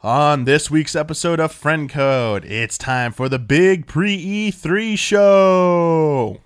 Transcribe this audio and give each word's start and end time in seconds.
On 0.00 0.44
this 0.44 0.70
week's 0.70 0.94
episode 0.94 1.40
of 1.40 1.50
Friend 1.50 1.90
Code, 1.90 2.44
it's 2.44 2.78
time 2.78 3.10
for 3.10 3.28
the 3.28 3.40
big 3.40 3.88
pre 3.88 4.16
E3 4.52 4.96
show. 4.96 6.40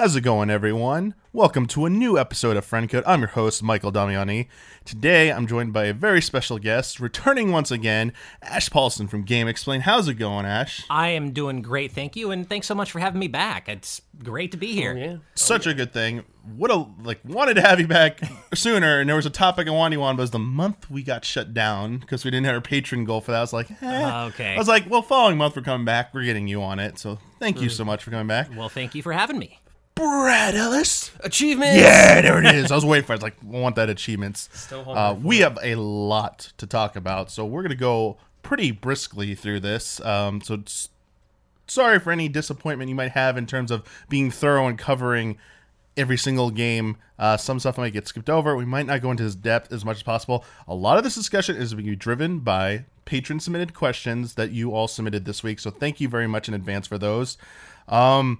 How's 0.00 0.16
it 0.16 0.22
going, 0.22 0.48
everyone? 0.48 1.14
Welcome 1.30 1.66
to 1.66 1.84
a 1.84 1.90
new 1.90 2.18
episode 2.18 2.56
of 2.56 2.64
Friend 2.64 2.88
Code. 2.88 3.04
I'm 3.06 3.20
your 3.20 3.28
host, 3.28 3.62
Michael 3.62 3.92
Damiani. 3.92 4.48
Today, 4.86 5.30
I'm 5.30 5.46
joined 5.46 5.74
by 5.74 5.84
a 5.84 5.92
very 5.92 6.22
special 6.22 6.58
guest, 6.58 7.00
returning 7.00 7.52
once 7.52 7.70
again, 7.70 8.14
Ash 8.40 8.70
Paulson 8.70 9.08
from 9.08 9.26
GameXplain. 9.26 9.82
How's 9.82 10.08
it 10.08 10.14
going, 10.14 10.46
Ash? 10.46 10.86
I 10.88 11.08
am 11.08 11.32
doing 11.32 11.60
great, 11.60 11.92
thank 11.92 12.16
you, 12.16 12.30
and 12.30 12.48
thanks 12.48 12.66
so 12.66 12.74
much 12.74 12.90
for 12.90 12.98
having 12.98 13.20
me 13.20 13.28
back. 13.28 13.68
It's 13.68 14.00
great 14.24 14.52
to 14.52 14.56
be 14.56 14.72
here. 14.72 14.96
yeah. 14.96 15.16
Such 15.34 15.66
a 15.66 15.74
good 15.74 15.92
thing. 15.92 16.24
What 16.56 16.70
a 16.70 16.86
like 17.02 17.20
wanted 17.22 17.56
to 17.56 17.60
have 17.60 17.78
you 17.78 17.86
back 17.86 18.20
sooner, 18.54 19.00
and 19.00 19.06
there 19.06 19.16
was 19.16 19.26
a 19.26 19.30
topic 19.30 19.68
I 19.68 19.70
wanted 19.70 19.96
you 19.96 20.02
on, 20.02 20.16
but 20.16 20.22
it 20.22 20.24
was 20.24 20.30
the 20.30 20.38
month 20.38 20.90
we 20.90 21.02
got 21.02 21.26
shut 21.26 21.52
down 21.52 21.98
because 21.98 22.24
we 22.24 22.30
didn't 22.30 22.46
have 22.46 22.54
our 22.54 22.62
Patreon 22.62 23.04
goal 23.04 23.20
for 23.20 23.32
that. 23.32 23.36
I 23.36 23.42
was 23.42 23.52
like, 23.52 23.70
eh. 23.82 24.24
Okay. 24.28 24.54
I 24.54 24.58
was 24.58 24.66
like, 24.66 24.88
well, 24.88 25.02
following 25.02 25.36
month 25.36 25.56
we're 25.56 25.62
coming 25.62 25.84
back. 25.84 26.14
We're 26.14 26.24
getting 26.24 26.48
you 26.48 26.62
on 26.62 26.78
it, 26.78 26.98
so 26.98 27.18
thank 27.38 27.60
you 27.60 27.68
so 27.68 27.84
much 27.84 28.02
for 28.02 28.10
coming 28.10 28.28
back. 28.28 28.48
Well, 28.56 28.70
thank 28.70 28.94
you 28.94 29.02
for 29.02 29.12
having 29.12 29.38
me. 29.38 29.60
Brad 30.00 30.54
Ellis. 30.54 31.10
Achievement. 31.20 31.76
Yeah, 31.76 32.22
there 32.22 32.38
it 32.38 32.54
is. 32.54 32.70
I 32.72 32.74
was 32.74 32.84
waiting 32.86 33.04
for 33.06 33.12
it. 33.12 33.16
I 33.16 33.18
was 33.18 33.22
like, 33.22 33.36
I 33.42 33.58
want 33.58 33.76
that 33.76 33.90
achievements. 33.90 34.48
Still 34.52 34.88
Uh, 34.88 35.14
we 35.14 35.40
have 35.40 35.58
a 35.62 35.74
lot 35.74 36.52
to 36.56 36.66
talk 36.66 36.96
about, 36.96 37.30
so 37.30 37.44
we're 37.44 37.62
gonna 37.62 37.74
go 37.74 38.16
pretty 38.42 38.70
briskly 38.70 39.34
through 39.34 39.60
this. 39.60 40.00
Um, 40.00 40.40
so 40.40 40.62
sorry 41.66 41.98
for 42.00 42.10
any 42.10 42.28
disappointment 42.28 42.88
you 42.88 42.94
might 42.94 43.12
have 43.12 43.36
in 43.36 43.46
terms 43.46 43.70
of 43.70 43.82
being 44.08 44.30
thorough 44.30 44.66
and 44.66 44.78
covering 44.78 45.38
every 45.96 46.16
single 46.16 46.50
game. 46.50 46.96
Uh, 47.18 47.36
some 47.36 47.60
stuff 47.60 47.76
might 47.76 47.92
get 47.92 48.08
skipped 48.08 48.30
over. 48.30 48.56
We 48.56 48.64
might 48.64 48.86
not 48.86 49.02
go 49.02 49.10
into 49.10 49.22
this 49.22 49.34
depth 49.34 49.70
as 49.72 49.84
much 49.84 49.98
as 49.98 50.02
possible. 50.02 50.44
A 50.66 50.74
lot 50.74 50.96
of 50.96 51.04
this 51.04 51.14
discussion 51.14 51.56
is 51.56 51.74
being 51.74 51.94
driven 51.96 52.38
by 52.38 52.86
Patreon 53.04 53.42
submitted 53.42 53.74
questions 53.74 54.34
that 54.34 54.50
you 54.52 54.72
all 54.72 54.88
submitted 54.88 55.26
this 55.26 55.42
week. 55.42 55.60
So 55.60 55.70
thank 55.70 56.00
you 56.00 56.08
very 56.08 56.26
much 56.26 56.48
in 56.48 56.54
advance 56.54 56.86
for 56.86 56.96
those. 56.96 57.36
Um, 57.88 58.38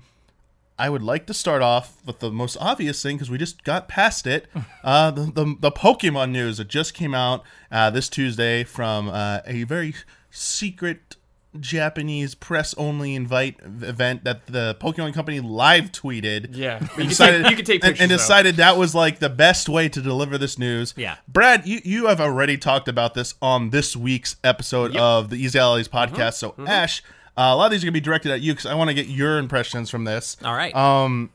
I 0.87 0.89
would 0.91 1.03
like 1.03 1.27
to 1.27 1.35
start 1.35 1.63
off 1.63 2.05
with 2.07 2.19
the 2.21 2.31
most 2.31 2.57
obvious 2.61 3.03
thing 3.03 3.17
because 3.17 3.31
we 3.31 3.39
just 3.39 3.63
got 3.65 3.89
past 3.89 4.27
it. 4.27 4.47
Uh, 4.83 5.11
the, 5.11 5.23
the 5.25 5.57
the 5.61 5.71
Pokemon 5.73 6.31
news 6.31 6.57
that 6.57 6.69
just 6.69 6.95
came 6.95 7.15
out 7.15 7.45
uh, 7.71 7.91
this 7.91 8.09
Tuesday 8.09 8.65
from 8.65 9.11
uh, 9.11 9.41
a 9.47 9.65
very 9.65 9.95
secret 10.31 11.17
Japanese 11.59 12.35
press 12.35 12.75
only 12.79 13.15
invite 13.15 13.57
event 13.83 14.25
that 14.25 14.47
the 14.47 14.77
Pokemon 14.81 15.13
Company 15.13 15.41
live 15.41 15.93
tweeted. 15.93 16.57
Yeah. 16.57 16.77
And 16.79 16.83
You 16.83 16.89
can 16.97 17.09
decided, 17.09 17.43
take- 17.43 17.51
you 17.51 17.57
can 17.57 17.65
take 17.67 17.83
pictures, 17.83 18.01
and 18.01 18.11
though. 18.11 18.17
decided 18.17 18.57
that 18.57 18.77
was 18.79 18.95
like 18.95 19.19
the 19.19 19.29
best 19.29 19.69
way 19.69 19.89
to 19.89 20.01
deliver 20.01 20.39
this 20.39 20.59
news. 20.59 20.95
Yeah. 20.97 21.17
Brad, 21.29 21.67
you, 21.67 21.81
you 21.85 22.07
have 22.07 22.21
already 22.21 22.57
talked 22.57 22.89
about 22.89 23.15
this 23.15 23.35
on 23.43 23.71
this 23.71 23.97
week's 23.97 24.37
episode 24.45 24.97
of 24.97 25.29
the 25.31 25.37
Easy 25.37 25.59
Allies 25.59 25.89
Mm-hmm. 25.89 26.15
podcast. 26.15 26.35
So 26.35 26.55
Ash, 26.67 27.03
uh, 27.41 27.55
a 27.55 27.57
lot 27.57 27.67
of 27.67 27.71
these 27.73 27.83
are 27.83 27.87
gonna 27.87 27.93
be 27.93 28.01
directed 28.01 28.31
at 28.33 28.41
you 28.41 28.53
because 28.53 28.67
I 28.67 28.75
want 28.75 28.89
to 28.89 28.95
get 28.95 29.07
your 29.07 29.39
impressions 29.39 29.89
from 29.91 30.05
this. 30.05 30.37
All 30.45 30.55
right. 30.55 30.75
Um, 30.75 31.31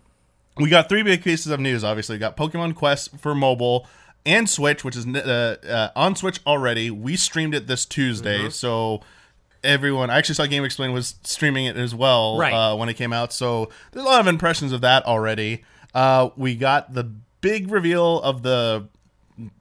we 0.57 0.69
got 0.69 0.87
three 0.87 1.03
big 1.03 1.23
pieces 1.23 1.51
of 1.51 1.59
news. 1.59 1.83
Obviously, 1.83 2.15
we 2.15 2.19
got 2.19 2.37
Pokemon 2.37 2.75
Quest 2.75 3.17
for 3.19 3.33
mobile 3.35 3.87
and 4.25 4.49
Switch, 4.49 4.83
which 4.83 4.95
is 4.95 5.05
uh, 5.07 5.57
uh, 5.67 5.89
on 5.99 6.15
Switch 6.15 6.39
already. 6.47 6.89
We 6.91 7.15
streamed 7.15 7.53
it 7.55 7.67
this 7.67 7.85
Tuesday, 7.85 8.39
Mm-hmm. 8.39 8.49
so 8.49 9.01
everyone. 9.63 10.09
I 10.11 10.17
actually 10.17 10.35
saw 10.35 10.45
GameXplain 10.45 10.93
was 10.93 11.15
streaming 11.23 11.65
it 11.65 11.75
as 11.75 11.93
well 11.95 12.37
Right. 12.37 12.53
uh, 12.53 12.75
when 12.75 12.87
it 12.87 12.93
came 12.93 13.11
out. 13.13 13.33
So 13.33 13.69
there's 13.91 14.05
a 14.05 14.07
lot 14.07 14.19
of 14.21 14.27
impressions 14.27 14.71
of 14.71 14.81
that 14.81 15.05
already. 15.05 15.63
Uh, 15.93 16.29
we 16.37 16.55
got 16.55 16.93
the 16.93 17.03
big 17.41 17.71
reveal 17.71 18.21
of 18.21 18.43
the 18.43 18.87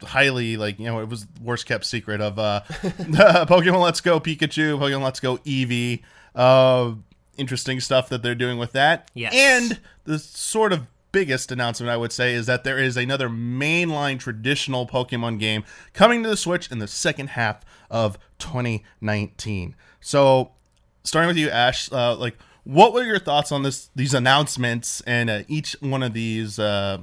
highly 0.04 0.56
like 0.56 0.78
you 0.78 0.84
know 0.86 1.00
it 1.00 1.08
was 1.08 1.26
worst 1.42 1.66
kept 1.66 1.84
secret 1.84 2.20
of 2.20 2.38
uh 2.38 2.60
Pokemon 2.70 3.80
Let's 3.82 4.00
Go 4.00 4.20
Pikachu, 4.20 4.78
Pokemon 4.78 5.02
Let's 5.02 5.20
Go 5.20 5.38
Eevee. 5.38 6.02
Uh 6.34 6.94
interesting 7.36 7.80
stuff 7.80 8.08
that 8.08 8.22
they're 8.22 8.34
doing 8.34 8.58
with 8.58 8.72
that. 8.72 9.10
Yes. 9.14 9.34
And 9.34 9.80
the 10.04 10.18
sort 10.18 10.72
of 10.72 10.86
biggest 11.12 11.52
announcement 11.52 11.90
I 11.90 11.96
would 11.96 12.12
say 12.12 12.34
is 12.34 12.46
that 12.46 12.64
there 12.64 12.78
is 12.78 12.96
another 12.96 13.28
mainline 13.28 14.18
traditional 14.18 14.86
Pokemon 14.86 15.38
game 15.38 15.64
coming 15.92 16.22
to 16.24 16.28
the 16.28 16.36
Switch 16.36 16.70
in 16.70 16.80
the 16.80 16.88
second 16.88 17.30
half 17.30 17.64
of 17.90 18.18
2019. 18.40 19.76
So, 20.00 20.50
starting 21.04 21.28
with 21.28 21.36
you, 21.36 21.50
Ash, 21.50 21.90
uh, 21.92 22.16
like, 22.16 22.36
what 22.64 22.92
were 22.92 23.04
your 23.04 23.18
thoughts 23.18 23.52
on 23.52 23.62
this? 23.62 23.90
These 23.94 24.14
announcements 24.14 25.02
and 25.02 25.30
uh, 25.30 25.42
each 25.48 25.76
one 25.80 26.02
of 26.02 26.14
these, 26.14 26.58
uh, 26.58 26.98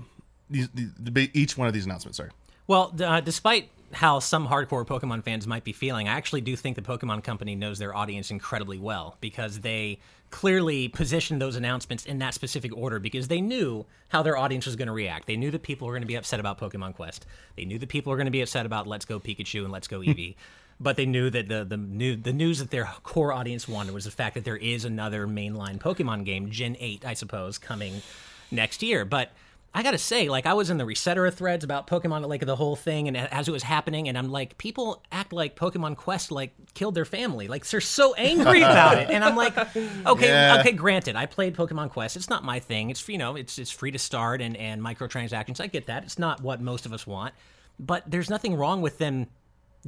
these, 0.49 0.67
these, 0.73 1.29
each 1.33 1.57
one 1.57 1.67
of 1.67 1.73
these 1.73 1.85
announcements. 1.85 2.17
Sorry. 2.17 2.31
well, 2.67 2.93
uh, 3.01 3.21
despite 3.21 3.69
how 3.93 4.19
some 4.19 4.47
hardcore 4.47 4.85
Pokemon 4.85 5.23
fans 5.23 5.47
might 5.47 5.63
be 5.63 5.73
feeling, 5.73 6.07
I 6.07 6.13
actually 6.13 6.41
do 6.41 6.55
think 6.55 6.75
the 6.75 6.81
Pokemon 6.81 7.23
Company 7.23 7.55
knows 7.55 7.79
their 7.79 7.95
audience 7.95 8.31
incredibly 8.31 8.79
well 8.79 9.17
because 9.21 9.59
they 9.59 9.99
clearly 10.29 10.87
positioned 10.87 11.41
those 11.41 11.55
announcements 11.55 12.05
in 12.05 12.19
that 12.19 12.33
specific 12.33 12.75
order 12.75 12.99
because 12.99 13.27
they 13.27 13.41
knew 13.41 13.85
how 14.09 14.23
their 14.23 14.37
audience 14.37 14.65
was 14.65 14.75
going 14.75 14.87
to 14.87 14.93
react. 14.93 15.27
They 15.27 15.35
knew 15.35 15.51
that 15.51 15.61
people 15.61 15.87
were 15.87 15.93
going 15.93 16.03
to 16.03 16.07
be 16.07 16.15
upset 16.15 16.39
about 16.39 16.59
Pokemon 16.59 16.95
Quest. 16.95 17.25
They 17.55 17.65
knew 17.65 17.77
that 17.79 17.89
people 17.89 18.11
were 18.11 18.17
going 18.17 18.25
to 18.25 18.31
be 18.31 18.41
upset 18.41 18.65
about 18.65 18.87
Let's 18.87 19.05
Go 19.05 19.19
Pikachu 19.19 19.63
and 19.63 19.71
Let's 19.71 19.87
Go 19.87 19.99
Eevee. 20.01 20.35
But 20.79 20.95
they 20.95 21.05
knew 21.05 21.29
that 21.29 21.47
the 21.47 21.63
the 21.63 21.77
new 21.77 22.15
the 22.15 22.33
news 22.33 22.57
that 22.57 22.71
their 22.71 22.85
core 23.03 23.31
audience 23.31 23.67
wanted 23.67 23.93
was 23.93 24.05
the 24.05 24.11
fact 24.11 24.33
that 24.33 24.45
there 24.45 24.57
is 24.57 24.83
another 24.83 25.27
mainline 25.27 25.77
Pokemon 25.77 26.25
game, 26.25 26.49
Gen 26.49 26.75
Eight, 26.79 27.05
I 27.05 27.13
suppose, 27.13 27.59
coming 27.59 28.01
next 28.49 28.81
year. 28.81 29.05
But 29.05 29.31
I 29.73 29.83
gotta 29.83 29.97
say, 29.97 30.27
like 30.27 30.45
I 30.45 30.53
was 30.53 30.69
in 30.69 30.77
the 30.77 30.83
Resetera 30.83 31.33
threads 31.33 31.63
about 31.63 31.87
Pokemon, 31.87 32.27
like 32.27 32.45
the 32.45 32.57
whole 32.57 32.75
thing, 32.75 33.07
and 33.07 33.15
as 33.15 33.47
it 33.47 33.51
was 33.51 33.63
happening, 33.63 34.09
and 34.09 34.17
I'm 34.17 34.29
like, 34.29 34.57
people 34.57 35.01
act 35.13 35.31
like 35.31 35.55
Pokemon 35.55 35.95
Quest 35.95 36.29
like 36.29 36.51
killed 36.73 36.93
their 36.93 37.05
family, 37.05 37.47
like 37.47 37.65
they're 37.65 37.79
so 37.79 38.13
angry 38.15 38.61
about 38.63 38.97
it, 38.97 39.09
and 39.09 39.23
I'm 39.23 39.37
like, 39.37 39.57
okay, 39.57 40.27
Yeah. 40.27 40.57
okay, 40.59 40.73
granted, 40.73 41.15
I 41.15 41.25
played 41.25 41.55
Pokemon 41.55 41.91
Quest, 41.91 42.17
it's 42.17 42.29
not 42.29 42.43
my 42.43 42.59
thing, 42.59 42.89
it's 42.89 43.07
you 43.07 43.17
know, 43.17 43.37
it's 43.37 43.57
it's 43.57 43.71
free 43.71 43.91
to 43.91 43.99
start 43.99 44.41
and 44.41 44.57
and 44.57 44.81
microtransactions, 44.81 45.61
I 45.61 45.67
get 45.67 45.85
that, 45.87 46.03
it's 46.03 46.19
not 46.19 46.41
what 46.41 46.59
most 46.59 46.85
of 46.85 46.91
us 46.91 47.07
want, 47.07 47.33
but 47.79 48.03
there's 48.11 48.29
nothing 48.29 48.55
wrong 48.55 48.81
with 48.81 48.97
them 48.97 49.27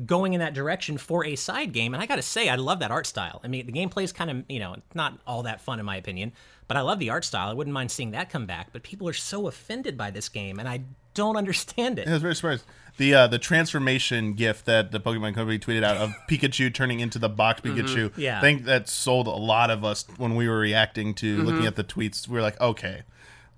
going 0.07 0.33
in 0.33 0.39
that 0.39 0.55
direction 0.55 0.97
for 0.97 1.23
a 1.23 1.35
side 1.35 1.71
game. 1.71 1.93
And 1.93 2.01
I 2.01 2.07
got 2.07 2.15
to 2.15 2.23
say, 2.23 2.49
I 2.49 2.55
love 2.55 2.79
that 2.79 2.89
art 2.89 3.05
style. 3.05 3.39
I 3.43 3.47
mean, 3.47 3.67
the 3.67 3.71
gameplay 3.71 4.03
is 4.03 4.11
kind 4.11 4.31
of, 4.31 4.43
you 4.49 4.57
know, 4.57 4.75
not 4.95 5.19
all 5.27 5.43
that 5.43 5.61
fun 5.61 5.79
in 5.79 5.85
my 5.85 5.97
opinion, 5.97 6.31
but 6.73 6.79
I 6.79 6.81
love 6.81 6.97
the 6.97 7.11
art 7.11 7.23
style. 7.23 7.49
I 7.49 7.53
wouldn't 7.53 7.71
mind 7.73 7.91
seeing 7.91 8.11
that 8.11 8.31
come 8.31 8.47
back. 8.47 8.69
But 8.73 8.81
people 8.81 9.07
are 9.07 9.13
so 9.13 9.45
offended 9.47 9.95
by 9.95 10.09
this 10.09 10.27
game, 10.27 10.57
and 10.57 10.67
I 10.67 10.81
don't 11.13 11.37
understand 11.37 11.99
it. 11.99 12.07
I 12.07 12.13
was 12.13 12.21
very 12.23 12.33
surprised. 12.33 12.65
The 12.97 13.13
uh, 13.13 13.27
the 13.27 13.37
transformation 13.37 14.33
gift 14.33 14.65
that 14.65 14.91
the 14.91 14.99
Pokemon 14.99 15.35
Company 15.35 15.59
tweeted 15.59 15.83
out 15.83 15.97
of 15.97 16.09
Pikachu 16.29 16.73
turning 16.73 16.99
into 16.99 17.19
the 17.19 17.29
box 17.29 17.61
Pikachu. 17.61 18.11
Yeah. 18.17 18.39
I 18.39 18.41
think 18.41 18.65
that 18.65 18.89
sold 18.89 19.27
a 19.27 19.31
lot 19.31 19.69
of 19.69 19.85
us 19.85 20.05
when 20.17 20.35
we 20.35 20.49
were 20.49 20.57
reacting 20.57 21.13
to 21.15 21.43
looking 21.43 21.67
at 21.67 21.75
the 21.75 21.83
tweets. 21.83 22.27
We 22.27 22.33
were 22.35 22.41
like, 22.41 22.59
okay, 22.59 23.03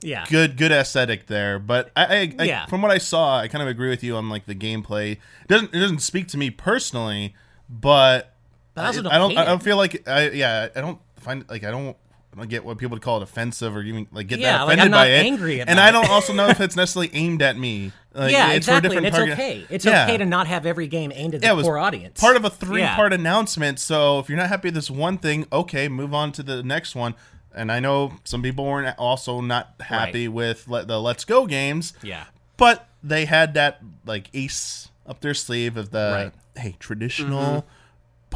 Yeah. 0.01 0.25
good 0.29 0.57
good 0.57 0.73
aesthetic 0.73 1.27
there. 1.27 1.57
But 1.57 1.91
I, 1.95 2.05
I, 2.05 2.35
I 2.39 2.43
Yeah. 2.43 2.65
from 2.65 2.81
what 2.81 2.91
I 2.91 2.97
saw, 2.97 3.39
I 3.39 3.47
kind 3.47 3.61
of 3.61 3.69
agree 3.69 3.89
with 3.89 4.03
you 4.03 4.17
on 4.17 4.27
like 4.27 4.45
the 4.45 4.55
gameplay. 4.55 5.13
It 5.13 5.47
doesn't 5.47 5.73
it 5.73 5.79
doesn't 5.79 5.99
speak 5.99 6.27
to 6.29 6.37
me 6.37 6.49
personally, 6.49 7.33
but 7.69 8.33
But 8.73 8.85
I 8.85 8.91
don't 8.91 9.07
I 9.07 9.17
don't 9.17 9.37
I 9.37 9.45
don't 9.45 9.63
feel 9.63 9.77
like 9.77 10.05
I 10.05 10.31
yeah 10.31 10.67
I 10.75 10.81
don't 10.81 10.99
find 11.17 11.45
like 11.49 11.63
I 11.63 11.71
don't. 11.71 11.95
I 12.35 12.40
don't 12.40 12.50
get 12.50 12.66
what 12.66 12.78
people 12.78 12.96
would 12.96 13.01
call 13.01 13.18
it 13.18 13.23
offensive 13.23 13.75
or 13.75 13.81
even 13.81 14.07
like 14.12 14.28
get 14.28 14.40
Yeah, 14.40 14.57
that 14.57 14.63
like, 14.66 14.78
offended 14.78 14.85
I'm 14.85 14.91
by 14.91 14.97
not 14.97 15.07
it. 15.07 15.25
angry 15.25 15.62
and 15.62 15.79
I 15.79 15.90
don't 15.96 16.09
also 16.09 16.34
know 16.34 16.47
if 16.47 16.59
it's 16.59 16.75
necessarily 16.75 17.09
aimed 17.13 17.41
at 17.41 17.57
me. 17.57 17.94
Like, 18.13 18.31
yeah, 18.31 18.50
it's 18.50 18.68
exactly. 18.68 18.90
different 18.90 18.97
And 18.97 19.06
it's 19.07 19.18
target- 19.18 19.34
okay. 19.34 19.66
It's 19.69 19.85
Yeah. 19.85 20.03
okay 20.06 20.18
to 20.18 20.25
not 20.25 20.47
have 20.47 20.66
every 20.66 20.88
game 20.88 21.12
aimed 21.16 21.35
at 21.35 21.41
the 21.41 21.47
Yeah, 21.47 21.53
it 21.53 21.56
was 21.56 21.66
core 21.66 21.78
audience. 21.78 22.19
Part 22.19 22.35
of 22.35 22.44
a 22.44 22.50
three 22.50 22.81
Yeah. 22.81 22.95
part 22.95 23.13
announcement. 23.13 23.79
So 23.79 24.19
if 24.19 24.28
you're 24.29 24.38
not 24.38 24.50
happy 24.50 24.68
with 24.68 24.75
this 24.75 24.91
one 24.91 25.18
thing, 25.18 25.45
okay, 25.51 25.88
move 25.88 26.13
on 26.13 26.31
to 26.34 26.44
the 26.44 26.62
next 26.62 26.94
one. 26.95 27.16
And 27.53 27.72
I 27.72 27.79
know 27.79 28.13
some 28.25 28.41
people 28.41 28.66
weren't 28.66 28.97
also 28.97 29.40
not 29.40 29.74
happy 29.79 30.28
with 30.28 30.68
le- 30.68 30.84
the 30.85 31.00
Let's 31.01 31.24
Go 31.24 31.45
games, 31.47 31.94
Yeah. 32.03 32.25
but 32.57 32.90
they 33.01 33.25
had 33.25 33.53
that 33.53 33.79
like 34.06 34.30
ace 34.33 34.89
up 35.07 35.21
their 35.21 35.33
sleeve 35.33 35.77
of 35.77 35.92
the 35.92 36.31
Right. 36.56 36.62
hey 36.62 36.75
traditional 36.80 37.63
mm-hmm. 37.63 37.68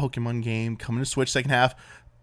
Pokemon 0.06 0.42
game 0.44 0.78
coming 0.78 1.04
to 1.04 1.10
Switch 1.10 1.30
second 1.32 1.52
half. 1.52 1.76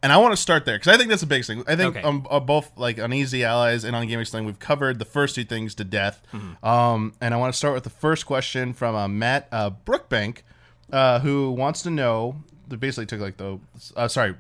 And 0.07 0.13
I 0.13 0.19
want 0.19 0.31
to 0.31 0.37
start 0.37 0.65
there 0.65 0.77
because 0.79 0.95
I 0.95 0.97
think 0.97 1.09
that's 1.09 1.23
the 1.23 1.27
biggest 1.27 1.49
thing. 1.49 1.65
I 1.67 1.75
think 1.75 1.97
Okay. 1.97 2.23
uh, 2.31 2.39
both 2.39 2.71
like 2.79 3.01
on 3.01 3.13
Easy 3.13 3.43
Allies 3.43 3.83
and 3.83 3.97
on 3.97 4.07
GameXplain, 4.07 4.47
we've 4.47 4.61
covered 4.61 5.01
the 5.01 5.05
first 5.05 5.35
two 5.35 5.43
things 5.43 5.75
to 5.75 5.83
death. 5.83 6.23
Um, 6.63 7.15
and 7.21 7.35
I 7.35 7.37
want 7.39 7.53
to 7.53 7.59
start 7.59 7.75
with 7.75 7.83
the 7.83 7.91
first 7.91 8.25
question 8.25 8.73
from 8.73 8.95
uh, 8.95 9.09
Matt 9.09 9.49
uh, 9.51 9.73
Brookbank, 9.85 10.43
uh, 10.93 11.19
who 11.19 11.51
wants 11.51 11.83
to 11.83 11.91
know. 11.91 12.37
They 12.69 12.77
basically 12.77 13.07
took 13.07 13.19
like 13.19 13.37
the 13.37 13.59
uh, 13.97 14.07
sorry. 14.07 14.37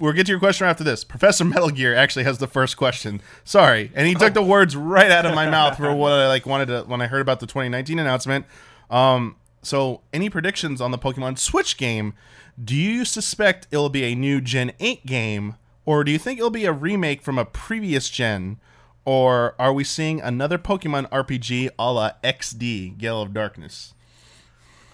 We'll 0.00 0.12
get 0.14 0.26
to 0.26 0.32
your 0.32 0.40
question 0.40 0.66
after 0.66 0.82
this. 0.82 1.04
Professor 1.04 1.44
Metal 1.44 1.70
Gear 1.70 1.94
actually 1.94 2.24
has 2.24 2.38
the 2.38 2.48
first 2.48 2.76
question. 2.76 3.22
Sorry, 3.44 3.92
and 3.94 4.08
he 4.08 4.16
took 4.16 4.34
the 4.34 4.42
words 4.42 4.74
right 4.74 5.12
out 5.12 5.26
of 5.26 5.34
my 5.36 5.48
mouth 5.48 5.76
for 5.76 5.94
what 5.94 6.10
I 6.10 6.26
like 6.26 6.44
wanted 6.44 6.66
to 6.66 6.82
when 6.88 7.00
I 7.00 7.06
heard 7.06 7.20
about 7.20 7.38
the 7.38 7.46
2019 7.46 8.00
announcement. 8.00 8.46
Um, 8.90 9.36
so, 9.62 10.00
any 10.12 10.28
predictions 10.28 10.80
on 10.80 10.90
the 10.90 10.98
Pokemon 10.98 11.38
Switch 11.38 11.76
game? 11.76 12.14
Do 12.62 12.74
you 12.74 13.04
suspect 13.04 13.66
it'll 13.70 13.90
be 13.90 14.04
a 14.04 14.14
new 14.14 14.40
Gen 14.40 14.72
8 14.80 15.04
game, 15.04 15.56
or 15.84 16.04
do 16.04 16.10
you 16.10 16.18
think 16.18 16.38
it'll 16.38 16.48
be 16.48 16.64
a 16.64 16.72
remake 16.72 17.20
from 17.20 17.38
a 17.38 17.44
previous 17.44 18.08
gen, 18.08 18.58
or 19.04 19.54
are 19.58 19.74
we 19.74 19.84
seeing 19.84 20.22
another 20.22 20.56
Pokemon 20.56 21.10
RPG 21.10 21.68
a 21.78 21.92
la 21.92 22.12
XD 22.24 22.96
Gale 22.96 23.20
of 23.20 23.34
Darkness? 23.34 23.92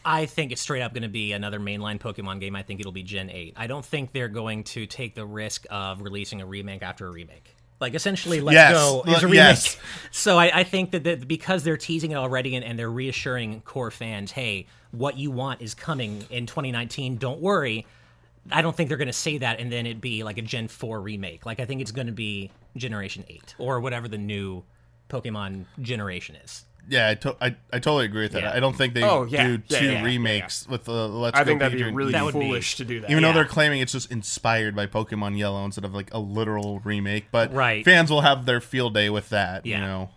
I 0.04 0.26
think 0.26 0.50
it's 0.50 0.60
straight 0.60 0.82
up 0.82 0.92
going 0.92 1.04
to 1.04 1.08
be 1.08 1.32
another 1.32 1.60
mainline 1.60 2.00
Pokemon 2.00 2.40
game. 2.40 2.56
I 2.56 2.64
think 2.64 2.80
it'll 2.80 2.90
be 2.90 3.04
Gen 3.04 3.30
8. 3.30 3.54
I 3.56 3.68
don't 3.68 3.84
think 3.84 4.12
they're 4.12 4.26
going 4.26 4.64
to 4.64 4.84
take 4.86 5.14
the 5.14 5.24
risk 5.24 5.64
of 5.70 6.02
releasing 6.02 6.40
a 6.40 6.46
remake 6.46 6.82
after 6.82 7.06
a 7.06 7.12
remake. 7.12 7.54
Like 7.82 7.94
essentially, 7.94 8.40
Let's 8.40 8.54
Yes. 8.54 8.72
Go 8.72 9.02
is 9.06 9.22
a 9.22 9.26
remake. 9.26 9.34
yes. 9.34 9.76
So 10.10 10.38
I, 10.38 10.60
I 10.60 10.64
think 10.64 10.92
that, 10.92 11.04
that 11.04 11.26
because 11.28 11.64
they're 11.64 11.76
teasing 11.76 12.12
it 12.12 12.16
already 12.16 12.54
and, 12.54 12.64
and 12.64 12.78
they're 12.78 12.90
reassuring 12.90 13.60
core 13.62 13.90
fans, 13.90 14.30
hey, 14.30 14.66
what 14.92 15.18
you 15.18 15.30
want 15.30 15.60
is 15.62 15.74
coming 15.74 16.24
in 16.30 16.46
2019. 16.46 17.16
Don't 17.16 17.40
worry. 17.40 17.86
I 18.50 18.60
don't 18.62 18.76
think 18.76 18.88
they're 18.88 18.98
going 18.98 19.06
to 19.06 19.12
say 19.12 19.38
that 19.38 19.58
and 19.60 19.70
then 19.72 19.86
it 19.86 20.00
be 20.00 20.22
like 20.22 20.36
a 20.38 20.42
Gen 20.42 20.68
4 20.68 21.00
remake. 21.00 21.44
Like 21.46 21.60
I 21.60 21.64
think 21.64 21.80
it's 21.80 21.92
going 21.92 22.08
to 22.08 22.12
be 22.12 22.50
Generation 22.76 23.24
8 23.28 23.54
or 23.58 23.80
whatever 23.80 24.06
the 24.08 24.18
new 24.18 24.64
Pokemon 25.08 25.64
generation 25.80 26.36
is. 26.36 26.64
Yeah, 26.88 27.10
I, 27.10 27.14
to- 27.14 27.36
I, 27.40 27.46
I 27.72 27.78
totally 27.78 28.04
agree 28.06 28.22
with 28.24 28.32
that. 28.32 28.42
Yeah. 28.42 28.52
I 28.52 28.60
don't 28.60 28.76
think 28.76 28.92
they 28.94 29.02
Oh, 29.04 29.24
yeah. 29.24 29.46
do 29.46 29.62
Yeah, 29.68 29.78
two 29.78 29.84
yeah, 29.86 29.92
yeah, 29.92 30.02
remakes 30.04 30.66
with 30.68 30.84
the 30.84 31.08
Let's 31.08 31.36
I 31.38 31.44
Go 31.44 31.46
think 31.48 31.60
that'd 31.60 31.78
be 31.78 31.84
Pikachu 31.84 31.88
and 31.88 31.96
really 31.96 32.12
That 32.12 32.24
would 32.24 32.34
be- 32.34 32.40
foolish 32.40 32.76
to 32.76 32.84
do 32.84 33.00
that. 33.00 33.10
Even 33.10 33.22
though 33.22 33.32
they're 33.32 33.44
claiming 33.44 33.80
it's 33.80 33.92
just 33.92 34.10
inspired 34.10 34.74
by 34.74 34.86
Pokemon 34.86 35.38
Yellow 35.38 35.64
instead 35.64 35.84
of 35.84 35.94
like 35.94 36.12
a 36.12 36.18
literal 36.18 36.80
remake, 36.80 37.26
but 37.30 37.52
Right. 37.54 37.84
fans 37.84 38.10
will 38.10 38.22
have 38.22 38.46
their 38.46 38.60
field 38.60 38.94
day 38.94 39.10
with 39.10 39.28
that. 39.30 39.64
You 39.64 39.78
know, 39.78 40.10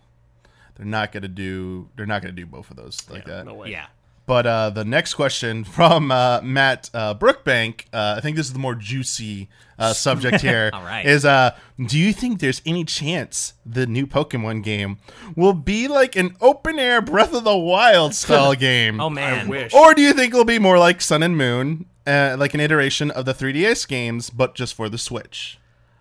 they're 0.74 0.84
not 0.86 1.12
gonna 1.12 1.28
do 1.28 1.88
they're 1.96 2.04
not 2.04 2.20
gonna 2.20 2.32
do 2.32 2.46
both 2.46 2.70
of 2.70 2.76
those 2.76 3.08
like 3.08 3.24
that. 3.26 3.46
no 3.46 3.54
way. 3.54 3.70
Yeah. 3.70 3.86
But 4.26 4.46
uh, 4.46 4.70
the 4.70 4.84
next 4.84 5.14
question 5.14 5.62
from 5.62 6.10
uh, 6.10 6.40
Matt 6.42 6.90
uh, 6.92 7.14
Brookbank, 7.14 7.84
uh, 7.92 8.14
I 8.18 8.20
think 8.20 8.36
this 8.36 8.46
is 8.46 8.52
the 8.52 8.58
more 8.58 8.74
juicy 8.74 9.48
uh, 9.78 9.92
subject 9.92 10.40
here. 10.42 10.70
All 10.72 10.82
right. 10.82 11.06
Is 11.06 11.24
uh, 11.24 11.56
do 11.84 11.96
you 11.96 12.12
think 12.12 12.40
there's 12.40 12.60
any 12.66 12.84
chance 12.84 13.54
the 13.64 13.86
new 13.86 14.06
Pokemon 14.06 14.64
game 14.64 14.98
will 15.36 15.52
be 15.52 15.86
like 15.86 16.16
an 16.16 16.36
open 16.40 16.78
air 16.78 17.00
Breath 17.00 17.32
of 17.32 17.44
the 17.44 17.56
Wild 17.56 18.14
style 18.22 18.54
game? 18.54 19.00
Oh 19.00 19.10
man. 19.10 19.46
I 19.46 19.48
wish. 19.48 19.72
Or 19.72 19.94
do 19.94 20.02
you 20.02 20.12
think 20.12 20.32
it'll 20.32 20.44
be 20.44 20.58
more 20.58 20.78
like 20.78 21.00
Sun 21.00 21.22
and 21.22 21.36
Moon, 21.36 21.86
uh, 22.04 22.36
like 22.38 22.52
an 22.52 22.60
iteration 22.60 23.12
of 23.12 23.26
the 23.26 23.34
3DS 23.34 23.86
games, 23.86 24.30
but 24.30 24.56
just 24.56 24.74
for 24.74 24.88
the 24.88 24.98
Switch? 24.98 25.58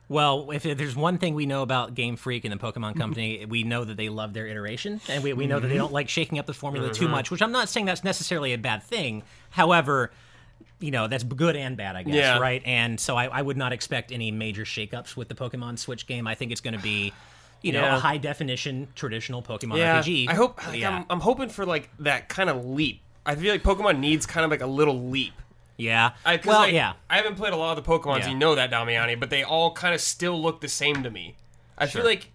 Well, 0.07 0.51
if 0.51 0.63
there's 0.63 0.95
one 0.95 1.17
thing 1.17 1.33
we 1.33 1.45
know 1.47 1.63
about 1.63 1.95
Game 1.95 2.15
Freak 2.15 2.45
and 2.45 2.53
the 2.53 2.57
Pokemon 2.57 2.91
mm-hmm. 2.91 2.99
Company, 2.99 3.45
we 3.47 3.63
know 3.63 3.83
that 3.83 3.97
they 3.97 4.09
love 4.09 4.33
their 4.33 4.45
iteration, 4.45 5.01
and 5.09 5.23
we, 5.23 5.33
we 5.33 5.47
know 5.47 5.59
that 5.59 5.67
they 5.67 5.73
mm-hmm. 5.73 5.83
don't 5.83 5.93
like 5.93 6.09
shaking 6.09 6.37
up 6.37 6.45
the 6.45 6.53
formula 6.53 6.93
too 6.93 7.05
mm-hmm. 7.05 7.11
much. 7.11 7.31
Which 7.31 7.41
I'm 7.41 7.51
not 7.51 7.69
saying 7.69 7.87
that's 7.87 8.03
necessarily 8.03 8.53
a 8.53 8.57
bad 8.57 8.83
thing. 8.83 9.23
However, 9.49 10.11
you 10.79 10.91
know 10.91 11.07
that's 11.07 11.23
good 11.23 11.55
and 11.55 11.77
bad, 11.77 11.95
I 11.95 12.03
guess, 12.03 12.15
Yeah. 12.15 12.39
right? 12.39 12.61
And 12.65 12.99
so 12.99 13.15
I, 13.15 13.25
I 13.25 13.41
would 13.41 13.57
not 13.57 13.73
expect 13.73 14.11
any 14.11 14.31
major 14.31 14.63
shakeups 14.63 15.15
with 15.15 15.27
the 15.27 15.35
Pokemon 15.35 15.79
Switch 15.79 16.05
game. 16.07 16.27
I 16.27 16.35
think 16.35 16.51
it's 16.51 16.61
going 16.61 16.75
to 16.75 16.81
be, 16.81 17.13
you 17.61 17.71
know, 17.71 17.81
Yeah. 17.81 17.97
a 17.97 17.99
high 17.99 18.17
definition 18.17 18.87
traditional 18.95 19.41
Pokemon 19.41 19.77
yeah, 19.77 20.01
RPG. 20.01 20.29
I 20.29 20.33
hope. 20.33 20.65
Like, 20.67 20.79
yeah, 20.79 20.97
I'm, 20.97 21.05
I'm 21.09 21.19
hoping 21.19 21.49
for 21.49 21.65
like 21.65 21.89
that 21.99 22.29
kind 22.29 22.49
of 22.49 22.65
leap. 22.65 23.01
I 23.25 23.35
feel 23.35 23.51
like 23.51 23.63
Pokemon 23.63 23.99
needs 23.99 24.25
kind 24.25 24.43
of 24.43 24.51
like 24.51 24.61
a 24.61 24.67
little 24.67 25.09
leap. 25.09 25.33
Yeah. 25.77 26.11
I, 26.25 26.37
'cause, 26.37 26.45
well, 26.47 26.59
like, 26.61 26.73
yeah. 26.73 26.93
I 27.09 27.17
haven't 27.17 27.35
played 27.35 27.53
a 27.53 27.57
lot 27.57 27.77
of 27.77 27.83
the 27.83 27.89
Pokemon, 27.89 28.19
Yeah. 28.19 28.29
you 28.29 28.35
know 28.35 28.55
that, 28.55 28.71
Damiani, 28.71 29.19
but 29.19 29.29
they 29.29 29.43
all 29.43 29.71
kind 29.73 29.93
of 29.93 30.01
still 30.01 30.41
look 30.41 30.61
the 30.61 30.67
same 30.67 31.03
to 31.03 31.09
me. 31.11 31.35
I 31.77 31.87
feel 31.87 32.03
like 32.05 32.31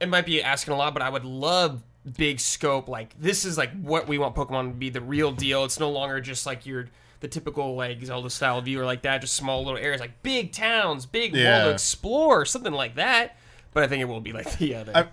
it 0.00 0.08
might 0.08 0.26
be 0.26 0.42
asking 0.42 0.74
a 0.74 0.76
lot, 0.76 0.92
but 0.92 1.02
I 1.02 1.08
would 1.10 1.24
love 1.24 1.82
big 2.16 2.38
scope. 2.38 2.88
Like 2.88 3.18
this 3.20 3.44
is 3.44 3.58
like 3.58 3.72
what 3.80 4.06
we 4.06 4.16
want 4.18 4.34
Pokemon 4.36 4.68
to 4.68 4.74
be 4.74 4.90
the 4.90 5.00
real 5.00 5.32
deal. 5.32 5.64
It's 5.64 5.80
no 5.80 5.90
longer 5.90 6.20
just 6.20 6.46
like 6.46 6.64
your 6.64 6.88
the 7.20 7.26
typical 7.28 7.74
like 7.74 8.04
Zelda 8.04 8.30
style 8.30 8.60
view 8.60 8.80
or 8.80 8.84
like 8.84 9.02
that, 9.02 9.22
just 9.22 9.34
small 9.34 9.64
little 9.64 9.78
areas, 9.78 10.00
like 10.00 10.22
big 10.22 10.52
towns, 10.52 11.06
big 11.06 11.32
world 11.32 11.64
to 11.64 11.70
explore, 11.70 12.44
something 12.44 12.72
like 12.74 12.94
that. 12.96 13.36
But 13.72 13.82
I 13.82 13.88
think 13.88 14.02
it 14.02 14.04
will 14.04 14.20
be 14.20 14.32
like 14.32 14.56
the 14.58 14.74
other. 14.76 14.92
I- 14.94 15.08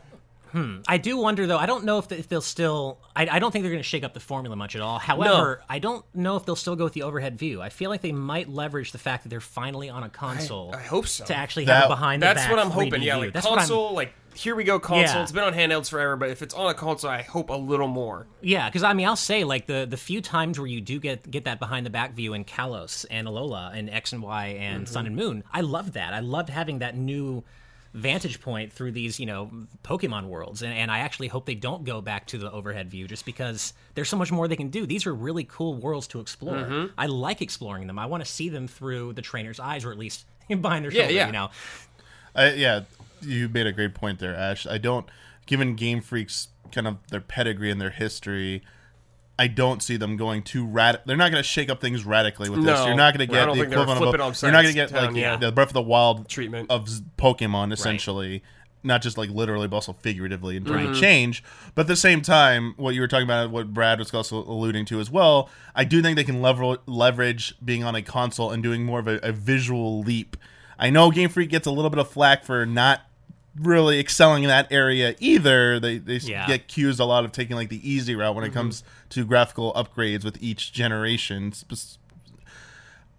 I 0.88 0.98
do 0.98 1.18
wonder 1.18 1.48
though. 1.48 1.58
I 1.58 1.66
don't 1.66 1.84
know 1.86 1.98
if, 1.98 2.12
if 2.12 2.28
they'll 2.28 2.42
still. 2.42 3.00
I, 3.16 3.28
I 3.28 3.40
don't 3.40 3.52
think 3.52 3.64
they're 3.64 3.72
going 3.72 3.82
to 3.84 3.88
shake 3.88 4.04
up 4.04 4.14
the 4.14 4.20
formula 4.20 4.56
much 4.56 4.76
at 4.76 4.82
all. 4.82 5.00
However, 5.00 5.62
I 5.70 5.80
don't 5.80 6.06
know 6.16 6.36
if 6.38 6.46
they'll 6.46 6.56
still 6.56 6.76
go 6.76 6.84
with 6.84 6.94
the 6.94 7.04
overhead 7.04 7.38
view. 7.38 7.62
I 7.62 7.70
feel 7.70 7.90
like 7.90 8.02
they 8.02 8.12
might 8.12 8.50
leverage 8.50 8.92
the 8.92 8.98
fact 8.98 9.24
that 9.24 9.30
they're 9.30 9.40
finally 9.42 9.90
on 9.90 10.04
a 10.04 10.10
console. 10.10 10.74
I 10.76 10.82
hope 10.82 11.08
so. 11.08 11.26
to 11.26 11.36
actually 11.36 11.66
That- 11.66 11.82
have 11.84 11.86
a 11.86 11.88
behind 11.96 12.22
the 12.22 12.28
That's 12.28 12.50
what 12.50 12.60
I'm 12.60 12.70
hoping. 12.72 13.02
Yeah, 13.02 13.16
view. 13.16 13.26
like 13.26 13.34
That's 13.34 13.46
console, 13.48 13.94
like 13.94 14.14
here 14.36 14.56
we 14.56 14.64
go 14.64 14.80
console. 14.80 15.18
Yeah. 15.18 15.22
It's 15.24 15.32
been 15.32 15.44
on 15.44 15.54
handhelds 15.54 15.90
forever, 15.92 16.16
but 16.16 16.30
if 16.30 16.42
it's 16.42 16.56
on 16.56 16.68
a 16.70 16.74
console, 16.74 17.12
I 17.12 17.22
hope 17.22 17.50
a 17.52 17.54
little 17.54 17.88
more. 17.88 18.26
Yeah, 18.42 18.68
because 18.68 18.82
I 18.82 18.94
mean, 18.94 19.06
I'll 19.08 19.16
say 19.16 19.44
like 19.44 19.68
the 19.68 19.86
the 19.88 19.98
few 19.98 20.22
times 20.22 20.58
where 20.58 20.68
you 20.68 20.82
do 20.82 21.00
get 21.00 21.30
get 21.30 21.46
that 21.46 21.60
behind 21.60 21.86
the 21.86 21.92
back 21.92 22.14
view 22.14 22.34
in 22.34 22.44
Kalos 22.44 23.06
and 23.12 23.28
Alola 23.28 23.78
and 23.78 23.90
X 23.92 24.12
and 24.14 24.24
Y 24.24 24.46
and 24.60 24.86
Mm-hmm. 24.86 24.92
Sun 24.94 25.06
and 25.06 25.16
Moon, 25.16 25.44
I 25.54 25.62
loved 25.62 25.94
that. 25.94 26.14
I 26.14 26.20
loved 26.22 26.50
having 26.50 26.80
that 26.80 26.96
new 26.98 27.44
vantage 27.94 28.42
point 28.42 28.74
through 28.74 28.92
these 28.92 29.20
you 29.20 29.26
know 29.26 29.52
Pokemon 29.84 30.26
worlds, 30.28 30.62
and, 30.62 30.74
and 30.74 30.90
I 30.90 31.00
actually 31.00 31.28
hope 31.28 31.46
they 31.46 31.56
don't 31.56 31.84
go 31.84 32.02
back 32.02 32.28
to 32.28 32.38
the 32.38 32.52
overhead 32.52 32.90
view 32.90 33.08
just 33.08 33.26
because 33.26 33.74
there's 33.96 34.10
so 34.10 34.18
much 34.18 34.32
more 34.32 34.48
they 34.48 34.56
can 34.56 34.70
do. 34.70 34.86
These 34.86 35.06
are 35.06 35.14
really 35.14 35.44
cool 35.44 35.76
worlds 35.76 36.08
to 36.08 36.20
explore. 36.20 36.56
Mm-hmm. 36.58 36.94
I 36.98 37.06
like 37.06 37.42
exploring 37.42 37.88
them. 37.88 38.00
I 38.00 38.06
want 38.08 38.24
to 38.26 38.30
see 38.32 38.50
them 38.50 38.68
through 38.68 39.14
the 39.14 39.22
trainer's 39.22 39.60
eyes, 39.60 39.86
or 39.86 39.92
at 39.92 39.98
least 39.98 40.26
behind 40.50 40.86
their 40.86 40.92
Yeah, 40.92 41.02
shoulder. 41.02 41.14
yeah. 41.14 41.26
You 41.28 41.32
know, 41.32 41.50
I, 42.36 42.54
yeah, 42.54 42.82
you 43.22 43.48
made 43.50 43.68
a 43.68 43.72
great 43.72 43.94
point 43.94 44.20
there, 44.20 44.36
Ash. 44.36 44.66
I 44.66 44.78
don't, 44.80 45.06
given 45.46 45.76
Game 45.76 46.02
Freak's 46.02 46.48
kind 46.72 46.88
of 46.88 46.98
their 47.10 47.22
pedigree 47.22 47.70
and 47.70 47.80
their 47.80 47.92
history, 47.92 48.64
I 49.38 49.48
don't 49.48 49.82
see 49.82 49.98
them 49.98 50.16
going 50.16 50.44
too 50.44 50.66
rad. 50.66 51.02
They're 51.06 51.18
not 51.18 51.32
going 51.32 51.42
to 51.42 51.48
shake 51.48 51.70
up 51.70 51.82
things 51.82 52.06
radically 52.06 52.50
with 52.50 52.64
this. 52.64 52.78
No. 52.78 52.86
You're 52.86 52.96
not 52.96 53.18
going 53.18 53.28
to 53.28 53.34
get 53.34 53.46
the 53.54 53.62
equivalent 53.62 54.04
of. 54.04 54.44
A, 54.44 54.46
you're 54.46 54.52
not 54.52 54.62
going 54.62 54.68
to 54.68 54.74
get 54.74 54.92
like 54.92 55.06
town, 55.06 55.16
yeah. 55.16 55.38
the 55.38 55.52
Breath 55.52 55.70
of 55.70 55.74
the 55.74 55.82
Wild 55.82 56.30
Treatment. 56.30 56.70
of 56.70 56.88
Pokemon, 57.18 57.74
essentially. 57.74 58.44
Not 58.86 59.02
just 59.02 59.18
like 59.18 59.30
literally, 59.30 59.68
but 59.68 59.78
also 59.78 59.94
figuratively 59.94 60.58
in 60.58 60.66
terms 60.66 60.90
of 60.90 61.02
change. 61.02 61.42
But 61.74 61.84
at 61.84 61.88
the 61.88 61.96
same 61.96 62.22
time, 62.22 62.74
what 62.76 62.94
you 62.94 63.02
were 63.02 63.08
talking 63.08 63.24
about, 63.24 63.50
what 63.50 63.74
Brad 63.74 63.98
was 63.98 64.14
also 64.14 64.44
alluding 64.44 64.86
to 64.86 65.00
as 65.00 65.10
well, 65.10 65.50
I 65.74 65.86
do 65.86 66.02
think 66.02 66.18
they 66.18 66.26
can 66.26 66.42
lever- 66.42 66.80
leverage 66.86 67.56
being 67.64 67.86
on 67.86 67.96
a 67.96 68.02
console 68.02 68.52
and 68.52 68.62
doing 68.62 68.84
more 68.84 69.00
of 69.00 69.08
a, 69.08 69.20
a 69.24 69.32
visual 69.32 70.02
leap. 70.02 70.36
I 70.78 70.90
know 70.90 71.12
Game 71.12 71.30
Freak 71.30 71.50
gets 71.50 71.66
a 71.66 71.72
little 71.72 71.90
bit 71.90 72.00
of 72.00 72.10
flack 72.10 72.44
for 72.44 72.66
not 72.66 73.02
really 73.60 74.00
excelling 74.00 74.44
in 74.44 74.50
that 74.50 74.72
area 74.72 75.16
either. 75.20 75.80
They 75.80 75.98
they 75.98 76.18
Yeah. 76.18 76.48
get 76.48 76.62
accused 76.62 77.00
a 77.00 77.06
lot 77.06 77.26
of 77.26 77.32
taking 77.32 77.56
like 77.56 77.70
the 77.70 77.88
easy 77.90 78.16
route 78.16 78.36
when 78.36 78.44
it 78.44 78.48
mm-hmm. 78.48 78.56
comes 78.56 78.84
to 79.10 79.26
graphical 79.26 79.74
upgrades 79.74 80.24
with 80.24 80.42
each 80.42 80.74
generation. 80.74 81.52
Sp- 81.54 82.00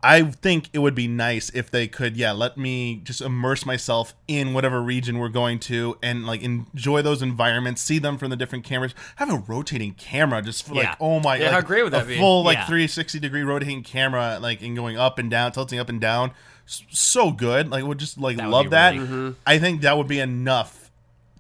I 0.07 0.23
think 0.23 0.69
it 0.75 0.81
would 0.81 0.95
be 0.95 1.09
nice 1.09 1.51
if 1.55 1.71
they 1.71 1.89
could, 1.89 2.15
yeah, 2.17 2.33
let 2.33 2.59
me 2.59 3.01
just 3.03 3.23
immerse 3.23 3.65
myself 3.65 4.15
in 4.29 4.53
whatever 4.53 4.83
region 4.83 5.19
we're 5.19 5.31
going 5.31 5.59
to 5.61 5.97
and 6.03 6.27
like 6.27 6.43
enjoy 6.43 7.01
those 7.01 7.23
environments, 7.23 7.81
see 7.81 7.99
them 7.99 8.19
from 8.19 8.29
the 8.29 8.37
different 8.37 8.65
cameras. 8.65 8.95
Have 9.17 9.33
a 9.33 9.39
rotating 9.39 9.95
camera 9.95 10.43
just 10.43 10.67
for 10.67 10.75
like, 10.75 10.85
Yeah. 10.85 10.95
oh 11.01 11.21
my, 11.21 11.37
Yeah, 11.37 11.45
like, 11.47 11.53
how 11.55 11.61
great 11.63 11.85
would 11.85 11.95
a 11.95 11.99
that 11.99 12.07
be? 12.09 12.19
Full 12.19 12.45
like 12.45 12.59
Yeah. 12.59 12.67
360 12.67 13.19
degree 13.19 13.43
rotating 13.43 13.83
camera, 13.83 14.39
like 14.41 14.61
and 14.61 14.77
going 14.77 14.99
up 14.99 15.19
and 15.19 15.31
down, 15.31 15.53
tilting 15.53 15.79
up 15.79 15.89
and 15.89 16.01
down. 16.01 16.33
So 16.67 17.31
good, 17.33 17.71
like 17.71 17.85
would 17.85 17.99
just 17.99 18.19
like 18.19 18.37
That 18.37 18.51
love 18.51 18.71
that. 18.71 18.95
really- 18.95 19.07
mm-hmm. 19.07 19.31
I 19.47 19.59
think 19.59 19.81
that 19.83 19.97
would 19.97 20.09
be 20.09 20.21
enough 20.21 20.84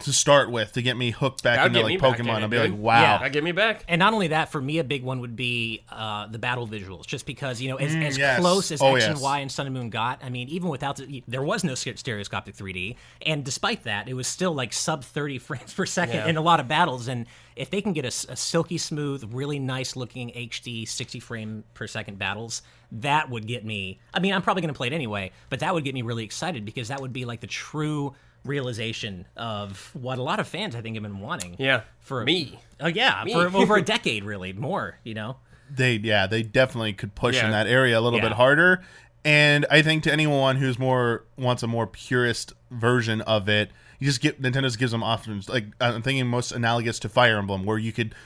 to 0.04 0.12
start 0.12 0.50
with 0.50 0.72
to 0.72 0.82
get 0.82 0.96
me 0.96 1.10
hooked 1.10 1.42
back 1.42 1.56
That'd 1.56 1.72
into 1.72 1.82
like 1.84 1.88
me 1.94 1.96
back 1.98 2.18
in 2.20 2.26
Pokemon. 2.26 2.42
I'll 2.42 2.48
be 2.48 2.58
like, 2.58 2.74
wow. 2.76 3.00
Yeah. 3.00 3.18
That 3.18 3.32
get 3.32 3.44
me 3.44 3.52
back. 3.52 3.84
And 3.88 3.98
not 3.98 4.14
only 4.14 4.28
that, 4.28 4.50
for 4.50 4.60
me, 4.60 4.78
a 4.78 4.84
big 4.84 5.02
one 5.02 5.20
would 5.20 5.36
be 5.36 5.82
uh, 5.90 6.26
the 6.28 6.38
battle 6.38 6.66
visuals, 6.68 7.06
just 7.06 7.26
because 7.26 7.60
you 7.60 7.68
know, 7.68 7.76
as, 7.76 7.94
as 7.94 8.14
Mm, 8.16 8.18
yes. 8.18 8.40
close 8.40 8.70
as 8.72 8.80
Oh, 8.82 8.94
X 8.94 9.04
yes. 9.04 9.12
and 9.14 9.20
Y 9.20 9.38
and 9.40 9.50
Sun 9.52 9.66
and 9.66 9.74
Moon 9.74 9.90
got. 9.90 10.22
I 10.24 10.28
mean, 10.30 10.48
even 10.48 10.68
without 10.68 10.96
the, 10.96 11.22
there 11.28 11.42
was 11.42 11.64
no 11.64 11.74
st- 11.74 11.98
stereoscopic 11.98 12.56
3D, 12.56 12.96
and 13.26 13.44
despite 13.44 13.84
that, 13.84 14.08
it 14.08 14.14
was 14.14 14.26
still 14.26 14.54
like 14.54 14.72
sub 14.72 15.04
30 15.04 15.38
frames 15.38 15.74
per 15.74 15.84
second 15.86 16.14
Yeah. 16.16 16.26
in 16.28 16.36
a 16.36 16.42
lot 16.42 16.60
of 16.60 16.68
battles. 16.68 17.08
And 17.08 17.26
if 17.56 17.70
they 17.70 17.80
can 17.82 17.92
get 17.92 18.04
a 18.04 18.10
silky 18.10 18.78
smooth, 18.78 19.24
really 19.32 19.58
nice 19.58 19.96
looking 19.96 20.30
HD 20.30 20.86
60 20.88 21.20
frame 21.20 21.64
per 21.74 21.86
second 21.86 22.18
battles, 22.18 22.62
that 22.92 23.30
would 23.30 23.46
get 23.46 23.64
me. 23.64 23.98
I 24.12 24.20
mean, 24.20 24.32
I'm 24.34 24.42
probably 24.42 24.60
going 24.62 24.72
to 24.72 24.76
play 24.76 24.86
it 24.88 24.92
anyway, 24.92 25.30
but 25.50 25.60
that 25.60 25.72
would 25.74 25.84
get 25.84 25.94
me 25.94 26.02
really 26.02 26.24
excited 26.24 26.64
because 26.64 26.88
that 26.88 27.00
would 27.00 27.12
be 27.12 27.24
like 27.24 27.40
the 27.40 27.46
true 27.46 28.14
realization 28.44 29.26
of 29.36 29.90
what 29.94 30.18
a 30.18 30.22
lot 30.22 30.40
of 30.40 30.46
fans 30.48 30.74
I 30.74 30.80
think 30.80 30.96
have 30.96 31.02
been 31.02 31.20
wanting. 31.20 31.56
Yeah, 31.58 31.82
For 32.00 32.24
me. 32.24 32.58
Oh 32.80 32.86
yeah, 32.88 33.24
for 33.24 33.46
over 33.56 33.76
a 33.76 33.82
decade, 33.82 34.24
really 34.24 34.52
more. 34.52 34.98
You 35.04 35.14
know. 35.14 35.36
they 35.70 35.94
yeah 35.94 36.26
they 36.26 36.42
definitely 36.42 36.92
could 36.92 37.14
push 37.14 37.42
in 37.42 37.50
that 37.50 37.66
area 37.66 37.98
a 37.98 38.02
little 38.02 38.18
Yeah. 38.18 38.28
bit 38.28 38.36
harder 38.36 38.82
and 39.24 39.64
i 39.70 39.80
think 39.80 40.02
to 40.02 40.12
anyone 40.12 40.56
who's 40.56 40.78
more 40.78 41.24
wants 41.38 41.62
a 41.62 41.66
more 41.66 41.86
purist 41.86 42.52
version 42.70 43.22
of 43.22 43.48
it 43.48 43.70
you 43.98 44.06
just 44.06 44.20
get 44.20 44.42
nintendo's 44.42 44.76
gives 44.76 44.92
them 44.92 45.02
options 45.02 45.48
like 45.48 45.64
i'm 45.80 46.02
thinking 46.02 46.26
most 46.26 46.52
analogous 46.52 46.98
to 46.98 47.08
fire 47.08 47.38
emblem 47.38 47.64
where 47.64 47.78
you 47.78 47.92
could 47.92 48.10
pu- 48.10 48.16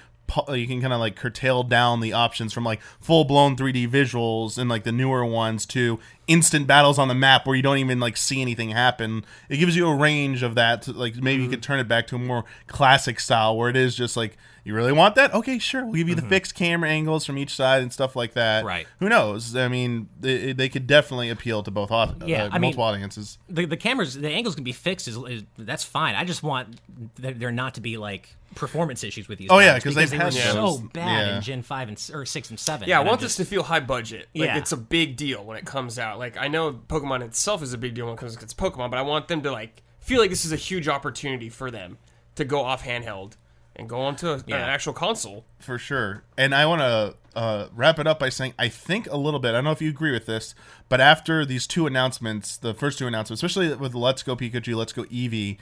you 0.48 0.66
can 0.66 0.80
kind 0.80 0.92
of 0.92 1.00
like 1.00 1.16
curtail 1.16 1.62
down 1.62 2.00
the 2.00 2.12
options 2.12 2.52
from 2.52 2.64
like 2.64 2.80
full 3.00 3.24
blown 3.24 3.56
3d 3.56 3.88
visuals 3.88 4.58
and 4.58 4.68
like 4.68 4.84
the 4.84 4.92
newer 4.92 5.24
ones 5.24 5.66
to 5.66 5.98
instant 6.26 6.66
battles 6.66 6.98
on 6.98 7.08
the 7.08 7.14
map 7.14 7.46
where 7.46 7.56
you 7.56 7.62
don't 7.62 7.78
even 7.78 8.00
like 8.00 8.16
see 8.16 8.40
anything 8.40 8.70
happen. 8.70 9.24
It 9.48 9.56
gives 9.56 9.76
you 9.76 9.88
a 9.88 9.94
range 9.94 10.42
of 10.42 10.54
that. 10.56 10.82
To, 10.82 10.92
like 10.92 11.16
maybe 11.16 11.42
you 11.42 11.48
mm-hmm. 11.48 11.54
could 11.54 11.62
turn 11.62 11.80
it 11.80 11.88
back 11.88 12.06
to 12.08 12.16
a 12.16 12.18
more 12.18 12.44
classic 12.66 13.20
style 13.20 13.56
where 13.56 13.70
it 13.70 13.76
is 13.76 13.94
just 13.94 14.16
like 14.16 14.36
you 14.68 14.74
really 14.74 14.92
want 14.92 15.14
that. 15.16 15.34
Okay, 15.34 15.58
sure, 15.58 15.84
we'll 15.84 15.94
give 15.94 16.08
you 16.08 16.14
the 16.14 16.22
fixed 16.22 16.54
camera 16.54 16.88
angles 16.90 17.24
from 17.26 17.38
each 17.38 17.54
side 17.56 17.82
and 17.82 17.92
stuff 17.92 18.14
like 18.14 18.34
that. 18.34 18.64
Right. 18.64 18.86
Who 19.00 19.08
knows? 19.08 19.56
I 19.56 19.66
mean, 19.68 20.08
they, 20.20 20.52
they 20.52 20.68
could 20.68 20.86
definitely 20.86 21.30
appeal 21.30 21.62
to 21.64 21.70
both 21.70 21.90
au- 21.90 22.14
Yeah, 22.26 22.44
uh, 22.44 22.50
I 22.52 22.58
mean- 22.58 22.76
audiences. 22.78 23.38
the, 23.48 23.64
the 23.64 23.76
cameras 23.76 24.14
the 24.14 24.28
angles 24.30 24.54
can 24.54 24.62
be 24.64 24.72
fixed 24.72 25.08
is, 25.08 25.16
is 25.16 25.42
that's 25.58 25.82
fine 25.82 26.14
i 26.14 26.24
just 26.24 26.42
want 26.44 26.76
there 27.16 27.32
there 27.32 27.50
not 27.50 27.74
to 27.74 27.80
be 27.80 27.96
like 27.96 28.28
performance 28.54 29.02
issues 29.04 29.26
with 29.28 29.38
these 29.38 29.48
Oh, 29.50 29.58
yeah, 29.58 29.74
because 29.74 29.94
they've 29.94 30.08
they 30.08 30.16
were 30.18 30.24
had 30.24 30.32
so 30.34 30.52
those- 30.54 30.80
bad 30.92 31.26
yeah. 31.28 31.36
in 31.36 31.42
gen 31.42 31.62
5 31.62 31.88
and 31.88 32.10
or 32.14 32.24
6 32.26 32.50
and 32.50 32.58
7 32.60 32.88
Yeah, 32.88 32.96
I 32.96 33.00
and 33.00 33.08
I'm 33.08 33.10
want 33.12 33.20
just- 33.22 33.38
this 33.38 33.46
to 33.46 33.50
feel 33.50 33.62
high 33.62 33.80
budget. 33.80 34.28
Like 34.34 34.46
Yeah. 34.48 34.58
it's 34.58 34.72
a 34.72 34.76
big 34.76 35.16
deal 35.16 35.44
when 35.44 35.56
it 35.56 35.64
comes 35.64 35.98
out. 35.98 36.18
Like 36.18 36.36
I 36.36 36.48
know 36.48 36.72
Pokemon 36.72 37.22
itself 37.22 37.62
is 37.62 37.72
a 37.72 37.78
big 37.78 37.94
deal 37.94 38.04
when 38.06 38.14
it 38.14 38.18
comes 38.20 38.36
to 38.36 38.46
Pokemon, 38.46 38.90
but 38.90 38.98
I 38.98 39.02
want 39.02 39.28
them 39.28 39.42
to 39.42 39.50
like 39.52 39.82
feel 40.00 40.20
like 40.20 40.30
this 40.30 40.44
is 40.44 40.52
a 40.52 40.56
huge 40.56 40.88
opportunity 40.88 41.48
for 41.48 41.70
them 41.70 41.98
to 42.36 42.44
go 42.44 42.62
off 42.62 42.84
handheld 42.84 43.32
and 43.78 43.88
go 43.88 44.00
onto 44.00 44.40
Yeah. 44.46 44.56
an 44.56 44.62
actual 44.70 44.92
console. 44.92 45.44
For 45.60 45.78
sure. 45.78 46.22
And 46.36 46.54
I 46.54 46.66
want 46.66 46.80
to 46.80 47.14
uh, 47.38 47.68
wrap 47.74 47.98
it 47.98 48.06
up 48.06 48.18
by 48.18 48.28
saying 48.28 48.54
I 48.58 48.68
think 48.68 49.06
a 49.10 49.16
little 49.16 49.38
bit, 49.40 49.50
I 49.50 49.52
don't 49.52 49.64
know 49.64 49.70
if 49.70 49.80
you 49.80 49.88
agree 49.90 50.10
with 50.12 50.26
this, 50.26 50.54
but 50.88 51.00
after 51.00 51.44
these 51.44 51.66
two 51.66 51.86
announcements, 51.86 52.56
the 52.56 52.74
first 52.74 52.98
two 52.98 53.06
announcements, 53.06 53.42
especially 53.42 53.74
with 53.76 53.94
Let's 53.94 54.22
Go 54.22 54.34
Pikachu, 54.34 54.74
Let's 54.74 54.92
Go 54.92 55.04
Eevee, 55.04 55.58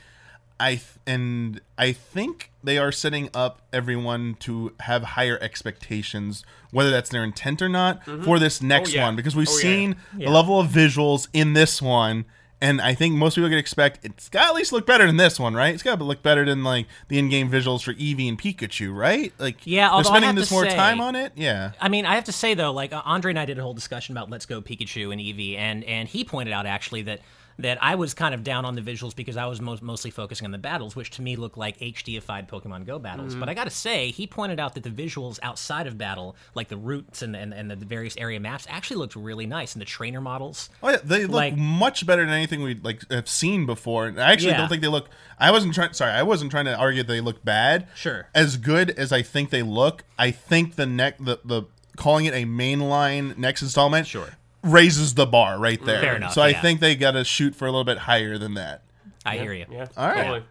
I 0.59 0.71
th- 0.77 0.83
and 1.07 1.61
I 1.77 1.93
think 1.93 2.51
they 2.65 2.79
are 2.79 2.91
setting 2.91 3.29
up 3.35 3.61
everyone 3.75 4.37
to 4.41 4.73
have 4.81 5.03
higher 5.03 5.39
expectations, 5.43 6.45
whether 6.71 6.91
that's 6.91 7.11
their 7.11 7.23
intent 7.23 7.61
or 7.61 7.69
not, 7.69 8.03
for 8.25 8.39
this 8.39 8.63
next 8.63 8.95
yeah. 8.95 9.05
one 9.05 9.17
because 9.17 9.37
we've 9.37 9.49
Oh, 9.49 9.53
seen 9.53 9.97
Yeah. 10.17 10.29
the 10.29 10.33
level 10.33 10.59
of 10.59 10.69
visuals 10.69 11.29
in 11.35 11.53
this 11.53 11.83
one. 11.83 12.25
And 12.61 12.81
I 12.81 12.95
think 12.95 13.15
most 13.17 13.35
people 13.35 13.51
could 13.51 13.59
expect 13.59 14.03
it's 14.05 14.31
got 14.31 14.45
to 14.45 14.49
at 14.49 14.55
least 14.55 14.73
look 14.73 14.87
better 14.87 15.07
than 15.07 15.19
this 15.19 15.39
one, 15.39 15.53
right? 15.55 15.75
It's 15.75 15.83
got 15.83 15.99
to 15.99 16.05
look 16.05 16.23
better 16.23 16.45
than 16.47 16.65
like 16.65 16.87
the 17.09 17.19
in-game 17.19 17.51
visuals 17.51 17.83
for 17.83 17.93
Eevee 17.93 18.29
and 18.31 18.41
Pikachu, 18.41 18.97
right? 18.97 19.31
Like, 19.39 19.59
Yeah, 19.67 19.91
they're 19.95 20.05
spending 20.05 20.35
this 20.37 20.51
more 20.51 20.65
say- 20.65 20.75
time 20.75 21.01
on 21.01 21.17
it. 21.17 21.33
Yeah, 21.37 21.73
I 21.81 21.91
mean, 21.91 22.07
I 22.07 22.15
have 22.15 22.25
to 22.25 22.33
say 22.33 22.55
though, 22.55 22.73
like 22.73 22.95
uh, 22.95 23.03
Andre 23.05 23.33
and 23.33 23.39
I 23.39 23.45
did 23.45 23.59
a 23.59 23.63
whole 23.63 23.75
discussion 23.75 24.17
about 24.17 24.31
Let's 24.31 24.47
Go 24.47 24.63
Pikachu 24.63 25.13
and 25.13 25.21
Eevee, 25.21 25.59
and 25.59 25.85
and 25.85 26.09
he 26.09 26.25
pointed 26.25 26.53
out 26.53 26.65
actually 26.65 27.03
that 27.03 27.21
that 27.59 27.83
I 27.83 27.95
was 27.95 28.13
kind 28.15 28.35
of 28.35 28.45
down 28.45 28.65
on 28.65 28.75
the 28.75 28.83
visuals 28.83 29.17
because 29.17 29.37
I 29.37 29.47
was 29.47 29.61
most, 29.61 29.83
mostly 29.83 30.11
focusing 30.11 30.45
on 30.45 30.51
the 30.51 30.59
battles, 30.59 30.95
which 30.95 31.11
to 31.13 31.23
me 31.23 31.37
look 31.37 31.57
like 31.57 31.79
HDified 31.79 32.49
Pokemon 32.49 32.85
Go 32.87 32.99
battles. 32.99 33.31
Mm-hmm. 33.33 33.41
But 33.41 33.49
I 33.49 33.55
got 33.55 33.65
to 33.65 33.71
say, 33.71 34.11
he 34.11 34.27
pointed 34.27 34.61
out 34.61 34.75
that 34.75 34.83
the 34.83 34.91
visuals 34.91 35.39
outside 35.43 35.87
of 35.87 35.97
battle, 35.97 36.37
like 36.55 36.69
the 36.69 36.77
routes 36.77 37.23
and 37.23 37.35
and, 37.35 37.55
and 37.55 37.71
the 37.71 37.77
various 37.77 38.17
area 38.17 38.39
maps, 38.41 38.67
actually 38.69 38.97
looked 38.99 39.17
really 39.17 39.47
nice, 39.47 39.75
and 39.75 39.81
the 39.81 39.87
trainer 39.87 40.21
models. 40.21 40.69
oh 40.83 40.91
yeah, 40.91 40.99
they 41.03 41.23
look 41.23 41.31
Like- 41.31 41.57
much 41.57 42.07
better 42.07 42.25
than 42.25 42.35
anything 42.35 42.63
we 42.63 42.75
like 42.75 43.03
have 43.11 43.29
seen 43.29 43.65
before. 43.67 44.07
And 44.07 44.21
I 44.21 44.33
actually 44.33 44.51
Yeah. 44.51 44.59
don't 44.59 44.69
think 44.69 44.83
they 44.83 44.89
look. 44.89 45.09
I 45.39 45.51
wasn't 45.51 45.75
trying. 45.75 45.93
Sorry, 45.93 46.13
I 46.13 46.23
wasn't 46.23 46.51
trying 46.51 46.67
to 46.67 46.77
argue 46.77 47.03
they 47.03 47.21
look 47.21 47.45
bad. 47.45 47.89
Sure. 47.95 48.29
as 48.35 48.57
good 48.57 48.91
as 48.91 49.13
I 49.13 49.23
think 49.23 49.51
they 49.51 49.63
look, 49.63 50.05
I 50.19 50.31
think 50.31 50.77
the 50.77 50.87
neck 50.87 51.17
the 51.19 51.41
the 51.45 51.63
calling 51.97 52.27
it 52.27 52.35
a 52.35 52.45
mainline 52.45 53.37
next 53.39 53.63
installment 53.63 54.07
Sure. 54.07 54.37
Raises 54.67 55.15
the 55.15 55.27
bar 55.27 55.59
right 55.59 55.83
there. 55.85 56.01
Fair 56.01 56.17
enough, 56.17 56.33
so 56.33 56.43
I 56.43 56.49
yeah. 56.49 56.63
think 56.63 56.81
they 56.81 56.95
got 56.97 57.13
to 57.13 57.25
shoot 57.25 57.55
for 57.55 57.67
a 57.67 57.71
little 57.71 57.85
bit 57.85 57.99
higher 57.99 58.39
than 58.39 58.55
that. 58.55 58.83
I 59.25 59.39
hear 59.39 59.53
you. 59.53 59.67
Yeah. 59.71 59.87
All 59.97 60.09
right. 60.09 60.45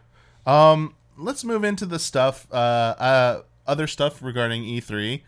totally. 0.46 0.92
let's 1.16 1.44
move 1.44 1.64
into 1.64 1.86
the 1.86 1.98
stuff 1.98 2.46
uh, 2.52 2.56
uh 2.56 3.42
other 3.66 3.86
stuff 3.86 4.22
regarding 4.22 4.62
E3. 4.62 5.22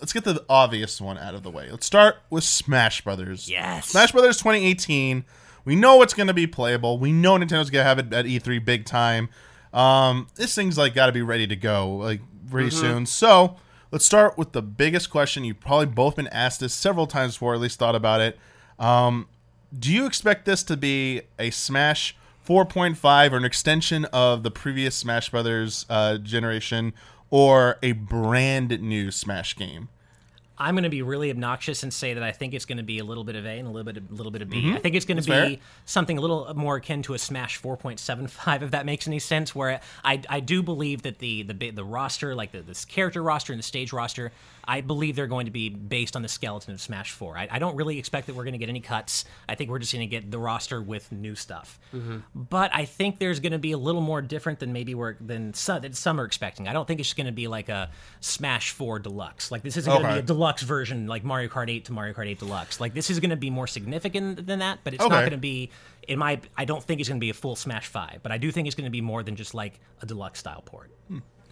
Let's 0.00 0.12
get 0.12 0.24
the 0.24 0.44
obvious 0.48 1.00
one 1.00 1.16
out 1.18 1.34
of 1.34 1.42
the 1.42 1.50
way. 1.50 1.70
Let's 1.70 1.86
start 1.86 2.16
with 2.28 2.44
Smash 2.44 3.02
Brothers. 3.02 3.48
Yes. 3.48 3.88
Smash 3.88 4.12
Brothers 4.12 4.38
2018. 4.38 5.24
We 5.64 5.76
know 5.76 6.02
it's 6.02 6.14
going 6.14 6.26
to 6.26 6.34
be 6.34 6.46
playable. 6.46 6.98
We 6.98 7.12
know 7.12 7.36
Nintendo's 7.36 7.70
going 7.70 7.82
to 7.82 7.84
have 7.84 7.98
it 7.98 8.12
at 8.12 8.26
E3 8.26 8.64
big 8.64 8.84
time. 8.84 9.28
Um, 9.72 10.26
this 10.34 10.54
thing's 10.54 10.76
like 10.76 10.94
got 10.94 11.06
to 11.06 11.12
be 11.12 11.22
ready 11.22 11.46
to 11.46 11.56
go 11.56 11.96
like 11.96 12.20
pretty 12.50 12.70
soon. 12.70 13.06
So 13.06 13.56
let's 13.94 14.04
start 14.04 14.36
with 14.36 14.50
the 14.50 14.60
biggest 14.60 15.08
question. 15.08 15.44
You've 15.44 15.60
probably 15.60 15.86
both 15.86 16.16
been 16.16 16.26
asked 16.28 16.58
this 16.58 16.74
several 16.74 17.06
times 17.06 17.34
before, 17.36 17.54
at 17.54 17.60
least 17.60 17.78
thought 17.78 17.94
about 17.94 18.20
it. 18.20 18.36
Um, 18.76 19.28
do 19.78 19.92
you 19.92 20.04
expect 20.04 20.46
this 20.46 20.64
to 20.64 20.76
be 20.76 21.22
a 21.38 21.50
Smash 21.50 22.16
4.5 22.44 23.30
or 23.30 23.36
an 23.36 23.44
extension 23.44 24.04
of 24.06 24.42
the 24.42 24.50
previous 24.50 24.96
Smash 24.96 25.28
Brothers 25.28 25.86
uh, 25.88 26.18
generation, 26.18 26.92
or 27.30 27.78
a 27.84 27.92
brand 27.92 28.80
new 28.82 29.12
Smash 29.12 29.54
game? 29.54 29.88
I'm 30.56 30.74
going 30.74 30.84
to 30.84 30.90
be 30.90 31.02
really 31.02 31.30
obnoxious 31.30 31.82
and 31.82 31.92
say 31.92 32.14
that 32.14 32.22
I 32.22 32.30
think 32.32 32.54
it's 32.54 32.64
going 32.64 32.78
to 32.78 32.84
be 32.84 32.98
a 33.00 33.04
little 33.04 33.24
bit 33.24 33.34
of 33.34 33.44
A 33.44 33.48
and 33.58 33.66
a 33.66 33.70
little 33.70 33.84
bit 33.84 33.96
of, 33.96 34.12
little 34.12 34.30
bit 34.30 34.40
of 34.40 34.48
B. 34.50 34.72
I 34.72 34.78
think 34.78 34.94
it's 34.94 35.04
going 35.04 35.16
to 35.16 35.22
be 35.24 35.32
Mm-hmm. 35.32 35.54
fair. 35.54 35.62
something 35.84 36.16
a 36.16 36.20
little 36.20 36.52
more 36.54 36.76
akin 36.76 37.02
to 37.02 37.14
a 37.14 37.18
Smash 37.18 37.60
4.75, 37.60 38.62
if 38.62 38.70
that 38.70 38.86
makes 38.86 39.08
any 39.08 39.18
sense. 39.18 39.54
Where 39.54 39.80
I, 40.04 40.22
I 40.28 40.40
do 40.40 40.62
believe 40.62 41.02
that 41.02 41.18
the 41.18 41.42
the 41.42 41.70
the 41.70 41.84
roster, 41.84 42.34
like 42.34 42.52
the 42.52 42.60
this 42.62 42.84
character 42.84 43.22
roster 43.22 43.52
and 43.52 43.58
the 43.58 43.64
stage 43.64 43.92
roster, 43.92 44.30
I 44.66 44.80
believe 44.80 45.16
they're 45.16 45.26
going 45.26 45.46
to 45.46 45.52
be 45.52 45.68
based 45.68 46.16
on 46.16 46.22
the 46.22 46.28
skeleton 46.28 46.74
of 46.74 46.80
Smash 46.80 47.12
4. 47.12 47.36
I, 47.36 47.48
I 47.50 47.58
don't 47.58 47.76
really 47.76 47.98
expect 47.98 48.26
that 48.26 48.34
we're 48.34 48.44
going 48.44 48.52
to 48.52 48.58
get 48.58 48.68
any 48.68 48.80
cuts. 48.80 49.24
I 49.48 49.54
think 49.54 49.70
we're 49.70 49.78
just 49.78 49.92
going 49.92 50.08
to 50.08 50.10
get 50.10 50.30
the 50.30 50.38
roster 50.38 50.80
with 50.80 51.10
new 51.12 51.34
stuff. 51.34 51.78
Mm-hmm. 51.94 52.18
But 52.34 52.70
I 52.74 52.84
think 52.84 53.18
there's 53.18 53.40
going 53.40 53.52
to 53.52 53.58
be 53.58 53.72
a 53.72 53.78
little 53.78 54.00
more 54.00 54.22
different 54.22 54.58
than 54.58 54.72
maybe 54.72 54.94
we're 54.94 55.16
than 55.20 55.54
some, 55.54 55.82
that 55.82 55.94
some 55.96 56.20
are 56.20 56.24
expecting. 56.24 56.68
I 56.68 56.72
don't 56.72 56.86
think 56.86 57.00
it's 57.00 57.12
going 57.14 57.26
to 57.26 57.32
be 57.32 57.48
like 57.48 57.68
a 57.68 57.90
Smash 58.20 58.70
4 58.70 58.98
Deluxe. 58.98 59.50
Like 59.50 59.62
this 59.62 59.76
isn't 59.76 59.92
going 59.92 60.04
to 60.04 60.12
be 60.12 60.18
a 60.18 60.22
deluxe 60.22 60.62
version 60.62 61.06
like 61.06 61.24
Mario 61.24 61.48
Kart 61.48 61.70
8 61.70 61.84
to 61.86 61.92
Mario 61.92 62.14
Kart 62.14 62.28
8 62.28 62.38
Deluxe. 62.38 62.80
Like 62.80 62.94
this 62.94 63.10
is 63.10 63.20
going 63.20 63.30
to 63.30 63.36
be 63.36 63.50
more 63.50 63.66
significant 63.66 64.46
than 64.46 64.60
that, 64.60 64.80
but 64.84 64.94
it's 64.94 65.02
not 65.02 65.10
going 65.10 65.30
to 65.30 65.36
be 65.36 65.70
in 66.08 66.18
my 66.18 66.40
I 66.56 66.64
don't 66.64 66.82
think 66.82 67.00
it's 67.00 67.08
going 67.08 67.20
to 67.20 67.24
be 67.24 67.30
a 67.30 67.34
full 67.34 67.56
Smash 67.56 67.86
5, 67.86 68.20
but 68.22 68.32
I 68.32 68.38
do 68.38 68.50
think 68.50 68.66
it's 68.66 68.76
going 68.76 68.86
to 68.86 68.90
be 68.90 69.00
more 69.00 69.22
than 69.22 69.36
just 69.36 69.54
like 69.54 69.80
a 70.00 70.06
deluxe 70.06 70.40
style 70.40 70.62
port. 70.64 70.90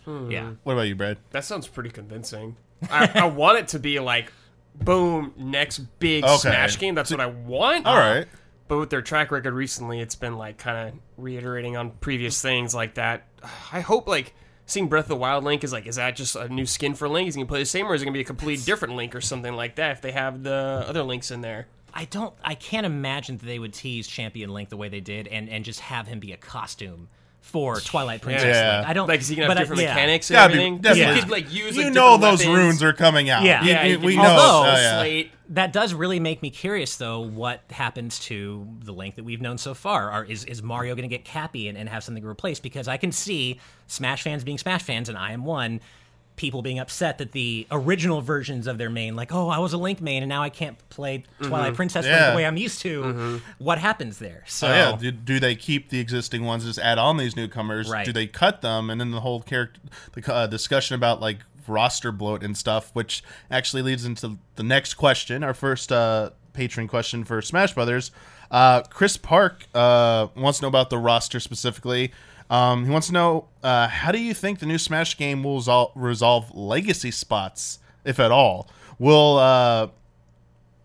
Hmm. 0.04 0.30
Yeah. 0.30 0.52
What 0.64 0.72
about 0.72 0.82
you, 0.82 0.96
Brad? 0.96 1.18
That 1.30 1.44
sounds 1.44 1.68
pretty 1.68 1.90
convincing. 1.90 2.56
I, 2.90 3.10
I 3.14 3.24
want 3.26 3.58
it 3.58 3.68
to 3.68 3.78
be 3.78 3.98
like, 4.00 4.32
boom, 4.74 5.32
next 5.36 5.78
big 5.98 6.24
Okay. 6.24 6.36
Smash 6.36 6.78
game. 6.78 6.94
That's 6.94 7.10
what 7.10 7.20
I 7.20 7.26
want. 7.26 7.86
All 7.86 7.96
right. 7.96 8.26
But 8.68 8.78
with 8.78 8.90
their 8.90 9.02
track 9.02 9.30
record 9.30 9.54
recently, 9.54 10.00
it's 10.00 10.14
been 10.14 10.36
like 10.38 10.58
kind 10.58 10.88
of 10.88 10.94
reiterating 11.16 11.76
on 11.76 11.90
previous 11.90 12.40
things 12.40 12.74
like 12.74 12.94
that. 12.94 13.26
I 13.72 13.80
hope 13.80 14.08
like 14.08 14.34
seeing 14.66 14.88
Breath 14.88 15.04
of 15.04 15.08
the 15.10 15.16
Wild 15.16 15.44
Link 15.44 15.62
is 15.64 15.72
like, 15.72 15.86
is 15.86 15.96
that 15.96 16.16
just 16.16 16.36
a 16.36 16.48
new 16.48 16.64
skin 16.64 16.94
for 16.94 17.08
Link? 17.08 17.28
Is 17.28 17.34
he 17.34 17.40
gonna 17.40 17.48
play 17.48 17.58
the 17.58 17.66
same, 17.66 17.86
or 17.86 17.94
is 17.94 18.02
it 18.02 18.06
gonna 18.06 18.14
be 18.14 18.20
a 18.20 18.24
complete 18.24 18.64
different 18.64 18.94
Link 18.94 19.14
or 19.14 19.20
something 19.20 19.54
like 19.54 19.76
that? 19.76 19.92
If 19.92 20.00
they 20.00 20.12
have 20.12 20.42
the 20.42 20.84
other 20.88 21.02
links 21.02 21.30
in 21.30 21.42
there, 21.42 21.66
I 21.92 22.06
don't 22.06 22.34
I 22.42 22.54
can't 22.54 22.86
imagine 22.86 23.36
that 23.38 23.44
they 23.44 23.58
would 23.58 23.74
tease 23.74 24.06
Champion 24.06 24.50
Link 24.50 24.70
the 24.70 24.76
way 24.78 24.88
they 24.88 25.00
did 25.00 25.28
and 25.28 25.48
and 25.50 25.64
just 25.64 25.80
have 25.80 26.06
him 26.06 26.20
be 26.20 26.32
a 26.32 26.38
costume 26.38 27.08
for 27.42 27.78
Twilight 27.80 28.22
Princess. 28.22 28.46
Yeah. 28.56 28.78
Link. 28.78 28.88
I 28.88 28.92
don't 28.94 29.08
like, 29.08 29.20
is 29.20 29.28
he 29.28 29.36
gonna 29.36 29.46
have 29.48 29.50
but 29.50 29.58
I- 29.58 29.60
different 29.60 29.82
yeah. 29.82 29.88
mechanics 29.94 30.30
and 30.30 30.34
Gotta 30.36 30.48
be- 30.52 30.58
everything? 30.58 30.78
definitely. 30.78 31.14
You 31.16 31.20
could 31.22 31.30
like 31.30 31.52
use 31.52 31.76
you 31.76 31.84
like, 31.84 31.92
know 31.92 32.16
those 32.16 32.40
weapons. 32.40 32.56
runes 32.56 32.82
are 32.82 32.92
coming 32.92 33.28
out. 33.30 33.42
Yeah. 33.44 33.62
You- 33.62 33.70
Yeah, 33.70 33.84
you- 33.84 33.92
you 33.92 33.98
we 34.00 34.16
know. 34.16 34.22
use 34.22 34.30
Although- 34.30 34.70
Oh, 34.70 34.74
yeah. 34.74 34.98
Slate. 35.00 35.32
That 35.50 35.72
does 35.74 35.92
really 35.92 36.18
make 36.18 36.40
me 36.40 36.48
curious, 36.48 36.96
though, 36.96 37.20
what 37.20 37.60
happens 37.70 38.18
to 38.20 38.66
the 38.84 38.92
Link 38.92 39.16
that 39.16 39.24
we've 39.24 39.42
known 39.42 39.58
so 39.58 39.74
far. 39.74 40.10
Are, 40.10 40.24
is, 40.24 40.46
is 40.46 40.62
Mario 40.62 40.94
going 40.94 41.06
to 41.06 41.14
get 41.14 41.26
Cappy 41.26 41.68
and, 41.68 41.76
and 41.76 41.90
have 41.90 42.02
something 42.02 42.24
replaced? 42.24 42.62
Because 42.62 42.88
I 42.88 42.96
can 42.96 43.12
see 43.12 43.60
Smash 43.86 44.22
fans 44.22 44.44
being 44.44 44.56
Smash 44.56 44.82
fans, 44.82 45.10
and 45.10 45.18
I 45.18 45.32
am 45.32 45.44
one, 45.44 45.80
people 46.36 46.62
being 46.62 46.78
upset 46.78 47.18
that 47.18 47.32
the 47.32 47.66
original 47.70 48.20
versions 48.20 48.66
of 48.66 48.78
their 48.78 48.90
main, 48.90 49.14
like, 49.14 49.32
oh, 49.32 49.48
I 49.48 49.58
was 49.58 49.72
a 49.72 49.76
Link 49.78 50.00
main, 50.00 50.22
and 50.22 50.28
now 50.28 50.42
I 50.42 50.48
can't 50.48 50.76
play 50.88 51.24
Twilight 51.42 51.74
Princess 51.74 52.06
Yeah. 52.06 52.30
the 52.30 52.36
way 52.36 52.46
I'm 52.46 52.56
used 52.56 52.80
to. 52.82 53.40
What 53.58 53.78
happens 53.78 54.18
there? 54.18 54.42
So, 54.46 54.66
Oh, 54.68 54.70
yeah. 54.70 54.96
Do, 54.98 55.10
do 55.12 55.38
they 55.40 55.54
keep 55.54 55.90
the 55.90 56.00
existing 56.00 56.44
ones, 56.44 56.64
just 56.64 56.78
add 56.78 56.98
on 56.98 57.16
these 57.18 57.36
newcomers? 57.36 57.90
Right. 57.90 58.04
Do 58.06 58.12
they 58.12 58.26
cut 58.26 58.62
them? 58.62 58.88
And 58.90 59.00
then 59.00 59.10
the 59.10 59.20
whole 59.20 59.42
character, 59.42 59.80
the 60.14 60.32
uh, 60.34 60.46
discussion 60.46 60.94
about 60.94 61.20
like 61.20 61.38
roster 61.68 62.10
bloat 62.12 62.42
and 62.42 62.56
stuff, 62.56 62.90
which 62.92 63.22
actually 63.50 63.82
leads 63.82 64.04
into 64.04 64.38
the 64.56 64.62
next 64.62 64.94
question, 64.94 65.44
our 65.44 65.54
first 65.54 65.92
uh, 65.92 66.30
Patreon 66.54 66.88
question 66.88 67.24
for 67.24 67.40
Smash 67.42 67.74
Brothers. 67.74 68.10
Uh, 68.50 68.82
Chris 68.82 69.16
Park 69.16 69.64
uh, 69.74 70.26
wants 70.36 70.58
to 70.58 70.62
know 70.64 70.68
about 70.68 70.90
the 70.90 70.98
roster 70.98 71.40
specifically. 71.40 72.12
Um, 72.52 72.84
he 72.84 72.90
wants 72.90 73.06
to 73.06 73.14
know 73.14 73.48
uh, 73.62 73.88
how 73.88 74.12
do 74.12 74.18
you 74.18 74.34
think 74.34 74.58
the 74.58 74.66
new 74.66 74.76
Smash 74.76 75.16
game 75.16 75.42
will 75.42 75.58
resol- 75.58 75.90
resolve 75.94 76.54
legacy 76.54 77.10
spots, 77.10 77.78
if 78.04 78.20
at 78.20 78.30
all? 78.30 78.68
Will 78.98 79.38
uh, 79.38 79.88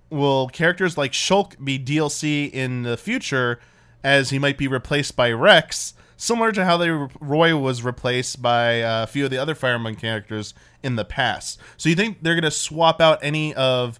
will 0.10 0.48
characters 0.48 0.98
like 0.98 1.12
Shulk 1.12 1.62
be 1.62 1.78
DLC 1.78 2.50
in 2.50 2.84
the 2.84 2.96
future 2.96 3.60
as 4.02 4.30
he 4.30 4.40
might 4.40 4.58
be 4.58 4.70
replaced 4.70 5.18
by 5.18 5.30
Rex, 5.34 5.94
similar 6.16 6.54
to 6.54 6.64
how 6.64 6.78
they 6.78 6.90
Roy 6.90 7.58
was 7.58 7.84
replaced 7.84 8.42
by 8.42 8.82
uh, 8.82 9.04
a 9.04 9.08
few 9.08 9.26
of 9.26 9.32
the 9.32 9.38
other 9.38 9.54
Fire 9.54 9.74
Emblem 9.76 9.96
characters 9.96 10.54
in 10.82 10.96
the 10.96 11.04
past. 11.04 11.60
So 11.76 11.90
you 11.90 11.96
think 11.96 12.20
they're 12.22 12.36
going 12.36 12.44
to 12.44 12.52
swap 12.52 13.02
out 13.02 13.20
any 13.22 13.54
of 13.56 14.00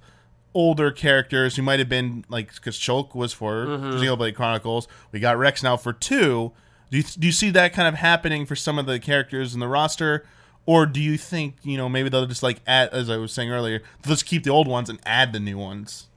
older 0.54 0.90
characters 0.90 1.58
who 1.58 1.64
might 1.64 1.80
have 1.80 1.90
been 1.90 2.24
like 2.30 2.56
because 2.56 2.78
Shulk 2.78 3.14
was 3.14 3.34
for 3.34 3.66
Xenoblade 3.66 4.36
Chronicles, 4.36 4.88
we 5.12 5.20
got 5.20 5.38
Rex 5.38 5.62
now 5.62 5.76
for 5.76 5.92
two. 5.92 6.54
Do 6.90 6.98
you, 6.98 7.04
do 7.04 7.28
you 7.28 7.34
see 7.34 7.50
that 7.52 7.74
kind 7.74 7.88
of 7.88 7.96
happening 7.96 8.46
for 8.46 8.56
some 8.56 8.80
of 8.80 8.86
the 8.86 9.00
characters 9.00 9.54
in 9.54 9.60
the 9.60 9.68
roster? 9.68 10.26
Or 10.66 10.86
do 10.86 11.00
you 11.00 11.18
think, 11.18 11.56
you 11.64 11.78
know, 11.78 11.88
maybe 11.88 12.10
they'll 12.10 12.26
just 12.26 12.44
like 12.44 12.60
add, 12.68 12.90
as 12.90 13.10
I 13.10 13.18
was 13.18 13.32
saying 13.32 13.52
earlier, 13.52 13.82
let's 14.06 14.24
keep 14.24 14.44
the 14.44 14.50
old 14.50 14.68
ones 14.68 14.90
and 14.90 15.00
add 15.06 15.34
the 15.34 15.40
new 15.40 15.58
ones? 15.58 16.08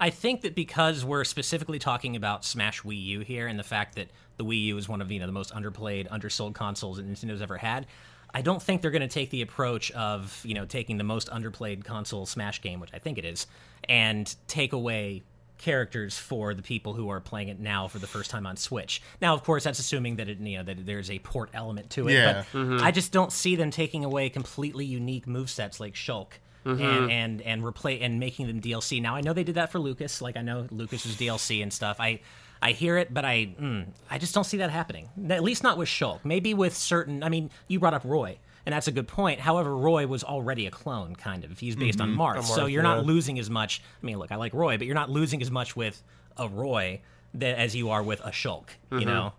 I 0.00 0.10
think 0.10 0.42
that 0.42 0.54
because 0.54 1.04
we're 1.04 1.24
specifically 1.24 1.78
talking 1.78 2.14
about 2.14 2.44
Smash 2.44 2.82
Wii 2.82 3.02
U 3.04 3.20
here, 3.20 3.48
and 3.48 3.58
the 3.58 3.64
fact 3.64 3.96
that 3.96 4.08
the 4.36 4.44
Wii 4.44 4.66
U 4.66 4.76
is 4.78 4.88
one 4.88 5.02
of 5.02 5.10
you 5.10 5.18
know 5.18 5.26
the 5.26 5.32
most 5.32 5.52
underplayed, 5.52 6.08
undersold 6.08 6.54
consoles 6.54 6.98
that 6.98 7.08
Nintendo's 7.08 7.42
ever 7.42 7.56
had, 7.56 7.86
I 8.32 8.42
don't 8.42 8.62
think 8.62 8.82
they're 8.82 8.92
going 8.92 9.02
to 9.02 9.08
take 9.08 9.30
the 9.30 9.42
approach 9.42 9.90
of 9.92 10.40
you 10.44 10.54
know 10.54 10.64
taking 10.64 10.98
the 10.98 11.04
most 11.04 11.28
underplayed 11.30 11.84
console 11.84 12.26
Smash 12.26 12.62
game, 12.62 12.78
which 12.78 12.90
I 12.94 12.98
think 12.98 13.18
it 13.18 13.24
is, 13.24 13.46
and 13.88 14.32
take 14.46 14.72
away 14.72 15.24
characters 15.58 16.16
for 16.16 16.54
the 16.54 16.62
people 16.62 16.94
who 16.94 17.08
are 17.10 17.20
playing 17.20 17.48
it 17.48 17.58
now 17.58 17.88
for 17.88 17.98
the 17.98 18.06
first 18.06 18.30
time 18.30 18.46
on 18.46 18.56
Switch. 18.56 19.02
Now, 19.20 19.34
of 19.34 19.44
course, 19.44 19.64
that's 19.64 19.78
assuming 19.78 20.16
that 20.16 20.28
it, 20.28 20.38
you 20.38 20.58
know 20.58 20.64
that 20.64 20.86
there's 20.86 21.10
a 21.10 21.18
port 21.18 21.50
element 21.52 21.90
to 21.90 22.08
it. 22.08 22.14
Yeah. 22.14 22.44
But 22.52 22.82
I 22.82 22.90
just 22.90 23.12
don't 23.12 23.32
see 23.32 23.56
them 23.56 23.70
taking 23.70 24.04
away 24.04 24.30
completely 24.30 24.84
unique 24.84 25.26
movesets 25.26 25.80
like 25.80 25.94
Shulk. 25.94 26.32
And 26.64 27.10
and 27.10 27.40
and 27.42 27.62
replay 27.62 28.02
and 28.02 28.20
making 28.20 28.46
them 28.46 28.60
DLC. 28.60 29.00
Now 29.00 29.14
I 29.14 29.22
know 29.22 29.32
they 29.32 29.44
did 29.44 29.54
that 29.54 29.72
for 29.72 29.78
Lucas. 29.78 30.20
Like 30.20 30.36
I 30.36 30.42
know 30.42 30.66
Lucas 30.70 31.06
was 31.06 31.16
DLC 31.16 31.62
and 31.62 31.72
stuff. 31.72 31.96
I 31.98 32.20
I 32.60 32.72
hear 32.72 32.98
it, 32.98 33.14
but 33.14 33.24
I 33.24 33.54
mm, 33.58 33.86
I 34.10 34.18
just 34.18 34.34
don't 34.34 34.44
see 34.44 34.58
that 34.58 34.68
happening. 34.70 35.08
At 35.30 35.42
least 35.42 35.62
not 35.62 35.78
with 35.78 35.88
Shulk. 35.88 36.20
Maybe 36.24 36.52
with 36.52 36.76
certain. 36.76 37.22
I 37.22 37.30
mean, 37.30 37.50
you 37.68 37.80
brought 37.80 37.94
up 37.94 38.04
Roy, 38.04 38.36
and 38.68 38.74
that's 38.74 38.86
a 38.86 38.92
good 38.92 39.08
point. 39.08 39.40
However, 39.40 39.74
Roy 39.74 40.06
was 40.06 40.22
already 40.22 40.66
a 40.66 40.70
clone, 40.70 41.16
kind 41.16 41.42
of. 41.42 41.58
He's 41.58 41.74
based 41.74 42.02
on 42.02 42.10
mm-hmm. 42.10 42.20
Marth, 42.20 42.44
so 42.44 42.66
you're 42.66 42.82
yeah. 42.82 42.96
not 42.96 43.06
losing 43.06 43.38
as 43.38 43.48
much. 43.48 43.80
I 44.02 44.04
mean, 44.04 44.18
look, 44.18 44.30
I 44.30 44.36
like 44.36 44.52
Roy, 44.52 44.76
but 44.76 44.86
you're 44.86 44.94
not 44.94 45.08
losing 45.08 45.40
as 45.40 45.50
much 45.50 45.74
with 45.74 46.02
a 46.36 46.50
Roy 46.50 47.00
that 47.32 47.58
as 47.58 47.74
you 47.74 47.88
are 47.88 48.02
with 48.02 48.20
a 48.20 48.28
Shulk. 48.28 48.64
You 48.92 48.98
mm-hmm. 48.98 49.08
know? 49.08 49.32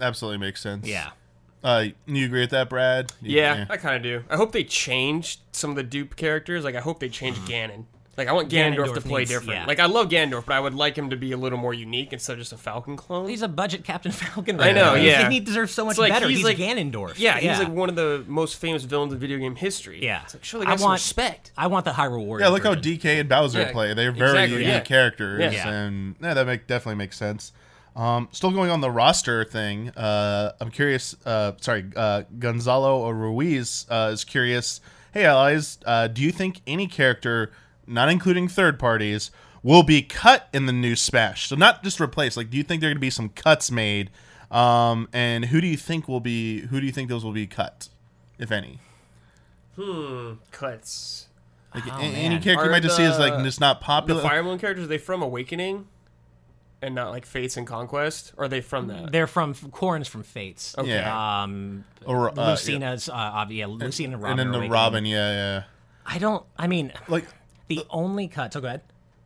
Absolutely 0.00 0.38
makes 0.38 0.60
sense. 0.60 0.86
Yeah. 0.86 1.10
Uh, 1.64 1.86
you 2.06 2.24
agree 2.24 2.42
with 2.42 2.50
that, 2.50 2.70
Brad? 2.70 3.12
You- 3.20 3.38
Yeah, 3.38 3.66
I 3.68 3.78
kind 3.78 3.96
of 3.96 4.02
do. 4.04 4.22
I 4.30 4.36
hope 4.36 4.52
they 4.52 4.62
changed 4.62 5.40
some 5.50 5.70
of 5.70 5.76
the 5.76 5.82
dupe 5.82 6.14
characters. 6.14 6.62
Like, 6.62 6.76
I 6.76 6.80
hope 6.80 7.00
they 7.00 7.08
changed 7.08 7.40
mm-hmm. 7.40 7.72
Ganon. 7.72 7.84
Like, 8.18 8.28
I 8.28 8.32
want 8.32 8.50
Ganondorf, 8.50 8.92
to 8.94 9.00
play 9.00 9.20
needs- 9.20 9.30
different. 9.30 9.60
yeah. 9.60 9.64
Like, 9.66 9.78
I 9.78 9.86
love 9.86 10.08
Ganondorf, 10.08 10.44
but 10.44 10.54
I 10.54 10.60
would 10.60 10.74
like 10.74 10.96
him 10.98 11.10
to 11.10 11.16
be 11.16 11.32
a 11.32 11.36
little 11.36 11.58
more 11.58 11.72
unique 11.72 12.12
instead 12.12 12.32
of 12.32 12.38
just 12.40 12.52
a 12.52 12.56
Falcon 12.58 12.96
clone. 12.96 13.28
He's 13.28 13.42
a 13.42 13.48
budget 13.48 13.84
Captain 13.84 14.12
Falcon. 14.20 14.58
Right 14.58 14.70
I 14.70 14.72
know, 14.72 14.94
now. 14.96 15.00
yeah. 15.00 15.30
He 15.30 15.40
deserves 15.40 15.72
so 15.72 15.84
much 15.84 15.92
It's 15.92 15.98
like 16.00 16.12
better. 16.12 16.28
he's 16.28 16.38
He's, 16.38 16.44
like- 16.44 16.56
Ganondorf. 16.58 17.14
yeah, 17.18 17.38
he's 17.38 17.58
like 17.58 17.68
one 17.68 17.88
of 17.88 17.94
the 17.96 18.24
most 18.26 18.56
famous 18.56 18.82
villains 18.82 19.12
in 19.12 19.18
video 19.18 19.38
game 19.38 19.54
history. 19.56 20.02
Yeah. 20.04 20.22
It's 20.24 20.34
like, 20.34 20.44
surely 20.44 20.66
I 20.66 20.70
got 20.70 20.80
some 20.80 20.88
want- 20.88 21.00
respect. 21.00 21.52
I 21.56 21.68
want 21.68 21.84
the 21.84 21.92
Hyrule 21.92 22.24
Warrior. 22.26 22.44
Yeah, 22.44 22.50
look 22.50 22.64
how 22.64 22.74
version. 22.74 22.98
DK 22.98 23.20
and 23.20 23.28
Bowser 23.28 23.60
Yeah, 23.60 23.72
play. 23.72 23.94
They're 23.94 24.12
very 24.12 24.30
exactly, 24.30 24.52
unique 24.56 24.68
yeah. 24.68 24.80
characters, 24.80 25.54
Yeah. 25.54 25.68
and 25.68 26.16
yeah, 26.20 26.34
that 26.34 26.46
make 26.46 26.66
definitely 26.66 26.96
makes 26.98 27.16
sense. 27.16 27.52
Um, 27.94 28.28
still 28.32 28.50
going 28.50 28.70
on 28.70 28.80
the 28.80 28.90
roster 28.90 29.44
thing. 29.44 29.90
Uh, 29.90 30.52
I'm 30.60 30.70
curious. 30.70 31.16
Uh, 31.24 31.52
sorry, 31.60 31.84
uh, 31.96 32.22
Gonzalo 32.38 33.08
Ruiz 33.10 33.86
uh, 33.90 34.10
is 34.12 34.24
curious. 34.24 34.80
Hey, 35.12 35.24
allies, 35.24 35.78
uh, 35.86 36.06
do 36.06 36.22
you 36.22 36.30
think 36.30 36.60
any 36.66 36.86
character, 36.86 37.50
not 37.88 38.08
including 38.08 38.48
third 38.48 38.78
parties, 38.78 39.30
will 39.62 39.82
be 39.82 40.02
cut 40.02 40.48
in 40.52 40.66
the 40.66 40.72
new 40.72 40.94
Smash? 40.94 41.48
So 41.48 41.56
not 41.56 41.82
just 41.82 41.98
replaced. 42.00 42.36
Like, 42.36 42.50
do 42.50 42.56
you 42.56 42.62
think 42.62 42.80
there 42.80 42.88
are 42.90 42.92
going 42.92 42.98
to 42.98 43.00
be 43.00 43.10
some 43.10 43.28
cuts 43.30 43.70
made? 43.70 44.10
Um, 44.50 45.08
and 45.12 45.46
who 45.46 45.60
do 45.60 45.66
you 45.66 45.76
think 45.76 46.08
will 46.08 46.20
be? 46.20 46.60
Who 46.68 46.80
do 46.80 46.86
you 46.86 46.92
think 46.92 47.08
those 47.08 47.24
will 47.24 47.32
be 47.32 47.46
cut, 47.46 47.88
if 48.38 48.50
any? 48.52 48.78
Hmm, 49.76 50.34
cuts. 50.50 51.26
Like 51.74 51.84
Oh, 51.86 51.98
a- 51.98 52.02
any 52.02 52.28
man. 52.30 52.42
character 52.42 52.64
you 52.64 52.68
Are 52.70 52.72
might 52.72 52.82
just 52.82 52.96
see 52.96 53.02
is 53.04 53.18
like 53.18 53.34
the- 53.36 53.42
just 53.42 53.60
not 53.60 53.80
The 53.80 53.84
popular. 53.84 54.22
Fire 54.22 54.38
Emblem 54.38 54.58
characters, 54.58 54.84
are 54.84 54.88
they 54.88 54.98
from 54.98 55.22
Awakening? 55.22 55.86
And 56.80 56.94
not 56.94 57.10
like 57.10 57.26
Fates 57.26 57.56
and 57.56 57.66
Conquest? 57.66 58.32
Or 58.36 58.44
are 58.44 58.48
they 58.48 58.60
from 58.60 58.86
that? 58.86 59.10
They're 59.12 59.26
from 59.26 59.52
Corrin's 59.54 60.06
from 60.08 60.22
Fates. 60.22 60.76
Okay. 60.78 60.88
Yeah. 60.94 61.42
Um, 61.42 61.84
Or, 62.06 62.30
uh, 62.30 62.50
Lucina's, 62.50 63.08
uh, 63.08 63.44
yeah, 63.50 63.66
Lucina 63.66 64.14
and 64.14 64.22
Robin. 64.22 64.30
and 64.32 64.38
then 64.38 64.46
the 64.52 64.58
Awakening. 64.58 64.70
Robin, 64.72 65.04
yeah, 65.04 65.30
yeah. 65.32 65.62
I 66.06 66.18
don't. 66.18 66.44
I 66.56 66.68
mean, 66.68 66.92
Like, 67.08 67.26
the 67.68 67.84
only 67.90 68.28
cut. 68.28 68.52
So 68.52 68.60
go 68.60 68.66
ahead. 68.68 68.80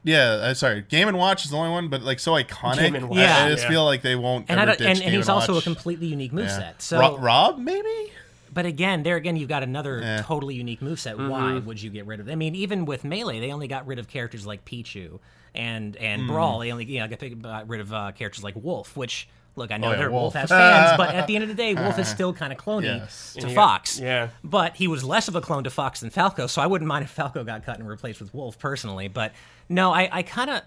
yeah, 0.04 0.20
uh, 0.30 0.54
sorry. 0.54 0.82
Game 0.82 1.08
and 1.08 1.16
Watch 1.16 1.44
is 1.44 1.50
the 1.50 1.56
only 1.56 1.70
one, 1.70 1.88
but 1.88 2.02
like 2.02 2.18
so 2.20 2.32
iconic. 2.32 2.78
Game 2.78 2.94
and 2.94 3.08
Watch, 3.08 3.18
I, 3.20 3.46
I 3.46 3.48
just 3.50 3.64
yeah. 3.64 3.68
feel 3.70 3.84
like 3.84 4.02
they 4.02 4.16
won't. 4.16 4.46
And 4.48 4.58
I 4.58 4.64
ever 4.64 4.72
don't, 4.72 4.78
ditch 4.78 4.86
and, 4.88 4.98
Game 4.98 5.06
and 5.08 5.16
he's 5.16 5.28
also 5.28 5.52
a 5.52 5.54
Watch. 5.56 5.64
completely 5.64 6.06
unique 6.08 6.32
moveset. 6.32 6.58
Yeah. 6.60 6.72
So, 6.78 6.98
Ro- 6.98 7.18
Rob, 7.18 7.58
maybe. 7.58 8.12
but 8.52 8.66
again, 8.66 9.02
there 9.04 9.16
again, 9.16 9.36
you've 9.36 9.48
got 9.48 9.62
another 9.62 10.00
Yeah. 10.00 10.22
totally 10.22 10.54
unique 10.56 10.80
moveset. 10.80 11.14
Mm-hmm. 11.14 11.28
Why 11.28 11.58
would 11.58 11.80
you 11.80 11.90
get 11.90 12.06
rid 12.06 12.20
of? 12.20 12.28
I 12.28 12.34
mean, 12.34 12.54
even 12.54 12.84
with 12.84 13.04
melee, 13.04 13.40
they 13.40 13.52
only 13.52 13.68
got 13.68 13.86
rid 13.86 13.98
of 13.98 14.08
characters 14.08 14.44
like 14.46 14.64
Pichu 14.64 15.20
and 15.54 15.94
Mm. 15.94 16.02
and 16.02 16.26
Brawl. 16.26 16.58
They 16.60 16.72
only 16.72 16.84
you 16.86 16.98
know 17.00 17.08
got, 17.08 17.42
got 17.42 17.68
rid 17.68 17.80
of 17.80 17.92
uh, 17.92 18.12
characters 18.12 18.42
like 18.44 18.54
Wolf, 18.56 18.96
which. 18.96 19.28
Look, 19.54 19.70
I 19.70 19.76
know 19.76 19.88
Oh, 19.88 19.90
yeah, 19.90 19.96
that 19.98 20.10
Wolf. 20.12 20.34
Wolf. 20.34 20.34
has 20.34 20.48
fans, 20.48 20.96
but 20.96 21.14
at 21.14 21.26
the 21.26 21.34
end 21.36 21.42
of 21.42 21.48
the 21.48 21.54
day, 21.54 21.74
Wolf 21.74 21.98
is 21.98 22.08
still 22.16 22.32
kind 22.32 22.52
of 22.52 22.58
cloney 22.58 22.84
Yes. 22.84 23.34
to 23.38 23.46
And 23.46 23.54
Fox. 23.54 24.00
yeah. 24.00 24.28
But 24.42 24.76
he 24.76 24.88
was 24.88 25.04
less 25.04 25.28
of 25.28 25.36
a 25.36 25.40
clone 25.42 25.64
to 25.64 25.70
Fox 25.70 26.00
than 26.00 26.08
Falco, 26.10 26.46
so 26.46 26.62
I 26.62 26.66
wouldn't 26.66 26.88
mind 26.88 27.04
if 27.04 27.10
Falco 27.10 27.44
got 27.44 27.64
cut 27.64 27.78
and 27.78 27.86
replaced 27.88 28.20
with 28.20 28.32
Wolf 28.32 28.58
personally. 28.58 29.08
But 29.08 29.32
no, 29.68 29.92
I, 29.92 30.08
I 30.10 30.22
kind 30.22 30.48
of, 30.50 30.62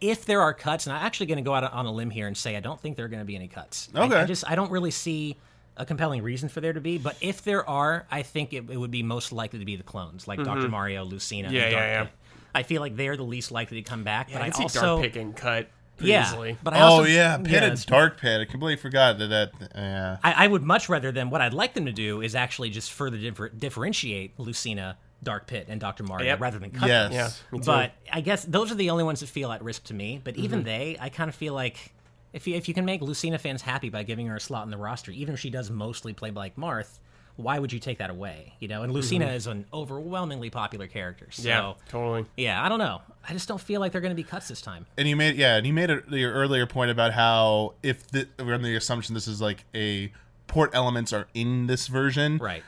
if 0.00 0.24
there 0.24 0.40
are 0.40 0.54
cuts, 0.54 0.86
and 0.86 0.96
I'm 0.96 1.04
actually 1.04 1.26
going 1.26 1.36
to 1.36 1.42
go 1.42 1.52
out 1.54 1.64
on 1.70 1.84
a 1.84 1.92
limb 1.92 2.08
here 2.10 2.26
and 2.26 2.34
say 2.36 2.56
I 2.56 2.60
don't 2.60 2.80
think 2.80 2.96
there 2.96 3.04
are 3.04 3.08
going 3.08 3.20
to 3.20 3.26
be 3.26 3.36
any 3.36 3.48
cuts. 3.48 3.88
I- 3.94 4.04
I, 4.04 4.24
just 4.24 4.50
I 4.50 4.54
don't 4.54 4.70
really 4.70 4.90
see 4.90 5.36
a 5.76 5.84
compelling 5.84 6.22
reason 6.22 6.48
for 6.48 6.60
there 6.62 6.72
to 6.72 6.80
be. 6.80 6.96
But 6.96 7.16
if 7.20 7.42
there 7.42 7.68
are, 7.68 8.06
I 8.10 8.22
think 8.22 8.54
it, 8.54 8.70
it 8.70 8.76
would 8.78 8.90
be 8.90 9.02
most 9.02 9.32
likely 9.32 9.58
to 9.58 9.64
be 9.66 9.76
the 9.76 9.82
clones 9.82 10.26
like 10.26 10.42
Dr. 10.42 10.68
Mario, 10.68 11.04
Lucina, 11.04 11.48
Mm-hmm. 11.48 11.56
Yeah, 11.56 11.62
and 11.64 11.72
yeah, 11.72 11.78
Dark 11.78 11.88
yeah. 11.90 12.02
Pit. 12.04 12.12
I 12.54 12.62
feel 12.64 12.80
like 12.80 12.96
they're 12.96 13.16
the 13.16 13.22
least 13.22 13.52
likely 13.52 13.82
to 13.82 13.88
come 13.88 14.02
back. 14.02 14.28
Yeah, 14.30 14.36
but 14.38 14.42
I 14.42 14.46
I, 14.46 14.50
can 14.50 14.54
see 14.54 14.62
also 14.64 14.80
Dark 14.80 15.02
Picking 15.02 15.32
cut 15.34 15.68
pretty 16.00 16.12
yeah, 16.12 16.26
easily. 16.28 16.56
but 16.62 16.74
I 16.74 16.80
Oh 16.80 17.04
yeah, 17.04 17.36
Pit 17.38 17.62
and 17.62 17.86
Dark 17.86 18.18
Pit. 18.20 18.40
I 18.40 18.44
completely 18.44 18.76
forgot 18.76 19.18
that. 19.18 19.28
that 19.28 19.52
yeah. 19.74 20.16
I, 20.24 20.44
I 20.44 20.46
would 20.48 20.62
much 20.62 20.88
rather 20.88 21.12
than 21.12 21.30
what 21.30 21.40
I'd 21.40 21.54
like 21.54 21.74
them 21.74 21.86
to 21.86 21.92
do 21.92 22.20
is 22.22 22.34
actually 22.34 22.70
just 22.70 22.90
further 22.92 23.16
differ, 23.18 23.48
differentiate 23.48 24.38
Lucina, 24.38 24.98
Dark 25.22 25.46
Pit, 25.46 25.66
and 25.68 25.80
Dr. 25.80 26.02
Mario 26.04 26.26
Yep. 26.26 26.40
rather 26.40 26.58
than 26.58 26.70
cut 26.70 26.88
Yes. 26.88 27.40
them. 27.50 27.60
Yeah. 27.60 27.60
But 27.64 27.92
I 28.12 28.20
guess 28.20 28.44
those 28.44 28.72
are 28.72 28.74
the 28.74 28.90
only 28.90 29.04
ones 29.04 29.20
that 29.20 29.28
feel 29.28 29.52
at 29.52 29.62
risk 29.62 29.84
to 29.84 29.94
me. 29.94 30.20
But 30.22 30.34
Mm-hmm. 30.34 30.44
even 30.44 30.62
they, 30.64 30.96
I 31.00 31.08
kind 31.10 31.28
of 31.28 31.34
feel 31.34 31.54
like 31.54 31.92
if 32.32 32.46
you, 32.46 32.54
if 32.54 32.68
you 32.68 32.74
can 32.74 32.84
make 32.84 33.00
Lucina 33.02 33.38
fans 33.38 33.62
happy 33.62 33.88
by 33.90 34.02
giving 34.02 34.26
her 34.28 34.36
a 34.36 34.40
slot 34.40 34.64
in 34.64 34.70
the 34.70 34.76
roster, 34.76 35.10
even 35.12 35.34
if 35.34 35.40
she 35.40 35.50
does 35.50 35.70
mostly 35.70 36.12
play 36.12 36.30
like 36.30 36.56
Marth, 36.56 36.98
why 37.42 37.58
would 37.58 37.72
you 37.72 37.78
take 37.78 37.98
that 37.98 38.10
away? 38.10 38.54
You 38.60 38.68
know, 38.68 38.82
and 38.82 38.92
Lucina 38.92 39.26
is 39.32 39.46
an 39.46 39.66
overwhelmingly 39.72 40.50
popular 40.50 40.86
character. 40.86 41.28
So 41.30 41.42
Mm-hmm. 41.42 41.48
yeah, 41.48 41.72
totally. 41.88 42.26
yeah, 42.36 42.64
I 42.64 42.68
don't 42.68 42.78
know. 42.78 43.00
I 43.28 43.32
just 43.32 43.48
don't 43.48 43.60
feel 43.60 43.80
like 43.80 43.92
they're 43.92 44.00
going 44.00 44.12
to 44.16 44.22
be 44.22 44.22
cuts 44.22 44.48
this 44.48 44.60
time. 44.62 44.86
And 44.96 45.06
you 45.08 45.16
made 45.16 45.36
yeah, 45.36 45.56
and 45.56 45.66
you 45.66 45.72
made 45.72 45.90
a, 45.90 46.02
your 46.10 46.32
earlier 46.32 46.66
point 46.66 46.90
about 46.90 47.12
how 47.12 47.74
if 47.82 48.06
the, 48.10 48.28
we're 48.38 48.54
on 48.54 48.62
the 48.62 48.76
assumption 48.76 49.14
this 49.14 49.28
is 49.28 49.40
like 49.40 49.64
a 49.74 50.12
port 50.46 50.70
elements 50.74 51.12
are 51.12 51.28
in 51.34 51.66
this 51.66 51.86
version, 51.86 52.38
Right. 52.38 52.62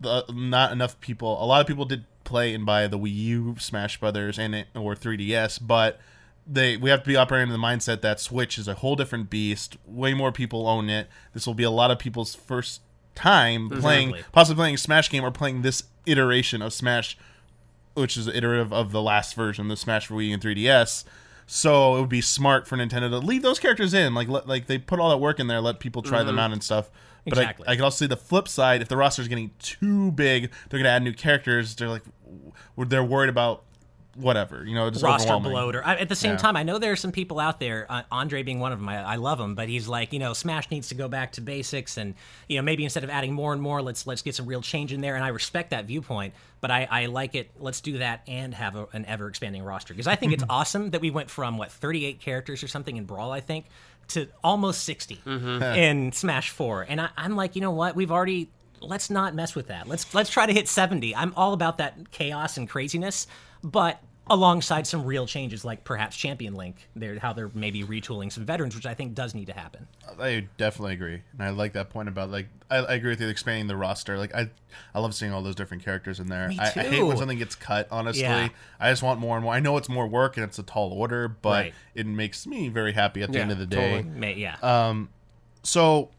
the, 0.00 0.24
not 0.32 0.72
enough 0.72 0.98
people. 1.00 1.42
A 1.42 1.46
lot 1.46 1.60
of 1.60 1.66
people 1.66 1.84
did 1.84 2.04
play 2.24 2.54
and 2.54 2.64
buy 2.66 2.86
the 2.86 2.98
Wii 2.98 3.14
U 3.14 3.56
Smash 3.58 3.98
Brothers 4.00 4.38
and 4.38 4.54
it, 4.54 4.66
or 4.74 4.94
3DS, 4.94 5.58
but 5.64 6.00
they 6.46 6.76
we 6.76 6.90
have 6.90 7.00
to 7.02 7.06
be 7.08 7.16
operating 7.16 7.52
in 7.52 7.60
the 7.60 7.64
mindset 7.66 8.00
that 8.02 8.20
Switch 8.20 8.56
is 8.56 8.68
a 8.68 8.74
whole 8.74 8.94
different 8.96 9.28
beast. 9.30 9.76
Way 9.84 10.14
more 10.14 10.30
people 10.32 10.68
own 10.68 10.88
it. 10.88 11.08
This 11.34 11.46
will 11.46 11.54
be 11.54 11.64
a 11.64 11.70
lot 11.70 11.90
of 11.90 11.98
people's 11.98 12.34
first 12.36 12.80
time 13.16 13.68
playing, 13.68 14.10
Exactly. 14.10 14.30
possibly 14.32 14.60
playing 14.60 14.74
a 14.76 14.78
Smash 14.78 15.10
game 15.10 15.24
or 15.24 15.32
playing 15.32 15.62
this 15.62 15.82
iteration 16.06 16.62
of 16.62 16.72
Smash, 16.72 17.18
which 17.94 18.16
is 18.16 18.28
iterative 18.28 18.72
of 18.72 18.92
the 18.92 19.02
last 19.02 19.34
version, 19.34 19.66
the 19.68 19.76
Smash 19.76 20.06
for 20.06 20.14
Wii 20.14 20.32
and 20.32 20.42
3DS. 20.42 21.04
So 21.46 21.96
it 21.96 22.00
would 22.00 22.08
be 22.08 22.20
smart 22.20 22.66
for 22.66 22.76
Nintendo 22.76 23.08
to 23.08 23.18
leave 23.18 23.42
those 23.42 23.58
characters 23.58 23.94
in, 23.94 24.14
like 24.14 24.28
let, 24.28 24.46
like 24.48 24.66
they 24.66 24.78
put 24.78 25.00
all 25.00 25.10
that 25.10 25.18
work 25.18 25.40
in 25.40 25.46
there, 25.46 25.60
let 25.60 25.80
people 25.80 26.02
try 26.02 26.18
them 26.18 26.30
mm-hmm. 26.30 26.38
out 26.38 26.52
and 26.52 26.62
stuff. 26.62 26.90
But 27.24 27.38
Exactly. 27.38 27.66
I, 27.66 27.72
I 27.72 27.74
can 27.76 27.84
also 27.84 28.04
see 28.04 28.08
the 28.08 28.16
flip 28.16 28.46
side. 28.46 28.82
If 28.82 28.88
the 28.88 28.96
roster 28.96 29.22
is 29.22 29.28
getting 29.28 29.50
too 29.58 30.12
big, 30.12 30.50
they're 30.68 30.78
going 30.78 30.84
to 30.84 30.90
add 30.90 31.02
new 31.02 31.12
characters. 31.12 31.74
They're 31.74 31.88
like, 31.88 32.02
they're 32.76 33.04
worried 33.04 33.30
about 33.30 33.64
whatever, 34.16 34.64
you 34.64 34.74
know, 34.74 34.88
just 34.90 35.04
roster 35.04 35.24
overwhelming. 35.32 35.52
bloat 35.52 35.76
or 35.76 35.84
I, 35.86 35.96
at 35.96 36.08
the 36.08 36.16
same 36.16 36.32
Yeah. 36.32 36.36
time 36.38 36.56
i 36.56 36.62
know 36.62 36.78
there 36.78 36.92
are 36.92 36.96
some 36.96 37.12
people 37.12 37.38
out 37.38 37.60
there 37.60 37.86
uh, 37.90 38.02
andre 38.10 38.42
being 38.42 38.60
one 38.60 38.72
of 38.72 38.78
them 38.78 38.88
I, 38.88 39.02
I 39.02 39.16
love 39.16 39.38
him 39.38 39.54
but 39.54 39.68
he's 39.68 39.86
like 39.88 40.12
you 40.12 40.18
know 40.18 40.32
smash 40.32 40.70
needs 40.70 40.88
to 40.88 40.94
go 40.94 41.06
back 41.08 41.32
to 41.32 41.40
basics 41.40 41.96
and 41.96 42.14
you 42.48 42.56
know 42.56 42.62
maybe 42.62 42.84
instead 42.84 43.04
of 43.04 43.10
adding 43.10 43.32
more 43.34 43.52
and 43.52 43.60
more 43.60 43.82
let's 43.82 44.06
let's 44.06 44.22
get 44.22 44.34
some 44.34 44.46
real 44.46 44.62
change 44.62 44.92
in 44.92 45.00
there 45.02 45.16
and 45.16 45.24
i 45.24 45.28
respect 45.28 45.70
that 45.70 45.84
viewpoint 45.84 46.32
but 46.60 46.70
i, 46.70 46.88
I 46.90 47.06
like 47.06 47.34
it 47.34 47.50
let's 47.58 47.80
do 47.80 47.98
that 47.98 48.22
and 48.26 48.54
have 48.54 48.74
a, 48.76 48.86
an 48.92 49.04
ever 49.06 49.28
expanding 49.28 49.62
roster 49.62 49.92
because 49.94 50.06
i 50.06 50.14
think 50.16 50.32
it's 50.32 50.44
awesome 50.48 50.90
that 50.90 51.00
we 51.00 51.10
went 51.10 51.30
from 51.30 51.58
what 51.58 51.70
38 51.70 52.20
characters 52.20 52.62
or 52.62 52.68
something 52.68 52.96
in 52.96 53.04
brawl 53.04 53.32
i 53.32 53.40
think 53.40 53.66
to 54.08 54.28
almost 54.42 54.84
60 54.84 55.20
in 55.26 56.12
smash 56.12 56.50
4 56.50 56.86
and 56.88 57.00
I, 57.00 57.08
i'm 57.16 57.36
like 57.36 57.54
you 57.54 57.60
know 57.62 57.70
what 57.72 57.94
we've 57.96 58.10
already 58.12 58.48
let's 58.80 59.08
not 59.08 59.34
mess 59.34 59.54
with 59.54 59.68
that. 59.68 59.88
Let's 59.88 60.12
let's 60.14 60.28
try 60.28 60.44
to 60.44 60.52
hit 60.52 60.68
70. 60.68 61.16
I'm 61.16 61.32
all 61.34 61.54
about 61.54 61.78
that 61.78 62.10
chaos 62.10 62.58
and 62.58 62.68
craziness, 62.68 63.26
but 63.64 63.98
alongside 64.28 64.86
some 64.86 65.04
real 65.04 65.26
changes 65.26 65.64
like 65.64 65.84
perhaps 65.84 66.16
Champion 66.16 66.54
Link, 66.54 66.88
they're, 66.96 67.18
how 67.18 67.32
they're 67.32 67.50
maybe 67.54 67.84
retooling 67.84 68.32
some 68.32 68.44
veterans, 68.44 68.74
which 68.74 68.86
I 68.86 68.92
think 68.94 69.14
does 69.14 69.34
need 69.34 69.46
to 69.46 69.52
happen. 69.52 69.86
I 70.20 70.48
definitely 70.58 70.94
agree, 70.94 71.22
and 71.32 71.42
I 71.42 71.50
like 71.50 71.74
that 71.74 71.90
point 71.90 72.08
about 72.08 72.30
like 72.30 72.48
I, 72.70 72.78
I 72.78 72.94
agree 72.94 73.10
with 73.10 73.20
you 73.20 73.28
expanding 73.28 73.66
the 73.68 73.76
roster. 73.76 74.18
Like 74.18 74.34
I, 74.34 74.50
I 74.94 74.98
love 75.00 75.14
seeing 75.14 75.32
all 75.32 75.42
those 75.42 75.54
different 75.54 75.84
characters 75.84 76.18
in 76.18 76.28
there. 76.28 76.50
I, 76.58 76.64
I 76.64 76.68
hate 76.82 77.02
when 77.02 77.16
something 77.16 77.38
gets 77.38 77.54
cut. 77.54 77.86
Honestly, 77.90 78.22
Yeah. 78.22 78.48
I 78.80 78.90
just 78.90 79.02
want 79.02 79.20
more 79.20 79.36
and 79.36 79.44
more. 79.44 79.54
I 79.54 79.60
know 79.60 79.76
it's 79.76 79.88
more 79.88 80.06
work 80.08 80.36
and 80.36 80.42
it's 80.44 80.58
a 80.58 80.62
tall 80.64 80.92
order, 80.92 81.28
but 81.28 81.66
Right. 81.66 81.74
it 81.94 82.06
makes 82.06 82.46
me 82.46 82.68
very 82.68 82.92
happy 82.92 83.22
at 83.22 83.30
the 83.30 83.36
Yeah, 83.38 83.42
end 83.42 83.52
of 83.52 83.58
the 83.58 83.66
day. 83.66 84.02
totally. 84.02 84.40
Yeah. 84.40 84.56
Uh, 84.62 85.04
So 85.62 86.10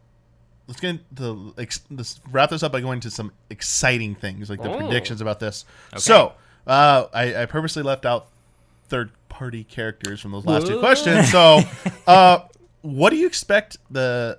let's 0.66 0.80
get 0.80 1.00
ex- 1.58 1.80
let's 1.90 2.20
wrap 2.30 2.50
this 2.50 2.62
up 2.62 2.72
by 2.72 2.80
going 2.80 3.00
to 3.00 3.10
some 3.10 3.32
exciting 3.50 4.14
things, 4.14 4.48
like 4.50 4.62
the 4.62 4.70
Oh. 4.70 4.78
predictions 4.78 5.20
about 5.20 5.40
this. 5.40 5.64
So 5.96 6.32
uh, 6.68 7.08
I, 7.12 7.42
I 7.42 7.46
purposely 7.46 7.82
left 7.82 8.06
out 8.06 8.28
third 8.88 9.10
party 9.28 9.64
characters 9.64 10.20
from 10.20 10.32
those 10.32 10.46
last 10.46 10.66
two 10.66 10.78
questions. 10.78 11.30
So, 11.30 11.60
uh, 12.06 12.40
what 12.82 13.10
do 13.10 13.16
you 13.16 13.26
expect 13.26 13.78
the 13.90 14.38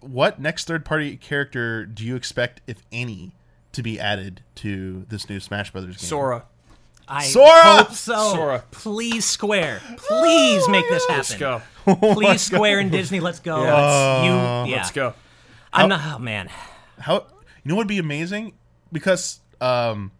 what 0.00 0.40
next 0.40 0.66
third 0.66 0.84
party 0.84 1.16
character 1.16 1.84
do 1.84 2.04
you 2.04 2.16
expect, 2.16 2.60
if 2.66 2.82
any, 2.90 3.32
to 3.72 3.82
be 3.82 4.00
added 4.00 4.42
to 4.56 5.04
this 5.08 5.28
new 5.28 5.40
Smash 5.40 5.70
Brothers 5.70 5.96
game? 5.96 6.08
Sora. 6.08 6.44
I 7.06 7.24
Sora! 7.24 7.62
hope 7.62 7.92
so. 7.92 8.32
Sora. 8.34 8.64
Please, 8.70 9.24
Square. 9.24 9.80
Please 9.96 10.68
make 10.68 10.88
this 10.88 11.06
happen. 11.06 11.16
Let's 11.16 11.34
go. 11.34 11.62
Please, 12.14 12.40
Square 12.42 12.80
and 12.80 12.90
Disney. 12.90 13.20
Let's 13.20 13.40
go. 13.40 13.60
Let's, 13.60 14.24
you, 14.24 14.30
yeah. 14.72 14.76
Let's 14.76 14.90
go. 14.90 15.14
I'm 15.72 15.88
not. 15.88 16.00
Oh 16.14 16.18
man. 16.18 16.48
How 16.98 17.14
you 17.14 17.20
know 17.64 17.74
what 17.74 17.82
would 17.82 17.88
be 17.88 17.98
amazing 17.98 18.52
because 18.92 19.40
um, 19.60 20.10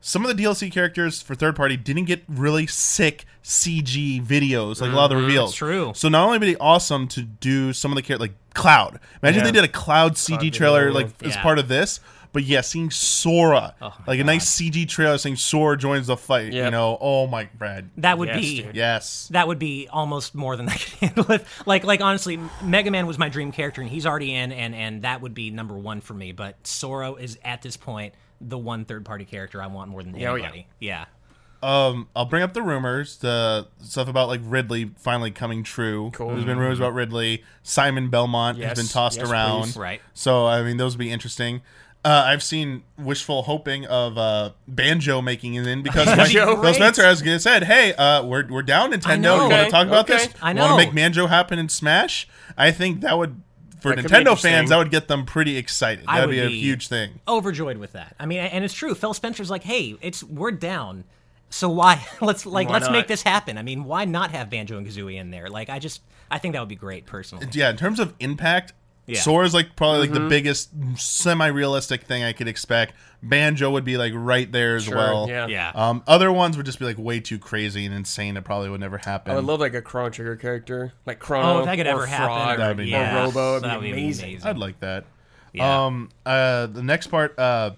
some 0.00 0.24
of 0.24 0.34
the 0.34 0.42
DLC 0.42 0.72
characters 0.72 1.20
for 1.22 1.34
third 1.34 1.56
party 1.56 1.76
didn't 1.76 2.04
get 2.06 2.22
really 2.28 2.66
sick 2.66 3.24
CG 3.44 4.24
videos 4.24 4.80
like 4.80 4.92
a 4.92 4.94
lot 4.94 5.10
of 5.12 5.18
the 5.18 5.22
reveals. 5.24 5.50
Mm-hmm. 5.54 5.64
true. 5.66 5.92
So 5.94 6.08
not 6.08 6.24
only 6.26 6.38
would 6.38 6.48
it 6.48 6.52
be 6.52 6.60
awesome 6.60 7.06
to 7.08 7.22
do 7.22 7.72
some 7.72 7.90
of 7.92 7.96
the 7.96 8.02
characters 8.02 8.28
like 8.30 8.36
Cloud. 8.54 8.98
Imagine 9.22 9.40
Yeah. 9.40 9.44
they 9.44 9.52
did 9.52 9.64
a 9.64 9.68
Cloud 9.68 10.14
CG 10.14 10.52
trailer 10.52 10.86
video, 10.88 10.94
like 10.94 11.22
as 11.24 11.36
part 11.36 11.58
of 11.58 11.68
this. 11.68 12.00
But 12.32 12.44
yeah, 12.44 12.60
seeing 12.60 12.90
Sora, 12.92 13.74
Oh 13.82 13.88
my 13.98 14.04
like 14.06 14.20
a 14.20 14.24
nice 14.24 14.48
CG 14.48 14.88
trailer 14.88 15.18
saying 15.18 15.34
Sora 15.36 15.76
joins 15.76 16.06
the 16.06 16.16
fight. 16.16 16.52
You 16.52 16.70
know, 16.70 16.96
oh 17.00 17.26
my 17.26 17.48
Brad, 17.58 17.90
That 17.96 18.18
would 18.18 18.28
Yes, 18.28 18.40
be. 18.40 18.62
dude. 18.62 18.76
Yes. 18.76 19.28
That 19.32 19.48
would 19.48 19.58
be 19.58 19.88
almost 19.90 20.34
more 20.34 20.56
than 20.56 20.68
I 20.68 20.74
could 20.76 20.92
handle. 21.00 21.30
It. 21.32 21.44
Like, 21.66 21.82
like 21.84 22.00
honestly, 22.00 22.38
Mega 22.62 22.90
Man 22.92 23.06
was 23.08 23.18
my 23.18 23.28
dream 23.28 23.50
character, 23.52 23.80
and 23.80 23.90
he's 23.90 24.06
already 24.06 24.32
in, 24.34 24.52
and 24.52 24.74
and 24.76 25.02
that 25.02 25.20
would 25.22 25.34
be 25.34 25.50
number 25.50 25.76
one 25.76 26.00
for 26.00 26.14
me. 26.14 26.30
But 26.32 26.64
Sora 26.66 27.12
is 27.14 27.36
at 27.44 27.62
this 27.62 27.76
point 27.76 28.14
the 28.40 28.58
one 28.58 28.84
third 28.84 29.04
party 29.04 29.24
character 29.24 29.62
I 29.62 29.66
want 29.66 29.90
more 29.90 30.02
than 30.02 30.14
Yeah, 30.16 30.30
oh, 30.30 30.34
yeah. 30.34 30.42
anybody. 30.44 30.66
Yeah. 30.78 31.04
Um, 31.62 32.08
I'll 32.16 32.24
bring 32.24 32.42
up 32.42 32.54
the 32.54 32.62
rumors, 32.62 33.18
the 33.18 33.68
stuff 33.82 34.08
about 34.08 34.28
like 34.28 34.40
Ridley 34.42 34.92
finally 34.96 35.30
coming 35.30 35.62
true. 35.62 36.10
Cool. 36.14 36.28
There's 36.30 36.44
been 36.46 36.58
rumors 36.58 36.78
about 36.78 36.94
Ridley. 36.94 37.44
Simon 37.62 38.08
Belmont 38.08 38.56
Yes, 38.56 38.70
has 38.70 38.78
been 38.78 38.90
tossed 38.90 39.18
yes, 39.18 39.28
around. 39.30 39.62
please. 39.64 39.76
Right. 39.76 40.00
So 40.14 40.46
I 40.46 40.62
mean, 40.62 40.78
those 40.78 40.94
would 40.94 41.00
be 41.00 41.10
interesting. 41.10 41.60
Uh, 42.02 42.22
I've 42.28 42.42
seen 42.42 42.82
wishful 42.96 43.42
hoping 43.42 43.84
of 43.84 44.16
uh, 44.16 44.52
Banjo 44.66 45.20
making 45.20 45.52
it 45.52 45.66
in 45.66 45.82
because 45.82 46.06
Banjo, 46.16 46.46
Phil 46.46 46.62
right. 46.62 46.74
Spencer 46.74 47.02
has 47.02 47.42
said, 47.42 47.64
"Hey, 47.64 47.92
uh, 47.92 48.24
we're 48.24 48.46
we're 48.48 48.62
down 48.62 48.92
Nintendo. 48.92 49.20
know. 49.20 49.34
You 49.44 49.50
want 49.50 49.64
to 49.66 49.70
talk 49.70 49.86
about 49.86 50.06
this? 50.06 50.24
okay. 50.28 50.34
I 50.40 50.54
Want 50.54 50.80
to 50.80 50.86
make 50.86 50.94
Banjo 50.94 51.26
happen 51.26 51.58
in 51.58 51.68
Smash? 51.68 52.26
I 52.56 52.70
think 52.70 53.02
that 53.02 53.18
would." 53.18 53.42
For 53.82 53.94
That 53.94 54.04
Nintendo 54.04 54.40
fans, 54.40 54.70
that 54.70 54.76
would 54.78 54.90
get 54.90 55.08
them 55.08 55.24
pretty 55.24 55.56
excited. 55.56 56.06
That 56.06 56.20
would 56.20 56.26
would 56.28 56.32
be 56.32 56.40
a 56.40 56.48
be- 56.48 56.60
huge 56.60 56.88
thing. 56.88 57.20
overjoyed 57.26 57.78
with 57.78 57.92
that. 57.92 58.14
I 58.18 58.26
mean, 58.26 58.38
and 58.40 58.64
it's 58.64 58.74
true. 58.74 58.94
Phil 58.94 59.14
Spencer's 59.14 59.50
like, 59.50 59.64
"Hey, 59.64 59.96
it's 60.00 60.22
we're 60.22 60.50
down, 60.52 61.04
so 61.48 61.68
why 61.68 62.04
let's 62.20 62.46
like 62.46 62.68
Why 62.68 62.74
let's 62.74 62.86
not? 62.86 62.92
make 62.92 63.06
this 63.08 63.22
happen." 63.22 63.58
I 63.58 63.62
mean, 63.62 63.84
why 63.84 64.04
not 64.04 64.30
have 64.32 64.50
Banjo 64.50 64.76
and 64.78 64.86
Kazooie 64.86 65.16
in 65.16 65.30
there? 65.30 65.48
Like, 65.48 65.70
I 65.70 65.78
just 65.78 66.02
I 66.30 66.38
think 66.38 66.54
that 66.54 66.60
would 66.60 66.68
be 66.68 66.76
great 66.76 67.06
personally. 67.06 67.46
yeah, 67.52 67.70
in 67.70 67.76
terms 67.76 67.98
of 68.00 68.14
impact, 68.20 68.72
Yeah. 69.10 69.20
Sora's 69.20 69.52
like 69.54 69.76
probably 69.76 70.00
like 70.00 70.10
Mm-hmm. 70.10 70.22
the 70.24 70.28
biggest 70.28 70.70
semi-realistic 70.96 72.02
thing 72.04 72.22
I 72.24 72.32
could 72.32 72.48
expect. 72.48 72.94
Banjo 73.22 73.70
would 73.70 73.84
be 73.84 73.96
like 73.96 74.12
right 74.14 74.50
there 74.50 74.76
as 74.76 74.84
Sure, 74.84 74.96
well. 74.96 75.28
yeah. 75.28 75.46
Yeah. 75.46 75.72
Um, 75.74 76.02
other 76.06 76.32
ones 76.32 76.56
would 76.56 76.64
just 76.66 76.78
be 76.78 76.86
like 76.86 76.98
way 76.98 77.20
too 77.20 77.38
crazy 77.38 77.84
and 77.84 77.94
insane. 77.94 78.36
It 78.36 78.44
probably 78.44 78.70
would 78.70 78.80
never 78.80 78.98
happen. 78.98 79.32
I 79.32 79.36
would 79.36 79.44
love 79.44 79.60
like 79.60 79.74
a 79.74 79.82
Chrono 79.82 80.08
Trigger 80.10 80.36
character, 80.36 80.92
like 81.06 81.18
Chrono. 81.18 81.56
Oh, 81.56 81.58
if 81.60 81.64
that 81.66 81.76
could 81.76 81.86
or 81.86 81.90
ever 81.90 82.06
happen, 82.06 82.26
Frog, 82.26 82.58
That 82.58 82.68
would 82.68 82.76
be 82.84 82.94
or 82.94 82.98
nice. 82.98 83.14
Robo. 83.26 83.50
It'd 83.56 83.62
be 83.62 83.68
that 83.68 83.80
would 83.80 83.90
amazing. 83.90 84.40
I'd 84.42 84.58
like 84.58 84.80
that. 84.80 85.04
Yeah. 85.52 85.84
Um, 85.86 86.08
uh, 86.24 86.66
the 86.66 86.82
next 86.82 87.08
part, 87.08 87.38
uh, 87.38 87.72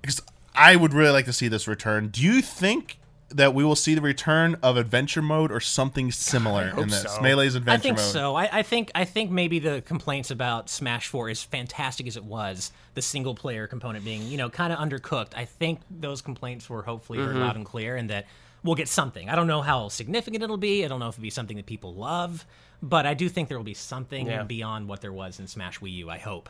because 0.00 0.22
I 0.54 0.76
would 0.76 0.94
really 0.94 1.10
like 1.10 1.24
to 1.26 1.32
see 1.32 1.48
this 1.48 1.66
return. 1.68 2.08
Do 2.08 2.22
you 2.22 2.40
think 2.40 2.98
that 3.34 3.54
we 3.54 3.64
will 3.64 3.76
see 3.76 3.94
the 3.94 4.00
return 4.00 4.56
of 4.62 4.76
adventure 4.76 5.22
mode 5.22 5.50
or 5.52 5.60
something 5.60 6.10
similar 6.12 6.64
in 6.64 6.70
hope 6.70 6.88
this 6.88 7.02
so. 7.02 7.20
Melee's 7.20 7.54
I 7.54 7.58
adventure 7.58 7.82
think 7.82 7.96
mode? 7.98 8.06
so. 8.06 8.34
I, 8.36 8.58
I 8.58 8.62
think 8.62 8.90
I 8.94 9.04
think 9.04 9.30
maybe 9.30 9.58
the 9.58 9.82
complaints 9.82 10.30
about 10.30 10.68
Smash 10.70 11.08
Four, 11.08 11.28
as 11.28 11.42
fantastic 11.42 12.06
as 12.06 12.16
it 12.16 12.24
was, 12.24 12.72
the 12.94 13.02
single 13.02 13.34
player 13.34 13.66
component 13.66 14.04
being 14.04 14.26
you 14.28 14.36
know 14.36 14.48
kind 14.50 14.72
of 14.72 14.78
undercooked. 14.78 15.32
I 15.36 15.44
think 15.44 15.80
those 15.90 16.22
complaints 16.22 16.68
were 16.70 16.82
hopefully 16.82 17.18
heard 17.18 17.36
loud 17.36 17.56
and 17.56 17.64
clear, 17.66 17.96
and 17.96 18.10
that 18.10 18.26
we'll 18.62 18.74
get 18.76 18.88
something. 18.88 19.28
I 19.28 19.34
don't 19.34 19.46
know 19.48 19.62
how 19.62 19.88
significant 19.88 20.42
it'll 20.44 20.56
be. 20.56 20.84
I 20.84 20.88
don't 20.88 21.00
know 21.00 21.08
if 21.08 21.14
it'll 21.14 21.22
be 21.22 21.30
something 21.30 21.56
that 21.56 21.66
people 21.66 21.94
love, 21.94 22.44
but 22.82 23.06
I 23.06 23.14
do 23.14 23.28
think 23.28 23.48
there 23.48 23.58
will 23.58 23.64
be 23.64 23.74
something 23.74 24.26
Yeah. 24.26 24.44
beyond 24.44 24.88
what 24.88 25.00
there 25.00 25.12
was 25.12 25.40
in 25.40 25.48
Smash 25.48 25.80
Wii 25.80 25.92
U. 25.94 26.10
I 26.10 26.18
hope. 26.18 26.48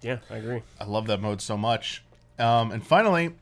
Yeah, 0.00 0.18
I 0.30 0.36
agree. 0.36 0.62
I 0.80 0.84
love 0.84 1.06
that 1.08 1.20
mode 1.20 1.42
so 1.42 1.56
much. 1.58 2.02
Um, 2.38 2.72
and 2.72 2.86
finally, 2.86 3.34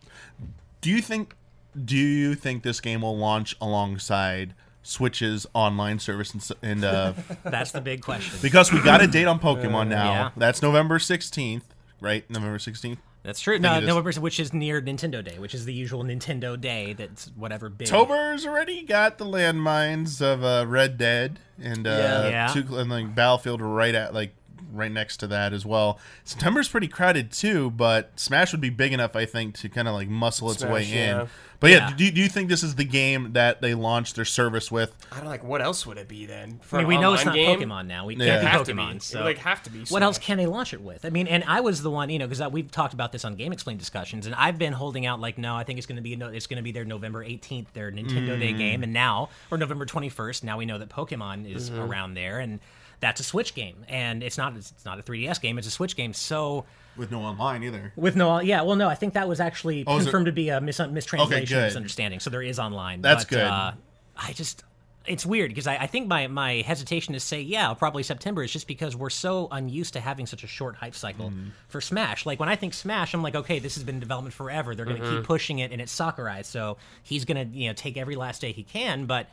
do 0.80 0.90
you 0.90 1.00
think 1.00 1.36
do 1.84 1.96
you 1.96 2.34
think 2.34 2.62
this 2.62 2.80
game 2.80 3.02
will 3.02 3.16
launch 3.16 3.56
alongside 3.60 4.54
Switch's 4.82 5.46
online 5.52 5.98
service 5.98 6.32
and, 6.32 6.48
and 6.62 6.84
uh, 6.84 7.12
That's 7.44 7.72
the 7.72 7.80
big 7.80 8.02
question. 8.02 8.38
because 8.40 8.72
we 8.72 8.80
got 8.82 9.02
a 9.02 9.06
date 9.06 9.26
on 9.26 9.40
Pokemon 9.40 9.88
now. 9.88 10.12
Yeah. 10.12 10.30
That's 10.36 10.62
November 10.62 10.98
sixteenth, 10.98 11.74
right? 12.00 12.28
November 12.30 12.58
sixteenth. 12.58 13.00
That's 13.22 13.40
true. 13.40 13.58
No, 13.58 13.74
it 13.74 13.82
is. 13.82 13.88
November, 13.88 14.12
which 14.20 14.38
is 14.38 14.52
near 14.52 14.80
Nintendo 14.80 15.24
Day, 15.24 15.40
which 15.40 15.52
is 15.52 15.64
the 15.64 15.74
usual 15.74 16.04
Nintendo 16.04 16.58
Day. 16.60 16.92
That's 16.92 17.26
whatever 17.34 17.68
big. 17.68 17.88
October's 17.88 18.46
already 18.46 18.82
got 18.84 19.18
the 19.18 19.24
landmines 19.24 20.22
of 20.22 20.44
uh, 20.44 20.64
Red 20.68 20.96
Dead 20.96 21.40
and 21.60 21.88
uh, 21.88 21.90
Yeah. 21.90 22.28
Yeah. 22.28 22.46
two, 22.62 22.76
and 22.78 22.88
like 22.88 23.12
Battlefield 23.16 23.60
right 23.60 23.96
at 23.96 24.14
like 24.14 24.32
right 24.72 24.92
next 24.92 25.16
to 25.18 25.26
that 25.26 25.52
as 25.52 25.66
well. 25.66 25.98
September's 26.22 26.68
pretty 26.68 26.86
crowded 26.86 27.32
too, 27.32 27.70
but 27.70 28.12
Smash 28.18 28.52
would 28.52 28.60
be 28.60 28.70
big 28.70 28.92
enough, 28.92 29.16
I 29.16 29.24
think, 29.24 29.56
to 29.56 29.68
kind 29.68 29.88
of 29.88 29.94
like 29.94 30.08
muscle 30.08 30.50
its 30.52 30.60
Smash, 30.60 30.72
way 30.72 30.84
yeah. 30.84 31.22
in. 31.22 31.28
But 31.60 31.70
yeah, 31.70 31.88
Yeah. 31.90 31.94
Do, 31.96 32.10
do 32.10 32.20
you 32.20 32.28
think 32.28 32.48
this 32.48 32.62
is 32.62 32.74
the 32.74 32.84
game 32.84 33.32
that 33.32 33.60
they 33.60 33.74
launched 33.74 34.16
their 34.16 34.24
service 34.24 34.70
with? 34.70 34.94
I 35.10 35.16
don't 35.20 35.28
like. 35.28 35.42
What 35.44 35.62
else 35.62 35.86
would 35.86 35.98
it 35.98 36.08
be 36.08 36.26
then? 36.26 36.58
For 36.62 36.76
I 36.76 36.80
mean, 36.80 36.88
we 36.88 36.98
know 36.98 37.14
it's 37.14 37.24
not 37.24 37.34
game? 37.34 37.58
Pokemon 37.60 37.86
now. 37.86 38.06
We 38.06 38.16
Yeah. 38.16 38.40
can't 38.40 38.48
Have 38.48 38.60
be 38.66 38.72
to 38.72 38.74
be. 38.74 38.82
Pokemon. 38.82 38.96
It 38.96 39.02
So 39.02 39.18
would, 39.18 39.24
like 39.24 39.38
have 39.38 39.62
to 39.64 39.70
be. 39.70 39.84
what 39.88 40.02
else 40.02 40.18
can 40.18 40.36
they 40.38 40.46
launch 40.46 40.72
it 40.74 40.80
with? 40.80 41.04
I 41.04 41.10
mean, 41.10 41.26
and 41.28 41.44
I 41.44 41.60
was 41.60 41.82
the 41.82 41.90
one, 41.90 42.10
you 42.10 42.18
know, 42.18 42.26
because 42.26 42.50
we've 42.52 42.70
talked 42.70 42.94
about 42.94 43.12
this 43.12 43.24
on 43.24 43.36
GameXplain 43.36 43.78
discussions, 43.78 44.26
and 44.26 44.34
I've 44.34 44.58
been 44.58 44.72
holding 44.74 45.06
out 45.06 45.20
like, 45.20 45.38
no, 45.38 45.54
I 45.56 45.64
think 45.64 45.78
it's 45.78 45.86
going 45.86 45.96
to 45.96 46.02
be 46.02 46.16
no, 46.16 46.28
it's 46.28 46.46
going 46.46 46.58
to 46.58 46.62
be 46.62 46.72
their 46.72 46.84
November 46.84 47.24
18th, 47.24 47.66
their 47.72 47.90
Nintendo 47.90 48.38
Day 48.38 48.52
Mm. 48.52 48.58
game, 48.58 48.82
and 48.82 48.92
now 48.92 49.30
or 49.50 49.58
November 49.58 49.86
21st. 49.86 50.44
Now 50.44 50.58
we 50.58 50.66
know 50.66 50.78
that 50.78 50.88
Pokemon 50.90 51.52
is 51.52 51.70
Mm-hmm. 51.70 51.80
around 51.80 52.14
there, 52.14 52.38
and 52.38 52.60
that's 53.00 53.20
a 53.20 53.24
Switch 53.24 53.54
game, 53.54 53.84
and 53.88 54.22
it's 54.22 54.38
not 54.38 54.56
it's 54.56 54.84
not 54.84 54.98
a 54.98 55.02
3DS 55.02 55.40
game, 55.40 55.58
it's 55.58 55.66
a 55.66 55.70
Switch 55.70 55.96
game. 55.96 56.12
So 56.14 56.64
With 56.96 57.10
no 57.10 57.20
online 57.22 57.62
either. 57.62 57.92
with 57.96 58.16
no, 58.16 58.40
yeah, 58.40 58.62
well, 58.62 58.76
no, 58.76 58.88
I 58.88 58.94
think 58.94 59.14
that 59.14 59.28
was 59.28 59.40
actually 59.40 59.84
Oh, 59.86 59.98
confirmed 59.98 60.26
to 60.26 60.32
be 60.32 60.48
a 60.48 60.60
mis- 60.60 60.78
mistranslation, 60.78 61.46
good. 61.56 61.64
misunderstanding. 61.64 62.20
So 62.20 62.30
there 62.30 62.42
is 62.42 62.58
online. 62.58 63.02
That's 63.02 63.24
but, 63.24 63.30
good. 63.30 63.44
Uh, 63.46 63.72
I 64.16 64.32
just, 64.32 64.64
it's 65.06 65.26
weird 65.26 65.50
because 65.50 65.66
I, 65.66 65.76
I 65.76 65.86
think 65.86 66.08
my 66.08 66.26
my 66.26 66.62
hesitation 66.66 67.12
to 67.14 67.20
say 67.20 67.40
yeah, 67.42 67.72
probably 67.74 68.02
September 68.02 68.42
is 68.42 68.50
just 68.50 68.66
because 68.66 68.96
we're 68.96 69.10
so 69.10 69.46
unused 69.52 69.92
to 69.92 70.00
having 70.00 70.26
such 70.26 70.42
a 70.42 70.46
short 70.48 70.74
hype 70.76 70.94
cycle 70.94 71.28
Mm-hmm. 71.30 71.48
for 71.68 71.80
Smash. 71.82 72.24
Like 72.26 72.40
when 72.40 72.48
I 72.48 72.56
think 72.56 72.72
Smash, 72.74 73.12
I'm 73.14 73.22
like, 73.22 73.34
okay, 73.36 73.58
this 73.58 73.74
has 73.74 73.84
been 73.84 73.96
in 73.96 74.00
development 74.00 74.34
forever. 74.34 74.74
They're 74.74 74.86
going 74.86 74.96
to 74.96 75.02
Mm-hmm. 75.02 75.16
keep 75.18 75.24
pushing 75.26 75.58
it, 75.60 75.70
and 75.70 75.80
it's 75.82 75.92
Sakurai, 75.92 76.42
so 76.44 76.78
he's 77.02 77.24
going 77.26 77.50
to 77.50 77.56
you 77.56 77.68
know 77.68 77.74
take 77.74 77.96
every 77.98 78.16
last 78.16 78.40
day 78.40 78.52
he 78.52 78.62
can, 78.62 79.04
but. 79.06 79.28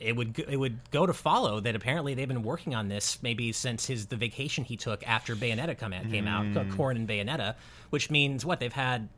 It 0.00 0.16
would 0.16 0.38
it 0.38 0.56
would 0.56 0.78
go 0.90 1.06
to 1.06 1.12
follow 1.12 1.60
that 1.60 1.74
apparently 1.74 2.14
they've 2.14 2.28
been 2.28 2.42
working 2.42 2.74
on 2.74 2.88
this 2.88 3.18
maybe 3.22 3.52
since 3.52 3.86
his 3.86 4.06
the 4.06 4.16
vacation 4.16 4.64
he 4.64 4.76
took 4.76 5.06
after 5.06 5.34
Bayonetta 5.34 5.76
come 5.76 5.92
out, 5.92 6.08
came 6.10 6.26
out, 6.28 6.46
Mm. 6.46 6.72
Corrin 6.74 6.96
and 6.96 7.08
Bayonetta, 7.08 7.54
which 7.90 8.10
means 8.10 8.44
what 8.44 8.60
they've 8.60 8.72
had 8.72 9.08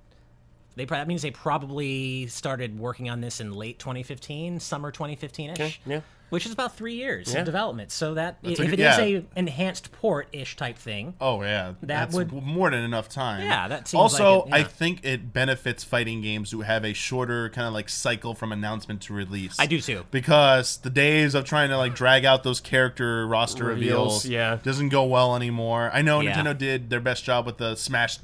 they 0.77 0.87
probably, 0.87 1.01
that 1.03 1.09
means 1.09 1.23
they 1.23 1.31
probably 1.31 2.27
started 2.29 2.79
working 2.79 3.11
on 3.11 3.21
this 3.21 3.41
in 3.41 3.53
late 3.53 3.79
2015, 3.79 4.61
summer 4.61 4.91
2015 4.91 5.51
ish. 5.51 5.61
Okay, 5.61 5.75
yeah. 5.87 6.01
Which 6.31 6.47
is 6.47 6.53
about 6.53 6.77
three 6.77 6.95
years 6.95 7.33
Yeah. 7.35 7.41
of 7.41 7.45
development. 7.45 7.91
So 7.91 8.15
that 8.15 8.39
if 8.45 8.61
a 8.61 8.63
it 8.63 8.69
good- 8.71 8.79
is 8.79 8.99
a 8.99 9.25
enhanced 9.35 9.91
port 9.91 10.29
ish 10.33 10.55
type 10.55 10.79
thing, 10.79 11.15
Oh 11.21 11.43
yeah, 11.43 11.73
that's 11.83 12.15
would- 12.15 12.31
more 12.33 12.71
than 12.71 12.85
enough 12.85 13.09
time. 13.09 13.43
Yeah, 13.43 13.67
that 13.67 13.89
seems 13.89 14.01
also, 14.01 14.43
like 14.43 14.47
it, 14.47 14.49
yeah. 14.51 14.55
I 14.55 14.63
think 14.63 15.01
it 15.03 15.33
benefits 15.33 15.83
fighting 15.83 16.23
games 16.23 16.53
who 16.53 16.61
have 16.61 16.85
a 16.85 16.93
shorter 16.93 17.49
kind 17.51 17.67
of 17.67 17.75
like 17.75 17.89
cycle 17.89 18.37
from 18.37 18.53
announcement 18.53 19.01
to 19.03 19.13
release. 19.13 19.57
I 19.59 19.67
do 19.67 19.81
too. 19.81 20.05
because 20.13 20.77
the 20.77 20.91
days 20.91 21.35
of 21.35 21.45
trying 21.47 21.71
to 21.71 21.77
like 21.77 21.97
drag 21.97 22.25
out 22.25 22.45
those 22.45 22.61
character 22.61 23.27
roster 23.27 23.65
Reveals, 23.65 24.25
reveals, 24.25 24.27
yeah. 24.27 24.59
doesn't 24.63 24.91
go 24.91 25.03
well 25.07 25.35
anymore. 25.35 25.91
I 25.93 26.03
know 26.03 26.21
Yeah. 26.21 26.33
Nintendo 26.35 26.57
did 26.57 26.91
their 26.91 27.01
best 27.01 27.25
job 27.25 27.45
with 27.45 27.59
the 27.59 27.75
Smash 27.75 28.19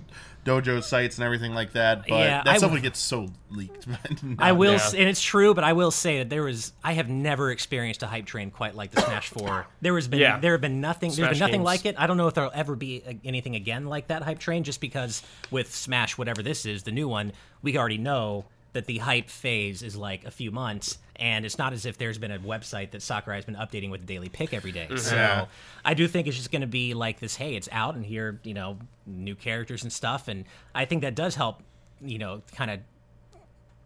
Dojo 0.46 0.82
sites 0.82 1.16
and 1.18 1.24
everything 1.24 1.52
like 1.54 1.72
that, 1.72 2.02
but 2.08 2.10
Yeah, 2.18 2.42
that 2.42 2.46
I 2.46 2.50
stuff 2.58 2.68
w- 2.70 2.74
would 2.74 2.82
get 2.82 2.96
so 2.96 3.28
leaked. 3.50 3.86
I 4.38 4.52
will, 4.52 4.72
Yeah. 4.72 4.76
s 4.76 4.94
and 4.94 5.08
it's 5.08 5.20
true, 5.22 5.52
but 5.54 5.64
I 5.64 5.72
will 5.74 5.90
say 5.90 6.18
that 6.18 6.30
there 6.30 6.44
was. 6.44 6.72
I 6.84 6.92
have 6.94 7.08
never 7.08 7.50
experienced 7.50 8.02
a 8.02 8.06
hype 8.06 8.24
train 8.26 8.50
quite 8.50 8.74
like 8.74 8.92
the 8.92 9.00
Smash 9.02 9.28
Four. 9.30 9.66
There 9.82 9.94
has 9.96 10.08
been, 10.08 10.20
Yeah. 10.20 10.38
there 10.38 10.52
have 10.52 10.60
been 10.60 10.80
nothing. 10.80 11.08
there's 11.10 11.16
Smash 11.16 11.30
been 11.32 11.38
nothing 11.40 11.52
games. 11.60 11.64
like 11.64 11.86
it. 11.86 11.96
I 11.98 12.06
don't 12.06 12.16
know 12.16 12.28
if 12.28 12.34
there'll 12.34 12.50
ever 12.54 12.76
be 12.76 13.02
uh, 13.06 13.12
anything 13.24 13.54
again 13.56 13.86
like 13.86 14.06
that 14.06 14.22
hype 14.22 14.38
train. 14.38 14.62
Just 14.64 14.80
because 14.80 15.22
with 15.50 15.74
Smash, 15.74 16.16
whatever 16.16 16.42
this 16.42 16.64
is, 16.64 16.84
the 16.84 16.92
new 16.92 17.08
one, 17.08 17.32
we 17.62 17.76
already 17.76 17.98
know 17.98 18.46
that 18.72 18.86
the 18.86 18.98
hype 18.98 19.28
phase 19.30 19.82
is 19.82 19.96
like 19.96 20.24
a 20.24 20.30
few 20.30 20.50
months, 20.50 20.98
and 21.18 21.44
it's 21.44 21.58
not 21.58 21.72
as 21.72 21.86
if 21.86 21.98
there's 21.98 22.18
been 22.18 22.30
a 22.30 22.38
website 22.38 22.90
that 22.92 23.02
Sakurai 23.02 23.36
has 23.36 23.44
been 23.44 23.56
updating 23.56 23.90
with 23.90 24.02
a 24.02 24.06
daily 24.06 24.28
pick 24.28 24.52
every 24.52 24.72
day. 24.72 24.86
Mm-hmm. 24.88 24.98
So. 24.98 25.48
I 25.84 25.94
do 25.94 26.08
think 26.08 26.26
it's 26.26 26.36
just 26.36 26.50
going 26.50 26.62
to 26.62 26.66
be 26.66 26.94
like 26.94 27.20
this. 27.20 27.36
Hey, 27.36 27.54
it's 27.54 27.68
out, 27.72 27.94
and 27.94 28.04
here, 28.04 28.40
you 28.42 28.54
know, 28.54 28.78
new 29.06 29.34
characters 29.34 29.82
and 29.82 29.92
stuff, 29.92 30.28
and 30.28 30.44
I 30.74 30.84
think 30.84 31.02
that 31.02 31.14
does 31.14 31.34
help. 31.34 31.62
You 32.02 32.18
know, 32.18 32.42
kind 32.54 32.70
of 32.70 32.80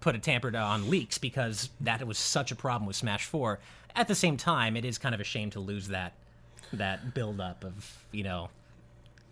put 0.01 0.17
a 0.17 0.19
tamper 0.19 0.55
on 0.57 0.91
leaks 0.91 1.19
because 1.19 1.71
that 1.81 2.05
was 2.07 2.19
such 2.19 2.51
a 2.51 2.57
problem 2.57 2.87
with 2.87 2.97
Smash 2.97 3.27
Four. 3.27 3.61
At 3.95 4.09
the 4.09 4.15
same 4.15 4.37
time, 4.37 4.77
it 4.77 4.85
is 4.85 4.99
kind 4.99 5.15
of 5.15 5.21
a 5.21 5.25
shame 5.25 5.51
to 5.51 5.61
lose 5.61 5.89
that 5.89 6.15
that 6.73 7.15
build 7.15 7.41
up 7.41 7.65
of 7.65 8.07
you 8.13 8.25
know 8.25 8.49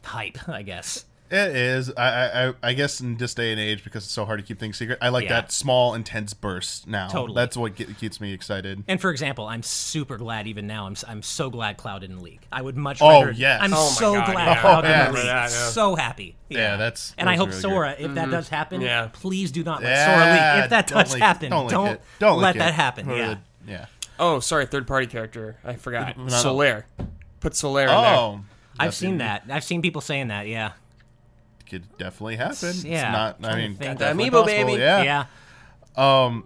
hype. 0.05 0.49
I 0.49 0.63
guess. 0.63 1.05
It 1.31 1.55
is. 1.57 1.93
I, 1.97 2.49
I 2.49 2.55
I 2.63 2.73
guess 2.73 3.01
in 3.01 3.17
this 3.19 3.35
day 3.35 3.51
and 3.53 3.61
age, 3.61 3.85
because 3.85 4.05
it's 4.05 4.13
so 4.13 4.25
hard 4.25 4.39
to 4.41 4.45
keep 4.47 4.59
things 4.59 4.79
secret, 4.79 4.99
I 5.03 5.11
like 5.11 5.25
Yeah. 5.25 5.41
that 5.43 5.53
small, 5.53 5.95
intense 5.95 6.33
burst. 6.35 6.87
Now, 6.87 7.09
Totally. 7.09 7.35
that's 7.35 7.57
what 7.57 7.75
get, 7.75 7.99
keeps 7.99 8.21
me 8.21 8.33
excited. 8.33 8.83
And 8.89 9.01
for 9.01 9.11
example, 9.11 9.47
I'm 9.47 9.63
super 9.63 10.17
glad 10.17 10.47
even 10.47 10.67
now. 10.67 10.87
I'm 10.87 10.97
I'm 11.07 11.23
so 11.23 11.51
glad 11.51 11.77
Cloud 11.77 12.01
didn't 12.01 12.23
leak. 12.23 12.41
I 12.51 12.63
would 12.63 12.77
much 12.77 13.03
Oh, 13.03 13.09
rather. 13.21 13.33
yes. 13.33 13.61
I'm 13.63 13.73
Oh 13.75 13.77
my 13.77 13.91
so 13.91 14.13
God, 14.15 14.33
glad 14.33 14.47
yeah. 14.47 14.61
Cloud 14.61 14.79
Oh, 14.85 14.89
didn't 14.89 14.97
yes. 14.99 15.09
leak. 15.15 15.17
Remember 15.25 15.29
yeah. 15.29 15.47
So 15.49 15.95
happy. 15.97 16.37
Yeah, 16.49 16.77
that's- 16.77 17.15
And 17.19 17.29
I 17.29 17.37
hope 17.37 17.49
really 17.51 17.61
Sora, 17.61 17.91
if 17.99 18.15
that 18.15 18.23
mm-hmm. 18.23 18.31
does 18.31 18.49
happen, 18.49 18.81
Yeah. 18.81 19.09
please 19.13 19.53
do 19.53 19.63
not 19.63 19.83
let 19.83 19.91
Yeah, 19.91 20.07
Sora 20.07 20.33
leak. 20.57 20.65
If 20.65 20.71
that 20.71 20.87
does 20.87 21.13
leak- 21.13 21.23
happen, 21.23 21.51
don't 21.51 21.69
don't, 21.71 21.85
leak 21.85 21.93
it. 21.97 22.01
Don't 22.21 22.41
let 22.41 22.55
leak 22.55 22.61
that 22.63 22.75
happen. 22.75 23.11
Or 23.11 23.17
Yeah. 23.17 23.35
the- 23.67 23.71
yeah. 23.71 23.87
Oh, 24.19 24.41
sorry, 24.41 24.65
third 24.67 24.87
party 24.87 25.07
character. 25.07 25.59
I 25.63 25.75
forgot. 25.77 26.17
no. 26.17 26.25
Solaire. 26.27 26.85
Put 27.41 27.53
Solaire 27.53 27.83
in 27.83 27.89
there. 27.89 28.15
Oh, 28.17 28.41
I've 28.81 28.95
seen 28.95 29.19
that. 29.19 29.45
I've 29.51 29.63
seen 29.65 29.83
people 29.83 30.01
saying 30.01 30.29
that. 30.29 30.47
Yeah. 30.49 30.73
Could 31.69 31.97
definitely 31.99 32.37
happen. 32.37 32.69
It's 32.71 32.85
Yeah, 32.85 33.11
not. 33.13 33.45
I 33.45 33.57
mean, 33.57 33.75
think. 33.77 33.99
definitely 33.99 34.31
Amiibo, 34.31 34.43
possible, 34.45 34.47
baby. 34.67 34.81
Yeah. 34.81 35.25
Yeah. 35.97 36.25
Um, 36.25 36.45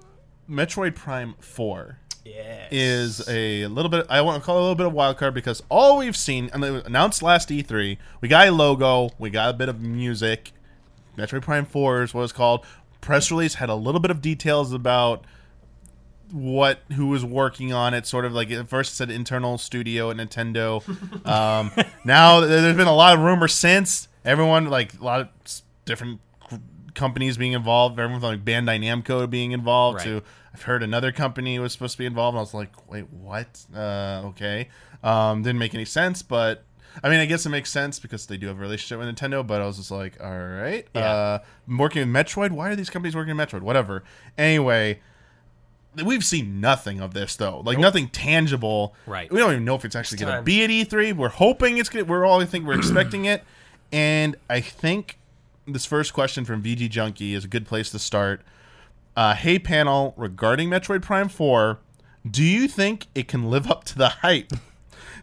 Metroid 0.51 0.95
Prime 0.95 1.35
Four. 1.41 1.99
Yes. 2.25 2.69
is 2.71 3.29
a 3.29 3.67
little 3.67 3.89
bit. 3.91 4.07
I 4.09 4.21
want 4.21 4.41
to 4.41 4.47
call 4.47 4.57
it 4.57 4.61
a 4.61 4.63
little 4.63 4.77
bit 4.77 4.87
of 4.87 4.93
wild 4.93 5.17
card 5.17 5.35
because 5.35 5.61
all 5.69 5.99
we've 5.99 6.17
seen 6.17 6.51
and 6.53 6.63
it 6.65 6.71
was 6.71 6.85
announced 6.85 7.21
last 7.21 7.49
E3. 7.49 7.99
We 8.21 8.29
got 8.29 8.47
a 8.47 8.53
logo. 8.53 9.11
We 9.19 9.29
got 9.31 9.51
a 9.51 9.53
bit 9.53 9.69
of 9.69 9.81
music. 9.81 10.53
Metroid 11.19 11.43
Prime 11.43 11.67
Four 11.67 12.03
is 12.03 12.15
what 12.15 12.23
it's 12.23 12.33
called. 12.33 12.65
Press 13.01 13.31
release 13.33 13.55
had 13.55 13.69
a 13.69 13.75
little 13.75 14.01
bit 14.01 14.13
of 14.13 14.23
details 14.23 14.73
about 14.73 15.25
what 16.31 16.81
who 16.93 17.09
was 17.09 17.25
working 17.25 17.73
on 17.73 17.93
it. 17.93 18.07
Sort 18.07 18.25
of 18.25 18.33
like 18.33 18.51
at 18.53 18.69
first 18.69 18.93
it 18.93 18.95
said 18.97 19.11
internal 19.11 19.59
studio 19.59 20.11
at 20.11 20.17
Nintendo. 20.17 20.83
Um, 21.27 21.71
now 22.05 22.41
there's 22.41 22.77
been 22.77 22.87
a 22.89 22.95
lot 22.95 23.15
of 23.15 23.21
rumors 23.21 23.53
since. 23.55 24.09
Everyone 24.25 24.67
like 24.67 24.99
a 25.01 25.05
lot 25.05 25.21
of 25.21 25.29
different 25.85 26.21
companies 26.95 27.37
being 27.37 27.53
involved. 27.53 27.99
Everyone 27.99 28.21
from 28.21 28.31
like 28.31 28.45
Bandai 28.45 28.81
Namco 28.81 29.29
being 29.29 29.53
involved. 29.53 29.99
Right. 29.99 30.05
To 30.05 30.23
I've 30.55 30.63
heard 30.63 30.83
another 30.83 31.13
company 31.13 31.59
was 31.59 31.73
supposed 31.73 31.93
to 31.93 31.99
be 31.99 32.07
involved. 32.07 32.35
And 32.35 32.41
I 32.41 32.43
was 32.43 32.55
like, 32.55 32.91
wait, 32.91 33.11
what? 33.11 33.65
Uh, 33.75 34.23
okay, 34.27 34.69
um, 35.03 35.43
didn't 35.43 35.59
make 35.59 35.75
any 35.75 35.85
sense, 35.85 36.23
but. 36.23 36.65
I 37.03 37.09
mean, 37.09 37.21
I 37.21 37.25
guess 37.25 37.47
it 37.47 37.49
makes 37.49 37.71
sense 37.71 37.99
because 37.99 38.27
they 38.27 38.37
do 38.37 38.49
have 38.49 38.59
a 38.59 38.61
relationship 38.61 38.99
with 38.99 39.09
Nintendo, 39.09 39.47
but 39.47 39.63
I 39.63 39.67
was 39.67 39.79
just 39.79 39.91
like, 39.91 40.23
all 40.23 40.31
right. 40.31 40.87
Yeah. 40.95 41.01
Uh, 41.01 41.39
I'm 41.67 41.79
working 41.79 42.01
with 42.01 42.27
Metroid? 42.27 42.51
Why 42.51 42.69
are 42.69 42.77
these 42.77 42.91
companies 42.91 43.17
working 43.17 43.35
with 43.35 43.49
Metroid? 43.49 43.63
Whatever. 43.63 44.05
Anyway, 44.37 45.01
we've 46.05 46.25
seen 46.25 46.61
nothing 46.61 47.01
of 47.01 47.15
this 47.15 47.37
though. 47.37 47.61
Like 47.61 47.79
nothing 47.79 48.09
tangible. 48.09 48.95
Right. 49.07 49.31
We 49.33 49.39
don't 49.39 49.53
even 49.53 49.65
know 49.65 49.75
if 49.75 49.85
it's 49.85 49.97
actually 49.97 50.19
going 50.19 50.37
to 50.37 50.43
be 50.43 50.65
at 50.65 50.71
E3. 50.71 51.15
We're 51.17 51.29
hoping 51.29 51.79
it's 51.79 51.89
going. 51.89 52.05
to 52.05 52.11
We're 52.11 52.25
all 52.25 52.41
I 52.41 52.45
think 52.45 52.67
we're 52.67 52.79
expecting 52.79 53.25
it, 53.25 53.43
and 53.93 54.37
I 54.49 54.61
think 54.61 55.19
this 55.67 55.85
first 55.85 56.13
question 56.13 56.45
from 56.45 56.63
VG 56.63 56.89
Junkie 56.91 57.35
is 57.35 57.45
a 57.45 57.49
good 57.49 57.67
place 57.67 57.91
to 57.91 57.99
start. 57.99 58.41
Uh, 59.15 59.35
hey 59.35 59.59
panel, 59.59 60.15
regarding 60.17 60.71
Metroid 60.71 61.03
Prime 61.03 61.29
Four, 61.29 61.79
do 62.29 62.43
you 62.43 62.67
think 62.67 63.07
it 63.15 63.29
can 63.29 63.51
live 63.51 63.71
up 63.71 63.85
to 63.85 63.99
the 63.99 64.09
hype? 64.09 64.53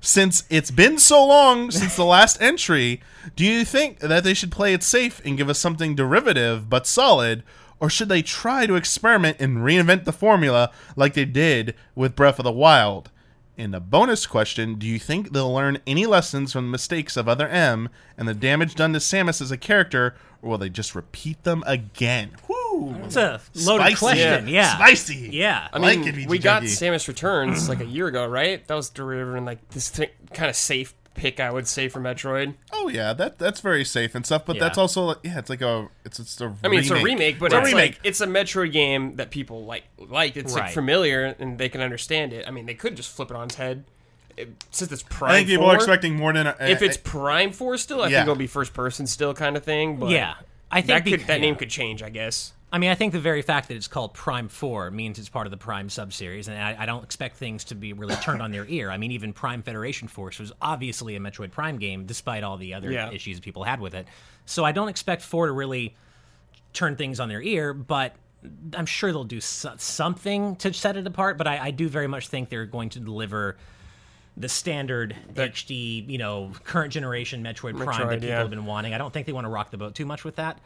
Since 0.01 0.43
it's 0.49 0.71
been 0.71 0.97
so 0.97 1.25
long 1.25 1.71
since 1.71 1.95
the 1.95 2.05
last 2.05 2.41
entry, 2.41 3.01
do 3.35 3.43
you 3.43 3.65
think 3.65 3.99
that 3.99 4.23
they 4.23 4.33
should 4.33 4.51
play 4.51 4.73
it 4.73 4.83
safe 4.83 5.21
and 5.25 5.37
give 5.37 5.49
us 5.49 5.59
something 5.59 5.95
derivative 5.95 6.69
but 6.69 6.87
solid, 6.87 7.43
or 7.79 7.89
should 7.89 8.09
they 8.09 8.21
try 8.21 8.65
to 8.65 8.75
experiment 8.75 9.37
and 9.39 9.57
reinvent 9.57 10.05
the 10.05 10.13
formula 10.13 10.71
like 10.95 11.15
they 11.15 11.25
did 11.25 11.75
with 11.95 12.15
Breath 12.15 12.39
of 12.39 12.43
the 12.43 12.51
Wild? 12.51 13.11
And 13.59 13.75
a 13.75 13.81
bonus 13.81 14.25
question 14.25 14.75
Do 14.75 14.87
you 14.87 14.97
think 14.97 15.33
they'll 15.33 15.53
learn 15.53 15.79
any 15.85 16.05
lessons 16.05 16.53
from 16.53 16.67
the 16.67 16.71
mistakes 16.71 17.17
of 17.17 17.27
Other 17.27 17.45
M 17.49 17.89
and 18.17 18.25
the 18.25 18.33
damage 18.33 18.73
done 18.73 18.93
to 18.93 18.99
Samus 18.99 19.41
as 19.41 19.51
a 19.51 19.57
character, 19.57 20.15
or 20.41 20.51
will 20.51 20.57
they 20.57 20.69
just 20.69 20.95
repeat 20.95 21.43
them 21.43 21.65
again? 21.67 22.31
Woo! 22.47 22.95
It's 23.03 23.17
a 23.17 23.41
loaded 23.55 23.83
Spicy. 23.83 23.95
question. 23.97 24.47
Yeah. 24.47 24.75
Spicy. 24.77 25.29
Yeah. 25.33 25.67
I 25.73 25.77
like 25.77 25.99
mean, 25.99 26.19
it, 26.19 26.29
we 26.29 26.39
got 26.39 26.63
Samus 26.63 27.09
Returns 27.09 27.67
like 27.67 27.81
a 27.81 27.85
year 27.85 28.07
ago, 28.07 28.25
right? 28.25 28.65
That 28.65 28.75
was 28.75 28.89
delivering 28.89 29.43
like 29.43 29.67
this 29.71 29.91
th- 29.91 30.13
kind 30.33 30.49
of 30.49 30.55
safe 30.55 30.93
pick, 31.19 31.39
I 31.39 31.51
would 31.51 31.67
say, 31.67 31.87
for 31.89 31.99
Metroid. 31.99 32.55
Oh 32.71 32.87
yeah, 32.87 33.13
that 33.13 33.37
that's 33.37 33.59
very 33.59 33.83
safe 33.85 34.15
and 34.15 34.25
stuff. 34.25 34.45
But 34.45 34.55
Yeah. 34.55 34.61
that's 34.63 34.77
also 34.77 35.03
like, 35.03 35.17
yeah, 35.23 35.37
it's 35.39 35.49
like 35.49 35.61
a 35.61 35.89
it's 36.05 36.19
it's 36.19 36.39
a. 36.41 36.55
I 36.63 36.67
mean, 36.69 36.79
it's 36.79 36.89
a 36.89 36.95
remake, 37.03 37.37
but 37.39 37.47
it's 37.47 37.55
it's, 37.55 37.67
a 37.67 37.75
remake. 37.75 37.91
like 37.95 37.99
it's 38.03 38.21
a 38.21 38.27
Metroid 38.27 38.71
game 38.71 39.15
that 39.17 39.29
people 39.29 39.65
like. 39.65 39.83
Like 39.97 40.37
it's 40.37 40.53
like 40.53 40.71
familiar 40.71 41.35
and 41.39 41.57
they 41.57 41.69
can 41.69 41.81
understand 41.81 42.33
it. 42.33 42.47
I 42.47 42.51
mean, 42.51 42.65
they 42.65 42.73
could 42.73 42.95
just 42.95 43.11
flip 43.11 43.29
it 43.29 43.35
on 43.37 43.45
its 43.45 43.55
head. 43.55 43.83
It- 44.37 44.63
since 44.71 44.91
it's 44.91 45.03
Prime 45.03 45.31
I 45.31 45.35
think 45.37 45.47
people 45.49 45.65
4, 45.65 45.73
are 45.73 45.75
expecting 45.75 46.15
more 46.15 46.31
than 46.31 46.47
a, 46.47 46.55
If 46.61 46.81
it's 46.81 46.95
Prime 46.97 47.51
Four 47.51 47.77
still, 47.77 48.01
I 48.01 48.07
Yeah. 48.07 48.19
think 48.19 48.23
it'll 48.23 48.35
be 48.35 48.47
first 48.47 48.73
person 48.73 49.05
still 49.05 49.33
kind 49.33 49.57
of 49.57 49.63
thing. 49.65 49.97
But 49.97 50.09
Yeah. 50.11 50.35
I 50.71 50.81
think 50.81 50.87
that 50.87 51.03
bec- 51.05 51.19
could 51.19 51.27
that 51.27 51.39
yeah. 51.39 51.45
name 51.45 51.55
could 51.55 51.69
change, 51.69 52.01
I 52.01 52.09
guess. 52.09 52.53
I 52.71 52.77
mean, 52.77 52.91
I 52.91 52.95
think 52.95 53.13
the 53.13 53.19
very 53.19 53.41
fact 53.41 53.67
that 53.69 53.75
it's 53.75 53.87
called 53.87 54.13
Prime 54.13 54.47
4 54.47 54.91
means 54.91 55.17
it's 55.17 55.29
part 55.29 55.47
of 55.47 55.51
the 55.51 55.57
Prime 55.57 55.87
subseries, 55.87 56.47
and 56.47 56.57
I, 56.57 56.83
I 56.83 56.85
don't 56.85 57.03
expect 57.03 57.37
things 57.37 57.63
to 57.65 57.75
be 57.75 57.93
really 57.93 58.15
turned 58.17 58.41
on 58.43 58.51
their 58.51 58.65
ear. 58.67 58.91
I 58.91 58.97
mean, 58.97 59.11
even 59.11 59.33
Prime 59.33 59.63
Federation 59.63 60.07
Force 60.07 60.37
was 60.37 60.51
obviously 60.61 61.15
a 61.15 61.19
Metroid 61.19 61.51
Prime 61.51 61.79
game, 61.79 62.05
despite 62.05 62.43
all 62.43 62.57
the 62.57 62.75
other 62.75 62.91
Yeah. 62.91 63.11
issues 63.11 63.39
people 63.39 63.63
had 63.63 63.79
with 63.79 63.95
it. 63.95 64.07
So 64.45 64.65
I 64.65 64.71
don't 64.71 64.87
expect 64.89 65.23
4 65.23 65.47
to 65.47 65.51
really 65.51 65.95
turn 66.73 66.95
things 66.95 67.19
on 67.19 67.27
their 67.27 67.41
ear, 67.41 67.73
but 67.73 68.13
I'm 68.75 68.85
sure 68.85 69.11
they'll 69.11 69.23
do 69.23 69.41
so- 69.41 69.73
something 69.77 70.55
to 70.57 70.71
set 70.71 70.95
it 70.95 71.07
apart. 71.07 71.39
But 71.39 71.47
I, 71.47 71.57
I 71.65 71.71
do 71.71 71.89
very 71.89 72.07
much 72.07 72.27
think 72.27 72.49
they're 72.49 72.67
going 72.67 72.89
to 72.89 72.99
deliver 72.99 73.57
the 74.37 74.47
standard 74.47 75.15
HD, 75.33 76.07
you 76.07 76.17
know, 76.19 76.51
current 76.63 76.93
generation 76.93 77.43
Metroid, 77.43 77.77
Prime 77.77 77.87
Metroid, 77.99 78.09
that 78.09 78.13
people 78.15 78.29
yeah. 78.29 78.37
have 78.37 78.49
been 78.49 78.65
wanting. 78.65 78.93
I 78.93 78.97
don't 78.99 79.11
think 79.11 79.25
they 79.25 79.33
want 79.33 79.45
to 79.45 79.49
rock 79.49 79.71
the 79.71 79.77
boat 79.77 79.95
too 79.95 80.05
much 80.05 80.23
with 80.23 80.35
that. 80.37 80.59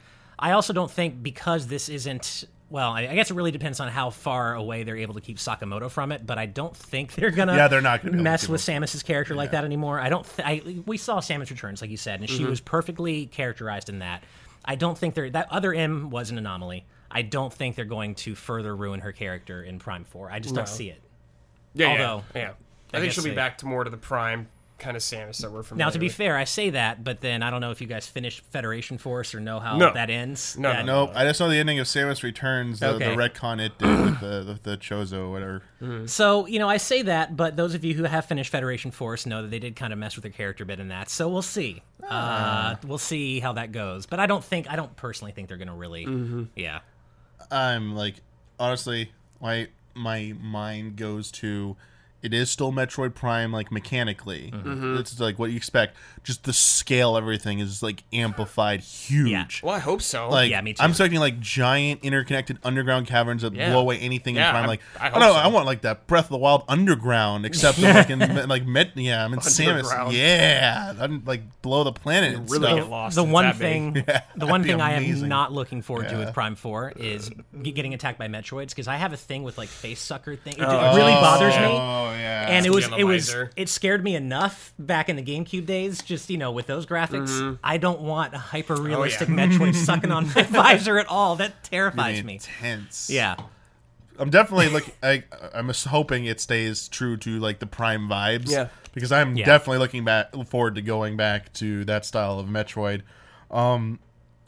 I 0.43 0.51
also 0.51 0.73
don't 0.73 0.91
think 0.91 1.23
because 1.23 1.67
this 1.67 1.88
isn't 1.89 2.43
well, 2.69 2.91
I 2.91 3.01
I 3.03 3.15
guess 3.15 3.29
it 3.32 3.36
really 3.36 3.51
depends 3.51 3.79
on 3.79 3.88
how 3.88 4.10
far 4.10 4.56
away 4.56 4.84
they're 4.84 4.97
able 4.97 5.13
to 5.13 5.21
keep 5.21 5.38
Sakamoto 5.38 5.89
from 5.89 6.12
it, 6.12 6.25
but 6.25 6.38
I 6.38 6.45
don't 6.47 6.75
think 6.75 7.13
they're 7.13 7.32
gonna 7.32 7.56
Yeah, 7.56 7.67
they're 7.67 7.82
not 7.82 8.01
gonna 8.01 8.12
be 8.12 8.17
able 8.17 8.19
to 8.19 8.23
mess 8.23 8.41
keep 8.41 8.49
with 8.51 8.62
Samus's 8.62 9.03
character 9.03 9.36
like 9.36 9.51
that 9.51 9.63
anymore. 9.63 9.99
I 9.99 10.10
don't. 10.10 10.25
Th- 10.36 10.45
I, 10.47 10.82
we 10.86 10.97
saw 10.97 11.19
Samus 11.19 11.49
Returns, 11.49 11.82
like 11.82 11.89
you 11.91 11.97
said, 11.97 12.19
and 12.19 12.27
Mm-hmm. 12.29 12.38
she 12.38 12.45
was 12.45 12.60
perfectly 12.60 13.27
characterized 13.27 13.89
in 13.89 13.99
that. 13.99 14.23
I 14.65 14.75
don't 14.75 14.97
think 14.97 15.13
they're 15.15 15.29
that 15.29 15.47
other 15.51 15.73
M 15.73 16.10
was 16.10 16.29
an 16.32 16.38
anomaly. 16.38 16.86
I 17.12 17.21
don't 17.21 17.53
think 17.53 17.75
they're 17.75 17.86
going 17.86 18.15
to 18.15 18.34
further 18.34 18.75
ruin 18.75 19.01
her 19.01 19.12
character 19.12 19.62
in 19.62 19.77
Prime 19.79 20.03
Four. 20.03 20.32
I 20.32 20.39
just 20.39 20.56
don't 20.56 20.67
see 20.67 20.89
it. 20.89 20.99
Yeah, 21.75 21.88
Although, 21.89 22.23
yeah, 22.36 22.41
yeah. 22.41 22.51
I, 22.93 22.97
I 22.97 22.99
think 23.01 23.13
she'll 23.13 23.23
be 23.23 23.29
they- 23.32 23.36
back 23.36 23.60
to 23.60 23.65
more 23.67 23.84
to 23.84 23.89
the 23.89 23.97
Prime 23.97 24.47
kind 24.83 24.97
of 24.97 25.01
Samus 25.03 25.37
that 25.41 25.51
we're 25.51 25.63
familiar 25.63 25.85
Now, 25.87 25.89
to 25.91 25.99
be 25.99 26.07
with. 26.07 26.15
fair, 26.15 26.37
I 26.37 26.43
say 26.43 26.69
that, 26.71 27.03
but 27.03 27.21
then 27.21 27.41
I 27.41 27.49
don't 27.49 27.61
know 27.61 27.71
if 27.71 27.79
you 27.81 27.87
guys 27.87 28.05
finished 28.07 28.41
Federation 28.51 28.97
Force 28.97 29.33
or 29.33 29.39
know 29.39 29.59
how 29.59 29.77
No. 29.77 29.93
that 29.93 30.09
ends. 30.09 30.57
No, 30.57 30.71
That- 30.71 30.85
Nope, 30.85 31.11
I 31.15 31.23
just 31.23 31.39
know 31.39 31.49
the 31.49 31.57
ending 31.57 31.79
of 31.79 31.87
Samus 31.87 32.21
Returns, 32.23 32.79
the, 32.79 32.89
Okay. 32.89 33.09
the 33.09 33.15
retcon 33.15 33.59
it 33.65 33.77
did 33.79 33.87
with 33.99 34.19
the, 34.19 34.43
the, 34.43 34.59
the 34.71 34.77
Chozo, 34.77 35.31
whatever. 35.31 35.63
Mm-hmm. 35.81 36.05
So, 36.07 36.45
you 36.47 36.59
know, 36.59 36.69
I 36.69 36.77
say 36.77 37.01
that, 37.03 37.35
but 37.37 37.55
those 37.55 37.73
of 37.73 37.83
you 37.83 37.93
who 37.93 38.03
have 38.03 38.25
finished 38.25 38.51
Federation 38.51 38.91
Force 38.91 39.25
know 39.25 39.41
that 39.41 39.51
they 39.51 39.59
did 39.59 39.75
kind 39.75 39.93
of 39.93 39.99
mess 39.99 40.15
with 40.15 40.23
their 40.23 40.31
character 40.31 40.63
a 40.63 40.67
bit 40.67 40.79
in 40.79 40.89
that. 40.89 41.09
So 41.09 41.29
we'll 41.29 41.41
see. 41.41 41.81
Ah. 42.09 42.73
Uh, 42.73 42.75
we'll 42.85 42.97
see 42.97 43.39
how 43.39 43.53
that 43.53 43.71
goes. 43.71 44.05
But 44.05 44.19
I 44.19 44.25
don't 44.25 44.43
think, 44.43 44.69
I 44.69 44.75
don't 44.75 44.95
personally 44.95 45.31
think 45.31 45.47
they're 45.47 45.57
going 45.57 45.67
to 45.69 45.73
really, 45.73 46.05
mm-hmm. 46.05 46.43
yeah. 46.55 46.79
I'm 47.51 47.95
like, 47.95 48.15
honestly, 48.59 49.11
my 49.41 49.67
my 49.95 50.33
mind 50.41 50.95
goes 50.95 51.31
to 51.31 51.75
it 52.23 52.33
is 52.33 52.49
still 52.49 52.71
Metroid 52.71 53.13
Prime, 53.13 53.51
like 53.51 53.71
mechanically. 53.71 54.49
Mm-hmm. 54.53 54.97
It's 54.97 55.19
like 55.19 55.38
what 55.38 55.51
you 55.51 55.57
expect. 55.57 55.95
Just 56.23 56.45
the 56.45 56.53
scale, 56.53 57.17
everything 57.17 57.59
is 57.59 57.83
like 57.83 58.03
amplified, 58.13 58.79
huge. 58.79 59.29
Yeah. 59.29 59.45
Well, 59.62 59.75
I 59.75 59.79
hope 59.79 60.01
so. 60.01 60.29
Like 60.29 60.49
Yeah, 60.49 60.62
me 60.62 60.73
too. 60.73 60.81
I'm 60.81 60.91
expecting 60.91 61.19
like 61.19 61.39
giant 61.39 61.99
interconnected 62.03 62.59
underground 62.63 63.07
caverns 63.07 63.41
that 63.41 63.53
Yeah. 63.53 63.71
blow 63.71 63.81
away 63.81 63.99
anything 63.99 64.36
Yeah, 64.36 64.47
in 64.47 64.51
Prime. 64.53 64.63
I- 64.63 64.67
Like 64.67 64.81
I 64.99 65.03
I, 65.07 65.09
hope 65.09 65.13
don't 65.19 65.21
know, 65.21 65.33
so. 65.33 65.39
I 65.39 65.47
want 65.47 65.65
like 65.65 65.81
that 65.81 66.07
Breath 66.07 66.25
of 66.25 66.29
the 66.31 66.38
Wild 66.38 66.63
underground, 66.69 67.45
except 67.45 67.77
I'm 67.83 67.93
like 67.93 68.09
in 68.09 68.47
like 68.47 68.65
Met, 68.65 68.95
yeah, 68.95 69.23
I'm 69.25 69.33
in 69.33 69.39
Samus. 69.39 70.13
Yeah, 70.13 70.93
I'd 70.97 71.27
like 71.27 71.41
blow 71.62 71.83
the 71.83 71.91
planet. 71.91 72.36
and 72.36 72.49
really 72.49 72.67
stuff. 72.67 72.77
get 72.79 72.89
lost. 72.89 73.15
the 73.15 73.23
one 73.23 73.53
thing, 73.53 73.95
Yeah, 74.07 74.21
the 74.38 74.47
one 74.47 74.62
that'd 74.62 74.75
thing 74.77 74.81
I 74.81 74.93
am 74.93 75.27
not 75.27 75.51
looking 75.51 75.81
forward 75.81 76.07
to 76.09 76.17
with 76.17 76.33
Prime 76.33 76.55
Four 76.55 76.93
is 76.95 77.29
getting 77.62 77.93
attacked 77.93 78.17
by 78.17 78.27
Metroids 78.29 78.69
because 78.69 78.88
I 78.88 78.95
have 78.95 79.12
a 79.13 79.17
thing 79.17 79.43
with 79.43 79.57
like 79.57 79.67
face 79.69 79.99
sucker 79.99 80.36
thing. 80.38 80.53
It, 80.53 80.62
it 80.62 80.65
Oh, 80.65 80.95
really 80.95 81.12
bothers 81.13 81.53
Oh 81.57 81.59
me. 81.62 82.12
Yeah, 82.13 82.47
and 82.49 82.65
it 82.65 82.69
was 82.71 82.88
it 82.97 83.04
was 83.04 83.36
it 83.56 83.69
scared 83.69 84.04
me 84.04 84.15
enough 84.15 84.73
back 84.80 85.10
in 85.10 85.15
the 85.15 85.23
GameCube 85.23 85.65
days. 85.65 86.02
Just 86.02 86.30
you 86.30 86.38
know, 86.38 86.52
with 86.52 86.67
those 86.67 86.86
graphics, 86.86 87.58
I 87.63 87.78
don't 87.78 88.02
want 88.02 88.34
a 88.34 88.38
hyper 88.39 88.76
realistic 88.76 89.28
Mm-hmm. 89.28 89.39
Oh, 89.62 89.65
Metroid 89.67 89.76
sucking 89.86 90.12
on 90.12 90.28
my 90.36 90.43
visor 90.43 90.97
at 90.99 91.08
all. 91.08 91.36
That 91.36 91.63
terrifies 91.63 92.23
me. 92.23 92.34
intense. 92.36 93.10
Yeah, 93.10 93.36
I'm 94.19 94.30
definitely 94.30 94.69
looking. 94.69 94.93
I, 95.04 95.23
I'm 95.54 95.67
just 95.67 95.86
hoping 95.88 96.26
it 96.26 96.39
stays 96.39 96.88
true 96.88 97.17
to 97.17 97.39
like 97.39 97.60
the 97.60 97.67
Prime 97.67 98.08
vibes. 98.08 98.49
Yeah. 98.49 98.67
Because 98.93 99.12
I'm 99.12 99.36
Yeah. 99.36 99.45
definitely 99.45 99.80
looking 99.80 100.06
back 100.06 100.34
forward 100.47 100.76
to 100.76 100.82
going 100.82 101.17
back 101.17 101.52
to 101.54 101.84
that 101.86 102.06
style 102.06 102.38
of 102.39 102.45
Metroid. 102.47 103.02
Um, 103.49 103.99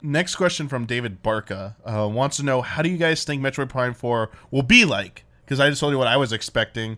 next 0.03 0.35
question 0.35 0.67
from 0.67 0.85
David 0.85 1.23
Barca 1.23 1.75
uh, 1.83 2.07
wants 2.07 2.37
to 2.37 2.43
know 2.43 2.61
how 2.61 2.83
do 2.83 2.89
you 2.89 2.97
guys 2.97 3.23
think 3.23 3.41
Metroid 3.41 3.69
Prime 3.69 3.95
4 3.95 4.29
will 4.51 4.61
be 4.61 4.85
like? 4.85 5.23
Because 5.43 5.59
I 5.59 5.67
just 5.69 5.79
told 5.79 5.93
you 5.93 5.97
what 5.97 6.07
I 6.07 6.17
was 6.17 6.31
expecting. 6.31 6.97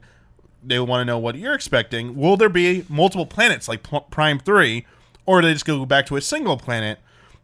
They 0.67 0.79
want 0.79 1.01
to 1.01 1.05
know 1.05 1.17
what 1.17 1.35
you're 1.35 1.53
expecting. 1.53 2.15
Will 2.15 2.37
there 2.37 2.49
be 2.49 2.85
multiple 2.89 3.25
planets 3.25 3.67
like 3.67 3.83
P- 3.89 3.99
Prime 4.11 4.39
3, 4.39 4.85
or 5.25 5.41
do 5.41 5.47
they 5.47 5.53
just 5.53 5.65
go 5.65 5.85
back 5.85 6.05
to 6.07 6.15
a 6.17 6.21
single 6.21 6.57
planet? 6.57 6.99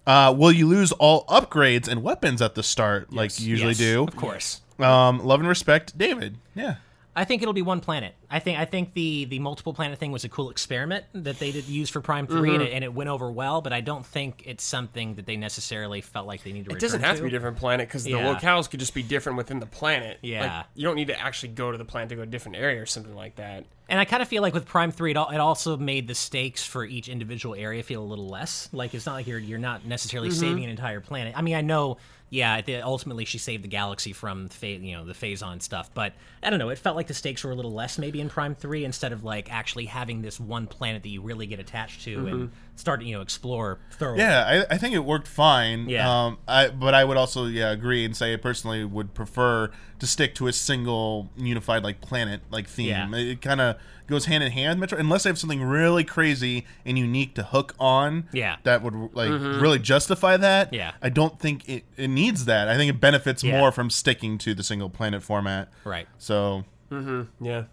Uh, 0.06 0.34
will 0.38 0.52
you 0.52 0.68
lose 0.68 0.92
all 0.94 1.26
upgrades 1.28 1.88
and 1.88 2.04
weapons 2.04 2.42
at 2.42 2.56
the 2.56 2.64
start 2.64 3.14
like 3.14 3.40
you 3.40 3.48
usually 3.48 3.70
Yes, 3.70 3.78
do? 3.78 4.04
Of 4.04 4.16
course. 4.18 4.60
Um, 4.80 5.24
love 5.24 5.40
and 5.40 5.48
respect, 5.48 5.98
David. 5.98 6.38
Yeah. 6.54 6.76
I 7.15 7.26
think 7.26 7.41
it'll 7.43 7.54
be 7.54 7.62
one 7.62 7.80
planet. 7.80 8.15
I 8.30 8.39
think 8.39 8.58
I 8.60 8.65
think 8.65 8.93
the 8.93 9.26
the 9.26 9.38
multiple 9.39 9.73
planet 9.73 9.99
thing 9.99 10.12
was 10.12 10.23
a 10.23 10.30
cool 10.30 10.49
experiment 10.49 11.06
that 11.13 11.38
they 11.39 11.52
did 11.52 11.65
use 11.67 11.89
for 11.89 12.02
Prime 12.02 12.26
3 12.26 12.36
Mm-hmm. 12.36 12.54
and, 12.56 12.63
it, 12.63 12.73
and 12.73 12.84
it 12.84 12.93
went 12.93 13.10
over 13.10 13.32
well. 13.32 13.62
But 13.62 13.71
I 13.73 13.82
don't 13.82 14.06
think 14.06 14.43
it's 14.45 14.63
something 14.63 15.15
that 15.15 15.26
they 15.28 15.38
necessarily 15.38 16.02
felt 16.02 16.26
like 16.26 16.43
they 16.43 16.52
need 16.52 16.65
to. 16.69 16.76
It 16.76 16.80
doesn't 16.80 17.02
have 17.02 17.17
to 17.17 17.21
be 17.21 17.28
a 17.28 17.32
different 17.32 17.58
planet 17.58 17.88
because 17.88 18.08
Yeah. 18.08 18.17
the 18.17 18.34
locales 18.39 18.69
could 18.69 18.80
just 18.80 18.93
be 18.95 19.04
different 19.04 19.38
within 19.38 19.60
the 19.60 19.65
planet. 19.67 20.17
Yeah. 20.23 20.58
Like, 20.58 20.65
you 20.76 20.84
don't 20.86 20.95
need 20.95 21.08
to 21.08 21.19
actually 21.21 21.49
go 21.54 21.71
to 21.71 21.78
the 21.78 21.86
planet 21.86 22.10
to 22.10 22.15
go 22.15 22.21
to 22.23 22.28
a 22.28 22.32
different 22.32 22.58
area 22.58 22.82
or 22.82 22.86
something 22.88 23.15
like 23.15 23.36
that. 23.36 23.65
And 23.89 23.99
I 23.99 24.06
kind 24.06 24.21
of 24.23 24.28
feel 24.30 24.41
like 24.41 24.54
with 24.56 24.65
Prime 24.65 24.91
Three, 24.91 25.12
it, 25.12 25.17
al- 25.17 25.30
it 25.30 25.38
also 25.38 25.78
made 25.78 26.08
the 26.08 26.15
stakes 26.15 26.65
for 26.65 26.84
each 26.86 27.10
individual 27.10 27.54
area 27.54 27.84
feel 27.84 28.02
a 28.02 28.06
little 28.06 28.28
less. 28.28 28.69
Like 28.71 28.93
it's 28.95 29.06
not 29.06 29.13
like 29.13 29.28
you're 29.28 29.38
you're 29.38 29.60
not 29.60 29.86
necessarily 29.86 30.30
Mm-hmm. 30.30 30.39
saving 30.39 30.63
an 30.63 30.69
entire 30.71 31.02
planet. 31.02 31.34
I 31.38 31.41
mean, 31.41 31.54
I 31.56 31.62
know, 31.62 31.97
yeah, 32.34 32.62
ultimately 32.84 33.26
she 33.26 33.38
saved 33.38 33.63
the 33.63 33.67
galaxy 33.67 34.12
from 34.12 34.50
you 34.60 34.98
know 34.98 35.06
the 35.06 35.13
Phazon 35.13 35.62
stuff, 35.62 35.91
but 35.93 36.13
I 36.41 36.50
don't 36.50 36.58
know. 36.58 36.69
It 36.69 36.80
felt 36.80 36.96
like 36.96 37.06
the 37.06 37.13
stakes 37.13 37.43
were 37.43 37.52
a 37.52 37.56
little 37.56 37.72
less 37.72 38.00
maybe 38.00 38.19
in 38.19 38.28
Prime 38.28 38.56
Three 38.56 38.86
instead 38.86 39.13
of 39.13 39.24
like 39.24 39.52
actually 39.52 39.86
having 39.86 40.24
this 40.24 40.39
one 40.39 40.65
planet 40.65 41.04
that 41.04 41.10
you 41.10 41.22
really 41.22 41.46
get 41.46 41.60
attached 41.60 42.02
to 42.06 42.28
and 42.28 42.28
mm-hmm. 42.28 42.54
Start 42.76 43.00
to, 43.02 43.06
you 43.06 43.16
know 43.16 43.22
explore 43.22 43.80
thoroughly. 43.92 44.20
Yeah, 44.20 44.66
I, 44.70 44.76
I 44.76 44.78
think 44.78 44.96
it 44.96 45.00
worked 45.06 45.28
fine. 45.28 45.88
Yeah. 45.90 46.10
Um, 46.26 46.38
I 46.48 46.70
but 46.70 46.94
I 46.94 47.04
would 47.04 47.18
also 47.18 47.46
yeah 47.46 47.72
agree 47.72 48.04
and 48.06 48.16
say 48.16 48.34
I 48.34 48.38
personally 48.38 48.84
would 48.84 49.14
prefer 49.14 49.70
to 50.00 50.08
stick 50.08 50.36
to 50.36 50.48
a 50.48 50.54
single 50.54 51.30
unified 51.38 51.84
like 51.84 52.02
planet 52.02 52.42
like 52.50 52.68
theme. 52.68 52.88
Yeah. 52.90 53.16
It, 53.16 53.42
kind 53.42 53.62
of 53.62 53.78
goes 54.06 54.26
hand 54.26 54.44
in 54.44 54.52
hand 54.52 54.80
Metro 54.82 54.98
unless 55.00 55.24
they 55.24 55.30
have 55.30 55.40
something 55.40 55.64
really 55.64 56.04
crazy 56.04 56.66
and 56.86 56.98
unique 56.98 57.36
to 57.36 57.44
hook 57.44 57.74
on. 57.80 58.28
Yeah. 58.34 58.58
That 58.64 58.82
would 58.84 58.94
like 59.14 59.30
really 59.30 59.80
justify 59.80 60.36
that. 60.38 60.74
Yeah. 60.74 60.92
I 61.02 61.08
don't 61.10 61.40
think 61.40 61.70
it, 61.70 61.84
it 61.96 62.10
needs 62.10 62.46
that. 62.46 62.68
I 62.68 62.76
think 62.76 62.90
it 62.90 63.00
benefits 63.00 63.44
Yeah. 63.44 63.60
more 63.60 63.72
from 63.72 63.90
sticking 63.90 64.38
to 64.40 64.54
the 64.54 64.64
single 64.64 64.90
planet 64.90 65.24
format. 65.24 65.70
Right. 65.86 66.08
So 66.18 66.66
Mhm. 66.92 67.28
Yeah. 67.40 67.64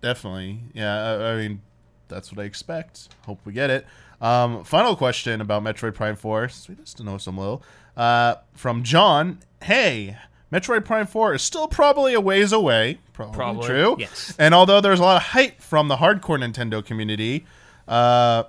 Definitely. 0.00 0.60
Yeah, 0.72 0.94
I, 0.94 1.32
I 1.32 1.36
mean, 1.36 1.60
that's 2.08 2.32
what 2.32 2.40
I 2.40 2.44
expect. 2.44 3.08
Hope 3.26 3.40
we 3.44 3.52
get 3.52 3.68
it. 3.70 3.86
Um, 4.20 4.64
final 4.64 4.96
question 4.96 5.40
about 5.40 5.62
Metroid 5.62 5.94
Prime 5.94 6.16
4. 6.16 6.48
Sweet 6.48 6.86
to 6.86 7.02
know 7.02 7.18
some 7.18 7.38
little. 7.38 7.62
Uh, 7.96 8.36
from 8.54 8.82
John. 8.82 9.40
Hey, 9.62 10.16
Metroid 10.52 10.84
Prime 10.84 11.06
4 11.06 11.34
is 11.34 11.42
still 11.42 11.68
probably 11.68 12.14
a 12.14 12.20
ways 12.20 12.52
away. 12.52 12.98
Probably, 13.12 13.36
Probably. 13.36 13.66
true. 13.66 13.96
Yes. 13.98 14.34
And 14.38 14.54
although 14.54 14.80
there's 14.80 15.00
a 15.00 15.02
lot 15.02 15.16
of 15.16 15.22
hype 15.22 15.60
from 15.60 15.88
the 15.88 15.96
hardcore 15.96 16.38
Nintendo 16.38 16.84
community, 16.84 17.44
uh, 17.86 18.44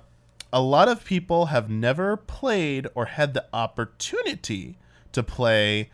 a 0.52 0.60
lot 0.60 0.88
of 0.88 1.04
people 1.04 1.46
have 1.46 1.70
never 1.70 2.16
played 2.16 2.86
or 2.94 3.06
had 3.06 3.34
the 3.34 3.46
opportunity 3.52 4.76
to 5.12 5.22
play 5.22 5.90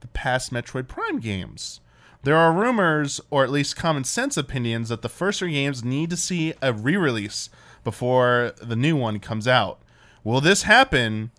the 0.00 0.08
past 0.08 0.52
Metroid 0.52 0.88
Prime 0.88 1.20
games. 1.20 1.80
There 2.24 2.36
are 2.36 2.52
rumors, 2.52 3.20
or 3.30 3.42
at 3.42 3.50
least 3.50 3.76
common 3.76 4.04
sense 4.04 4.36
opinions, 4.36 4.88
that 4.90 5.02
the 5.02 5.08
first 5.08 5.40
three 5.40 5.52
games 5.52 5.82
need 5.82 6.10
to 6.10 6.16
see 6.16 6.54
a 6.62 6.72
re 6.72 6.96
release 6.96 7.50
before 7.84 8.52
the 8.60 8.76
new 8.76 8.96
one 8.96 9.18
comes 9.18 9.48
out. 9.48 9.80
Will 10.24 10.40
this 10.40 10.62
happen? 10.62 11.30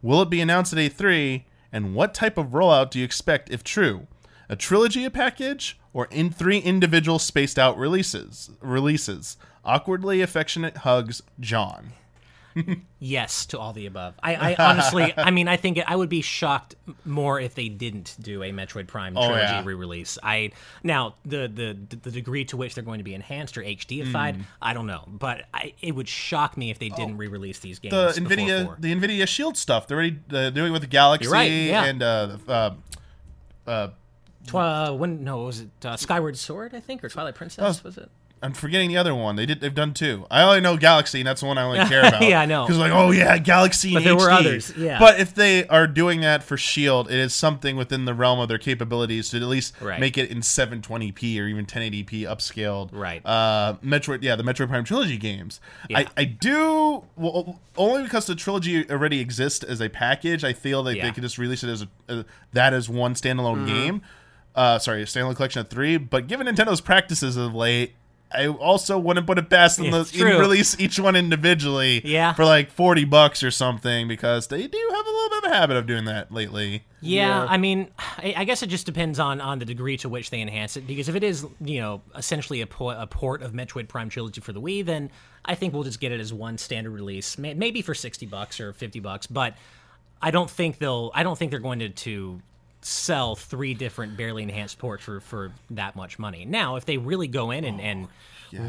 Will 0.00 0.22
it 0.22 0.30
be 0.30 0.40
announced 0.40 0.72
at 0.72 0.78
E3? 0.78 1.44
And 1.72 1.94
what 1.94 2.12
type 2.12 2.36
of 2.36 2.48
rollout 2.48 2.90
do 2.90 2.98
you 2.98 3.04
expect 3.04 3.50
if 3.50 3.64
true? 3.64 4.06
A 4.48 4.56
trilogy 4.56 5.04
a 5.04 5.10
package 5.10 5.78
or 5.92 6.06
in 6.10 6.30
three 6.30 6.58
individual 6.58 7.18
spaced 7.18 7.58
out 7.58 7.78
releases? 7.78 8.50
Releases. 8.60 9.36
Awkwardly 9.64 10.20
affectionate 10.20 10.78
hugs, 10.78 11.22
John. 11.38 11.92
Yes 12.98 13.46
to 13.46 13.58
all 13.58 13.72
the 13.72 13.86
above. 13.86 14.14
I, 14.22 14.34
I 14.34 14.70
honestly, 14.70 15.12
I 15.16 15.30
mean, 15.30 15.48
I 15.48 15.56
think 15.56 15.80
I 15.86 15.96
would 15.96 16.08
be 16.08 16.22
shocked 16.22 16.76
more 17.04 17.40
if 17.40 17.54
they 17.54 17.68
didn't 17.68 18.16
do 18.20 18.42
a 18.42 18.50
Metroid 18.50 18.86
Prime 18.86 19.14
trilogy 19.14 19.40
yeah. 19.40 19.62
re-release. 19.64 20.18
I 20.22 20.52
now 20.82 21.16
the, 21.24 21.48
the 21.48 21.96
the 21.96 22.10
degree 22.10 22.44
to 22.46 22.56
which 22.56 22.74
they're 22.74 22.84
going 22.84 22.98
to 22.98 23.04
be 23.04 23.14
enhanced 23.14 23.58
or 23.58 23.62
HDified, 23.62 24.42
I 24.60 24.74
don't 24.74 24.86
know, 24.86 25.04
but 25.08 25.44
I, 25.52 25.74
it 25.80 25.94
would 25.94 26.08
shock 26.08 26.56
me 26.56 26.70
if 26.70 26.78
they 26.78 26.90
didn't 26.90 27.16
re-release 27.16 27.58
these 27.58 27.78
games. 27.78 27.92
The 27.92 28.20
Nvidia, 28.20 28.66
four. 28.66 28.76
the 28.78 28.94
Nvidia 28.94 29.26
Shield 29.26 29.56
stuff. 29.56 29.86
They're 29.86 29.96
already 29.96 30.18
uh, 30.32 30.50
doing 30.50 30.68
it 30.68 30.72
with 30.72 30.82
the 30.82 30.88
Galaxy 30.88 31.28
right, 31.28 31.50
yeah. 31.50 31.84
and 31.84 32.02
uh, 32.02 32.36
uh, 32.46 32.70
uh, 33.66 33.88
Tw- 34.46 34.98
when 34.98 35.24
no, 35.24 35.44
was 35.44 35.60
it 35.60 35.70
uh, 35.84 35.96
Skyward 35.96 36.36
Sword? 36.36 36.74
I 36.74 36.80
think 36.80 37.04
or 37.04 37.08
Twilight 37.08 37.34
Princess 37.34 37.82
was 37.84 37.96
it? 37.96 38.10
I'm 38.42 38.52
forgetting 38.54 38.88
the 38.88 38.96
other 38.96 39.14
one. 39.14 39.36
They 39.36 39.46
did. 39.46 39.60
They've 39.60 39.74
done 39.74 39.94
two. 39.94 40.26
I 40.30 40.42
only 40.42 40.60
know 40.60 40.76
Galaxy, 40.76 41.20
and 41.20 41.26
that's 41.28 41.40
the 41.42 41.46
one 41.46 41.58
I 41.58 41.62
only 41.62 41.78
care 41.88 42.00
about. 42.08 42.22
Yeah, 42.22 42.40
I 42.40 42.46
know. 42.46 42.64
Because 42.64 42.78
like, 42.78 42.90
oh 42.92 43.10
yeah, 43.12 43.38
Galaxy. 43.38 43.94
But 43.94 44.04
there 44.04 44.16
were 44.16 44.30
others, 44.30 44.72
yeah. 44.76 44.98
But 44.98 45.20
if 45.20 45.34
they 45.34 45.66
are 45.68 45.86
doing 45.86 46.20
that 46.22 46.42
for 46.42 46.56
Shield, 46.56 47.10
it 47.10 47.18
is 47.18 47.34
something 47.34 47.76
within 47.76 48.04
the 48.04 48.14
realm 48.14 48.40
of 48.40 48.48
their 48.48 48.58
capabilities 48.58 49.28
to 49.30 49.36
at 49.36 49.42
least 49.44 49.74
Right. 49.80 50.00
make 50.00 50.18
it 50.18 50.30
in 50.30 50.42
720p 50.42 51.40
or 51.40 51.46
even 51.46 51.66
1080p 51.66 52.22
upscaled. 52.22 52.90
Right. 52.92 53.24
Uh, 53.24 53.74
Metroid. 53.84 54.22
Yeah, 54.22 54.36
the 54.36 54.42
Metroid 54.42 54.68
Prime 54.68 54.84
trilogy 54.84 55.16
games. 55.18 55.60
I, 55.94 56.00
Yeah. 56.02 56.08
I 56.16 56.24
do 56.24 57.04
well 57.16 57.60
only 57.76 58.02
because 58.02 58.26
the 58.26 58.34
trilogy 58.34 58.88
already 58.90 59.20
exists 59.20 59.62
as 59.64 59.80
a 59.80 59.88
package. 59.88 60.42
I 60.44 60.52
feel 60.52 60.82
that 60.84 60.96
Yeah. 60.96 61.04
they 61.06 61.12
could 61.12 61.22
just 61.22 61.38
release 61.38 61.62
it 61.62 61.70
as 61.70 61.82
a 61.82 61.88
uh, 62.08 62.22
that 62.52 62.74
as 62.74 62.88
one 62.88 63.14
standalone 63.14 63.58
Mm-hmm. 63.58 63.66
game. 63.66 64.02
Uh, 64.54 64.78
sorry, 64.78 65.00
a 65.02 65.06
standalone 65.06 65.34
collection 65.36 65.60
of 65.60 65.68
three. 65.68 65.96
But 65.96 66.26
given 66.26 66.46
Nintendo's 66.46 66.80
practices 66.80 67.36
of 67.36 67.54
late. 67.54 67.94
I 68.34 68.48
also 68.48 68.98
wouldn't 68.98 69.26
put 69.26 69.38
it 69.38 69.48
past 69.50 69.78
them 69.78 69.92
It's 69.94 70.10
to 70.12 70.24
release 70.24 70.78
each 70.80 70.98
one 70.98 71.16
individually 71.16 72.00
Yeah. 72.04 72.32
for 72.34 72.44
like 72.44 72.70
40 72.70 73.04
bucks 73.04 73.42
or 73.42 73.50
something 73.50 74.08
because 74.08 74.48
they 74.48 74.66
do 74.66 74.88
have 74.92 75.06
a 75.06 75.10
little 75.10 75.28
bit 75.30 75.44
of 75.44 75.50
a 75.52 75.54
habit 75.54 75.76
of 75.76 75.86
doing 75.86 76.04
that 76.06 76.32
lately. 76.32 76.84
Yeah, 77.00 77.44
Yeah. 77.44 77.46
I 77.48 77.58
mean, 77.58 77.88
I, 77.98 78.34
I 78.38 78.44
guess 78.44 78.62
it 78.62 78.68
just 78.68 78.86
depends 78.86 79.18
on 79.18 79.40
on 79.40 79.58
the 79.58 79.64
degree 79.64 79.96
to 79.98 80.08
which 80.08 80.30
they 80.30 80.40
enhance 80.40 80.76
it. 80.76 80.86
Because 80.86 81.08
if 81.08 81.14
it 81.16 81.24
is, 81.24 81.46
you 81.60 81.80
know, 81.80 82.00
essentially 82.16 82.60
a, 82.60 82.66
po- 82.66 82.90
a 82.90 83.06
port 83.06 83.42
of 83.42 83.52
Metroid 83.52 83.88
Prime 83.88 84.08
Trilogy 84.08 84.40
for 84.40 84.52
the 84.52 84.60
Wii, 84.60 84.84
then 84.84 85.10
I 85.44 85.54
think 85.54 85.74
we'll 85.74 85.82
just 85.82 86.00
get 86.00 86.12
it 86.12 86.20
as 86.20 86.32
one 86.32 86.58
standard 86.58 86.90
release, 86.90 87.36
may, 87.38 87.54
maybe 87.54 87.82
for 87.82 87.94
sixty 87.94 88.26
bucks 88.26 88.60
or 88.60 88.72
fifty 88.72 89.00
bucks. 89.00 89.26
But 89.26 89.54
I 90.20 90.30
don't 90.30 90.48
think 90.48 90.78
they'll. 90.78 91.10
I 91.14 91.24
don't 91.24 91.36
think 91.36 91.50
they're 91.50 91.58
going 91.60 91.80
to 91.80 91.88
to 91.88 92.40
sell 92.84 93.36
three 93.36 93.74
different 93.74 94.16
barely 94.16 94.42
enhanced 94.42 94.78
ports 94.78 95.02
for 95.02 95.20
for 95.20 95.52
that 95.70 95.96
much 95.96 96.18
money. 96.18 96.44
Now, 96.44 96.76
if 96.76 96.84
they 96.84 96.98
really 96.98 97.28
go 97.28 97.50
in 97.50 97.64
and 97.64 97.80
and 97.80 98.06
oh, 98.06 98.12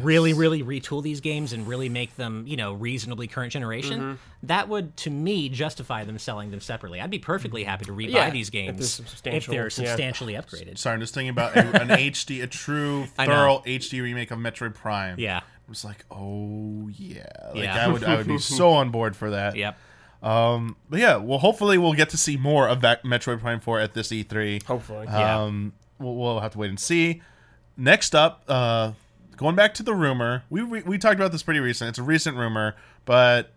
really 0.02 0.34
really 0.34 0.64
retool 0.64 1.04
these 1.04 1.20
games 1.20 1.54
and 1.54 1.68
really 1.68 1.90
make 1.90 2.16
them 2.16 2.46
you 2.48 2.56
know 2.56 2.74
reasonably 2.74 3.28
current 3.28 3.52
generation 3.52 4.00
mm-hmm. 4.00 4.14
that 4.44 4.70
would 4.70 4.96
to 4.96 5.10
me 5.10 5.50
justify 5.50 6.06
them 6.06 6.18
selling 6.18 6.52
them 6.52 6.62
separately 6.62 7.02
i'd 7.02 7.10
be 7.10 7.20
perfectly 7.20 7.64
mm-hmm. 7.64 7.70
happy 7.70 7.86
to 7.86 7.92
rebuy 7.92 8.14
Yeah, 8.14 8.30
these 8.30 8.48
if 8.48 8.54
games 8.54 9.02
if, 9.26 9.46
they're 9.46 9.64
yeah. 9.64 9.70
substantially 9.70 10.36
upgraded 10.36 10.78
Sorry, 10.78 10.94
I'm 10.94 11.02
just 11.02 11.14
thinking 11.14 11.30
about 11.30 11.56
a, 11.58 11.82
an 11.82 11.88
HD, 11.90 12.44
a 12.44 12.48
true, 12.48 13.06
thorough 13.08 13.62
HD 13.66 14.02
remake 14.02 14.32
of 14.32 14.40
Metroid 14.40 14.74
Prime. 14.74 15.20
yeah 15.20 15.40
I 15.40 15.70
was 15.70 15.86
like, 15.86 16.06
oh 16.12 16.90
yeah, 16.94 17.26
like 17.54 17.64
Yeah. 17.64 17.86
I 17.86 17.88
would, 17.88 18.04
I 18.04 18.18
would 18.18 18.28
be 18.28 18.38
so 18.40 18.72
on 18.72 18.90
board 18.90 19.16
for 19.16 19.32
that. 19.32 19.56
yep 19.56 19.78
Um, 20.24 20.78
but 20.90 21.00
yeah, 21.00 21.18
well, 21.18 21.38
hopefully 21.38 21.78
we'll 21.78 21.94
get 21.94 22.10
to 22.12 22.18
see 22.18 22.38
more 22.38 22.68
of 22.68 22.82
that 22.82 23.04
Metroid 23.04 23.42
Prime 23.42 23.60
4 23.60 23.82
at 23.82 23.94
this 23.94 24.08
E3. 24.08 24.64
Hopefully. 24.64 25.06
Yeah. 25.06 25.44
Um, 25.44 25.74
we'll, 26.00 26.16
we'll 26.16 26.40
have 26.40 26.54
to 26.54 26.58
wait 26.58 26.70
and 26.70 26.80
see. 26.80 27.22
Next 27.76 28.16
up, 28.16 28.44
uh, 28.48 28.94
going 29.36 29.56
back 29.56 29.74
to 29.76 29.84
the 29.84 29.94
rumor, 29.94 30.44
we, 30.50 30.64
we 30.64 30.82
we 30.84 30.98
talked 30.98 31.16
about 31.16 31.32
this 31.32 31.44
pretty 31.44 31.60
recent. 31.60 31.90
It's 31.90 32.00
a 32.00 32.04
recent 32.04 32.38
rumor, 32.38 32.76
but 33.04 33.52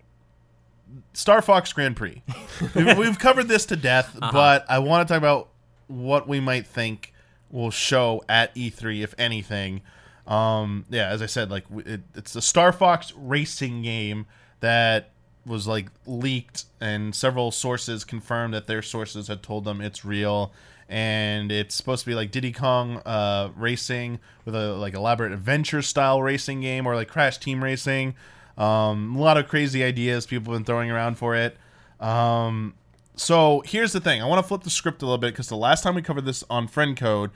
Star 1.12 1.40
Fox 1.42 1.72
Grand 1.72 1.96
Prix. 1.96 2.22
we've, 2.74 2.98
we've 2.98 3.18
covered 3.18 3.48
this 3.48 3.66
to 3.66 3.76
death, 3.76 4.16
but 4.18 4.64
I 4.68 4.78
want 4.78 5.06
to 5.06 5.12
talk 5.14 5.18
about 5.18 5.50
what 5.86 6.26
we 6.26 6.40
might 6.40 6.66
think 6.66 7.12
will 7.50 7.70
show 7.70 8.24
at 8.28 8.54
E3, 8.54 9.02
if 9.02 9.14
anything. 9.18 9.82
Um, 10.26 10.84
yeah, 10.90 11.08
as 11.08 11.22
I 11.22 11.26
said, 11.26 11.50
like 11.50 11.64
it, 11.84 12.00
it's 12.14 12.34
a 12.34 12.42
Star 12.42 12.72
Fox 12.72 13.12
racing 13.16 13.82
game 13.82 14.26
that 14.60 15.10
was 15.46 15.66
like 15.66 15.86
leaked, 16.06 16.64
and 16.80 17.14
several 17.14 17.50
sources 17.50 18.04
confirmed 18.04 18.54
that 18.54 18.66
their 18.66 18.82
sources 18.82 19.28
had 19.28 19.42
told 19.42 19.64
them 19.64 19.80
it's 19.80 20.04
real, 20.04 20.52
and 20.88 21.52
it's 21.52 21.74
supposed 21.74 22.04
to 22.04 22.10
be 22.10 22.14
like 22.14 22.30
Diddy 22.30 22.52
Kong 22.52 22.98
uh, 23.06 23.50
racing 23.56 24.18
with 24.44 24.54
a 24.54 24.74
like 24.74 24.94
elaborate 24.94 25.32
adventure 25.32 25.82
style 25.82 26.22
racing 26.22 26.60
game, 26.60 26.86
or 26.86 26.94
like 26.94 27.08
Crash 27.08 27.38
Team 27.38 27.62
Racing. 27.62 28.14
Um, 28.58 29.16
a 29.16 29.20
lot 29.20 29.36
of 29.36 29.48
crazy 29.48 29.84
ideas 29.84 30.26
people 30.26 30.52
have 30.52 30.60
been 30.60 30.64
throwing 30.64 30.90
around 30.90 31.16
for 31.16 31.36
it. 31.36 31.56
Um, 32.00 32.74
so 33.14 33.62
here's 33.64 33.92
the 33.92 34.00
thing. 34.00 34.22
I 34.22 34.26
want 34.26 34.42
to 34.42 34.48
flip 34.48 34.62
the 34.62 34.70
script 34.70 35.02
a 35.02 35.06
little 35.06 35.18
bit 35.18 35.32
because 35.32 35.48
the 35.48 35.56
last 35.56 35.82
time 35.82 35.94
we 35.94 36.02
covered 36.02 36.24
this 36.24 36.44
on 36.50 36.68
Friend 36.68 36.96
Code, 36.96 37.30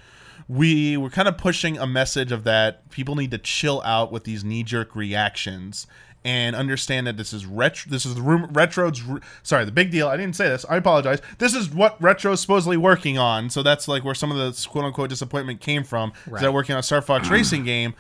we 0.51 0.97
were 0.97 1.11
kind 1.11 1.29
of 1.29 1.39
pushing 1.39 1.79
a 1.79 1.87
message 1.87 2.33
of 2.33 2.43
that 2.43 2.91
people 2.91 3.15
need 3.15 3.31
to 3.31 3.39
chill 3.39 3.81
out 3.85 4.11
with 4.11 4.25
these 4.25 4.43
knee 4.43 4.65
jerk 4.65 4.97
reactions 4.97 5.87
and 6.25 6.57
understand 6.57 7.07
that 7.07 7.17
this 7.17 7.33
is 7.33 7.47
retro. 7.47 7.89
This 7.89 8.05
is 8.05 8.17
the 8.17 8.21
room 8.21 8.49
retro's. 8.53 9.01
r- 9.09 9.21
Sorry, 9.45 9.65
the 9.65 9.71
big 9.71 9.93
deal. 9.93 10.09
I 10.09 10.17
didn't 10.17 10.35
say 10.35 10.49
this. 10.49 10.67
I 10.69 10.77
apologize. 10.77 11.21
This 11.39 11.55
is 11.55 11.71
what 11.71 12.03
retro 12.03 12.33
is 12.33 12.41
supposedly 12.41 12.77
working 12.77 13.17
on. 13.17 13.49
So 13.49 13.63
that's 13.63 13.87
like 13.87 14.05
where 14.05 14.15
some 14.15 14.33
of 14.33 14.37
the 14.39 14.69
quote 14.69 14.85
unquote 14.85 15.09
disappointment 15.09 15.61
came 15.61 15.85
from. 15.85 16.13
Is 16.27 16.41
that 16.43 16.53
working 16.53 16.75
on 16.75 16.81
a 16.81 16.83
Star 16.83 17.01
Fox 17.01 17.31
racing 17.31 17.65
game? 17.65 17.95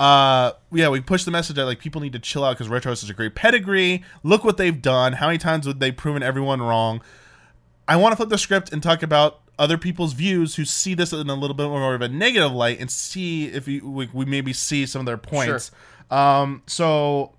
Uh, 0.00 0.52
yeah, 0.72 0.88
we 0.88 1.00
pushed 1.00 1.24
the 1.24 1.30
message 1.30 1.54
that 1.56 1.64
like 1.66 1.78
people 1.78 2.00
need 2.00 2.12
to 2.14 2.18
chill 2.18 2.44
out 2.44 2.54
because 2.56 2.68
retro 2.68 2.90
has 2.90 2.98
such 3.00 3.10
a 3.10 3.14
great 3.14 3.36
pedigree. 3.36 4.02
Look 4.24 4.42
what 4.42 4.56
they've 4.56 4.82
done. 4.82 5.12
How 5.14 5.26
many 5.28 5.38
times 5.38 5.66
would 5.66 5.78
they 5.78 5.92
proven 5.92 6.22
everyone 6.22 6.60
wrong? 6.60 7.00
I 7.86 7.94
want 7.96 8.12
to 8.12 8.16
flip 8.16 8.28
the 8.28 8.38
script 8.38 8.72
and 8.72 8.82
talk 8.82 9.02
about 9.02 9.40
other 9.58 9.78
people's 9.78 10.12
views 10.12 10.56
who 10.56 10.64
see 10.64 10.94
this 10.94 11.12
in 11.12 11.28
a 11.28 11.34
little 11.34 11.54
bit 11.54 11.68
more 11.68 11.94
of 11.94 12.00
a 12.00 12.08
negative 12.08 12.52
light 12.52 12.80
and 12.80 12.90
see 12.90 13.46
if 13.46 13.66
we, 13.66 13.80
we, 13.80 14.08
we 14.12 14.24
maybe 14.24 14.52
see 14.52 14.86
some 14.86 15.00
of 15.00 15.06
their 15.06 15.18
points. 15.18 15.70
Um, 16.10 16.62
so 16.66 17.32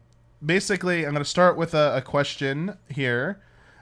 basically, 0.43 1.05
I'm 1.05 1.14
going 1.14 1.24
to 1.24 1.30
start 1.30 1.57
with 1.57 1.74
a, 1.74 1.97
a 1.97 2.01
question 2.01 2.78
here. 2.89 3.39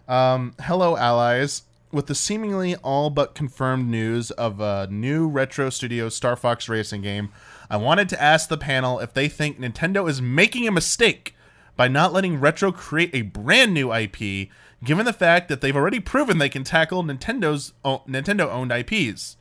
Um, 0.08 0.54
hello, 0.62 0.98
allies. 0.98 1.64
With 1.92 2.08
the 2.08 2.16
seemingly 2.16 2.78
all 2.78 3.10
but 3.10 3.36
confirmed 3.36 3.90
news 3.90 4.32
of 4.32 4.62
a 4.62 4.88
new 4.90 5.28
Retro 5.28 5.70
Studios 5.70 6.16
Star 6.16 6.38
Fox 6.38 6.70
racing 6.70 7.02
game, 7.02 7.32
I 7.70 7.76
wanted 7.78 8.08
to 8.10 8.22
ask 8.22 8.48
the 8.48 8.58
panel 8.58 9.00
if 9.00 9.14
they 9.14 9.28
think 9.28 9.60
Nintendo 9.60 10.10
is 10.10 10.22
making 10.22 10.68
a 10.68 10.72
mistake 10.72 11.36
by 11.76 11.88
not 11.90 12.14
letting 12.14 12.40
Retro 12.40 12.72
create 12.72 13.10
a 13.14 13.24
brand 13.24 13.74
new 13.74 13.94
IP, 13.94 14.50
given 14.84 15.06
the 15.06 15.14
fact 15.14 15.48
that 15.50 15.62
they've 15.62 15.76
already 15.76 16.00
proven 16.00 16.38
they 16.38 16.50
can 16.50 16.64
tackle 16.64 17.04
Nintendo's 17.04 17.74
o- 17.86 18.04
Nintendo-owned 18.08 18.72
IPs. 18.72 19.38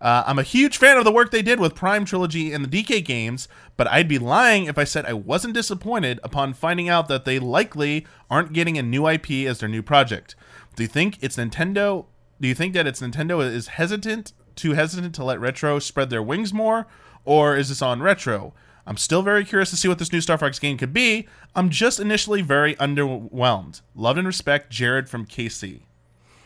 Uh, 0.00 0.24
I'm 0.26 0.38
a 0.38 0.42
huge 0.42 0.78
fan 0.78 0.96
of 0.96 1.04
the 1.04 1.12
work 1.12 1.30
they 1.30 1.42
did 1.42 1.60
with 1.60 1.74
Prime 1.74 2.06
Trilogy 2.06 2.52
and 2.52 2.64
the 2.64 2.82
DK 2.82 3.04
games, 3.04 3.48
but 3.76 3.86
I'd 3.86 4.08
be 4.08 4.18
lying 4.18 4.64
if 4.64 4.78
I 4.78 4.84
said 4.84 5.04
I 5.04 5.12
wasn't 5.12 5.52
disappointed 5.54 6.18
upon 6.24 6.54
finding 6.54 6.88
out 6.88 7.08
that 7.08 7.26
they 7.26 7.38
likely 7.38 8.06
aren't 8.30 8.54
getting 8.54 8.78
a 8.78 8.82
new 8.82 9.06
IP 9.06 9.30
as 9.46 9.58
their 9.58 9.68
new 9.68 9.82
project. 9.82 10.34
Do 10.74 10.82
you 10.82 10.88
think 10.88 11.18
it's 11.20 11.36
Nintendo? 11.36 12.06
Do 12.40 12.48
you 12.48 12.54
think 12.54 12.72
that 12.72 12.86
it's 12.86 13.02
Nintendo 13.02 13.44
is 13.44 13.68
hesitant, 13.68 14.32
too 14.56 14.72
hesitant 14.72 15.14
to 15.16 15.24
let 15.24 15.38
Retro 15.38 15.78
spread 15.78 16.08
their 16.08 16.22
wings 16.22 16.54
more, 16.54 16.86
or 17.26 17.54
is 17.56 17.68
this 17.68 17.82
on 17.82 18.00
Retro? 18.00 18.54
I'm 18.86 18.96
still 18.96 19.22
very 19.22 19.44
curious 19.44 19.70
to 19.70 19.76
see 19.76 19.88
what 19.88 19.98
this 19.98 20.12
new 20.12 20.20
Star 20.20 20.38
Fox 20.38 20.58
game 20.58 20.76
could 20.78 20.92
be. 20.92 21.28
I'm 21.54 21.70
just 21.70 22.00
initially 22.00 22.42
very 22.42 22.74
underwhelmed. 22.76 23.82
Love 23.94 24.16
and 24.18 24.26
respect, 24.26 24.70
Jared 24.70 25.08
from 25.08 25.26
KC, 25.26 25.80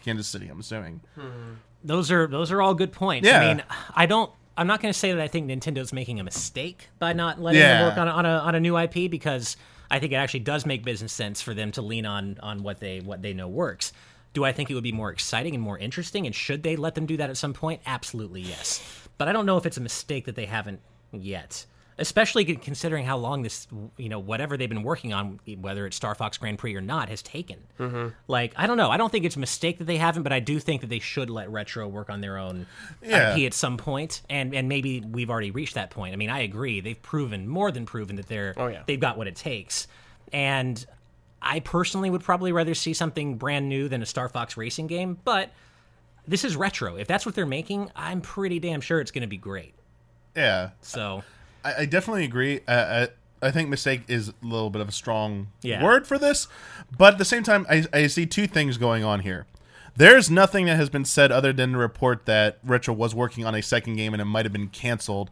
Kansas 0.04 0.26
City. 0.26 0.48
I'm 0.48 0.60
assuming. 0.60 1.00
Hmm. 1.14 1.54
those 1.82 2.10
are 2.10 2.26
those 2.26 2.50
are 2.52 2.60
all 2.62 2.74
good 2.74 2.92
points. 2.92 3.26
Yeah. 3.28 3.40
I 3.40 3.54
mean, 3.54 3.62
I 3.94 4.06
don't. 4.06 4.30
I'm 4.56 4.66
not 4.68 4.80
going 4.80 4.92
to 4.92 4.98
say 4.98 5.10
that 5.12 5.20
I 5.20 5.26
think 5.28 5.48
Nintendo's 5.50 5.92
making 5.92 6.20
a 6.20 6.24
mistake 6.24 6.88
by 7.00 7.12
not 7.12 7.40
letting 7.40 7.60
Yeah. 7.60 7.78
them 7.78 7.88
work 7.88 7.98
on 7.98 8.08
a, 8.08 8.10
on 8.12 8.26
a 8.26 8.28
on 8.38 8.54
a 8.54 8.60
new 8.60 8.78
IP 8.78 9.10
because 9.10 9.56
I 9.90 9.98
think 9.98 10.12
it 10.12 10.16
actually 10.16 10.40
does 10.40 10.64
make 10.64 10.84
business 10.84 11.12
sense 11.12 11.40
for 11.42 11.54
them 11.54 11.72
to 11.72 11.82
lean 11.82 12.06
on 12.06 12.38
on 12.42 12.62
what 12.62 12.80
they 12.80 13.00
what 13.00 13.22
they 13.22 13.32
know 13.34 13.48
works. 13.48 13.92
Do 14.32 14.44
I 14.44 14.52
think 14.52 14.68
it 14.70 14.74
would 14.74 14.82
be 14.84 14.92
more 14.92 15.10
exciting 15.10 15.54
and 15.54 15.62
more 15.62 15.78
interesting? 15.78 16.26
And 16.26 16.34
should 16.34 16.62
they 16.64 16.74
let 16.76 16.94
them 16.96 17.06
do 17.06 17.16
that 17.18 17.30
at 17.30 17.36
some 17.36 17.52
point? 17.52 17.80
Absolutely 17.86 18.40
yes. 18.42 18.82
But 19.18 19.28
I 19.28 19.32
don't 19.32 19.46
know 19.46 19.56
if 19.56 19.64
it's 19.66 19.76
a 19.76 19.80
mistake 19.80 20.24
that 20.26 20.34
they 20.34 20.46
haven't 20.46 20.80
yet. 21.12 21.66
Especially 21.96 22.44
considering 22.56 23.04
how 23.04 23.16
long 23.16 23.42
this, 23.42 23.68
you 23.96 24.08
know, 24.08 24.18
whatever 24.18 24.56
they've 24.56 24.68
been 24.68 24.82
working 24.82 25.12
on, 25.12 25.38
whether 25.60 25.86
it's 25.86 25.94
Star 25.94 26.14
Fox 26.16 26.36
Grand 26.38 26.58
Prix 26.58 26.74
or 26.74 26.80
not, 26.80 27.08
has 27.08 27.22
taken. 27.22 27.58
Mm-hmm. 27.78 28.08
Like, 28.26 28.52
I 28.56 28.66
don't 28.66 28.76
know. 28.76 28.90
I 28.90 28.96
don't 28.96 29.12
think 29.12 29.24
it's 29.24 29.36
a 29.36 29.40
mistake 29.40 29.78
that 29.78 29.84
they 29.84 29.96
haven't, 29.96 30.24
but 30.24 30.32
I 30.32 30.40
do 30.40 30.58
think 30.58 30.80
that 30.80 30.88
they 30.90 30.98
should 30.98 31.30
let 31.30 31.48
Retro 31.50 31.86
work 31.86 32.10
on 32.10 32.20
their 32.20 32.36
own 32.36 32.66
Yeah. 33.00 33.36
IP 33.36 33.46
at 33.46 33.54
some 33.54 33.76
point, 33.76 34.22
and 34.28 34.54
and 34.54 34.68
maybe 34.68 35.00
we've 35.02 35.30
already 35.30 35.52
reached 35.52 35.74
that 35.76 35.90
point. 35.90 36.12
I 36.14 36.16
mean, 36.16 36.30
I 36.30 36.40
agree. 36.40 36.80
They've 36.80 37.00
proven 37.00 37.46
more 37.46 37.70
than 37.70 37.86
proven 37.86 38.16
that 38.16 38.26
they're 38.26 38.54
Oh, 38.56 38.66
yeah. 38.66 38.82
they've 38.86 38.98
got 38.98 39.16
what 39.16 39.28
it 39.28 39.36
takes, 39.36 39.86
and 40.32 40.84
I 41.40 41.60
personally 41.60 42.10
would 42.10 42.24
probably 42.24 42.50
rather 42.50 42.74
see 42.74 42.92
something 42.94 43.36
brand 43.36 43.68
new 43.68 43.88
than 43.88 44.02
a 44.02 44.06
Star 44.06 44.28
Fox 44.28 44.56
racing 44.56 44.88
game, 44.88 45.18
but. 45.24 45.50
This 46.26 46.42
is 46.42 46.56
retro. 46.56 46.96
If 46.96 47.06
that's 47.06 47.26
what 47.26 47.34
they're 47.34 47.44
making, 47.44 47.90
I'm 47.94 48.22
pretty 48.22 48.58
damn 48.58 48.80
sure 48.80 48.98
it's 48.98 49.10
going 49.10 49.20
to 49.24 49.28
be 49.28 49.36
great. 49.36 49.74
Yeah, 50.34 50.70
So, 50.80 51.22
I, 51.64 51.74
I 51.80 51.84
definitely 51.86 52.24
agree. 52.24 52.60
Uh, 52.68 53.06
I, 53.42 53.46
I 53.48 53.50
think 53.50 53.68
mistake 53.68 54.02
is 54.08 54.28
a 54.30 54.34
little 54.42 54.70
bit 54.70 54.80
of 54.82 54.88
a 54.88 54.92
strong 54.92 55.48
Yeah. 55.62 55.82
word 55.82 56.06
for 56.06 56.18
this, 56.18 56.48
but 56.96 57.14
at 57.14 57.18
the 57.18 57.24
same 57.24 57.42
time, 57.42 57.66
I, 57.68 57.84
I 57.92 58.06
see 58.06 58.26
two 58.26 58.46
things 58.46 58.76
going 58.78 59.04
on 59.04 59.20
here. 59.20 59.46
There's 59.96 60.30
nothing 60.30 60.66
that 60.66 60.76
has 60.76 60.90
been 60.90 61.04
said 61.04 61.30
other 61.30 61.52
than 61.52 61.72
the 61.72 61.78
report 61.78 62.26
that 62.26 62.58
Retro 62.64 62.92
was 62.94 63.14
working 63.14 63.44
on 63.44 63.54
a 63.54 63.62
second 63.62 63.96
game 63.96 64.12
and 64.12 64.20
it 64.20 64.24
might 64.24 64.44
have 64.44 64.52
been 64.52 64.68
canceled. 64.68 65.30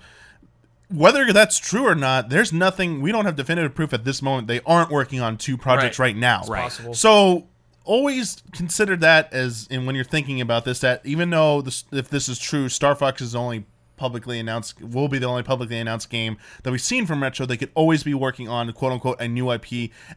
Whether 0.89 1.33
that's 1.33 1.59
true 1.59 1.87
or 1.87 1.95
not, 1.95 2.29
there's 2.29 2.53
nothing. 2.53 3.01
We 3.01 3.13
don't 3.13 3.25
have 3.25 3.35
definitive 3.35 3.75
proof 3.75 3.93
at 3.95 4.05
this 4.05 4.21
moment. 4.21 4.47
They 4.47 4.61
aren't 4.67 4.91
working 4.91 5.21
on 5.21 5.39
two 5.39 5.57
projects 5.57 5.99
Right. 5.99 6.09
right, 6.09 6.17
now. 6.17 6.43
Right. 6.47 6.63
Possible. 6.65 6.95
So 6.95 7.49
always 7.85 8.43
consider 8.53 8.95
that 8.99 9.33
as 9.33 9.67
and 9.71 9.87
when 9.87 9.97
you're 9.97 10.05
thinking 10.05 10.41
about 10.41 10.65
this 10.65 10.79
that 10.81 11.01
even 11.05 11.31
though 11.31 11.61
this 11.63 11.83
if 11.91 12.09
this 12.09 12.29
is 12.29 12.39
true 12.39 12.69
star 12.69 12.95
fox 12.95 13.21
is 13.21 13.35
only 13.35 13.65
publicly 14.03 14.39
announced 14.41 14.81
will 14.83 15.07
be 15.09 15.19
the 15.19 15.27
only 15.27 15.43
publicly 15.45 15.79
announced 15.79 16.11
game 16.11 16.37
that 16.65 16.71
we've 16.73 16.81
seen 16.93 17.07
from 17.07 17.23
retro 17.23 17.47
they 17.47 17.57
could 17.57 17.71
always 17.75 18.03
be 18.03 18.15
working 18.15 18.49
on 18.49 18.73
quote 18.73 18.93
unquote 18.93 19.21
a 19.21 19.29
new 19.29 19.53
ip 19.53 19.67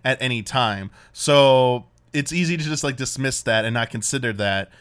at 0.04 0.18
any 0.20 0.42
time 0.42 0.90
so 1.14 1.86
it's 2.12 2.32
easy 2.34 2.58
to 2.58 2.64
just 2.64 2.84
like 2.84 2.96
dismiss 2.96 3.44
that 3.44 3.64
and 3.66 3.74
not 3.76 3.90
consider 3.92 4.34
that 4.34 4.72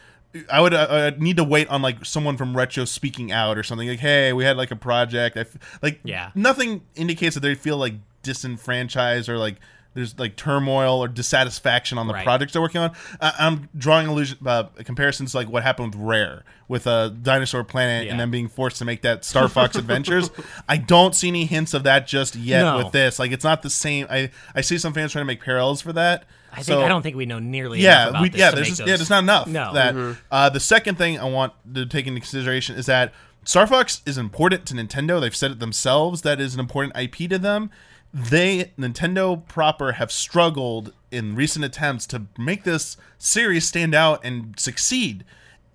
I 0.51 0.59
would 0.59 0.73
uh, 0.73 1.11
need 1.17 1.37
to 1.37 1.45
wait 1.45 1.69
on 1.69 1.81
like 1.81 2.03
someone 2.03 2.35
from 2.35 2.57
Retro 2.57 2.83
speaking 2.83 3.31
out 3.31 3.57
or 3.57 3.63
something 3.63 3.87
like, 3.87 3.99
"Hey, 3.99 4.33
we 4.33 4.43
had 4.43 4.57
like 4.57 4.69
a 4.69 4.75
project." 4.75 5.37
I 5.37 5.41
f-, 5.41 5.79
like, 5.81 6.01
Yeah. 6.03 6.31
nothing 6.35 6.81
indicates 6.93 7.35
that 7.35 7.39
they 7.39 7.55
feel 7.55 7.77
like 7.77 7.93
disenfranchised 8.21 9.29
or 9.29 9.37
like 9.37 9.55
there's 9.95 10.17
like 10.19 10.35
turmoil 10.35 10.99
or 11.03 11.07
dissatisfaction 11.07 11.97
on 11.97 12.05
the 12.07 12.13
Right. 12.13 12.23
projects 12.23 12.53
they're 12.53 12.61
working 12.61 12.81
on. 12.81 12.91
I 13.19 13.33
I'm 13.39 13.69
drawing 13.77 14.05
allusion 14.07 14.37
uh, 14.45 14.65
comparisons 14.83 15.31
to 15.31 15.37
like 15.37 15.49
what 15.49 15.63
happened 15.63 15.95
with 15.95 16.03
Rare 16.03 16.43
with 16.67 16.85
a 16.85 17.09
Dinosaur 17.21 17.63
Planet 17.63 18.05
Yeah. 18.05 18.11
and 18.11 18.19
then 18.19 18.29
being 18.31 18.47
forced 18.47 18.77
to 18.77 18.85
make 18.85 19.01
that 19.01 19.25
Star 19.25 19.47
Fox 19.49 19.75
Adventures. 19.77 20.29
I 20.69 20.77
don't 20.77 21.15
see 21.15 21.29
any 21.29 21.45
hints 21.45 21.73
of 21.73 21.83
that 21.83 22.05
just 22.07 22.35
yet 22.35 22.61
No. 22.61 22.77
with 22.77 22.91
this. 22.91 23.19
Like, 23.19 23.31
it's 23.31 23.43
not 23.43 23.61
the 23.63 23.69
same. 23.69 24.05
I 24.09 24.29
I 24.53 24.61
see 24.61 24.77
some 24.77 24.93
fans 24.93 25.11
trying 25.11 25.21
to 25.23 25.27
make 25.27 25.41
parallels 25.41 25.81
for 25.81 25.93
that. 25.93 26.25
I 26.51 26.57
think 26.57 26.65
So- 26.67 26.83
I 26.83 26.87
don't 26.87 27.01
think 27.01 27.15
we 27.15 27.25
know 27.25 27.39
nearly 27.39 27.81
yeah, 27.81 28.03
enough 28.03 28.09
about 28.11 28.21
we, 28.21 28.29
this 28.29 28.39
yeah. 28.39 28.49
to 28.51 28.55
There's 28.55 28.65
make 28.65 28.69
just, 28.69 28.79
those. 28.79 28.87
yeah, 28.87 28.95
there's 28.97 29.09
not 29.09 29.23
enough. 29.23 29.47
No. 29.47 29.73
That 29.73 30.17
uh, 30.31 30.49
the 30.49 30.59
second 30.59 30.97
thing 30.97 31.19
I 31.19 31.25
want 31.25 31.53
to 31.73 31.85
take 31.85 32.07
into 32.07 32.19
consideration 32.21 32.75
is 32.77 32.85
that 32.85 33.13
Star 33.43 33.67
Fox 33.67 34.01
is 34.05 34.17
important 34.17 34.65
to 34.67 34.73
Nintendo. 34.73 35.21
They've 35.21 35.35
said 35.35 35.51
it 35.51 35.59
themselves 35.59 36.21
that 36.23 36.39
is 36.41 36.53
an 36.55 36.59
important 36.59 36.97
IP 36.97 37.29
to 37.29 37.37
them. 37.37 37.69
They 38.17 38.71
Nintendo 38.79 39.45
proper 39.45 39.91
have 39.93 40.09
struggled 40.09 40.93
in 41.11 41.35
recent 41.35 41.65
attempts 41.65 42.07
to 42.07 42.23
make 42.37 42.63
this 42.63 42.95
series 43.17 43.67
stand 43.67 43.93
out 43.93 44.23
and 44.23 44.57
succeed. 44.57 45.25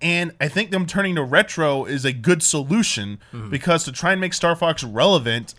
And 0.01 0.31
I 0.41 0.47
think 0.47 0.71
them 0.71 0.87
turning 0.87 1.13
to 1.15 1.23
retro 1.23 1.85
is 1.85 2.03
a 2.03 2.11
good 2.11 2.41
solution 2.41 3.19
Mm-hmm. 3.31 3.51
because 3.51 3.83
to 3.83 3.91
try 3.91 4.11
and 4.13 4.19
make 4.19 4.33
Star 4.33 4.55
Fox 4.55 4.83
relevant, 4.83 5.53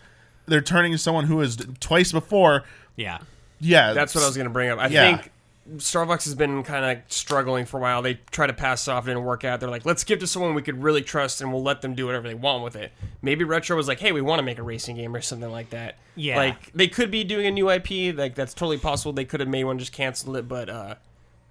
they're 0.45 0.59
turning 0.61 0.91
to 0.91 0.97
someone 0.97 1.25
who 1.27 1.39
has 1.39 1.55
twice 1.79 2.11
before. 2.11 2.65
Yeah. 2.97 3.19
Yeah, 3.61 3.93
That's 3.93 4.13
what 4.13 4.25
I 4.25 4.27
was 4.27 4.35
going 4.35 4.47
to 4.47 4.51
bring 4.53 4.69
up. 4.69 4.77
I 4.77 4.87
Yeah. 4.87 5.15
think 5.17 5.31
Star 5.77 6.05
Fox 6.05 6.25
has 6.25 6.35
been 6.35 6.63
kind 6.63 6.85
of 6.85 7.03
struggling 7.11 7.65
for 7.65 7.77
a 7.77 7.81
while. 7.81 8.01
They 8.01 8.15
try 8.31 8.47
to 8.47 8.53
pass 8.53 8.87
off, 8.87 9.05
it 9.05 9.11
didn't 9.11 9.23
work 9.23 9.43
out. 9.43 9.59
They're 9.59 9.69
like, 9.69 9.85
let's 9.85 10.03
give 10.03 10.19
to 10.19 10.27
someone 10.27 10.53
we 10.55 10.61
could 10.61 10.83
really 10.83 11.01
trust, 11.01 11.41
and 11.41 11.53
we'll 11.53 11.63
let 11.63 11.81
them 11.81 11.95
do 11.95 12.05
whatever 12.05 12.27
they 12.27 12.33
want 12.33 12.63
with 12.63 12.75
it. 12.75 12.91
Maybe 13.21 13.43
Retro 13.43 13.77
was 13.77 13.87
like, 13.87 13.99
hey, 13.99 14.11
we 14.11 14.21
want 14.21 14.39
to 14.39 14.43
make 14.43 14.57
a 14.59 14.63
racing 14.63 14.97
game 14.97 15.15
or 15.15 15.21
something 15.21 15.49
like 15.51 15.69
that. 15.69 15.95
Yeah. 16.15 16.37
like 16.37 16.71
they 16.73 16.87
could 16.87 17.09
be 17.11 17.23
doing 17.23 17.45
a 17.45 17.51
new 17.51 17.69
IP. 17.69 18.15
Like 18.15 18.35
that's 18.35 18.53
totally 18.53 18.77
possible. 18.77 19.13
They 19.13 19.25
could 19.25 19.39
have 19.39 19.49
made 19.49 19.63
one, 19.63 19.79
just 19.79 19.93
canceled 19.93 20.35
it. 20.37 20.47
But 20.47 20.69
uh, 20.69 20.95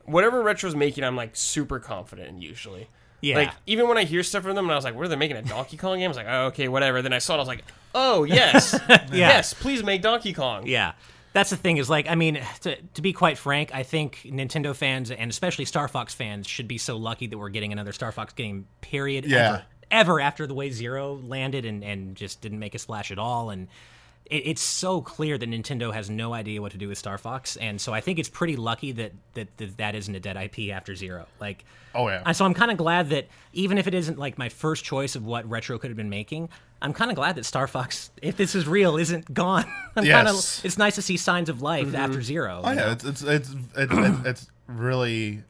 whatever 0.04 0.42
Retro's 0.42 0.76
making, 0.76 1.04
I'm 1.04 1.16
like 1.16 1.34
super 1.34 1.78
confident 1.78 2.28
in 2.28 2.40
usually. 2.42 2.88
Yeah. 3.22 3.36
Like 3.36 3.52
even 3.66 3.88
when 3.88 3.98
I 3.98 4.04
hear 4.04 4.22
stuff 4.22 4.42
from 4.42 4.56
them, 4.56 4.64
and 4.66 4.72
I 4.72 4.74
was 4.74 4.84
like, 4.84 4.96
"What 4.96 5.04
are 5.04 5.08
they 5.08 5.16
making 5.16 5.36
a 5.36 5.42
Donkey 5.42 5.76
Kong 5.76 5.96
game?" 5.98 6.06
I 6.06 6.08
was 6.08 6.16
like, 6.16 6.26
"Oh, 6.28 6.46
okay, 6.46 6.66
whatever." 6.66 7.02
Then 7.02 7.12
I 7.12 7.18
saw 7.18 7.34
it, 7.34 7.36
I 7.36 7.38
was 7.38 7.48
like, 7.48 7.64
"Oh, 7.94 8.24
yes, 8.24 8.78
yes, 9.12 9.54
please 9.54 9.84
make 9.84 10.02
Donkey 10.02 10.32
Kong." 10.32 10.66
Yeah. 10.66 10.92
That's 11.32 11.50
the 11.50 11.56
thing 11.56 11.78
is 11.78 11.88
like 11.88 12.08
I 12.08 12.14
mean 12.14 12.40
to, 12.62 12.76
to 12.76 13.02
be 13.02 13.12
quite 13.12 13.38
frank 13.38 13.74
I 13.74 13.82
think 13.82 14.20
Nintendo 14.24 14.74
fans 14.74 15.10
and 15.10 15.30
especially 15.30 15.64
Star 15.64 15.88
Fox 15.88 16.14
fans 16.14 16.46
should 16.46 16.68
be 16.68 16.78
so 16.78 16.96
lucky 16.96 17.26
that 17.26 17.38
we're 17.38 17.48
getting 17.48 17.72
another 17.72 17.92
Star 17.92 18.12
Fox 18.12 18.32
game 18.32 18.66
period 18.80 19.24
Yeah. 19.26 19.38
ever 19.48 19.64
ever 19.90 20.20
after 20.20 20.46
the 20.46 20.54
way 20.54 20.70
Zero 20.70 21.20
landed 21.24 21.64
and, 21.66 21.84
and 21.84 22.16
just 22.16 22.40
didn't 22.40 22.58
make 22.58 22.74
a 22.74 22.78
splash 22.78 23.10
at 23.10 23.18
all 23.18 23.50
and 23.50 23.68
it, 24.26 24.42
it's 24.46 24.62
so 24.62 25.00
clear 25.00 25.38
that 25.38 25.48
Nintendo 25.48 25.92
has 25.92 26.10
no 26.10 26.32
idea 26.32 26.60
what 26.60 26.72
to 26.72 26.78
do 26.78 26.88
with 26.88 26.98
Star 26.98 27.18
Fox 27.18 27.56
and 27.56 27.80
so 27.80 27.92
I 27.92 28.00
think 28.00 28.18
it's 28.18 28.28
pretty 28.28 28.56
lucky 28.56 28.92
that 28.92 29.12
that 29.34 29.56
that, 29.58 29.76
that 29.78 29.94
isn't 29.94 30.14
a 30.14 30.20
dead 30.20 30.36
IP 30.36 30.72
after 30.72 30.94
Zero 30.94 31.26
like 31.40 31.64
Oh, 31.94 32.08
yeah. 32.08 32.22
and 32.24 32.36
so 32.36 32.44
I'm 32.44 32.54
kind 32.54 32.70
of 32.70 32.76
glad 32.76 33.10
that 33.10 33.28
even 33.52 33.78
if 33.78 33.86
it 33.86 33.94
isn't 33.94 34.18
like 34.18 34.38
my 34.38 34.48
first 34.48 34.84
choice 34.84 35.14
of 35.14 35.24
what 35.24 35.48
Retro 35.48 35.78
could 35.78 35.90
have 35.90 35.96
been 35.96 36.10
making, 36.10 36.48
I'm 36.80 36.92
kind 36.92 37.10
of 37.10 37.16
glad 37.16 37.36
that 37.36 37.44
Star 37.44 37.66
Fox, 37.66 38.10
if 38.20 38.36
this 38.36 38.54
is 38.54 38.66
real, 38.66 38.96
isn't 38.96 39.32
gone. 39.32 39.64
I'm 39.96 40.06
kind 40.06 40.28
of. 40.28 40.36
It's 40.64 40.78
nice 40.78 40.94
to 40.96 41.02
see 41.02 41.16
signs 41.16 41.48
of 41.48 41.62
life 41.62 41.88
mm-hmm. 41.88 41.96
after 41.96 42.22
Zero. 42.22 42.60
Oh 42.64 42.70
yeah, 42.70 42.74
know? 42.76 42.90
it's 42.92 43.04
it's 43.04 43.22
it's 43.22 43.54
it's, 43.76 43.92
it's, 43.92 44.26
it's 44.26 44.50
really 44.66 45.42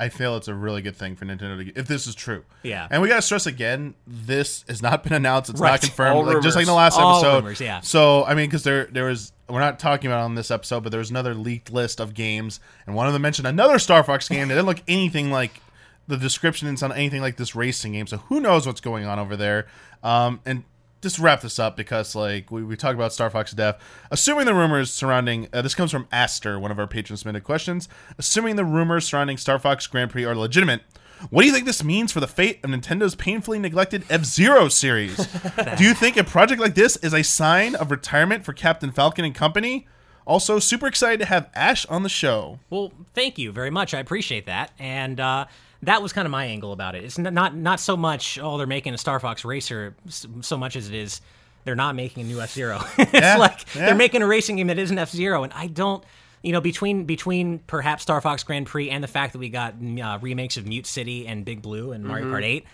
I 0.00 0.08
feel 0.10 0.36
it's 0.36 0.46
a 0.48 0.54
really 0.54 0.80
good 0.80 0.94
thing 0.96 1.16
for 1.16 1.24
Nintendo 1.24 1.56
to 1.58 1.64
get, 1.64 1.76
if 1.76 1.86
this 1.88 2.06
is 2.06 2.14
true. 2.14 2.44
Yeah. 2.62 2.86
And 2.90 3.02
we 3.02 3.08
got 3.08 3.16
to 3.16 3.22
stress 3.22 3.46
again, 3.46 3.94
this 4.06 4.64
has 4.68 4.80
not 4.80 5.02
been 5.02 5.12
announced. 5.12 5.50
It's 5.50 5.60
Right. 5.60 5.72
not 5.72 5.80
confirmed. 5.80 6.26
Like, 6.26 6.42
just 6.42 6.54
like 6.56 6.62
in 6.62 6.68
the 6.68 6.72
last 6.74 6.96
All 6.98 7.16
episode. 7.18 7.36
rumors, 7.38 7.60
yeah. 7.60 7.80
So 7.80 8.24
I 8.24 8.34
mean, 8.34 8.46
because 8.48 8.62
there 8.62 8.86
there 8.86 9.06
was 9.06 9.32
we're 9.48 9.60
not 9.60 9.78
talking 9.78 10.08
about 10.10 10.20
it 10.20 10.24
on 10.24 10.34
this 10.36 10.50
episode, 10.50 10.82
but 10.84 10.90
there 10.90 10.98
was 11.00 11.10
another 11.10 11.34
leaked 11.34 11.72
list 11.72 12.00
of 12.00 12.14
games, 12.14 12.60
and 12.86 12.94
one 12.94 13.06
of 13.06 13.12
them 13.12 13.22
mentioned 13.22 13.48
another 13.48 13.78
Star 13.78 14.02
Fox 14.04 14.28
game 14.28 14.48
that 14.48 14.54
didn't 14.54 14.66
look 14.66 14.82
anything 14.86 15.30
like 15.32 15.60
the 16.06 16.16
description 16.16 16.66
didn't 16.68 16.78
sound 16.78 16.92
anything 16.94 17.20
like 17.20 17.36
this 17.36 17.54
racing 17.54 17.92
game. 17.92 18.06
So 18.06 18.18
who 18.18 18.40
knows 18.40 18.66
what's 18.66 18.80
going 18.80 19.04
on 19.04 19.18
over 19.18 19.36
there? 19.36 19.66
Um, 20.02 20.40
and 20.46 20.64
just 21.00 21.18
wrap 21.18 21.40
this 21.42 21.58
up 21.58 21.76
because 21.76 22.14
like 22.14 22.50
we, 22.50 22.62
we 22.62 22.76
talked 22.76 22.94
about 22.94 23.12
Star 23.12 23.30
Fox 23.30 23.52
Death. 23.52 23.80
Assuming 24.10 24.46
the 24.46 24.54
rumors 24.54 24.92
surrounding 24.92 25.48
uh, 25.52 25.62
this 25.62 25.74
comes 25.74 25.90
from 25.90 26.08
Aster, 26.12 26.58
one 26.58 26.70
of 26.70 26.78
our 26.78 26.86
patrons 26.86 27.20
submitted 27.20 27.44
questions. 27.44 27.88
Assuming 28.18 28.56
the 28.56 28.64
rumors 28.64 29.06
surrounding 29.06 29.36
Star 29.36 29.58
Fox 29.58 29.86
Grand 29.86 30.10
Prix 30.10 30.24
are 30.24 30.34
legitimate. 30.34 30.82
What 31.30 31.42
do 31.42 31.48
you 31.48 31.52
think 31.52 31.66
this 31.66 31.82
means 31.82 32.12
for 32.12 32.20
the 32.20 32.28
fate 32.28 32.60
of 32.62 32.70
Nintendo's 32.70 33.16
painfully 33.16 33.58
neglected 33.58 34.04
F 34.08 34.24
Zero 34.24 34.68
series? 34.68 35.16
do 35.76 35.84
you 35.84 35.94
think 35.94 36.16
a 36.16 36.24
project 36.24 36.60
like 36.60 36.74
this 36.74 36.96
is 36.98 37.12
a 37.12 37.24
sign 37.24 37.74
of 37.74 37.90
retirement 37.90 38.44
for 38.44 38.52
Captain 38.52 38.92
Falcon 38.92 39.24
and 39.24 39.34
company? 39.34 39.86
Also, 40.26 40.58
super 40.58 40.86
excited 40.86 41.18
to 41.20 41.26
have 41.26 41.48
Ash 41.54 41.86
on 41.86 42.02
the 42.02 42.08
show. 42.08 42.60
Well, 42.68 42.92
thank 43.14 43.38
you 43.38 43.50
very 43.50 43.70
much. 43.70 43.94
I 43.94 43.98
appreciate 43.98 44.46
that. 44.46 44.72
And 44.78 45.18
uh, 45.18 45.46
that 45.82 46.02
was 46.02 46.12
kind 46.12 46.26
of 46.26 46.30
my 46.32 46.46
angle 46.46 46.72
about 46.72 46.94
it. 46.94 47.04
It's 47.04 47.18
not 47.18 47.54
not 47.54 47.80
so 47.80 47.96
much 47.96 48.38
oh 48.40 48.58
they're 48.58 48.66
making 48.66 48.94
a 48.94 48.98
Star 48.98 49.20
Fox 49.20 49.44
racer 49.44 49.94
so 50.08 50.56
much 50.56 50.76
as 50.76 50.88
it 50.88 50.94
is 50.94 51.20
they're 51.64 51.76
not 51.76 51.94
making 51.94 52.22
a 52.24 52.26
new 52.26 52.40
F 52.40 52.52
Zero. 52.52 52.80
it's 52.98 53.12
Yeah, 53.12 53.36
like 53.36 53.74
yeah. 53.74 53.86
they're 53.86 53.94
making 53.94 54.22
a 54.22 54.26
racing 54.26 54.56
game 54.56 54.68
that 54.68 54.78
isn't 54.78 54.98
F 54.98 55.10
Zero, 55.10 55.42
and 55.44 55.52
I 55.52 55.66
don't. 55.66 56.02
You 56.40 56.52
know, 56.52 56.60
between 56.60 57.04
between 57.04 57.58
perhaps 57.60 58.04
Star 58.04 58.20
Fox 58.20 58.44
Grand 58.44 58.66
Prix 58.66 58.90
and 58.90 59.02
the 59.02 59.08
fact 59.08 59.32
that 59.32 59.40
we 59.40 59.48
got 59.48 59.74
uh, 60.00 60.18
remakes 60.22 60.56
of 60.56 60.66
Mute 60.68 60.86
City 60.86 61.26
and 61.26 61.44
Big 61.44 61.60
Blue 61.62 61.90
and 61.90 62.04
Mario 62.04 62.26
Mm-hmm. 62.26 62.34
Kart 62.34 62.44
Eight, 62.44 62.64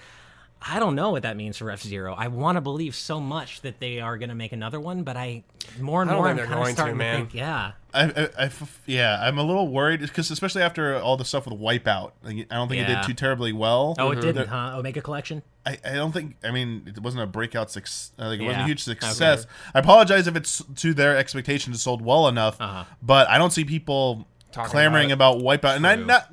I 0.67 0.79
don't 0.79 0.95
know 0.95 1.11
what 1.11 1.25
that 1.25 1.37
means 1.37 1.59
for 1.59 1.71
F 1.71 1.83
Zero. 1.83 2.15
I 2.17 2.29
want 2.29 2.57
to 2.57 2.63
believe 2.63 2.95
so 2.95 3.21
much 3.21 3.61
that 3.61 3.81
they 3.81 4.01
are 4.01 4.17
going 4.17 4.31
to 4.31 4.35
make 4.35 4.53
another 4.53 4.81
one, 4.81 5.03
but 5.03 5.15
I 5.17 5.45
more 5.79 6.01
and 6.01 6.11
I 6.11 6.15
more 6.15 6.29
I'm 6.29 6.37
kind 6.39 6.51
of 6.51 6.57
going 6.57 6.67
to, 6.69 6.73
starting 6.73 6.99
to, 6.99 7.05
think, 7.05 7.35
yeah, 7.35 7.73
I, 7.93 8.05
I, 8.05 8.29
I 8.39 8.45
f- 8.47 8.81
yeah, 8.87 9.19
I'm 9.21 9.37
a 9.39 9.43
little 9.43 9.69
worried 9.69 10.01
because 10.01 10.31
especially 10.31 10.63
after 10.63 10.97
all 10.99 11.19
the 11.19 11.25
stuff 11.25 11.47
with 11.47 11.61
Wipeout, 11.61 12.13
I 12.27 12.45
don't 12.51 12.69
think 12.69 12.81
it 12.83 12.87
did 12.87 13.03
too 13.03 13.13
terribly 13.13 13.53
well. 13.53 13.95
Oh, 13.99 14.11
it 14.13 14.17
didn't, 14.17 14.37
There- 14.37 14.47
huh? 14.47 14.79
Omega 14.79 15.03
Collection. 15.03 15.43
I, 15.67 15.79
I 15.85 15.95
don't 15.95 16.13
think. 16.13 16.37
I 16.43 16.51
mean, 16.51 16.85
it 16.87 16.99
wasn't 17.03 17.23
a 17.23 17.27
breakout 17.27 17.71
success. 17.71 18.13
Like, 18.17 18.41
it 18.41 18.45
wasn't 18.45 18.63
a 18.63 18.67
huge 18.67 18.83
success. 18.83 19.47
I 19.75 19.81
apologize 19.81 20.27
if 20.27 20.35
it's 20.37 20.63
to 20.77 20.95
their 20.95 21.17
expectations. 21.17 21.77
It 21.77 21.81
sold 21.81 22.01
well 22.03 22.27
enough, 22.29 22.59
Uh-huh. 22.61 22.85
but 23.03 23.29
I 23.29 23.37
don't 23.37 23.51
see 23.53 23.65
people 23.65 24.27
Talking 24.53 24.71
clamoring 24.71 25.13
about, 25.13 25.39
Wipeout. 25.39 25.77
And 25.77 25.87
I 25.87 25.97
True. 25.97 26.05
not 26.07 26.31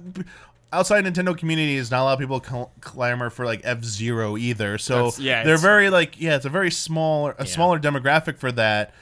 outside 0.73 1.03
Nintendo 1.05 1.37
community 1.37 1.75
is 1.75 1.91
not 1.91 2.01
a 2.01 2.03
lot 2.03 2.13
of 2.13 2.19
people 2.19 2.41
cl- 2.43 2.71
clamor 2.81 3.29
for 3.29 3.45
like 3.45 3.61
F 3.63 3.83
Zero 3.83 4.37
either. 4.37 4.77
So 4.77 4.95
That's- 4.95 5.19
yeah, 5.19 5.43
they're 5.43 5.57
very 5.57 5.89
like 5.89 6.19
yeah, 6.19 6.35
it's 6.35 6.45
a 6.45 6.49
very 6.49 6.71
small 6.71 7.29
a 7.37 7.45
smaller 7.45 7.79
demographic 7.79 8.37
for 8.37 8.51
that. 8.53 8.93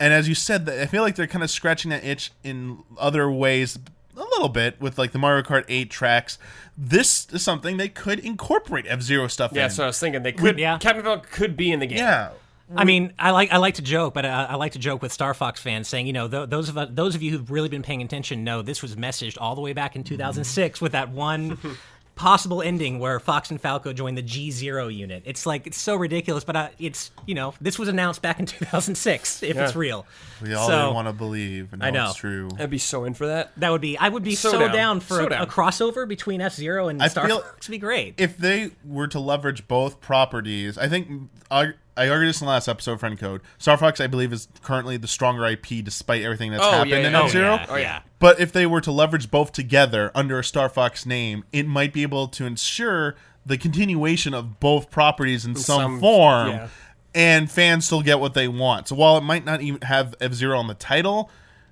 And 0.00 0.12
as 0.12 0.28
you 0.28 0.34
said, 0.34 0.68
I 0.68 0.86
feel 0.86 1.02
like 1.02 1.14
they're 1.14 1.26
kind 1.28 1.44
of 1.44 1.50
scratching 1.50 1.90
that 1.90 2.04
itch 2.04 2.32
in 2.42 2.78
other 2.98 3.30
ways 3.30 3.78
a 4.16 4.20
little 4.20 4.48
bit 4.48 4.80
with 4.80 4.98
like 4.98 5.12
the 5.12 5.18
Mario 5.18 5.42
Kart 5.42 5.64
8 5.68 5.90
tracks. 5.90 6.38
This 6.76 7.26
is 7.32 7.42
something 7.42 7.76
they 7.76 7.88
could 7.88 8.18
incorporate 8.18 8.84
F 8.88 9.00
Zero 9.02 9.26
stuff 9.28 9.52
Yeah, 9.54 9.64
in. 9.66 9.70
so 9.70 9.84
I 9.84 9.86
was 9.88 9.98
thinking 10.00 10.22
they 10.22 10.32
could. 10.32 10.58
Yeah. 10.58 10.76
Captain 10.78 11.04
Falcon 11.04 11.28
could 11.30 11.56
be 11.56 11.70
in 11.70 11.78
the 11.80 11.86
game. 11.86 11.98
yeah. 11.98 12.30
I 12.76 12.84
mean, 12.84 13.12
I 13.18 13.30
like 13.30 13.52
I 13.52 13.56
like 13.58 13.74
to 13.74 13.82
joke, 13.82 14.14
but 14.14 14.24
I, 14.24 14.44
I 14.44 14.54
like 14.56 14.72
to 14.72 14.78
joke 14.78 15.02
with 15.02 15.12
Star 15.12 15.34
Fox 15.34 15.60
fans, 15.60 15.88
saying, 15.88 16.06
you 16.06 16.12
know, 16.12 16.28
th- 16.28 16.48
those 16.50 16.68
of 16.68 16.78
us- 16.78 16.88
those 16.92 17.14
of 17.14 17.22
you 17.22 17.30
who've 17.30 17.50
really 17.50 17.68
been 17.68 17.82
paying 17.82 18.02
attention 18.02 18.44
know 18.44 18.62
this 18.62 18.82
was 18.82 18.96
messaged 18.96 19.36
all 19.40 19.54
the 19.54 19.60
way 19.60 19.72
back 19.72 19.96
in 19.96 20.04
2006 20.04 20.80
with 20.80 20.92
that 20.92 21.10
one 21.10 21.58
possible 22.14 22.60
ending 22.60 22.98
where 22.98 23.18
Fox 23.18 23.50
and 23.50 23.58
Falco 23.60 23.92
join 23.94 24.14
the 24.14 24.22
F 24.22 24.50
Zero 24.52 24.88
unit. 24.88 25.22
It's 25.24 25.46
like 25.46 25.66
it's 25.66 25.78
so 25.80 25.96
ridiculous, 25.96 26.44
but 26.44 26.56
uh, 26.56 26.68
it's 26.78 27.10
you 27.26 27.34
know 27.34 27.54
this 27.60 27.78
was 27.78 27.88
announced 27.88 28.20
back 28.22 28.38
in 28.38 28.46
2006 28.86 29.42
if 29.42 29.56
it's 29.56 29.74
real. 29.74 30.06
We 30.42 30.54
all 30.54 30.68
so, 30.68 30.92
want 30.92 31.08
to 31.08 31.12
believe, 31.12 31.72
and 31.72 31.80
know 31.80 31.86
I 31.88 31.90
know. 31.90 32.10
it's 32.10 32.18
true. 32.18 32.48
I'd 32.58 32.68
be 32.70 32.78
so 32.78 33.04
in 33.04 33.14
for 33.14 33.26
that. 33.28 33.52
That 33.56 33.70
would 33.70 33.80
be 33.80 33.96
I 33.96 34.08
would 34.08 34.22
be 34.24 34.34
so, 34.34 34.50
So 34.50 34.58
down. 34.60 34.72
down. 34.72 35.00
for 35.00 35.14
So 35.16 35.26
a, 35.26 35.30
down. 35.30 35.42
a 35.42 35.46
crossover 35.46 36.06
between 36.06 36.40
F 36.40 36.54
Zero 36.54 36.88
and 36.88 37.02
I 37.02 37.08
Star 37.08 37.26
feel- 37.26 37.40
Fox. 37.40 37.68
Would 37.68 37.72
be 37.72 37.78
great. 37.78 38.14
If 38.18 38.36
they 38.36 38.72
were 38.84 39.08
to 39.08 39.18
leverage 39.18 39.66
both 39.66 40.00
properties, 40.00 40.76
I 40.78 40.88
think 40.88 41.30
I, 41.50 41.72
I 41.96 42.08
argued 42.08 42.30
this 42.30 42.40
in 42.40 42.46
the 42.46 42.50
last 42.52 42.68
episode, 42.68 43.00
Friend 43.00 43.18
Code. 43.18 43.42
Star 43.58 43.76
Fox, 43.76 44.00
I 44.00 44.06
believe, 44.06 44.32
is 44.32 44.48
currently 44.62 44.96
the 44.96 45.08
stronger 45.08 45.44
IP 45.46 45.84
despite 45.84 46.22
everything 46.22 46.50
that's 46.50 46.64
Oh, 46.64 46.70
happened 46.70 46.90
yeah, 46.90 47.06
in 47.06 47.12
yeah. 47.12 47.24
F 47.24 47.30
Zero. 47.30 47.52
Oh, 47.52 47.56
yeah, 47.56 47.66
Oh, 47.68 47.76
yeah. 47.76 48.00
But 48.18 48.40
if 48.40 48.50
they 48.52 48.66
were 48.66 48.80
to 48.80 48.90
leverage 48.92 49.30
both 49.30 49.52
together 49.52 50.10
under 50.14 50.38
a 50.38 50.44
Star 50.44 50.68
Fox 50.68 51.04
name, 51.04 51.44
it 51.52 51.66
might 51.66 51.92
be 51.92 52.02
able 52.02 52.28
to 52.28 52.46
ensure 52.46 53.14
the 53.44 53.58
continuation 53.58 54.32
of 54.34 54.58
both 54.60 54.90
properties 54.90 55.44
in 55.44 55.54
some, 55.56 55.82
some- 55.82 56.00
form, 56.00 56.48
yeah. 56.48 56.68
and 57.14 57.50
fans 57.50 57.84
still 57.86 58.00
get 58.02 58.20
what 58.20 58.34
they 58.34 58.48
want. 58.48 58.88
So 58.88 58.94
while 58.96 59.18
it 59.18 59.22
might 59.22 59.44
not 59.44 59.60
even 59.60 59.80
have 59.82 60.14
F 60.20 60.32
Zero 60.32 60.58
on 60.58 60.68
the 60.68 60.74
title, 60.74 61.28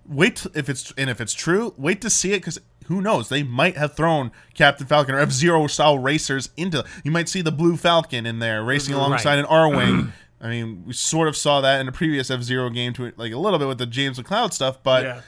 wait 0.06 0.36
t- 0.36 0.50
if 0.54 0.68
it's 0.68 0.92
and 0.98 1.08
if 1.08 1.20
it's 1.20 1.32
true, 1.32 1.72
wait 1.78 2.00
to 2.02 2.10
see 2.10 2.32
it 2.32 2.38
because 2.40 2.60
who 2.86 3.00
knows? 3.00 3.28
They 3.28 3.42
might 3.42 3.76
have 3.76 3.94
thrown 3.94 4.32
Captain 4.54 4.86
Falcon 4.86 5.14
or 5.14 5.20
F 5.20 5.30
Zero 5.30 5.66
style 5.66 5.98
racers 5.98 6.50
into. 6.56 6.84
You 7.04 7.10
might 7.10 7.28
see 7.28 7.42
the 7.42 7.52
Blue 7.52 7.76
Falcon 7.76 8.26
in 8.26 8.38
there 8.40 8.62
racing 8.64 8.94
alongside 8.94 9.38
an 9.38 9.44
Arwing. 9.46 10.10
I 10.40 10.48
mean, 10.48 10.84
we 10.86 10.92
sort 10.94 11.28
of 11.28 11.36
saw 11.36 11.60
that 11.60 11.80
in 11.80 11.88
a 11.88 11.92
previous 11.92 12.30
F 12.30 12.42
Zero 12.42 12.70
game 12.70 12.92
to 12.94 13.12
like 13.16 13.32
a 13.32 13.36
little 13.38 13.58
bit 13.58 13.68
with 13.68 13.78
the 13.78 13.86
James 13.86 14.18
McCloud 14.18 14.52
stuff, 14.52 14.82
but 14.82 15.04
Yeah. 15.04 15.20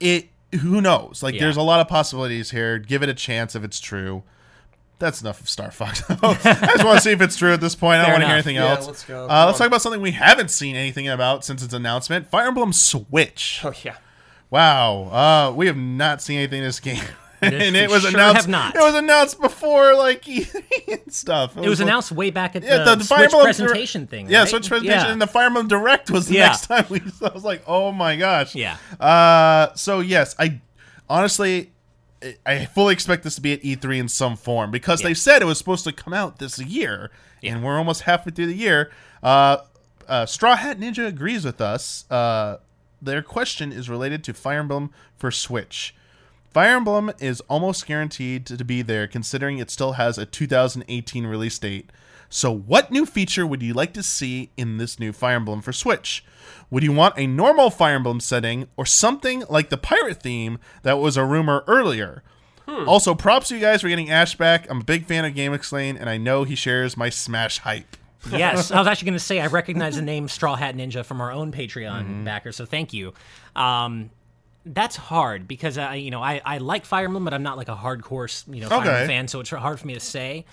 it 0.00 0.28
who 0.60 0.80
knows? 0.80 1.22
Like, 1.22 1.34
Yeah. 1.34 1.40
there's 1.42 1.56
a 1.56 1.62
lot 1.62 1.80
of 1.80 1.88
possibilities 1.88 2.50
here. 2.52 2.78
Give 2.78 3.02
it 3.02 3.08
a 3.08 3.14
chance 3.14 3.54
if 3.54 3.62
it's 3.64 3.80
true. 3.80 4.22
That's 4.98 5.20
enough 5.20 5.40
of 5.40 5.48
Star 5.48 5.70
Fox. 5.70 6.02
I 6.10 6.16
just 6.72 6.84
want 6.84 6.96
to 6.98 7.00
see 7.02 7.12
if 7.12 7.20
it's 7.20 7.36
true 7.36 7.52
at 7.52 7.60
this 7.60 7.74
point. 7.76 7.96
I 8.00 8.02
don't 8.02 8.06
Fair 8.06 8.14
want 8.14 8.22
to 8.22 8.26
hear 8.28 8.34
anything 8.34 8.56
Yeah, 8.56 8.70
else. 8.74 8.86
let's 8.86 9.04
go. 9.04 9.24
Uh, 9.28 9.44
let's 9.46 9.54
on. 9.56 9.58
talk 9.58 9.66
about 9.68 9.82
something 9.82 10.00
we 10.00 10.10
haven't 10.12 10.50
seen 10.50 10.74
anything 10.74 11.06
about 11.06 11.44
since 11.44 11.62
its 11.62 11.72
announcement. 11.74 12.28
Fire 12.30 12.48
Emblem 12.48 12.72
Switch. 12.72 13.60
Oh 13.62 13.72
yeah. 13.84 13.96
Wow, 14.50 15.50
uh, 15.50 15.52
we 15.54 15.66
have 15.66 15.76
not 15.76 16.22
seen 16.22 16.38
anything 16.38 16.58
in 16.60 16.64
this 16.64 16.80
game, 16.80 17.02
and 17.42 17.54
it 17.76 17.90
was 17.90 18.02
sure 18.02 18.10
announced. 18.12 18.36
have 18.36 18.48
not. 18.48 18.74
It 18.74 18.80
was 18.80 18.94
announced 18.94 19.40
before, 19.40 19.94
like 19.94 20.26
and 20.88 21.12
stuff. 21.12 21.54
it 21.56 21.68
was 21.68 21.80
like- 21.80 21.86
announced 21.86 22.12
way 22.12 22.30
back 22.30 22.56
at 22.56 22.62
Yeah, 22.62 22.78
the, 22.78 22.84
the, 22.92 22.96
the 22.96 23.04
Fire 23.04 23.28
Switch 23.28 23.42
presentation 23.42 24.06
thing. 24.06 24.30
Yeah, 24.30 24.40
right? 24.40 24.48
Switch 24.48 24.68
presentation, 24.68 25.06
Yeah. 25.06 25.12
and 25.12 25.20
the 25.20 25.26
Fire 25.26 25.46
Emblem 25.46 25.68
Direct 25.68 26.10
was 26.10 26.28
the 26.28 26.36
Yeah. 26.36 26.46
next 26.48 26.66
time 26.66 26.86
we. 26.88 27.00
I 27.22 27.28
was 27.34 27.44
like, 27.44 27.62
oh 27.66 27.92
my 27.92 28.16
gosh. 28.16 28.54
Yeah. 28.54 28.78
Uh, 28.98 29.74
so 29.74 30.00
yes, 30.00 30.34
I 30.38 30.60
honestly, 31.10 31.72
I- 32.46 32.64
fully 32.64 32.94
expect 32.94 33.24
this 33.24 33.34
to 33.34 33.42
be 33.42 33.52
at 33.52 33.62
E3 33.62 33.98
in 34.00 34.08
some 34.08 34.34
form 34.36 34.70
because 34.70 35.02
they 35.02 35.12
said 35.14 35.42
it 35.42 35.44
was 35.44 35.58
supposed 35.58 35.84
to 35.84 35.92
come 35.92 36.14
out 36.14 36.38
this 36.38 36.58
year, 36.58 37.10
and 37.42 37.62
we're 37.62 37.76
almost 37.76 38.02
halfway 38.02 38.32
through 38.32 38.46
the 38.46 38.56
year. 38.56 38.90
Uh, 39.22 39.58
uh, 40.08 40.24
Straw 40.24 40.56
Hat 40.56 40.80
Ninja 40.80 41.06
agrees 41.06 41.44
with 41.44 41.60
us. 41.60 42.10
Uh, 42.10 42.56
their 43.00 43.22
question 43.22 43.72
is 43.72 43.88
related 43.88 44.24
to 44.24 44.34
Fire 44.34 44.60
Emblem 44.60 44.90
for 45.16 45.30
Switch. 45.30 45.94
Fire 46.50 46.76
Emblem 46.76 47.12
is 47.20 47.40
almost 47.42 47.86
guaranteed 47.86 48.46
to 48.46 48.64
be 48.64 48.82
there 48.82 49.06
considering 49.06 49.58
it 49.58 49.70
still 49.70 49.92
has 49.92 50.18
a 50.18 50.26
2018 50.26 51.26
release 51.26 51.58
date. 51.58 51.90
So, 52.30 52.52
what 52.52 52.90
new 52.90 53.06
feature 53.06 53.46
would 53.46 53.62
you 53.62 53.72
like 53.72 53.92
to 53.94 54.02
see 54.02 54.50
in 54.56 54.76
this 54.76 54.98
new 54.98 55.12
Fire 55.12 55.36
Emblem 55.36 55.62
for 55.62 55.72
Switch? 55.72 56.24
Would 56.70 56.82
you 56.82 56.92
want 56.92 57.18
a 57.18 57.26
normal 57.26 57.70
Fire 57.70 57.94
Emblem 57.94 58.20
setting 58.20 58.66
or 58.76 58.84
something 58.84 59.44
like 59.48 59.70
the 59.70 59.78
pirate 59.78 60.22
theme 60.22 60.58
that 60.82 60.98
was 60.98 61.16
a 61.16 61.24
rumor 61.24 61.64
earlier? 61.66 62.22
Hmm. 62.66 62.88
Also, 62.88 63.14
props 63.14 63.48
to 63.48 63.54
you 63.54 63.60
guys 63.60 63.80
for 63.80 63.88
getting 63.88 64.10
Ash 64.10 64.36
back. 64.36 64.66
I'm 64.70 64.80
a 64.80 64.84
big 64.84 65.06
fan 65.06 65.24
of 65.24 65.34
GameXplain, 65.34 65.98
and 65.98 66.10
I 66.10 66.18
know 66.18 66.44
he 66.44 66.54
shares 66.54 66.96
my 66.96 67.08
Smash 67.08 67.58
hype. 67.60 67.96
Yes, 68.30 68.70
I 68.70 68.78
was 68.78 68.86
actually 68.86 69.06
going 69.06 69.18
to 69.18 69.24
say 69.24 69.40
I 69.40 69.46
recognize 69.46 69.96
the 69.96 70.02
name 70.02 70.28
Straw 70.28 70.56
Hat 70.56 70.74
Ninja 70.76 71.04
from 71.04 71.20
our 71.20 71.30
own 71.32 71.52
Patreon 71.52 72.02
Mm-hmm. 72.02 72.24
backer, 72.24 72.52
so 72.52 72.64
thank 72.64 72.92
you. 72.92 73.12
Um, 73.56 74.10
that's 74.66 74.96
hard 74.96 75.48
because 75.48 75.78
I, 75.78 75.94
you 75.94 76.10
know, 76.10 76.22
I, 76.22 76.40
I 76.44 76.58
like 76.58 76.84
Fire 76.84 77.06
Emblem, 77.06 77.24
but 77.24 77.32
I'm 77.32 77.42
not 77.42 77.56
like 77.56 77.68
a 77.68 77.76
hardcore, 77.76 78.44
you 78.52 78.60
know, 78.60 78.68
Fire 78.68 78.80
Okay. 78.80 79.06
Fan, 79.06 79.28
so 79.28 79.40
it's 79.40 79.50
hard 79.50 79.80
for 79.80 79.86
me 79.86 79.94
to 79.94 80.00
say. 80.00 80.44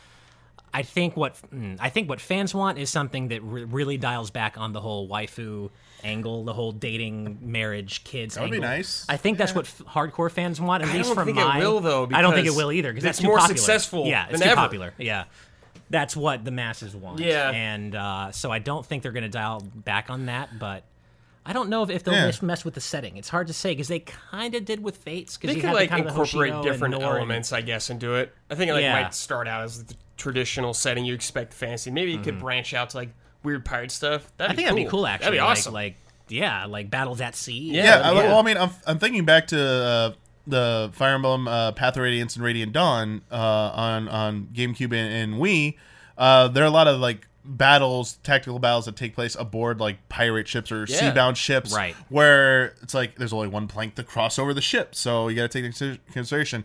I 0.74 0.84
think 0.84 1.16
what 1.16 1.36
mm, 1.54 1.78
I 1.80 1.90
think 1.90 2.10
what 2.10 2.20
fans 2.20 2.54
want 2.54 2.78
is 2.78 2.90
something 2.90 3.30
that 3.30 3.42
re- 3.44 3.64
really 3.64 3.98
dials 3.98 4.30
back 4.30 4.58
on 4.58 4.74
the 4.74 4.82
whole 4.82 5.08
waifu 5.08 5.70
angle, 6.04 6.44
the 6.44 6.52
whole 6.52 6.74
dating, 6.74 7.40
marriage, 7.42 8.04
kids. 8.04 8.36
That 8.36 8.42
would 8.42 8.52
be 8.52 8.60
nice. 8.60 9.06
I 9.08 9.16
think 9.16 9.38
that's 9.38 9.56
what 9.56 9.66
f- 9.68 9.82
hardcore 9.88 10.30
fans 10.30 10.60
want. 10.60 10.84
At 10.84 10.90
I 10.90 10.94
least 10.98 11.08
don't 11.08 11.16
from 11.16 11.26
think 11.28 11.38
it 11.38 11.46
my, 11.46 11.60
will, 11.60 11.80
though, 11.80 12.10
I 12.14 12.22
don't 12.22 12.34
think 12.34 12.46
it 12.48 12.56
will 12.56 12.74
either 12.74 12.92
because 12.92 13.06
that's 13.06 13.20
too 13.20 13.28
more 13.28 13.38
popular. 13.38 13.58
successful 13.58 14.06
Yeah, 14.06 14.24
it's 14.26 14.34
than 14.34 14.42
too 14.42 14.52
ever. 14.52 14.56
popular. 14.56 14.94
Yeah, 14.98 15.24
that's 15.90 16.16
what 16.16 16.44
the 16.46 16.52
masses 16.52 16.96
want. 16.96 17.20
Yeah. 17.20 17.52
and 17.52 17.96
uh, 17.96 18.32
so 18.32 18.52
I 18.52 18.60
don't 18.60 18.86
think 18.86 19.04
they're 19.04 19.12
going 19.12 19.24
to 19.24 19.30
dial 19.30 19.62
back 19.76 20.10
on 20.10 20.26
that, 20.28 20.58
but. 20.60 20.84
I 21.48 21.54
don't 21.54 21.70
know 21.70 21.84
if, 21.84 21.92
if 21.92 22.04
they'll 22.04 22.16
Yeah. 22.16 22.26
mess, 22.26 22.42
mess 22.42 22.66
with 22.66 22.74
the 22.74 22.82
setting. 22.82 23.18
It's 23.18 23.30
hard 23.30 23.46
to 23.46 23.54
say 23.54 23.70
because 23.74 23.88
they 23.88 24.00
kind 24.00 24.56
of 24.56 24.66
did 24.66 24.82
with 24.82 24.98
Fates. 24.98 25.38
Because 25.38 25.54
They 25.54 25.62
you 25.62 25.68
could 25.68 25.76
like 25.76 25.92
the, 25.92 25.96
kind 25.98 26.08
incorporate 26.08 26.54
different 26.64 26.96
and 26.96 27.04
Nohr 27.04 27.10
and- 27.12 27.18
elements, 27.20 27.54
I 27.54 27.62
guess, 27.62 27.92
into 27.92 28.16
it. 28.16 28.34
I 28.50 28.56
think 28.56 28.72
it 28.72 28.74
like 28.74 28.82
Yeah. 28.82 29.00
might 29.00 29.14
start 29.14 29.48
out 29.48 29.62
as 29.64 29.84
the 29.84 29.94
traditional 30.18 30.74
setting 30.74 31.06
you 31.06 31.14
expect 31.14 31.54
fantasy. 31.54 31.92
Maybe 31.92 32.16
it 32.16 32.24
could 32.24 32.40
branch 32.40 32.74
out 32.74 32.90
to 32.90 32.98
like 32.98 33.10
weird 33.44 33.64
pirate 33.64 33.92
stuff. 33.92 34.32
That'd 34.38 34.58
Mm-hmm. 34.58 34.72
I 34.72 34.74
think 34.74 34.74
cool. 34.74 34.76
that'd 34.76 34.88
be 34.88 34.90
cool. 34.90 35.06
Actually, 35.06 35.24
that'd 35.26 35.38
be 35.38 35.40
awesome. 35.40 35.74
Like, 35.76 35.96
yeah, 36.30 36.66
like 36.66 36.90
battles 36.90 37.22
at 37.22 37.36
sea. 37.36 37.74
Yeah, 37.76 37.84
Yeah, 38.00 38.10
I, 38.10 38.14
well. 38.14 38.40
I 38.40 38.42
mean, 38.42 38.58
I'm, 38.58 38.72
I'm 38.88 38.98
thinking 38.98 39.24
back 39.26 39.46
to 39.50 39.60
uh, 39.62 40.12
the 40.48 40.90
Fire 40.94 41.16
Emblem 41.16 41.48
uh, 41.48 41.72
Path 41.72 41.98
of 41.98 42.04
Radiance 42.04 42.36
and 42.36 42.44
Radiant 42.46 42.72
Dawn 42.74 43.22
uh, 43.32 43.36
on 43.36 44.08
on 44.08 44.48
GameCube 44.54 44.94
and, 44.94 45.14
and 45.34 45.34
Wii, 45.42 45.76
uh, 46.18 46.48
there 46.50 46.64
are 46.64 46.68
a 46.68 46.72
lot 46.72 46.88
of 46.88 47.00
like 47.00 47.28
battles, 47.44 48.18
tactical 48.24 48.58
battles 48.60 48.86
that 48.86 48.96
take 48.96 49.14
place 49.14 49.36
aboard 49.36 49.80
like 49.80 50.10
pirate 50.10 50.48
ships 50.48 50.72
or 50.72 50.86
Yeah. 50.90 51.14
seabound 51.14 51.36
ships, 51.36 51.74
Right. 51.74 51.96
Where 52.10 52.76
it's 52.82 52.94
like 52.94 53.16
there's 53.18 53.34
only 53.34 53.48
one 53.48 53.68
plank 53.68 53.96
to 53.96 54.04
cross 54.04 54.40
over 54.40 54.54
the 54.54 54.62
ship, 54.62 54.96
so 54.96 55.28
you 55.28 55.36
got 55.36 55.44
to 55.44 55.48
take 55.50 55.66
into 55.66 56.00
consideration. 56.12 56.64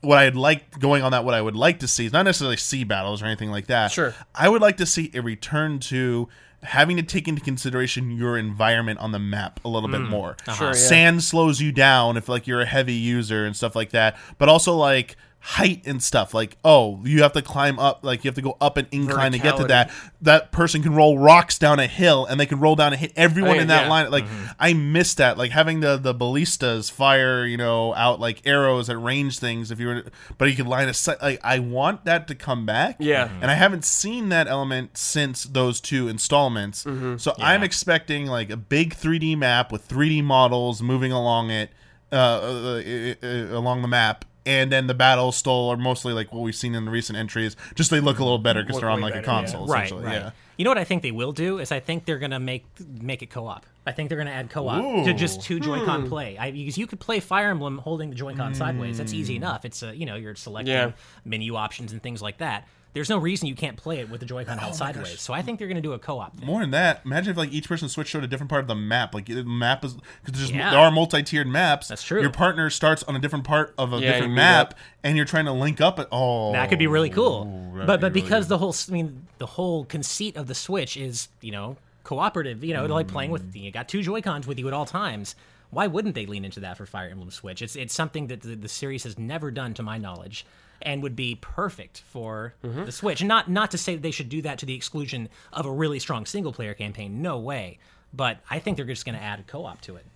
What 0.00 0.18
I'd 0.18 0.36
like 0.36 0.78
going 0.78 1.02
on 1.02 1.10
that, 1.10 1.24
what 1.24 1.34
I 1.34 1.42
would 1.42 1.56
like 1.56 1.80
to 1.80 1.88
see 1.88 2.06
is 2.06 2.12
not 2.12 2.22
necessarily 2.22 2.56
sea 2.56 2.84
battles 2.84 3.20
or 3.20 3.26
anything 3.26 3.50
like 3.50 3.66
that. 3.66 3.90
Sure. 3.90 4.14
I 4.32 4.48
would 4.48 4.62
like 4.62 4.76
to 4.76 4.86
see 4.86 5.10
a 5.14 5.20
return 5.22 5.80
to 5.80 6.28
having 6.62 6.96
to 6.96 7.02
take 7.02 7.28
into 7.28 7.40
consideration 7.40 8.10
your 8.10 8.36
environment 8.36 8.98
on 8.98 9.12
the 9.12 9.18
map 9.18 9.60
a 9.64 9.68
little 9.68 9.88
bit 9.88 10.00
hmm. 10.00 10.08
more. 10.08 10.36
Uh-huh. 10.46 10.54
Sure, 10.54 10.66
yeah. 10.68 10.72
Sand 10.72 11.22
slows 11.22 11.60
you 11.60 11.72
down 11.72 12.16
if 12.16 12.28
like 12.28 12.46
you're 12.46 12.60
a 12.60 12.66
heavy 12.66 12.94
user 12.94 13.46
and 13.46 13.56
stuff 13.56 13.76
like 13.76 13.90
that, 13.90 14.16
but 14.38 14.48
also 14.48 14.74
like 14.74 15.16
height 15.40 15.82
and 15.86 16.02
stuff. 16.02 16.34
Like 16.34 16.56
oh 16.64 17.00
you 17.04 17.22
have 17.22 17.32
to 17.32 17.42
climb 17.42 17.78
up 17.78 18.00
like 18.04 18.24
you 18.24 18.28
have 18.28 18.34
to 18.34 18.42
go 18.42 18.56
up 18.60 18.76
an 18.76 18.86
incline 18.90 19.32
to 19.32 19.38
get 19.38 19.56
to 19.56 19.64
that. 19.64 19.90
That 20.20 20.50
person 20.52 20.82
can 20.82 20.94
roll 20.94 21.18
rocks 21.18 21.58
down 21.58 21.78
a 21.78 21.86
hill 21.86 22.26
and 22.26 22.38
they 22.40 22.44
can 22.46 22.58
roll 22.60 22.74
down 22.76 22.92
and 22.92 23.00
hit 23.00 23.12
everyone 23.16 23.52
Oh, 23.52 23.54
yeah, 23.54 23.62
in 23.62 23.68
that 23.68 23.84
yeah. 23.84 23.88
line. 23.88 24.10
Like 24.10 24.24
i 24.58 24.72
miss 24.72 25.14
that. 25.14 25.38
Like 25.38 25.52
having 25.52 25.80
the 25.80 25.96
the 25.96 26.12
ballistas 26.12 26.90
fire 26.90 27.46
you 27.46 27.56
know 27.56 27.94
out 27.94 28.20
like 28.20 28.46
arrows 28.46 28.90
at 28.90 29.00
range 29.00 29.38
things 29.38 29.70
if 29.70 29.78
you 29.80 29.86
were 29.86 30.04
but 30.36 30.50
you 30.50 30.56
could 30.56 30.66
line 30.66 30.88
a 30.88 30.94
sight 30.94 31.22
like 31.22 31.40
i 31.44 31.58
want 31.58 32.04
that 32.04 32.26
to 32.28 32.34
come 32.34 32.66
back. 32.66 32.96
Yeah. 32.98 33.30
and 33.40 33.50
i 33.50 33.54
haven't 33.54 33.84
seen 33.84 34.28
that 34.30 34.48
element 34.48 34.98
since 34.98 35.44
those 35.44 35.80
two 35.80 36.08
installments. 36.08 36.84
Mm-hmm. 36.84 37.16
so 37.18 37.34
i'm 37.38 37.62
expecting 37.62 38.26
like 38.26 38.50
a 38.50 38.56
big 38.56 38.94
3d 38.94 39.38
map 39.38 39.70
with 39.72 39.86
3d 39.88 40.24
models 40.24 40.82
moving 40.82 41.12
along 41.12 41.50
it 41.50 41.70
uh, 42.10 42.16
uh, 42.16 42.82
uh, 42.84 43.14
uh, 43.22 43.58
along 43.58 43.82
the 43.82 43.88
map 43.88 44.24
and 44.48 44.72
then 44.72 44.86
the 44.86 44.94
battles 44.94 45.36
still 45.36 45.68
are 45.70 45.76
mostly 45.76 46.12
like 46.12 46.32
what 46.32 46.40
we've 46.42 46.56
seen 46.56 46.74
in 46.74 46.84
the 46.84 46.90
recent 46.90 47.16
entries 47.18 47.54
just 47.74 47.90
they 47.90 48.00
look 48.00 48.18
a 48.18 48.24
little 48.24 48.38
better 48.38 48.62
because 48.62 48.80
they're 48.80 48.90
on 48.90 49.00
like 49.00 49.12
a 49.12 49.18
better, 49.18 49.26
yeah. 49.26 49.40
console 49.40 49.66
right, 49.66 49.84
essentially 49.84 50.06
right. 50.06 50.14
yeah 50.14 50.30
You 50.56 50.64
know 50.64 50.70
what 50.70 50.78
I 50.78 50.84
think 50.84 51.02
they 51.02 51.12
will 51.12 51.32
do 51.32 51.58
is 51.58 51.70
I 51.70 51.80
think 51.80 52.04
they're 52.06 52.18
gonna 52.18 52.40
make 52.40 52.64
make 53.00 53.22
it 53.22 53.30
co-op. 53.30 53.64
I 53.86 53.92
think 53.92 54.08
they're 54.08 54.18
gonna 54.18 54.30
add 54.30 54.50
co-op 54.50 55.04
to 55.06 55.12
just 55.14 55.40
two 55.42 55.60
Joy-Con 55.60 56.02
Hmm. 56.02 56.08
play. 56.08 56.36
I, 56.36 56.50
because 56.50 56.76
you 56.76 56.86
could 56.86 56.98
play 57.00 57.20
Fire 57.20 57.50
Emblem 57.50 57.78
holding 57.78 58.10
the 58.10 58.16
Joy-Con 58.16 58.54
sideways. 58.54 58.98
That's 58.98 59.12
easy 59.14 59.36
Hmm. 59.36 59.42
enough. 59.44 59.64
It's 59.64 59.82
a 59.82 59.96
you 59.96 60.04
know 60.06 60.16
you're 60.16 60.34
selecting 60.34 60.74
Yeah. 60.74 60.92
menu 61.24 61.54
options 61.56 61.92
and 61.92 62.02
things 62.02 62.20
like 62.20 62.38
that. 62.38 62.66
There's 62.94 63.10
no 63.10 63.18
reason 63.18 63.46
you 63.48 63.54
can't 63.54 63.76
play 63.76 63.98
it 64.00 64.08
with 64.10 64.20
the 64.20 64.26
Oh 64.26 64.28
Joy-Con 64.28 64.58
held 64.58 64.74
sideways. 64.74 65.20
So 65.20 65.32
I 65.34 65.42
think 65.42 65.58
they're 65.58 65.68
gonna 65.68 65.80
do 65.80 65.92
a 65.92 65.98
co-op 65.98 66.36
thing. 66.36 66.46
More 66.46 66.60
than 66.60 66.70
that, 66.72 67.02
imagine 67.04 67.30
if 67.32 67.36
like 67.36 67.52
each 67.52 67.68
person 67.68 67.88
switched 67.88 68.12
to 68.12 68.18
a 68.20 68.26
different 68.26 68.50
part 68.50 68.62
of 68.62 68.68
the 68.68 68.74
map. 68.74 69.14
Like 69.14 69.26
the 69.26 69.44
map 69.44 69.84
is 69.84 69.94
because 70.24 70.38
there's 70.40 70.50
Yeah. 70.50 70.70
there 70.70 70.80
are 70.80 70.90
multi-tiered 70.90 71.46
maps. 71.46 71.88
That's 71.88 72.02
true. 72.02 72.20
Your 72.20 72.30
partner 72.30 72.70
starts 72.70 73.02
on 73.04 73.14
a 73.14 73.18
different 73.18 73.44
part 73.44 73.74
of 73.78 73.92
a 73.92 73.98
Yeah, 73.98 74.12
different 74.12 74.32
map, 74.34 74.74
and 75.04 75.16
you're 75.16 75.26
trying 75.26 75.44
to 75.44 75.52
link 75.52 75.80
up. 75.80 75.98
It 75.98 76.08
oh, 76.10 76.52
That 76.52 76.70
could 76.70 76.78
be 76.78 76.86
really 76.86 77.10
cool. 77.10 77.44
that'd 77.74 77.86
But 77.86 77.96
be 77.98 78.00
but 78.00 78.12
really 78.14 78.20
because 78.22 78.48
the 78.48 78.58
whole 78.58 78.74
I 78.88 78.92
mean 78.92 79.26
the 79.38 79.46
whole 79.46 79.84
conceit 79.84 80.36
of 80.36 80.46
the 80.46 80.54
Switch 80.54 80.96
is 80.96 81.28
you 81.40 81.52
know 81.52 81.76
cooperative. 82.04 82.64
You 82.64 82.72
know 82.74 82.86
like 82.86 83.06
playing 83.08 83.30
Mm. 83.30 83.34
with 83.34 83.54
you 83.54 83.70
got 83.70 83.88
two 83.88 84.02
Joy 84.02 84.22
Cons 84.22 84.46
with 84.46 84.58
you 84.58 84.66
at 84.66 84.72
all 84.74 84.86
times. 84.86 85.36
Why 85.70 85.86
wouldn't 85.86 86.14
they 86.14 86.24
lean 86.24 86.46
into 86.46 86.60
that 86.60 86.78
for 86.78 86.86
Fire 86.86 87.08
Emblem 87.10 87.30
Switch? 87.30 87.60
It's 87.60 87.76
it's 87.76 87.92
something 87.92 88.28
that 88.28 88.40
the, 88.40 88.56
the 88.56 88.68
series 88.68 89.04
has 89.04 89.18
never 89.18 89.50
done 89.50 89.74
to 89.74 89.82
my 89.82 89.98
knowledge. 89.98 90.46
And 90.82 91.02
would 91.02 91.16
be 91.16 91.34
perfect 91.40 92.02
for 92.10 92.54
Mm-hmm. 92.64 92.84
the 92.84 92.92
Switch. 92.92 93.22
Not 93.22 93.50
not 93.50 93.70
to 93.72 93.78
say 93.78 93.94
that 93.96 94.02
they 94.02 94.10
should 94.12 94.28
do 94.28 94.42
that 94.42 94.58
to 94.58 94.66
the 94.66 94.74
exclusion 94.74 95.28
of 95.52 95.66
a 95.66 95.70
really 95.72 95.98
strong 95.98 96.24
single 96.26 96.52
player 96.52 96.74
campaign. 96.74 97.20
No 97.20 97.38
way. 97.38 97.78
But 98.12 98.38
I 98.48 98.58
think 98.58 98.76
they're 98.76 98.86
just 98.86 99.04
going 99.04 99.16
to 99.18 99.22
add 99.22 99.40
a 99.40 99.42
co-op 99.42 99.80
to 99.82 99.96
it. 99.96 100.06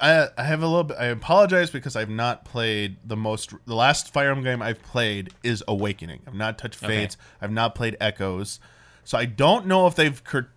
I, 0.00 0.28
I 0.38 0.44
have 0.44 0.62
a 0.62 0.66
little 0.66 0.84
bit. 0.84 0.96
I 0.98 1.06
apologize 1.06 1.68
because 1.70 1.94
I've 1.96 2.08
not 2.08 2.46
played 2.46 2.96
the 3.04 3.16
most. 3.16 3.52
The 3.66 3.74
last 3.74 4.12
Fire 4.12 4.30
Emblem 4.30 4.44
game 4.44 4.62
I've 4.62 4.82
played 4.82 5.34
is 5.42 5.62
Awakening. 5.68 6.20
I've 6.26 6.34
not 6.34 6.56
touched 6.58 6.76
Fates. 6.76 7.18
I've 7.42 7.52
not 7.52 7.74
played 7.74 7.96
Echoes, 8.00 8.58
so 9.04 9.18
I 9.18 9.26
don't 9.26 9.66
know 9.66 9.86
if 9.86 9.94
they've 9.94 10.24
cur- 10.24 10.48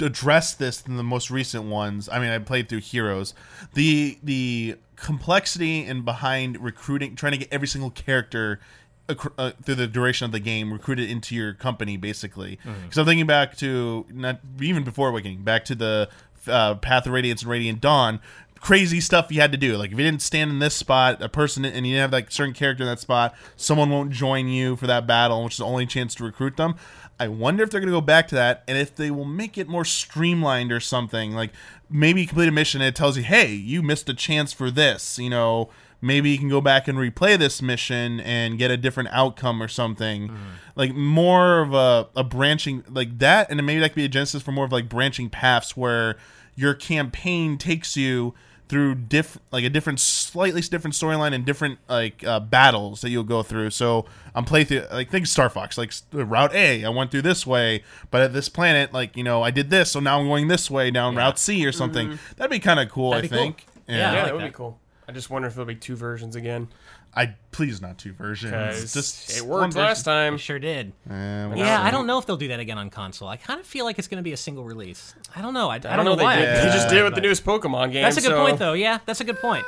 addressed 0.00 0.60
this 0.60 0.82
in 0.86 0.96
the 0.96 1.02
most 1.02 1.28
recent 1.30 1.64
ones. 1.64 2.08
I 2.08 2.20
mean, 2.20 2.30
I 2.30 2.38
played 2.38 2.68
through 2.68 2.80
Heroes. 2.82 3.34
The 3.74 4.16
the 4.22 4.76
complexity 4.96 5.84
and 5.84 6.04
behind 6.04 6.62
recruiting, 6.62 7.16
trying 7.16 7.32
to 7.32 7.38
get 7.38 7.48
every 7.52 7.66
single 7.66 7.90
character 7.90 8.60
ac- 8.60 8.62
uh, 9.08 9.50
through 9.62 9.74
the 9.74 9.86
duration 9.86 10.24
of 10.24 10.32
the 10.32 10.40
game 10.40 10.72
recruited 10.72 11.10
into 11.10 11.34
your 11.34 11.52
company 11.54 11.96
basically. 11.96 12.58
Because 12.64 12.98
i'm 12.98 13.06
thinking 13.06 13.26
back 13.26 13.56
to 13.58 14.06
not 14.10 14.40
even 14.60 14.84
before 14.84 15.08
awakening 15.08 15.42
back 15.42 15.64
to 15.66 15.74
the 15.74 16.08
uh, 16.46 16.74
path 16.76 17.06
of 17.06 17.12
radiance 17.12 17.42
and 17.42 17.50
radiant 17.50 17.80
dawn 17.80 18.20
crazy 18.64 18.98
stuff 18.98 19.30
you 19.30 19.42
had 19.42 19.52
to 19.52 19.58
do. 19.58 19.76
Like 19.76 19.92
if 19.92 19.98
you 19.98 20.04
didn't 20.04 20.22
stand 20.22 20.50
in 20.50 20.58
this 20.58 20.74
spot 20.74 21.20
a 21.20 21.28
person 21.28 21.66
and 21.66 21.86
you 21.86 21.92
didn't 21.92 22.00
have 22.00 22.12
like 22.12 22.30
certain 22.30 22.54
character 22.54 22.82
in 22.82 22.88
that 22.88 22.98
spot 22.98 23.34
someone 23.56 23.90
won't 23.90 24.10
join 24.10 24.48
you 24.48 24.74
for 24.74 24.86
that 24.86 25.06
battle 25.06 25.44
which 25.44 25.54
is 25.54 25.58
the 25.58 25.66
only 25.66 25.84
chance 25.84 26.14
to 26.14 26.24
recruit 26.24 26.56
them. 26.56 26.74
I 27.20 27.28
wonder 27.28 27.62
if 27.62 27.70
they're 27.70 27.80
going 27.80 27.92
to 27.92 27.96
go 27.96 28.00
back 28.00 28.26
to 28.28 28.34
that 28.36 28.64
and 28.66 28.78
if 28.78 28.96
they 28.96 29.10
will 29.10 29.26
make 29.26 29.58
it 29.58 29.68
more 29.68 29.84
streamlined 29.84 30.72
or 30.72 30.80
something. 30.80 31.32
Like 31.32 31.50
maybe 31.90 32.22
you 32.22 32.26
complete 32.26 32.48
a 32.48 32.52
mission 32.52 32.80
and 32.80 32.88
it 32.88 32.96
tells 32.96 33.18
you 33.18 33.22
hey 33.22 33.52
you 33.52 33.82
missed 33.82 34.08
a 34.08 34.14
chance 34.14 34.54
for 34.54 34.70
this 34.70 35.18
you 35.18 35.28
know 35.28 35.68
maybe 36.04 36.30
you 36.30 36.38
can 36.38 36.48
go 36.50 36.60
back 36.60 36.86
and 36.86 36.98
replay 36.98 37.38
this 37.38 37.62
mission 37.62 38.20
and 38.20 38.58
get 38.58 38.70
a 38.70 38.76
different 38.76 39.08
outcome 39.10 39.62
or 39.62 39.68
something. 39.68 40.28
Mm-hmm. 40.28 40.36
Like 40.76 40.94
more 40.94 41.60
of 41.60 41.72
a, 41.72 42.08
a 42.14 42.22
branching 42.22 42.84
like 42.90 43.18
that 43.18 43.48
and 43.48 43.58
then 43.58 43.64
maybe 43.64 43.80
that 43.80 43.90
could 43.90 43.96
be 43.96 44.04
a 44.04 44.08
genesis 44.08 44.42
for 44.42 44.52
more 44.52 44.66
of 44.66 44.72
like 44.72 44.88
branching 44.88 45.30
paths 45.30 45.76
where 45.76 46.16
your 46.54 46.74
campaign 46.74 47.56
takes 47.56 47.96
you 47.96 48.34
through 48.66 48.94
diff 48.94 49.38
like 49.52 49.62
a 49.62 49.68
different 49.70 50.00
slightly 50.00 50.60
different 50.60 50.94
storyline 50.94 51.34
and 51.34 51.44
different 51.44 51.78
like 51.88 52.24
uh, 52.24 52.40
battles 52.40 53.02
that 53.02 53.10
you'll 53.10 53.22
go 53.22 53.42
through. 53.42 53.70
So 53.70 54.04
i'm 54.34 54.44
playing 54.44 54.66
through 54.66 54.84
like 54.92 55.10
think 55.10 55.26
star 55.26 55.48
fox 55.48 55.78
like 55.78 55.92
uh, 56.14 56.24
route 56.24 56.52
a 56.54 56.84
i 56.84 56.88
went 56.88 57.10
through 57.10 57.22
this 57.22 57.46
way 57.46 57.82
but 58.10 58.20
at 58.20 58.32
this 58.32 58.48
planet 58.48 58.92
like 58.92 59.16
you 59.16 59.22
know 59.22 59.42
i 59.42 59.50
did 59.50 59.70
this 59.70 59.92
so 59.92 60.00
now 60.00 60.18
i'm 60.18 60.26
going 60.26 60.48
this 60.48 60.70
way 60.70 60.90
down 60.90 61.14
route 61.14 61.38
c 61.38 61.64
or 61.66 61.72
something. 61.72 62.08
Mm-hmm. 62.08 62.34
That'd 62.36 62.50
be 62.50 62.58
kind 62.58 62.80
of 62.80 62.90
cool 62.90 63.10
That'd 63.10 63.26
i 63.26 63.28
be 63.28 63.36
cool. 63.36 63.44
think. 63.44 63.66
Yeah, 63.86 63.96
Yeah, 63.96 64.12
like 64.12 64.24
that 64.24 64.34
would 64.34 64.42
that. 64.42 64.46
be 64.46 64.54
cool. 64.54 64.80
I 65.08 65.12
just 65.12 65.28
wonder 65.30 65.48
if 65.48 65.54
there'll 65.54 65.66
be 65.66 65.74
two 65.74 65.96
versions 65.96 66.34
again. 66.36 66.68
I 67.16 67.34
please 67.52 67.80
not 67.80 67.98
two 67.98 68.12
versions. 68.12 68.92
Just 68.92 69.36
it 69.36 69.42
one 69.46 69.60
worked 69.60 69.74
version. 69.74 69.86
last 69.86 70.02
time. 70.04 70.34
It 70.34 70.38
sure 70.38 70.58
did. 70.58 70.88
Eh, 71.08 71.46
well, 71.46 71.56
Yeah, 71.56 71.80
I 71.82 71.90
don't 71.90 72.06
know 72.06 72.18
if 72.18 72.26
they'll 72.26 72.36
do 72.36 72.48
that 72.48 72.58
again 72.58 72.76
on 72.78 72.90
console. 72.90 73.28
I 73.28 73.36
kind 73.36 73.60
of 73.60 73.66
feel 73.66 73.84
like 73.84 73.98
it's 73.98 74.08
going 74.08 74.18
to 74.18 74.24
be 74.24 74.32
a 74.32 74.36
single 74.36 74.64
release. 74.64 75.14
I 75.36 75.40
don't 75.42 75.54
know. 75.54 75.68
I, 75.70 75.74
I, 75.74 75.76
I 75.76 75.96
don't 75.96 76.04
know, 76.04 76.16
They, 76.16 76.24
why. 76.24 76.36
did. 76.36 76.48
I 76.48 76.54
they 76.56 76.62
feel 76.62 76.72
just 76.72 76.88
did 76.88 76.96
it 76.98 77.00
way, 77.02 77.04
with 77.04 77.14
the 77.14 77.20
newest 77.20 77.44
Pokemon 77.44 77.92
game. 77.92 78.02
That's 78.02 78.16
a 78.16 78.20
good 78.20 78.30
so- 78.30 78.44
point, 78.44 78.58
though. 78.58 78.72
Yeah, 78.72 78.98
that's 79.06 79.20
a 79.20 79.24
good 79.24 79.38
point. 79.38 79.64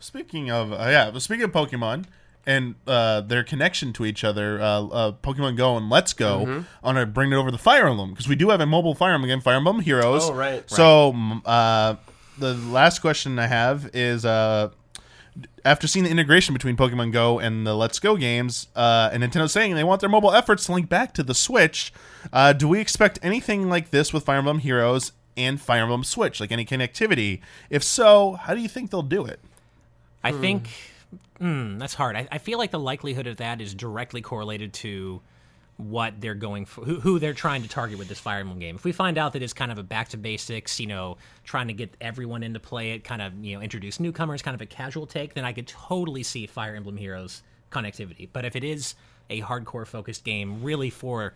Speaking 0.00 0.50
of, 0.50 0.72
uh, 0.72 0.76
yeah, 0.88 1.16
speaking 1.18 1.44
of 1.44 1.52
Pokemon 1.52 2.06
and 2.44 2.74
uh, 2.88 3.20
their 3.20 3.44
connection 3.44 3.92
to 3.92 4.04
each 4.04 4.24
other, 4.24 4.60
uh, 4.60 4.64
uh, 4.86 5.12
Pokemon 5.12 5.56
Go 5.56 5.76
and 5.76 5.88
Let's 5.88 6.12
Go, 6.12 6.44
Mm-hmm. 6.44 6.62
I 6.82 6.86
want 6.86 6.98
to 6.98 7.06
bring 7.06 7.32
it 7.32 7.36
over 7.36 7.52
the 7.52 7.58
Fire 7.58 7.86
Emblem 7.86 8.10
because 8.10 8.26
we 8.26 8.34
do 8.34 8.48
have 8.50 8.60
a 8.60 8.66
mobile 8.66 8.96
Fire 8.96 9.14
Emblem 9.14 9.28
game, 9.28 9.40
Fire 9.40 9.54
Emblem 9.56 9.78
Heroes. 9.78 10.24
Oh, 10.28 10.32
right, 10.34 10.68
So, 10.68 11.10
m- 11.12 11.42
uh, 11.44 11.94
the 12.38 12.54
last 12.54 13.00
question 13.00 13.38
I 13.38 13.46
have 13.46 13.90
is. 13.94 14.24
Uh, 14.24 14.70
after 15.64 15.86
seeing 15.86 16.04
the 16.04 16.10
integration 16.10 16.52
between 16.52 16.76
Pokemon 16.76 17.12
Go 17.12 17.38
and 17.38 17.66
the 17.66 17.74
Let's 17.74 17.98
Go 17.98 18.16
games, 18.16 18.68
uh, 18.76 19.10
and 19.12 19.22
Nintendo 19.22 19.48
saying 19.48 19.74
they 19.74 19.84
want 19.84 20.00
their 20.00 20.10
mobile 20.10 20.32
efforts 20.32 20.66
to 20.66 20.72
link 20.72 20.88
back 20.88 21.14
to 21.14 21.22
the 21.22 21.34
Switch, 21.34 21.92
uh, 22.32 22.52
do 22.52 22.68
we 22.68 22.80
expect 22.80 23.18
anything 23.22 23.68
like 23.68 23.90
this 23.90 24.12
with 24.12 24.24
Fire 24.24 24.38
Emblem 24.38 24.58
Heroes 24.58 25.12
and 25.36 25.60
Fire 25.60 25.82
Emblem 25.82 26.04
Switch, 26.04 26.40
like 26.40 26.52
any 26.52 26.64
connectivity? 26.64 27.40
If 27.70 27.82
so, 27.82 28.32
how 28.32 28.54
do 28.54 28.60
you 28.60 28.68
think 28.68 28.90
they'll 28.90 29.02
do 29.02 29.24
it? 29.24 29.40
I 30.24 30.32
think 30.32 30.68
mm, 31.40 31.78
that's 31.78 31.94
hard. 31.94 32.16
I, 32.16 32.28
I 32.30 32.38
feel 32.38 32.58
like 32.58 32.70
the 32.70 32.78
likelihood 32.78 33.26
of 33.26 33.38
that 33.38 33.60
is 33.60 33.74
directly 33.74 34.20
correlated 34.20 34.72
to 34.74 35.20
what 35.90 36.20
they're 36.20 36.34
going 36.34 36.66
for, 36.66 36.84
who, 36.84 37.00
who 37.00 37.18
they're 37.18 37.34
trying 37.34 37.62
to 37.62 37.68
target 37.68 37.98
with 37.98 38.08
this 38.08 38.18
Fire 38.18 38.40
Emblem 38.40 38.58
game. 38.58 38.76
If 38.76 38.84
we 38.84 38.92
find 38.92 39.18
out 39.18 39.32
that 39.34 39.42
it's 39.42 39.52
kind 39.52 39.72
of 39.72 39.78
a 39.78 39.82
back 39.82 40.10
to 40.10 40.16
basics, 40.16 40.78
you 40.78 40.86
know, 40.86 41.16
trying 41.44 41.68
to 41.68 41.74
get 41.74 41.94
everyone 42.00 42.42
into 42.42 42.60
play 42.60 42.92
it, 42.92 43.04
kind 43.04 43.22
of 43.22 43.32
you 43.44 43.56
know 43.56 43.62
introduce 43.62 44.00
newcomers, 44.00 44.42
kind 44.42 44.54
of 44.54 44.60
a 44.60 44.66
casual 44.66 45.06
take, 45.06 45.34
then 45.34 45.44
I 45.44 45.52
could 45.52 45.66
totally 45.66 46.22
see 46.22 46.46
Fire 46.46 46.74
Emblem 46.74 46.96
Heroes 46.96 47.42
connectivity. 47.70 48.28
But 48.32 48.44
if 48.44 48.56
it 48.56 48.64
is 48.64 48.94
a 49.30 49.40
hardcore 49.40 49.86
focused 49.86 50.24
game, 50.24 50.62
really 50.62 50.90
for 50.90 51.34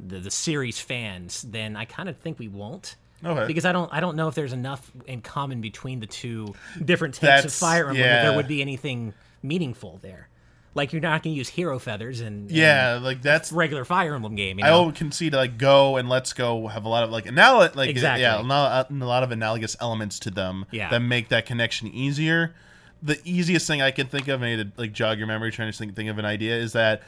the, 0.00 0.18
the 0.18 0.30
series 0.30 0.78
fans, 0.78 1.42
then 1.42 1.76
I 1.76 1.84
kind 1.84 2.08
of 2.08 2.16
think 2.16 2.38
we 2.38 2.48
won't. 2.48 2.96
Okay. 3.24 3.46
Because 3.46 3.64
I 3.64 3.72
don't, 3.72 3.90
I 3.92 4.00
don't 4.00 4.16
know 4.16 4.28
if 4.28 4.34
there's 4.34 4.52
enough 4.52 4.90
in 5.06 5.22
common 5.22 5.60
between 5.60 6.00
the 6.00 6.06
two 6.06 6.54
different 6.84 7.14
takes 7.14 7.44
of 7.44 7.52
Fire 7.52 7.88
Emblem 7.88 8.02
that 8.02 8.22
there 8.22 8.36
would 8.36 8.48
be 8.48 8.60
anything 8.60 9.14
meaningful 9.42 9.98
there. 10.02 10.28
Like 10.74 10.92
you're 10.92 11.00
not 11.02 11.22
going 11.22 11.34
to 11.34 11.38
use 11.38 11.48
hero 11.48 11.78
feathers 11.78 12.20
and, 12.20 12.50
Yeah, 12.50 12.98
like 13.00 13.22
that's 13.22 13.52
regular 13.52 13.84
Fire 13.84 14.14
Emblem 14.14 14.34
game. 14.34 14.58
You 14.58 14.64
I 14.64 14.70
know? 14.70 14.84
will 14.84 14.92
concede 14.92 15.32
like 15.32 15.56
Go 15.56 15.96
and 15.96 16.08
Let's 16.08 16.32
Go 16.32 16.66
have 16.66 16.84
a 16.84 16.88
lot 16.88 17.04
of 17.04 17.10
like 17.10 17.26
anal 17.26 17.68
like 17.74 17.90
Exactly. 17.90 18.22
yeah, 18.22 18.40
a 18.40 18.42
lot, 18.42 19.22
of 19.22 19.30
analogous 19.30 19.76
elements 19.80 20.18
to 20.20 20.30
them 20.30 20.66
Yeah. 20.72 20.90
that 20.90 21.00
make 21.00 21.28
that 21.28 21.46
connection 21.46 21.88
easier. 21.88 22.54
The 23.02 23.20
easiest 23.24 23.66
thing 23.66 23.82
I 23.82 23.90
can 23.92 24.06
think 24.08 24.26
of, 24.28 24.40
maybe 24.40 24.64
to 24.64 24.70
like 24.76 24.92
jog 24.92 25.18
your 25.18 25.26
memory, 25.26 25.52
trying 25.52 25.70
to 25.70 25.76
think, 25.78 25.94
think 25.94 26.08
of 26.10 26.18
an 26.18 26.24
idea, 26.24 26.56
is 26.56 26.72
that 26.72 27.02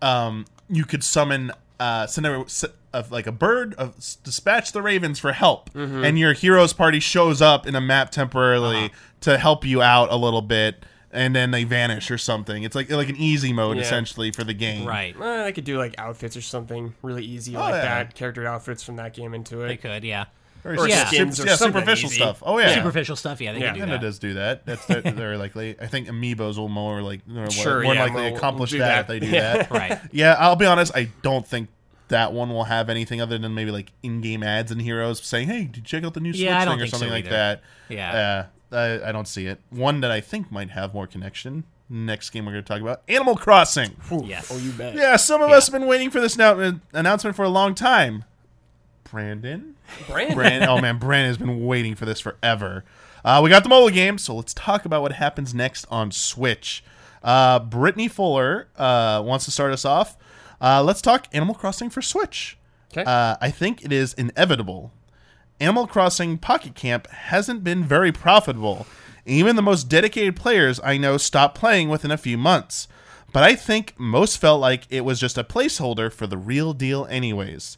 um, 0.00 0.46
you 0.68 0.84
could 0.84 1.04
summon 1.04 1.52
uh, 1.78 2.06
send 2.06 2.26
a, 2.26 2.44
of 2.92 3.10
like 3.12 3.26
a 3.26 3.32
bird 3.32 3.74
of 3.74 3.94
dispatch 4.24 4.72
the 4.72 4.80
ravens 4.82 5.18
for 5.18 5.32
help, 5.32 5.70
and 5.74 6.18
your 6.18 6.32
heroes 6.34 6.72
party 6.72 7.00
shows 7.00 7.42
up 7.42 7.66
in 7.66 7.74
a 7.74 7.80
map 7.80 8.10
temporarily 8.10 8.90
to 9.22 9.38
help 9.38 9.64
you 9.64 9.82
out 9.82 10.10
a 10.12 10.16
little 10.16 10.42
bit. 10.42 10.84
And 11.12 11.34
then 11.34 11.50
they 11.50 11.64
vanish 11.64 12.10
or 12.10 12.18
something. 12.18 12.62
It's 12.62 12.74
like 12.76 12.90
like 12.90 13.08
an 13.08 13.16
easy 13.16 13.52
mode 13.52 13.76
Yeah. 13.76 13.82
essentially 13.82 14.30
for 14.32 14.44
the 14.44 14.54
game. 14.54 14.86
Right. 14.86 15.14
Uh, 15.20 15.44
I 15.44 15.52
could 15.52 15.64
do 15.64 15.78
like 15.78 15.94
outfits 15.98 16.36
or 16.36 16.40
something 16.42 16.94
really 17.02 17.24
easy 17.24 17.56
Oh, 17.56 17.60
like 17.60 17.74
yeah. 17.74 17.82
that. 18.04 18.14
Character 18.14 18.46
outfits 18.46 18.82
from 18.82 18.96
that 18.96 19.14
game 19.14 19.34
into 19.34 19.62
it. 19.62 19.68
They 19.68 19.76
could, 19.76 20.04
yeah. 20.04 20.26
Very 20.62 20.76
Or 20.76 20.86
yeah, 20.88 21.06
skins 21.06 21.40
or 21.40 21.46
yeah, 21.46 21.56
superficial 21.56 22.08
easy. 22.08 22.16
stuff. 22.16 22.42
Oh 22.44 22.58
yeah, 22.58 22.74
Superficial 22.74 23.16
stuff, 23.16 23.40
yeah, 23.40 23.52
they 23.54 23.60
Yeah. 23.60 23.70
can 23.72 23.76
do 23.76 23.80
Nintendo 23.86 23.90
that. 23.92 24.00
does 24.02 24.18
do 24.18 24.34
that. 24.34 24.66
That's 24.66 24.84
they're, 24.84 25.00
they're 25.00 25.38
likely. 25.38 25.74
I 25.80 25.86
think 25.86 26.06
amiibos 26.08 26.58
will 26.58 26.68
more 26.68 27.00
like 27.00 27.26
more, 27.26 27.50
Sure, 27.50 27.82
more 27.82 27.94
yeah, 27.94 28.04
likely 28.04 28.22
we'll- 28.24 28.36
accomplish 28.36 28.72
we'll 28.72 28.80
that, 28.80 29.06
that. 29.08 29.14
if 29.14 29.20
they 29.20 29.26
do 29.26 29.32
Yeah. 29.32 29.56
that. 29.56 29.70
Right. 29.70 29.98
Yeah, 30.12 30.36
I'll 30.38 30.56
be 30.56 30.66
honest. 30.66 30.92
I 30.94 31.08
don't 31.22 31.46
think 31.46 31.68
that 32.08 32.32
one 32.34 32.50
will 32.50 32.64
have 32.64 32.90
anything 32.90 33.20
other 33.22 33.38
than 33.38 33.54
maybe 33.54 33.70
like 33.70 33.90
in-game 34.02 34.42
ads 34.42 34.70
and 34.70 34.82
heroes 34.82 35.24
saying, 35.24 35.48
"Hey, 35.48 35.64
did 35.64 35.76
you 35.78 35.82
check 35.82 36.04
out 36.04 36.12
the 36.12 36.20
new 36.20 36.32
Switch 36.32 36.42
Yeah, 36.42 36.58
thing" 36.64 36.74
or 36.74 36.76
think 36.78 36.90
so 36.90 36.98
something 36.98 37.10
like 37.10 37.28
that. 37.30 37.62
Yeah. 37.88 38.12
Uh, 38.12 38.46
I, 38.72 39.08
I 39.08 39.12
don't 39.12 39.26
see 39.28 39.46
it. 39.46 39.60
One 39.70 40.00
that 40.00 40.10
I 40.10 40.20
think 40.20 40.50
might 40.52 40.70
have 40.70 40.94
more 40.94 41.06
connection. 41.06 41.64
Next 41.88 42.30
game 42.30 42.46
we're 42.46 42.52
going 42.52 42.64
to 42.64 42.68
talk 42.72 42.80
about 42.80 43.02
Animal 43.08 43.36
Crossing. 43.36 43.96
Yes. 44.24 44.48
Oh, 44.52 44.58
you 44.58 44.70
bet. 44.72 44.94
Yeah, 44.94 45.16
some 45.16 45.42
of 45.42 45.50
Yeah. 45.50 45.56
us 45.56 45.66
have 45.66 45.72
been 45.78 45.88
waiting 45.88 46.08
for 46.10 46.20
this 46.20 46.36
now- 46.36 46.78
announcement 46.92 47.34
for 47.36 47.44
a 47.44 47.48
long 47.48 47.74
time. 47.74 48.24
Brandon. 49.04 49.74
Brand. 50.08 50.34
Brandon. 50.34 50.68
Oh 50.68 50.80
man, 50.80 50.98
Brandon 50.98 51.28
has 51.30 51.38
been 51.38 51.66
waiting 51.66 51.94
for 51.96 52.04
this 52.04 52.20
forever. 52.20 52.84
Uh, 53.24 53.40
we 53.42 53.50
got 53.50 53.62
the 53.64 53.68
mobile 53.68 53.90
game, 53.90 54.18
so 54.18 54.34
let's 54.36 54.54
talk 54.54 54.84
about 54.84 55.02
what 55.02 55.12
happens 55.12 55.52
next 55.52 55.84
on 55.90 56.10
Switch. 56.12 56.84
Uh, 57.22 57.58
Brittany 57.58 58.06
Fuller 58.08 58.68
uh, 58.76 59.20
wants 59.26 59.44
to 59.46 59.50
start 59.50 59.72
us 59.72 59.84
off. 59.84 60.16
Uh, 60.60 60.82
let's 60.82 61.02
talk 61.02 61.26
Animal 61.32 61.54
Crossing 61.54 61.90
for 61.90 62.00
Switch. 62.02 62.56
'Kay. 62.92 63.02
Uh, 63.04 63.36
I 63.40 63.50
think 63.50 63.84
it 63.84 63.92
is 63.92 64.14
inevitable. 64.14 64.92
Animal 65.60 65.86
Crossing 65.86 66.38
Pocket 66.38 66.74
Camp 66.74 67.06
hasn't 67.10 67.62
been 67.62 67.84
very 67.84 68.12
profitable. 68.12 68.86
Even 69.26 69.56
the 69.56 69.62
most 69.62 69.84
dedicated 69.88 70.34
players 70.34 70.80
I 70.82 70.96
know 70.96 71.18
stopped 71.18 71.58
playing 71.58 71.90
within 71.90 72.10
a 72.10 72.16
few 72.16 72.38
months. 72.38 72.88
But 73.32 73.42
I 73.44 73.54
think 73.54 73.94
most 73.98 74.38
felt 74.38 74.60
like 74.60 74.84
it 74.90 75.04
was 75.04 75.20
just 75.20 75.38
a 75.38 75.44
placeholder 75.44 76.10
for 76.12 76.26
the 76.26 76.38
real 76.38 76.72
deal, 76.72 77.06
anyways. 77.10 77.76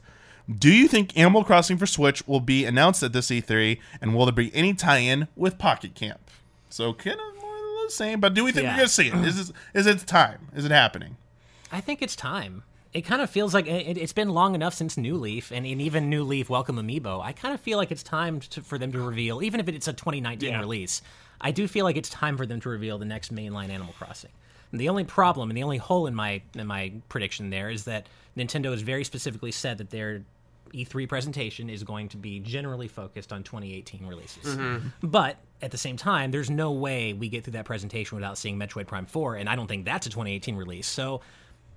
Do 0.49 0.72
you 0.72 0.89
think 0.89 1.16
Animal 1.18 1.45
Crossing 1.45 1.76
for 1.76 1.87
Switch 1.87 2.26
will 2.26 2.41
be 2.41 2.64
announced 2.64 3.03
at 3.03 3.12
this 3.12 3.28
E3, 3.30 3.78
and 4.01 4.14
will 4.14 4.26
there 4.26 4.33
be 4.33 4.55
any 4.55 4.74
tie-in 4.74 5.28
with 5.37 5.59
Pocket 5.59 5.95
Camp? 5.95 6.20
So 6.70 6.93
kind 6.95 7.18
of 7.18 7.43
the 7.43 7.91
same, 7.91 8.20
but 8.20 8.33
do 8.33 8.45
we 8.45 8.53
think 8.53 8.64
Yeah. 8.64 8.72
we're 8.72 8.76
gonna 8.78 8.89
see 8.89 9.09
it? 9.09 9.14
Is 9.14 9.37
this, 9.49 9.53
is 9.74 9.87
it 9.87 10.07
time? 10.07 10.49
Is 10.55 10.64
it 10.64 10.70
happening? 10.70 11.16
I 11.70 11.80
think 11.80 12.01
it's 12.01 12.16
time. 12.16 12.62
It 12.93 13.03
kind 13.03 13.22
of 13.22 13.30
feels 13.30 13.55
like 13.55 13.66
it, 13.66 13.97
it's 13.97 14.12
been 14.12 14.28
long 14.30 14.55
enough 14.55 14.74
since 14.74 14.97
New 14.99 15.16
Leaf, 15.16 15.51
and, 15.51 15.64
and 15.64 15.80
even 15.80 16.11
New 16.11 16.24
Leaf 16.24 16.51
Welcome 16.51 16.76
Amiibo. 16.76 17.22
I 17.22 17.32
kind 17.32 17.55
of 17.55 17.61
feel 17.61 17.78
like 17.78 17.90
it's 17.90 18.03
time 18.03 18.40
to, 18.40 18.61
for 18.62 18.76
them 18.76 18.93
to 18.93 19.01
reveal, 19.01 19.43
even 19.43 19.61
if 19.61 19.68
it's 19.68 19.88
a 19.88 19.93
2019 19.95 20.51
Yeah. 20.51 20.61
release. 20.61 21.01
I 21.40 21.53
do 21.53 21.66
feel 21.66 21.84
like 21.84 21.97
it's 21.97 22.11
time 22.11 22.36
for 22.36 22.45
them 22.45 22.61
to 22.61 22.68
reveal 22.68 22.99
the 22.99 23.05
next 23.07 23.34
mainline 23.34 23.70
Animal 23.70 23.95
Crossing. 23.99 24.30
And 24.70 24.80
the 24.80 24.88
only 24.88 25.05
problem 25.05 25.51
and 25.51 25.57
the 25.57 25.62
only 25.62 25.78
hole 25.78 26.07
in 26.07 26.14
my 26.14 26.43
in 26.55 26.66
my 26.66 26.93
prediction 27.09 27.51
there 27.51 27.70
is 27.70 27.84
that 27.84 28.07
Nintendo 28.36 28.70
has 28.70 28.82
very 28.82 29.05
specifically 29.05 29.53
said 29.53 29.78
that 29.78 29.90
their 29.90 30.22
E3 30.72 31.09
presentation 31.09 31.68
is 31.68 31.84
going 31.84 32.09
to 32.09 32.16
be 32.16 32.40
generally 32.40 32.88
focused 32.88 33.32
on 33.32 33.43
2018 33.43 34.07
releases. 34.07 34.57
Mm-hmm. 34.57 34.88
But 35.03 35.36
at 35.61 35.70
the 35.70 35.78
same 35.78 35.97
time, 35.99 36.30
there's 36.30 36.49
no 36.49 36.72
way 36.72 37.12
we 37.12 37.28
get 37.28 37.45
through 37.45 37.53
that 37.55 37.66
presentation 37.66 38.16
without 38.16 38.38
seeing 38.38 38.59
Metroid 38.59 38.86
Prime 38.86 39.05
4, 39.07 39.36
and 39.36 39.49
I 39.49 39.57
don't 39.57 39.66
think 39.66 39.84
that's 39.84 40.07
a 40.07 40.11
2018 40.11 40.57
release. 40.57 40.86
So 40.86 41.20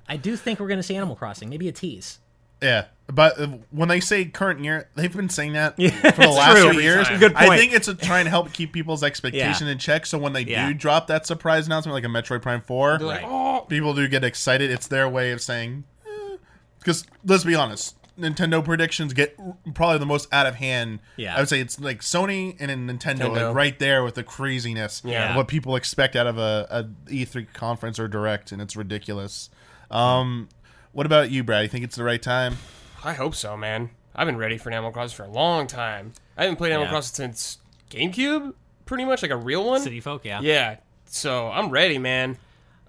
I 0.08 0.18
do 0.18 0.36
think 0.36 0.60
we're 0.60 0.68
going 0.68 0.80
to 0.80 0.84
see 0.84 0.96
Animal 0.96 1.16
Crossing, 1.16 1.50
maybe 1.50 1.68
a 1.68 1.72
tease. 1.72 2.20
Yeah, 2.62 2.86
but 3.08 3.40
uh, 3.40 3.48
when 3.72 3.90
they 3.90 4.00
say 4.00 4.26
current 4.26 4.64
year, 4.64 4.90
they've 4.96 5.16
been 5.16 5.30
saying 5.30 5.54
that 5.54 5.76
for 5.76 5.82
the 6.22 6.30
last 6.30 6.58
true. 6.58 6.72
few 6.72 6.80
years. 6.80 7.08
time. 7.08 7.20
Good 7.20 7.36
I 7.36 7.58
think 7.58 7.74
it's 7.74 7.86
to 7.88 7.96
try 7.96 8.20
and 8.22 8.30
help 8.30 8.54
keep 8.54 8.72
people's 8.72 9.04
expectation 9.04 9.68
in 9.68 9.78
check. 9.78 10.06
So 10.06 10.18
when 10.18 10.34
they 10.34 10.42
Yeah. 10.44 10.68
do 10.70 10.74
drop 10.74 11.08
that 11.08 11.28
surprise 11.28 11.66
announcement, 11.68 11.94
like 11.94 12.06
a 12.06 12.08
Metroid 12.08 12.42
Prime 12.42 12.62
Four, 12.62 12.98
They're 12.98 13.08
like, 13.08 13.24
oh, 13.26 13.66
people 13.68 13.94
do 13.94 14.08
get 14.08 14.24
excited. 14.24 14.72
It's 14.72 14.88
their 14.88 15.08
way 15.10 15.32
of 15.32 15.42
saying, 15.42 15.84
because 16.80 17.06
let's 17.26 17.44
be 17.44 17.56
honest, 17.56 17.96
Nintendo 18.18 18.64
predictions 18.64 19.12
get 19.14 19.38
probably 19.74 19.98
the 20.00 20.06
most 20.06 20.34
out 20.34 20.46
of 20.46 20.56
hand. 20.56 21.00
Yeah. 21.18 21.36
I 21.36 21.40
would 21.40 21.50
say 21.50 21.60
it's 21.60 21.78
like 21.80 22.00
Sony 22.00 22.56
and 22.60 22.70
then 22.70 22.88
Nintendo, 22.88 23.28
Nintendo. 23.28 23.48
like 23.48 23.56
right 23.56 23.80
there 23.80 24.04
with 24.04 24.16
the 24.16 24.24
craziness 24.24 25.02
Yeah. 25.04 25.32
of 25.32 25.36
what 25.36 25.50
people 25.50 25.76
expect 25.76 26.16
out 26.16 26.26
of 26.26 26.38
a, 26.38 26.66
a 26.72 26.84
E3 27.12 27.52
conference 27.54 28.00
or 28.00 28.08
direct, 28.08 28.54
and 28.54 28.62
it's 28.62 28.76
ridiculous. 28.78 29.50
Um, 29.92 30.50
what 30.92 31.06
about 31.06 31.32
you, 31.32 31.44
Brad? 31.44 31.64
You 31.64 31.70
think 31.70 31.84
it's 31.84 31.96
the 31.96 32.04
right 32.04 32.22
time? 32.22 32.58
I 33.04 33.14
hope 33.14 33.36
so, 33.36 33.56
man. 33.58 33.90
I've 34.16 34.26
been 34.28 34.38
ready 34.38 34.58
for 34.58 34.72
Animal 34.72 34.92
Crossing 34.92 35.16
for 35.16 35.24
a 35.24 35.30
long 35.32 35.68
time. 35.68 36.14
I 36.38 36.44
haven't 36.44 36.56
played 36.58 36.72
Animal 36.72 36.86
Yeah. 36.88 36.92
Crossing 36.92 37.16
since 37.16 37.58
GameCube, 37.90 38.54
pretty 38.86 39.06
much 39.06 39.22
like 39.22 39.32
a 39.32 39.36
real 39.38 39.66
one. 39.66 39.82
City 39.82 40.00
Folk, 40.00 40.26
yeah. 40.26 40.40
Yeah, 40.42 40.78
so 41.06 41.50
I'm 41.50 41.70
ready, 41.70 41.98
man. 41.98 42.38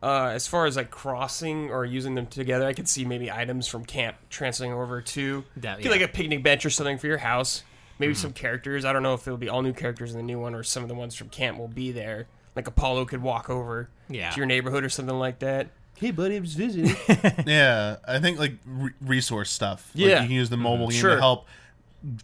Uh, 0.02 0.30
as 0.34 0.46
far 0.46 0.66
as 0.66 0.76
like 0.76 0.90
crossing 0.90 1.70
or 1.70 1.84
using 1.84 2.14
them 2.14 2.26
together, 2.26 2.66
I 2.66 2.74
could 2.74 2.88
see 2.88 3.04
maybe 3.04 3.30
items 3.30 3.66
from 3.66 3.84
camp 3.84 4.16
transferring 4.30 4.72
over 4.72 5.00
to 5.00 5.44
That- 5.56 5.80
get 5.80 5.90
like 5.90 6.00
yeah. 6.00 6.06
a 6.06 6.08
picnic 6.08 6.42
bench 6.42 6.64
or 6.64 6.70
something 6.70 6.98
for 6.98 7.06
your 7.08 7.18
house. 7.18 7.64
Maybe 7.98 8.12
some 8.14 8.32
characters. 8.34 8.84
I 8.84 8.92
don't 8.92 9.02
know 9.02 9.14
if 9.14 9.26
it'll 9.26 9.38
be 9.38 9.48
all 9.48 9.62
new 9.62 9.72
characters 9.72 10.12
in 10.12 10.18
the 10.18 10.22
new 10.22 10.38
one 10.38 10.54
or 10.54 10.62
some 10.62 10.82
of 10.82 10.88
the 10.90 10.94
ones 10.94 11.14
from 11.14 11.30
camp 11.30 11.56
will 11.58 11.66
be 11.66 11.92
there. 11.92 12.26
Like 12.54 12.68
Apollo 12.68 13.06
could 13.06 13.22
walk 13.22 13.48
over 13.48 13.88
Yeah. 14.08 14.30
to 14.30 14.36
your 14.36 14.44
neighborhood 14.46 14.84
or 14.84 14.90
something 14.90 15.18
like 15.18 15.38
that. 15.38 15.68
Hey, 15.96 16.10
buddy, 16.10 16.36
I'm 16.36 16.44
just 16.44 16.56
visiting. 16.56 16.94
Yeah, 17.46 17.96
I 18.06 18.18
think 18.18 18.38
like 18.38 18.52
re- 18.66 18.92
resource 19.00 19.50
stuff. 19.50 19.90
Like, 19.94 20.04
Yeah. 20.06 20.20
you 20.22 20.26
can 20.28 20.30
use 20.36 20.50
the 20.50 20.56
mobile 20.56 20.88
game 20.88 21.00
Sure. 21.00 21.14
to 21.14 21.20
help 21.20 21.46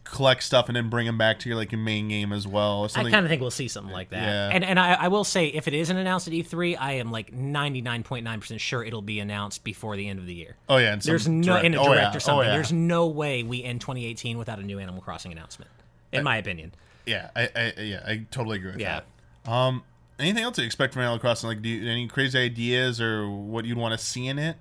collect 0.05 0.43
stuff 0.45 0.69
and 0.69 0.77
then 0.77 0.89
bring 0.91 1.07
them 1.07 1.19
back 1.19 1.41
to 1.41 1.49
your 1.49 1.57
like 1.57 1.73
your 1.73 1.81
main 1.81 2.07
game 2.09 2.33
as 2.33 2.47
well. 2.47 2.89
I 2.95 3.03
kind 3.11 3.25
of 3.25 3.29
think 3.29 3.41
we'll 3.41 3.51
see 3.51 3.67
something 3.69 3.93
like 3.93 4.11
that. 4.11 4.23
Yeah. 4.23 4.51
And 4.53 4.63
and 4.65 4.79
I, 4.79 4.93
I 4.95 5.09
will 5.09 5.25
say, 5.25 5.47
if 5.47 5.67
it 5.67 5.75
isn't 5.75 5.97
announced 5.97 6.29
at 6.29 6.35
E3, 6.35 6.77
I 6.79 6.93
am 6.95 7.11
like 7.11 7.35
99.9% 7.35 8.61
sure 8.61 8.85
it'll 8.85 9.03
be 9.03 9.19
announced 9.19 9.65
before 9.65 9.97
the 9.97 10.09
end 10.09 10.19
of 10.19 10.27
the 10.27 10.35
year. 10.35 10.57
oh 10.69 10.77
yeah, 10.77 10.93
and 10.93 11.03
There's 11.03 11.27
no 11.27 11.43
direct- 11.55 11.65
in 11.67 11.75
a 11.75 11.81
oh, 11.83 11.93
yeah. 11.95 12.15
or 12.15 12.21
something. 12.21 12.41
Oh, 12.41 12.43
yeah. 12.43 12.53
There's 12.55 12.73
no 12.73 13.07
way 13.09 13.43
we 13.43 13.65
end 13.65 13.81
2018 13.81 14.39
without 14.39 14.59
a 14.59 14.63
new 14.63 14.79
Animal 14.79 15.01
Crossing 15.01 15.33
announcement, 15.33 15.71
in 16.13 16.23
my 16.23 16.37
opinion. 16.37 16.73
yeah, 17.07 17.31
I, 17.35 17.49
I 17.57 17.73
yeah, 17.81 18.03
I 18.07 18.27
totally 18.31 18.59
agree 18.59 18.73
with 18.73 18.81
Yeah. 18.81 19.01
that. 19.45 19.51
Um, 19.51 19.83
anything 20.19 20.43
else 20.45 20.59
you 20.59 20.65
expect 20.65 20.93
from 20.93 21.03
Animal 21.03 21.19
Crossing? 21.19 21.49
Like, 21.49 21.63
do 21.63 21.69
you, 21.69 21.89
any 21.91 22.07
crazy 22.09 22.39
ideas 22.39 23.01
or 23.01 23.29
what 23.29 23.65
you'd 23.65 23.79
want 23.79 23.99
to 23.99 24.05
see 24.05 24.27
in 24.27 24.39
it? 24.39 24.57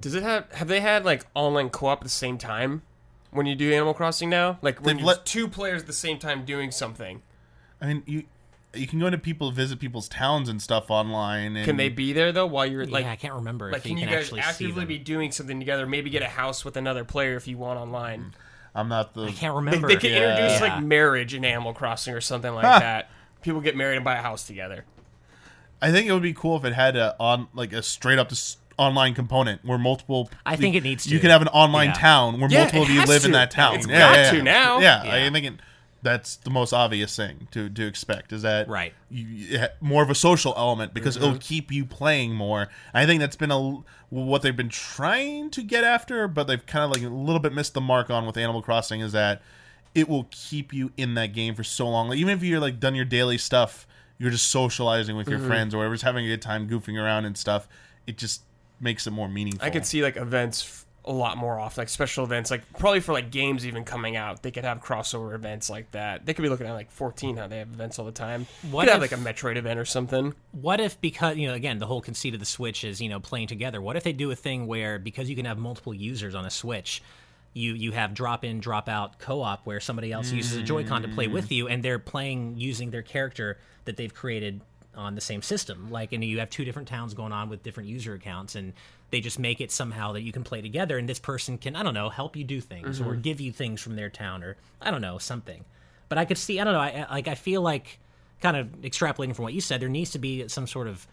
Does 0.00 0.14
it 0.14 0.22
have? 0.22 0.50
Have 0.52 0.68
they 0.68 0.80
had 0.80 1.04
like 1.04 1.26
online 1.34 1.70
co-op 1.70 1.98
at 1.98 2.04
the 2.04 2.10
same 2.10 2.36
time 2.38 2.82
when 3.30 3.46
you 3.46 3.54
do 3.54 3.72
Animal 3.72 3.94
Crossing 3.94 4.28
now? 4.30 4.58
Like 4.62 4.80
when 4.84 4.96
They've 4.96 5.00
you 5.02 5.06
let- 5.06 5.24
two 5.26 5.48
players 5.48 5.82
at 5.82 5.86
the 5.86 5.92
same 5.92 6.18
time 6.18 6.44
doing 6.44 6.70
something. 6.70 7.22
I 7.80 7.86
mean, 7.86 8.02
you 8.06 8.24
you 8.74 8.86
can 8.88 8.98
go 8.98 9.06
into 9.06 9.18
people 9.18 9.50
visit 9.52 9.78
people's 9.78 10.08
towns 10.08 10.48
and 10.48 10.60
stuff 10.60 10.90
online. 10.90 11.54
And 11.56 11.64
Can 11.64 11.76
they 11.76 11.88
be 11.88 12.12
there 12.12 12.32
though 12.32 12.46
while 12.46 12.66
you're 12.66 12.84
like? 12.86 13.04
yeah, 13.04 13.12
I 13.12 13.16
can't 13.16 13.34
remember 13.34 13.68
Like, 13.70 13.78
if 13.78 13.82
can 13.84 13.92
you 13.92 13.98
you 13.98 14.06
can 14.06 14.14
guys 14.14 14.24
actually 14.24 14.40
see 14.42 14.48
actively 14.48 14.72
them. 14.82 14.88
be 14.88 14.98
doing 14.98 15.30
something 15.30 15.60
together? 15.60 15.86
Maybe 15.86 16.10
get 16.10 16.22
a 16.22 16.26
house 16.28 16.64
with 16.64 16.76
another 16.76 17.04
player 17.04 17.36
if 17.36 17.46
you 17.46 17.56
want 17.56 17.78
online. 17.78 18.34
I'm 18.74 18.88
not 18.88 19.14
the. 19.14 19.22
I 19.22 19.26
can't 19.30 19.40
They, 19.40 19.48
remember. 19.56 19.86
they 19.88 19.96
can 19.96 20.10
Yeah. 20.10 20.30
introduce 20.32 20.60
Yeah. 20.60 20.74
like 20.74 20.82
marriage 20.84 21.34
in 21.34 21.44
Animal 21.44 21.72
Crossing 21.72 22.14
or 22.14 22.20
something 22.20 22.52
like 22.52 22.64
Huh. 22.64 22.80
that. 22.80 23.10
People 23.44 23.60
get 23.60 23.76
married 23.76 23.96
and 23.96 24.04
buy 24.04 24.16
a 24.16 24.22
house 24.22 24.44
together. 24.46 24.84
I 25.80 25.92
think 25.92 26.08
it 26.08 26.12
would 26.12 26.22
be 26.22 26.32
cool 26.32 26.56
if 26.56 26.64
it 26.64 26.72
had 26.72 26.96
a 26.96 27.14
on 27.20 27.46
like 27.54 27.72
a 27.72 27.82
straight 27.82 28.18
up 28.18 28.32
s- 28.32 28.56
online 28.78 29.14
component 29.14 29.64
where 29.64 29.78
multiple. 29.78 30.30
I 30.44 30.56
think 30.56 30.74
it 30.74 30.82
needs 30.82 31.04
to. 31.04 31.10
You 31.10 31.18
to. 31.18 31.22
could 31.22 31.30
have 31.30 31.42
an 31.42 31.48
online 31.48 31.88
Yeah. 31.88 31.92
town 31.94 32.40
where 32.40 32.50
Yeah, 32.50 32.58
multiple 32.60 32.82
of 32.84 32.90
you 32.90 33.00
has 33.00 33.08
live 33.08 33.24
in 33.24 33.32
that 33.32 33.50
town. 33.50 33.76
It's 33.76 33.86
yeah, 33.86 33.98
got 33.98 34.16
yeah, 34.16 34.30
to 34.30 34.36
yeah. 34.38 34.42
now. 34.42 34.78
Yeah, 34.80 35.04
Yeah. 35.04 35.26
I 35.26 35.30
think 35.30 35.46
it, 35.46 35.54
that's 36.02 36.36
the 36.36 36.50
most 36.50 36.72
obvious 36.72 37.14
thing 37.16 37.48
to 37.52 37.68
to 37.68 37.86
expect 37.86 38.32
is 38.32 38.42
that 38.42 38.68
Right. 38.68 38.92
you, 39.10 39.24
you 39.26 39.66
more 39.80 40.02
of 40.02 40.08
a 40.10 40.14
social 40.14 40.54
element 40.56 40.94
because 40.94 41.16
Mm-hmm. 41.16 41.24
it'll 41.26 41.38
keep 41.38 41.70
you 41.70 41.84
playing 41.84 42.34
more. 42.34 42.68
I 42.94 43.04
think 43.06 43.20
that's 43.20 43.36
been 43.36 43.50
a 43.50 43.82
what 44.10 44.42
they've 44.42 44.56
been 44.56 44.68
trying 44.70 45.50
to 45.50 45.62
get 45.62 45.84
after, 45.84 46.28
but 46.28 46.46
they've 46.46 46.64
kind 46.64 46.84
of 46.84 46.90
like 46.92 47.02
a 47.02 47.12
little 47.14 47.40
bit 47.40 47.52
missed 47.52 47.74
the 47.74 47.80
mark 47.82 48.08
on 48.10 48.24
with 48.26 48.36
Animal 48.38 48.62
Crossing 48.62 49.00
is 49.00 49.12
that 49.12 49.42
it 49.94 50.08
will 50.08 50.26
keep 50.30 50.72
you 50.72 50.92
in 50.96 51.14
that 51.14 51.32
game 51.32 51.54
for 51.54 51.64
so 51.64 51.88
long. 51.88 52.08
Like, 52.08 52.18
even 52.18 52.36
if 52.36 52.42
you're 52.42 52.60
like 52.60 52.80
done 52.80 52.94
your 52.94 53.04
daily 53.04 53.38
stuff, 53.38 53.86
you're 54.18 54.30
just 54.30 54.48
socializing 54.48 55.16
with 55.16 55.28
your 55.28 55.38
Mm-hmm. 55.38 55.48
friends 55.48 55.74
or 55.74 55.78
whatever, 55.78 55.94
just 55.94 56.04
having 56.04 56.24
a 56.24 56.28
good 56.28 56.42
time 56.42 56.68
goofing 56.68 57.00
around 57.00 57.24
and 57.24 57.36
stuff. 57.36 57.68
It 58.06 58.18
just 58.18 58.42
makes 58.80 59.06
it 59.06 59.10
more 59.12 59.28
meaningful. 59.28 59.64
I 59.64 59.70
could 59.70 59.86
see 59.86 60.02
like 60.02 60.16
events 60.16 60.62
f- 60.64 60.80
a 61.06 61.12
lot 61.12 61.36
more 61.36 61.58
often, 61.60 61.82
like 61.82 61.88
special 61.90 62.24
events, 62.24 62.50
like 62.50 62.62
probably 62.78 63.00
for 63.00 63.12
like 63.12 63.30
games 63.30 63.66
even 63.66 63.84
coming 63.84 64.16
out. 64.16 64.42
They 64.42 64.50
could 64.50 64.64
have 64.64 64.80
crossover 64.82 65.34
events 65.34 65.68
like 65.68 65.90
that. 65.90 66.24
They 66.24 66.32
could 66.34 66.42
be 66.42 66.48
looking 66.48 66.66
at 66.66 66.72
like 66.72 66.90
14 66.90 67.36
how 67.36 67.46
they 67.46 67.58
have 67.58 67.68
events 67.68 67.98
all 67.98 68.04
the 68.06 68.12
time. 68.12 68.46
What 68.70 68.84
could 68.84 68.92
have 68.92 69.00
like 69.02 69.12
a 69.12 69.16
Metroid 69.16 69.56
event 69.56 69.78
or 69.78 69.84
something. 69.84 70.34
What 70.52 70.80
if 70.80 70.98
because 71.00 71.36
you 71.36 71.46
know 71.46 71.54
again 71.54 71.78
the 71.78 71.86
whole 71.86 72.00
conceit 72.00 72.34
of 72.34 72.40
the 72.40 72.46
Switch 72.46 72.84
is 72.84 73.00
you 73.02 73.08
know 73.08 73.20
playing 73.20 73.48
together. 73.48 73.80
What 73.82 73.96
if 73.96 74.02
they 74.02 74.12
do 74.12 74.30
a 74.30 74.36
thing 74.36 74.66
where 74.66 74.98
because 74.98 75.28
you 75.28 75.36
can 75.36 75.44
have 75.44 75.58
multiple 75.58 75.92
users 75.94 76.34
on 76.34 76.46
a 76.46 76.50
Switch, 76.50 77.02
you 77.54 77.72
you 77.74 77.92
have 77.92 78.12
drop 78.12 78.44
in 78.44 78.60
drop 78.60 78.88
out 78.88 79.18
co 79.18 79.40
op 79.40 79.64
where 79.64 79.80
somebody 79.80 80.12
else 80.12 80.30
uses 80.32 80.56
a 80.56 80.62
Joy-Con 80.62 81.02
to 81.02 81.08
play 81.08 81.28
with 81.28 81.48
mm. 81.48 81.52
you 81.52 81.68
and 81.68 81.82
they're 81.82 82.00
playing 82.00 82.56
using 82.58 82.90
their 82.90 83.02
character 83.02 83.58
that 83.84 83.96
they've 83.96 84.12
created 84.12 84.60
on 84.96 85.14
the 85.14 85.20
same 85.20 85.40
system. 85.40 85.90
Like 85.90 86.12
and 86.12 86.22
you 86.22 86.40
have 86.40 86.50
two 86.50 86.64
different 86.64 86.88
towns 86.88 87.14
going 87.14 87.32
on 87.32 87.48
with 87.48 87.62
different 87.62 87.88
user 87.88 88.12
accounts 88.14 88.56
and 88.56 88.72
they 89.10 89.20
just 89.20 89.38
make 89.38 89.60
it 89.60 89.70
somehow 89.70 90.12
that 90.12 90.22
you 90.22 90.32
can 90.32 90.42
play 90.42 90.60
together 90.60 90.98
and 90.98 91.08
this 91.08 91.20
person 91.20 91.56
can 91.56 91.76
I 91.76 91.84
don't 91.84 91.94
know 91.94 92.08
help 92.08 92.36
you 92.36 92.44
do 92.44 92.60
things 92.60 93.00
or 93.00 93.12
mm-hmm. 93.12 93.20
give 93.20 93.40
you 93.40 93.52
things 93.52 93.80
from 93.80 93.94
their 93.94 94.10
town 94.10 94.42
or 94.42 94.56
I 94.82 94.90
don't 94.90 95.00
know 95.00 95.18
something. 95.18 95.64
But 96.08 96.18
I 96.18 96.24
could 96.24 96.38
see 96.38 96.60
I 96.60 96.64
don't 96.64 96.74
know 96.74 96.80
I 96.80 97.06
I- 97.08 97.14
like 97.14 97.28
I 97.28 97.36
feel 97.36 97.62
like 97.62 98.00
kind 98.42 98.56
of 98.56 98.66
extrapolating 98.82 99.34
from 99.34 99.44
what 99.44 99.54
you 99.54 99.60
said, 99.60 99.80
there 99.80 99.88
needs 99.88 100.10
to 100.10 100.18
be 100.18 100.48
some 100.48 100.66
sort 100.66 100.88
of 100.88 101.06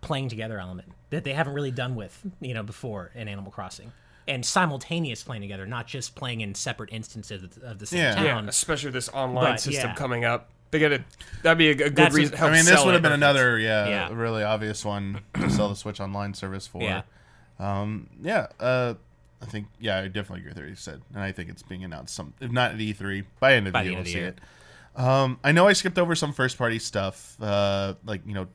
playing 0.00 0.30
together 0.30 0.58
element 0.58 0.90
that 1.10 1.24
they 1.24 1.34
haven't 1.34 1.52
really 1.52 1.70
done 1.70 1.94
with 1.94 2.18
you 2.40 2.54
know 2.54 2.62
before 2.62 3.10
in 3.14 3.28
Animal 3.28 3.52
Crossing. 3.52 3.92
And 4.30 4.46
simultaneous 4.46 5.22
playing 5.22 5.42
together, 5.42 5.66
not 5.66 5.86
just 5.86 6.14
playing 6.14 6.40
in 6.40 6.54
separate 6.54 6.90
instances 6.92 7.42
of 7.62 7.78
the- 7.78 7.86
same 7.86 7.98
Yeah. 7.98 8.22
Yeah, 8.22 8.40
especially 8.46 8.86
with 8.88 8.94
this 8.94 9.08
online 9.10 9.52
But, 9.54 9.60
system 9.60 9.90
yeah. 9.90 9.94
coming 9.96 10.24
up. 10.24 10.48
They 10.70 10.78
got 10.78 10.90
to. 10.90 11.04
That'd 11.42 11.58
be 11.58 11.70
a, 11.70 11.74
good 11.74 11.96
That's 11.96 12.14
reason. 12.14 12.36
I 12.38 12.50
mean, 12.52 12.64
this 12.64 12.84
would 12.84 12.94
have 12.94 13.02
been 13.02 13.10
another, 13.12 13.58
yeah, 13.58 13.88
Yeah. 13.88 14.08
really 14.12 14.44
obvious 14.44 14.84
one 14.84 15.20
to 15.34 15.50
sell 15.50 15.68
the 15.68 15.74
Switch 15.74 16.00
Online 16.00 16.32
service 16.32 16.66
for. 16.68 16.80
Yeah. 16.82 17.02
Um, 17.58 18.08
yeah, 18.22 18.46
uh, 18.60 18.94
I 19.42 19.46
think, 19.46 19.66
yeah, 19.80 19.98
I 19.98 20.06
definitely 20.06 20.40
agree 20.40 20.50
with 20.50 20.58
what 20.58 20.68
you 20.68 20.76
said, 20.76 21.02
and 21.12 21.22
I 21.22 21.32
think 21.32 21.50
it's 21.50 21.62
being 21.62 21.82
announced 21.82 22.14
some, 22.14 22.34
if 22.40 22.50
not 22.52 22.70
at 22.72 22.78
E3, 22.78 23.24
by 23.40 23.54
end 23.54 23.66
of 23.66 23.72
By 23.72 23.82
the 23.82 23.88
the 23.88 23.90
year, 23.92 23.98
we'll 24.00 24.06
see 24.06 24.20
the 24.20 24.26
it. 24.28 24.38
Um, 24.96 25.38
I 25.42 25.52
know 25.52 25.66
I 25.66 25.72
skipped 25.72 25.98
over 25.98 26.14
some 26.14 26.32
first 26.32 26.56
party 26.56 26.78
stuff, 26.78 27.36
uh, 27.40 27.94
like 28.04 28.22
you 28.26 28.34
know, 28.34 28.46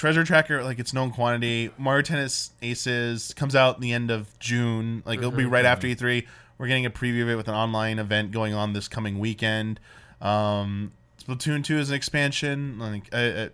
Treasure 0.00 0.24
Tracker, 0.24 0.64
like 0.64 0.78
it's 0.78 0.94
known 0.94 1.10
quantity. 1.10 1.70
Mario 1.76 2.00
Tennis 2.00 2.52
Aces 2.62 3.34
comes 3.34 3.54
out 3.54 3.74
in 3.76 3.82
the 3.82 3.92
end 3.92 4.10
of 4.10 4.26
June, 4.38 5.02
like 5.04 5.18
it'll 5.18 5.30
be 5.30 5.42
Mm-hmm. 5.42 5.52
right 5.52 5.66
after 5.66 5.86
E3. 5.86 6.26
We're 6.56 6.68
getting 6.68 6.86
a 6.86 6.90
preview 6.90 7.22
of 7.24 7.28
it 7.28 7.36
with 7.36 7.48
an 7.48 7.54
online 7.54 7.98
event 7.98 8.30
going 8.32 8.54
on 8.54 8.72
this 8.72 8.88
coming 8.88 9.18
weekend. 9.18 9.78
Um, 10.22 10.92
Splatoon 11.22 11.62
2 11.62 11.78
is 11.78 11.90
an 11.90 11.96
expansion. 11.96 12.78
Like, 12.78 13.14
I, 13.14 13.42
I, 13.42 13.50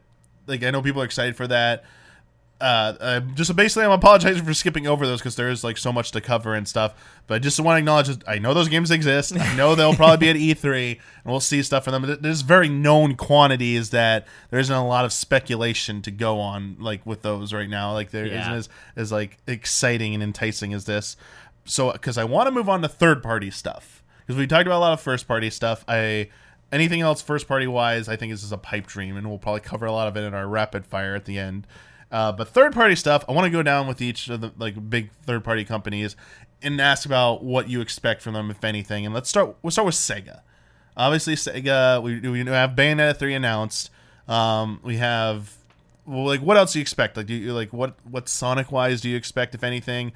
like 0.46 0.62
I 0.62 0.70
know 0.70 0.82
people 0.82 1.02
are 1.02 1.04
excited 1.04 1.34
for 1.34 1.48
that. 1.48 1.82
Uh, 2.58 2.94
uh, 3.00 3.20
just 3.34 3.54
basically, 3.54 3.84
I'm 3.84 3.90
apologizing 3.90 4.42
for 4.42 4.54
skipping 4.54 4.86
over 4.86 5.06
those 5.06 5.20
because 5.20 5.36
there 5.36 5.50
is 5.50 5.62
like 5.62 5.76
so 5.76 5.92
much 5.92 6.10
to 6.12 6.22
cover 6.22 6.54
and 6.54 6.66
stuff. 6.66 6.94
But 7.26 7.34
I 7.34 7.38
just 7.38 7.60
want 7.60 7.74
to 7.76 7.78
acknowledge 7.80 8.08
that 8.08 8.22
I 8.26 8.38
know 8.38 8.54
those 8.54 8.68
games 8.68 8.90
exist. 8.90 9.36
I 9.38 9.54
know 9.56 9.74
they'll 9.74 9.94
probably 9.94 10.32
be 10.32 10.50
at 10.54 10.58
E3, 10.62 10.90
and 10.92 10.98
we'll 11.24 11.40
see 11.40 11.62
stuff 11.62 11.84
for 11.84 11.90
them. 11.90 12.16
There's 12.20 12.40
very 12.40 12.70
known 12.70 13.14
quantities 13.16 13.90
that 13.90 14.26
there 14.50 14.58
isn't 14.58 14.74
a 14.74 14.86
lot 14.86 15.04
of 15.04 15.12
speculation 15.12 16.00
to 16.02 16.10
go 16.10 16.40
on 16.40 16.76
like 16.80 17.04
with 17.04 17.20
those 17.22 17.52
right 17.52 17.68
now. 17.68 17.92
Like 17.92 18.10
there 18.10 18.24
Yeah. 18.26 18.48
not 18.48 18.56
as 18.56 18.68
as 18.96 19.12
like 19.12 19.36
exciting 19.46 20.14
and 20.14 20.22
enticing 20.22 20.72
as 20.72 20.86
this. 20.86 21.16
So 21.66 21.92
because 21.92 22.16
I 22.16 22.24
want 22.24 22.46
to 22.46 22.52
move 22.52 22.68
on 22.70 22.80
to 22.82 22.88
third 22.88 23.22
party 23.22 23.50
stuff 23.50 24.02
because 24.26 24.38
we 24.38 24.46
talked 24.46 24.66
about 24.66 24.78
a 24.78 24.80
lot 24.80 24.92
of 24.94 25.00
first 25.02 25.28
party 25.28 25.50
stuff. 25.50 25.84
I 25.86 26.30
anything 26.72 27.02
else 27.02 27.20
first 27.20 27.46
party 27.48 27.66
wise, 27.66 28.08
I 28.08 28.16
think 28.16 28.32
this 28.32 28.42
is 28.42 28.52
a 28.52 28.56
pipe 28.58 28.86
dream, 28.86 29.16
and 29.18 29.28
we'll 29.28 29.38
probably 29.38 29.60
cover 29.60 29.84
a 29.84 29.92
lot 29.92 30.08
of 30.08 30.16
it 30.16 30.22
in 30.24 30.32
our 30.32 30.48
rapid 30.48 30.86
fire 30.86 31.14
at 31.14 31.26
the 31.26 31.38
end. 31.38 31.66
Uh, 32.10 32.32
but 32.32 32.48
third 32.48 32.72
party 32.72 32.94
stuff, 32.94 33.24
I 33.28 33.32
want 33.32 33.46
to 33.46 33.50
go 33.50 33.62
down 33.62 33.86
with 33.88 34.00
each 34.00 34.28
of 34.28 34.40
the 34.40 34.52
like 34.58 34.88
big 34.88 35.10
third 35.24 35.42
party 35.44 35.64
companies 35.64 36.14
and 36.62 36.80
ask 36.80 37.04
about 37.04 37.42
what 37.44 37.68
you 37.68 37.80
expect 37.80 38.22
from 38.22 38.34
them, 38.34 38.50
if 38.50 38.62
anything. 38.64 39.04
And 39.04 39.14
let's 39.14 39.28
start. 39.28 39.56
We'll 39.62 39.70
start 39.72 39.86
with 39.86 39.94
Sega. 39.96 40.40
Obviously, 40.96 41.34
Sega. 41.34 42.02
We 42.02 42.20
we 42.20 42.44
have 42.46 42.70
Bayonetta 42.70 43.16
three 43.16 43.34
announced. 43.34 43.90
Um, 44.28 44.80
we 44.82 44.96
have 44.96 45.52
well, 46.06 46.24
like 46.26 46.40
what 46.40 46.56
else 46.56 46.72
do 46.72 46.78
you 46.78 46.82
expect? 46.82 47.16
Like, 47.16 47.26
do 47.26 47.34
you 47.34 47.52
like 47.52 47.72
what 47.72 47.96
what 48.08 48.28
Sonic 48.28 48.70
wise 48.72 49.00
do 49.00 49.08
you 49.08 49.16
expect, 49.16 49.54
if 49.54 49.62
anything? 49.64 50.12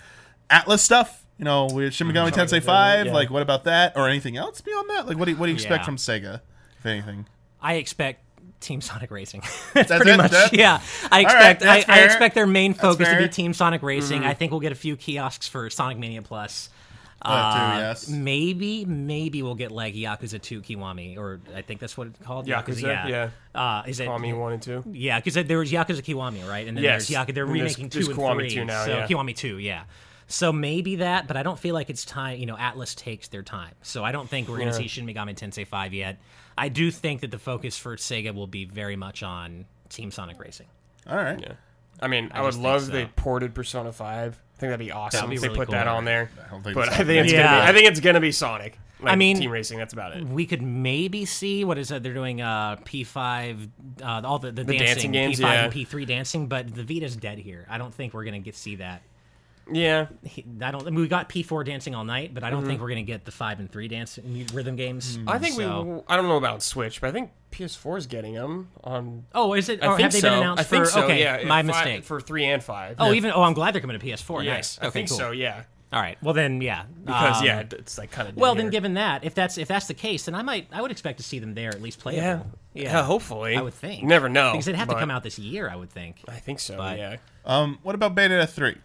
Atlus 0.49 0.79
stuff. 0.81 1.27
You 1.39 1.45
know, 1.45 1.67
we 1.73 1.91
Shin 1.91 2.07
Megami 2.07 2.31
Tensei 2.31 2.63
five. 2.63 3.07
yeah. 3.07 3.13
Like, 3.13 3.31
what 3.31 3.43
about 3.43 3.65
that, 3.65 3.97
or 3.97 4.09
anything 4.09 4.37
else 4.37 4.61
beyond 4.61 4.91
that? 4.91 5.07
Like, 5.07 5.17
what 5.17 5.25
do 5.25 5.31
you, 5.33 5.37
what 5.39 5.47
do 5.47 5.51
you 5.53 5.57
expect 5.57 5.83
Yeah. 5.83 5.85
from 5.87 5.97
Sega, 5.97 6.41
if 6.79 6.87
anything? 6.87 7.27
I 7.63 7.75
expect 7.75 8.23
Team 8.61 8.81
Sonic 8.81 9.11
Racing. 9.11 9.41
that's, 9.41 9.73
That's 9.89 10.03
pretty 10.03 10.11
it? 10.13 10.17
much 10.17 10.31
That- 10.33 10.53
yeah. 10.53 10.81
I 11.11 11.21
expect 11.23 11.61
that's 11.63 11.89
I, 11.89 12.01
I 12.01 12.05
expect 12.05 12.35
their 12.35 12.47
main 12.47 12.75
focus 12.75 13.09
to 13.09 13.17
be 13.17 13.29
Team 13.29 13.55
Sonic 13.55 13.83
Racing. 13.83 14.25
I 14.25 14.35
think 14.35 14.51
we'll 14.53 14.61
get 14.61 14.73
a 14.73 14.77
few 14.77 14.97
kiosks 14.97 15.49
for 15.49 15.69
Sonic 15.71 15.99
Mania 15.99 16.23
Plus. 16.23 16.69
That 17.23 17.29
too, 17.29 17.59
Uh, 17.61 17.79
yes. 17.81 18.09
Maybe, 18.09 18.87
maybe 18.87 19.43
we'll 19.43 19.55
get 19.55 19.71
like 19.71 19.95
Yakuza 19.95 20.41
2 20.41 20.63
Kiwami, 20.63 21.19
or 21.19 21.41
I 21.55 21.61
think 21.61 21.79
that's 21.81 21.95
what 21.97 22.07
it's 22.07 22.19
called. 22.25 22.47
Yakuza, 22.47 22.81
yeah. 22.83 23.07
yeah. 23.07 23.29
Uh, 23.55 23.83
is 23.87 24.01
it? 24.01 24.09
Kiwami 24.09 24.39
one 24.39 24.55
and 24.55 24.63
two. 24.63 24.83
Yeah, 24.91 25.21
because 25.21 25.35
there 25.47 25.59
was 25.59 25.71
Yakuza 25.71 26.01
Kiwami, 26.03 26.49
right? 26.49 26.67
And 26.67 26.77
then 26.79 26.85
Yes. 26.85 27.09
there's 27.09 27.27
Yakuza. 27.27 27.35
They're 27.35 27.45
And 27.45 27.53
remaking 27.53 27.89
there's 27.91 28.07
two 28.07 28.13
and 28.13 28.19
Kiwami 28.21 28.37
three. 28.39 28.55
2 28.55 28.65
now, 28.65 28.85
so 28.87 28.91
yeah. 28.91 29.07
Kiwami 29.07 29.37
two, 29.37 29.59
yeah. 29.59 29.83
So 30.29 30.51
maybe 30.53 30.97
that, 30.97 31.27
but 31.27 31.37
I 31.37 31.43
don't 31.43 31.59
feel 31.59 31.75
like 31.75 31.91
it's 31.91 32.05
time. 32.07 32.39
You 32.39 32.47
know, 32.47 32.55
Atlus 32.57 32.95
takes 32.95 33.29
their 33.29 33.43
time, 33.43 33.75
so 33.83 34.03
I 34.05 34.13
don't 34.13 34.29
think 34.31 34.49
we're 34.49 34.59
going 34.59 34.69
to 34.69 34.75
see 34.75 34.87
Shin 34.89 35.05
Megami 35.05 35.35
Tensei 35.37 35.67
five 35.67 35.93
yet. 35.93 36.21
I 36.61 36.69
do 36.69 36.91
think 36.91 37.23
that 37.23 37.31
the 37.31 37.39
focus 37.39 37.79
for 37.79 37.97
Sega 37.97 38.35
will 38.35 38.47
be 38.47 38.67
very 38.67 38.97
much 38.97 39.23
on 39.23 39.65
Team 39.89 40.11
Sonic 40.11 40.39
Racing. 40.39 40.67
All 41.09 41.17
right. 41.17 41.41
Yeah. 41.41 41.53
I 42.01 42.07
mean, 42.09 42.31
I, 42.35 42.39
I 42.39 42.43
would 42.43 42.55
love 42.55 42.83
so. 42.83 42.87
if 42.89 42.93
they 42.93 43.07
ported 43.17 43.55
Persona 43.55 43.93
Five. 43.93 44.35
I 44.57 44.61
think 44.61 44.71
that'd 44.73 44.79
be 44.79 44.93
awesome 44.93 45.21
That'd 45.21 45.31
be 45.31 45.37
if 45.37 45.41
they 45.43 45.49
really 45.49 45.59
put 45.59 45.67
cool. 45.69 45.73
that 45.73 45.87
on 45.89 46.05
there. 46.05 46.31
I 46.47 46.51
don't 46.51 46.63
think 46.63 46.75
But 46.75 46.89
so. 46.89 46.93
I 46.93 46.97
think 47.05 47.25
it's 47.25 47.33
Yeah. 47.33 47.43
gonna 47.45 47.63
be. 47.63 47.69
I 47.69 47.73
think 47.73 47.87
it's 47.91 48.01
gonna 48.01 48.21
be 48.21 48.31
Sonic. 48.33 48.79
Like, 49.01 49.13
I 49.15 49.17
mean- 49.17 49.39
Team 49.39 49.51
Racing. 49.51 49.79
That's 49.79 49.95
about 49.95 50.15
it. 50.15 50.25
We 50.27 50.45
could 50.45 50.61
maybe 50.61 51.25
see 51.25 51.65
what 51.65 51.79
is 51.79 51.91
it? 51.91 52.03
They're 52.03 52.13
doing 52.13 52.43
uh, 52.43 52.77
P5, 52.85 53.69
uh, 54.03 54.21
all 54.25 54.39
the, 54.39 54.53
the, 54.53 54.65
The 54.65 54.77
dancing 54.77 55.13
games, 55.13 55.39
P5 55.39 55.43
yeah. 55.43 55.65
and 55.65 55.73
P3 55.73 56.07
dancing, 56.07 56.47
but 56.49 56.75
the 56.75 56.85
Vita's 56.85 57.17
dead 57.17 57.39
here. 57.39 57.67
I 57.71 57.79
don't 57.79 57.95
think 57.95 58.13
we're 58.13 58.25
going 58.25 58.35
to 58.35 58.45
get 58.45 58.55
see 58.55 58.77
that. 58.77 59.01
Yeah. 59.73 60.07
He- 60.25 60.45
I 60.63 60.71
don't. 60.71 60.83
I 60.87 60.91
mean, 60.91 61.01
we 61.01 61.09
got 61.09 61.29
P4 61.29 61.65
dancing 61.65 61.95
all 61.95 62.05
night, 62.05 62.35
but 62.35 62.43
I 62.45 62.51
don't 62.51 62.61
Mm-hmm. 62.61 62.69
think 62.69 62.81
we're 62.81 62.89
going 62.89 63.05
to 63.05 63.11
get 63.13 63.25
the 63.25 63.31
five 63.33 63.59
and 63.61 63.71
three 63.71 63.89
dance 63.89 64.19
rhythm 64.53 64.77
games. 64.77 65.19
I 65.27 65.39
think 65.39 65.55
So- 65.57 65.83
we. 65.83 66.01
I 66.09 66.17
don't 66.17 66.29
know 66.29 66.37
about 66.37 66.63
Switch, 66.63 67.01
but 67.01 67.09
I 67.09 67.13
think 67.13 67.31
PS4 67.53 67.99
is 67.99 68.07
getting 68.07 68.35
them 68.35 68.69
on. 68.85 69.25
Oh, 69.35 69.55
is 69.55 69.69
it? 69.69 69.83
I 69.83 69.87
Or 69.89 69.97
think 69.97 70.03
have 70.05 70.13
they 70.13 70.21
so. 70.21 70.31
been 70.31 70.39
announced 70.39 70.61
I 70.61 70.65
think 70.65 70.85
for? 70.85 70.91
so. 70.91 71.03
okay, 71.05 71.21
yeah, 71.21 71.45
my 71.47 71.63
fi- 71.63 71.67
mistake. 71.67 72.05
For 72.05 72.21
three 72.21 72.45
and 72.45 72.63
five. 72.63 72.97
oh, 72.99 73.13
even 73.13 73.33
oh, 73.33 73.43
I'm 73.43 73.55
glad 73.55 73.75
they're 73.75 73.81
coming 73.81 73.99
to 73.99 74.05
PS4. 74.07 74.45
yes, 74.45 74.79
nice. 74.79 74.79
I 74.81 74.87
Okay, 74.89 74.93
think 74.93 75.09
cool. 75.09 75.19
so. 75.19 75.31
Yeah, 75.33 75.63
All 75.93 76.01
right. 76.01 76.17
Well, 76.23 76.35
then, 76.35 76.61
yeah. 76.61 76.85
because 77.05 77.41
Um, 77.41 77.45
yeah, 77.47 77.61
it's 77.73 77.99
like 77.99 78.13
kind 78.13 78.29
of. 78.29 78.37
Well, 78.37 78.55
then, 78.55 78.71
given 78.71 78.95
that, 78.95 79.25
if 79.25 79.35
that's 79.35 79.59
if 79.59 79.67
that's 79.69 79.87
the 79.89 79.95
case, 79.95 80.27
then 80.27 80.35
I 80.37 80.43
might 80.43 80.69
I 80.73 80.81
would 80.83 80.91
expect 80.93 81.19
to 81.19 81.25
see 81.25 81.39
them 81.41 81.55
there 81.55 81.71
at 81.71 81.83
least 81.83 81.99
playable. 81.99 82.23
yeah, 82.23 82.43
yeah, 82.73 83.03
hopefully. 83.03 83.57
I 83.57 83.63
would 83.63 83.75
think. 83.75 84.03
You 84.03 84.07
never 84.09 84.29
know. 84.29 84.53
because 84.53 84.67
they'd 84.67 84.77
have 84.77 84.89
to 84.89 84.95
come 84.95 85.11
out 85.11 85.23
this 85.25 85.39
year. 85.39 85.69
I 85.69 85.75
would 85.77 85.91
think. 85.91 86.23
I 86.29 86.37
think 86.37 86.61
so. 86.61 86.77
but- 86.77 86.97
yeah. 86.99 87.17
Um, 87.45 87.79
what 87.83 87.95
about 87.97 88.15
Bayonetta 88.15 88.49
three? 88.49 88.77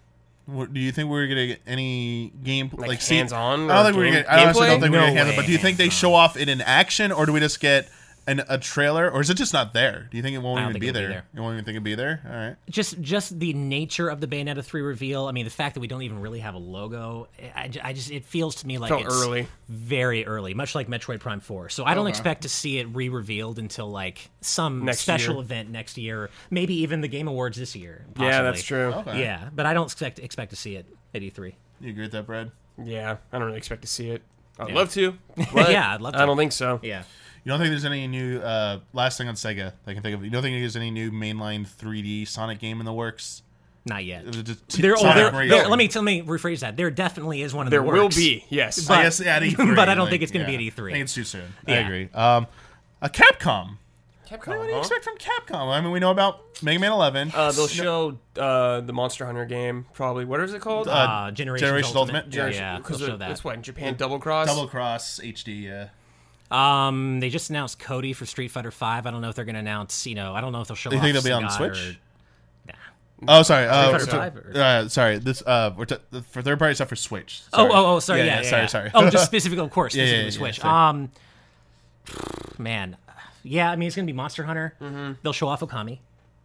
What, 0.48 0.74
do 0.74 0.80
you 0.80 0.92
think 0.92 1.10
we're 1.10 1.28
gonna 1.28 1.48
get 1.48 1.62
any 1.66 2.32
game 2.44 2.70
Like, 2.78 2.90
like, 2.90 3.02
see- 3.02 3.18
hands-on 3.18 3.70
I 3.72 3.76
don't 3.76 3.86
think 3.86 3.98
we're 3.98 4.12
gonna. 4.24 4.26
I 4.30 4.44
honestly 4.44 4.68
don't 4.68 4.80
think 4.80 4.92
we're 4.94 5.00
gonna 5.00 5.12
handle. 5.14 5.34
it, 5.34 5.38
But 5.38 5.46
do 5.48 5.52
you 5.52 5.58
think 5.58 5.78
they 5.78 5.90
show 5.90 6.14
off 6.14 6.38
it 6.38 6.50
in 6.50 6.62
action, 6.62 7.12
or 7.12 7.26
do 7.26 7.34
we 7.34 7.40
just 7.40 7.60
get 7.60 7.88
an, 8.28 8.42
a 8.50 8.58
trailer, 8.58 9.10
or 9.10 9.22
is 9.22 9.30
it 9.30 9.36
just 9.36 9.54
not 9.54 9.74
there? 9.74 10.08
Do 10.10 10.18
you 10.18 10.24
think 10.24 10.36
it 10.36 10.40
won't 10.40 10.58
I 10.60 10.64
don't 10.64 10.72
even 10.72 10.74
think 10.74 10.82
be 10.82 10.88
it'll 10.90 11.02
there? 11.02 11.08
be 11.10 11.14
there. 11.14 11.24
You 11.36 11.42
won't 11.42 11.54
even 11.54 11.66
think 11.66 11.76
it'd 11.76 11.84
be 11.84 11.96
there. 11.96 12.22
All 12.26 12.32
right. 12.36 12.56
just 12.70 13.00
just 13.02 13.40
the 13.40 13.54
nature 13.54 14.10
of 14.10 14.20
the 14.22 14.28
Bayonetta 14.28 14.64
3 14.64 14.82
reveal. 14.82 15.28
I 15.28 15.32
mean, 15.32 15.46
the 15.46 15.52
fact 15.52 15.76
that 15.76 15.80
we 15.82 15.88
don't 15.88 16.02
even 16.02 16.20
really 16.22 16.40
have 16.40 16.56
a 16.56 16.58
logo. 16.58 17.28
I, 17.56 17.70
I 17.84 17.94
just 17.94 18.10
it 18.12 18.26
feels 18.26 18.56
to 18.56 18.68
me 18.68 18.78
like 18.78 18.90
Felt 18.90 19.06
it's 19.06 19.14
early. 19.24 19.48
very 19.70 20.26
early, 20.26 20.54
much 20.54 20.74
like 20.76 20.88
Metroid 20.88 21.20
Prime 21.20 21.40
4. 21.40 21.70
So 21.70 21.86
I 21.86 21.94
don't 21.94 22.06
Okay. 22.06 22.10
expect 22.12 22.42
to 22.44 22.50
see 22.50 22.80
it 22.80 22.88
re-revealed 22.96 23.60
until 23.60 23.90
like 23.90 24.30
some 24.42 24.86
Next 24.86 25.00
special 25.02 25.36
year. 25.36 25.44
event 25.44 25.70
next 25.70 25.98
year, 25.98 26.30
maybe 26.50 26.74
even 26.82 27.02
the 27.02 27.08
Game 27.08 27.28
Awards 27.28 27.58
this 27.58 27.76
year. 27.76 28.06
Yeah, 28.20 28.42
that's 28.42 28.64
true. 28.64 28.94
Okay. 28.94 29.22
Yeah, 29.22 29.50
but 29.56 29.66
I 29.66 29.74
don't 29.74 29.86
expect 29.86 30.20
expect 30.20 30.50
to 30.52 30.56
see 30.56 30.76
it 30.76 30.86
at 31.14 31.22
E 31.22 31.30
E3. 31.32 31.54
You 31.80 31.90
agree 31.92 32.04
with 32.04 32.12
that, 32.14 32.26
Brad? 32.26 32.52
Yeah, 32.84 33.18
I 33.32 33.38
don't 33.38 33.46
really 33.46 33.58
expect 33.58 33.84
to 33.84 33.88
see 33.88 34.10
it. 34.10 34.22
I'd 34.58 34.70
Yeah. 34.70 34.76
love 34.76 34.92
to. 34.94 35.18
but 35.54 35.72
Yeah, 35.72 35.94
I'd 35.94 36.02
love 36.02 36.14
to. 36.14 36.20
I 36.22 36.26
don't 36.26 36.38
think 36.38 36.52
so. 36.54 36.80
Yeah. 36.82 37.04
You 37.46 37.50
don't 37.52 37.60
think 37.60 37.70
there's 37.70 37.86
any 37.86 38.08
new 38.08 38.40
uh, 38.40 38.80
last 38.92 39.18
thing 39.20 39.28
on 39.28 39.36
Sega 39.36 39.56
that 39.86 39.88
I 39.88 39.94
can 39.94 40.02
think 40.02 40.16
of? 40.16 40.24
You 40.26 40.32
don't 40.32 40.42
think 40.42 40.60
there's 40.60 40.76
any 40.76 40.90
new 40.92 41.12
mainline 41.12 41.66
3D 41.68 42.28
Sonic 42.28 42.58
game 42.60 42.80
in 42.80 42.86
the 42.86 42.92
works? 42.94 43.44
Not 43.86 44.04
yet. 44.04 44.22
It 44.24 44.28
was 44.36 44.38
just 44.38 44.68
t- 44.68 44.82
There, 44.82 44.96
oh, 44.98 45.04
there, 45.14 45.30
there- 45.48 45.68
let 45.70 45.78
me 45.78 45.88
let 45.94 46.04
me 46.04 46.24
rephrase 46.24 46.62
that. 46.62 46.76
There 46.76 46.90
definitely 46.90 47.44
is 47.44 47.54
one 47.54 47.68
in 47.68 47.72
There 47.72 47.82
the 47.84 47.88
will 47.88 48.10
be. 48.10 48.44
Yes. 48.50 48.90
I 48.90 48.96
but- 48.98 49.04
guess 49.04 49.22
at 49.22 49.44
E3, 49.44 49.58
but 49.76 49.88
I 49.90 49.94
don't 49.94 50.06
like, 50.06 50.10
think 50.10 50.24
it's 50.24 50.32
gonna 50.32 50.46
be 50.46 50.54
yeah. 50.54 50.70
at 50.70 50.74
E3. 50.76 50.90
I 50.90 50.92
think 50.94 51.04
it's 51.04 51.14
too 51.14 51.24
soon. 51.24 51.54
I 51.68 51.74
agree. 51.74 52.10
Um, 52.16 52.48
a 53.04 53.10
Capcom. 53.10 53.78
Capcom, 54.28 54.48
What 54.58 54.62
do 54.64 54.68
you 54.70 54.74
huh? 54.74 54.80
expect 54.80 55.04
from 55.04 55.18
Capcom? 55.20 55.72
I 55.72 55.80
mean, 55.82 55.92
we 55.92 56.00
know 56.00 56.10
about 56.10 56.64
Mega 56.64 56.80
Man 56.80 56.92
11. 56.94 57.32
Uh, 57.36 57.52
they'll 57.52 57.68
show 57.68 58.18
uh, 58.40 58.82
the 58.82 58.92
Monster 58.92 59.24
Hunter 59.28 59.46
game. 59.46 59.86
Probably. 59.94 60.26
What 60.26 60.40
is 60.42 60.52
it 60.56 60.62
called? 60.62 60.88
uh, 60.88 61.30
Generations, 61.30 61.68
Generations 61.68 61.96
Ultimate. 61.96 62.26
Ultimate? 62.26 62.36
Yeah, 62.36 62.60
Yeah, 62.60 62.72
yeah 62.74 62.78
because 62.78 62.98
they'll 63.00 63.10
show 63.10 63.18
that. 63.18 63.30
it's 63.30 63.44
what 63.44 63.54
in 63.54 63.62
Japan 63.62 63.94
Double 63.98 64.18
Cross. 64.18 64.48
Double 64.48 64.68
Cross 64.68 65.20
HD. 65.24 65.62
Yeah. 65.62 65.90
Um, 66.52 67.20
they 67.20 67.30
just 67.30 67.50
announced 67.50 67.80
Cody 67.80 68.14
for 68.14 68.26
Street 68.26 68.50
Fighter 68.50 68.72
Five. 68.72 69.06
I 69.08 69.12
don't 69.12 69.22
know 69.22 69.30
if 69.30 69.36
they're 69.36 69.46
going 69.46 69.56
to 69.56 69.60
announce. 69.62 70.06
You 70.06 70.16
know, 70.16 70.34
I 70.34 70.42
don't 70.42 70.52
know 70.52 70.62
if 70.62 70.68
they'll 70.68 70.76
show. 70.76 70.90
Do 70.90 70.96
you 70.96 71.02
think 71.02 71.18
off 71.18 71.24
they'll 71.24 71.40
be 71.40 71.44
on 71.46 71.50
Sagat 71.52 71.58
Switch? 71.58 71.78
Or, 71.80 72.02
Oh, 73.30 73.44
sorry. 73.44 73.66
Uh, 73.66 73.92
Fighter 73.92 74.06
Five, 74.08 74.36
or- 74.36 74.52
uh, 74.56 74.90
sorry. 74.90 75.18
This 75.20 75.42
uh, 75.42 75.74
we're 75.76 75.86
t- 75.86 75.96
for 76.32 76.42
third 76.42 76.60
party 76.60 76.76
stuff 76.76 76.90
for 76.90 76.98
Switch. 76.98 77.42
oh, 77.54 77.58
Sorry. 77.58 77.72
oh, 77.74 77.96
oh, 77.96 78.00
sorry. 78.00 78.20
Yeah, 78.20 78.42
yeah, 78.42 78.50
sorry, 78.50 78.62
yeah. 78.64 78.68
sorry. 78.68 78.92
Oh, 78.94 79.10
just 79.10 79.26
specifically, 79.32 79.64
of 79.64 79.72
course, 79.72 79.96
Yeah, 79.96 80.04
yeah, 80.04 80.22
specifically 80.30 80.50
yeah, 80.50 80.54
Switch. 80.54 80.66
Um, 80.66 81.12
man, 82.58 82.98
yeah. 83.44 83.72
I 83.72 83.76
mean, 83.78 83.88
it's 83.88 83.96
going 83.96 84.06
to 84.06 84.12
be 84.12 84.16
Monster 84.16 84.44
Hunter. 84.44 85.16
They'll 85.24 85.34
show 85.34 85.48
off 85.48 85.62
Okami, 85.62 86.00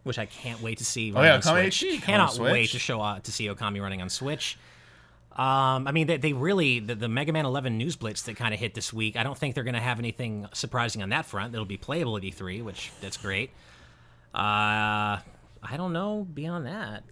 which 0.05 0.19
I 0.19 0.27
can't 0.27 0.63
wait 0.63 0.79
to 0.79 0.85
see. 0.85 1.11
running 1.11 1.29
yeah, 1.29 1.35
on 1.35 1.41
Okami 1.43 1.73
Switch. 1.73 2.03
Cannot 2.03 2.35
Switch. 2.35 2.53
wait 2.53 2.71
to 2.71 2.79
show 2.79 3.01
uh, 3.01 3.19
to 3.19 3.33
see 3.33 3.47
Okami 3.49 3.83
running 3.83 4.01
on 4.01 4.09
Switch. 4.09 4.57
Um, 5.33 5.87
I 5.87 5.93
mean, 5.93 6.07
they, 6.09 6.17
they 6.17 6.33
really 6.33 6.81
the, 6.81 6.95
the 6.95 7.09
Mega 7.09 7.33
Man 7.33 7.47
11 7.47 7.79
news 7.79 7.97
blitz 7.97 8.23
that 8.23 8.37
kind 8.37 8.53
of 8.53 8.59
hit 8.61 8.75
this 8.75 8.93
week. 8.93 9.17
I 9.17 9.23
don't 9.23 9.39
think 9.39 9.55
they're 9.55 9.65
going 9.65 9.75
to 9.75 9.81
have 9.81 9.99
anything 9.99 10.47
surprising 10.53 11.03
on 11.03 11.11
that 11.11 11.25
front. 11.25 11.53
That'll 11.53 11.65
be 11.65 11.77
playable 11.77 12.17
at 12.17 12.23
E3, 12.25 12.63
which 12.65 12.91
that's 13.01 13.17
great. 13.17 13.51
Uh, 14.35 15.19
I 15.63 15.77
don't 15.77 15.93
know 15.93 16.27
beyond 16.35 16.67
that. 16.67 17.05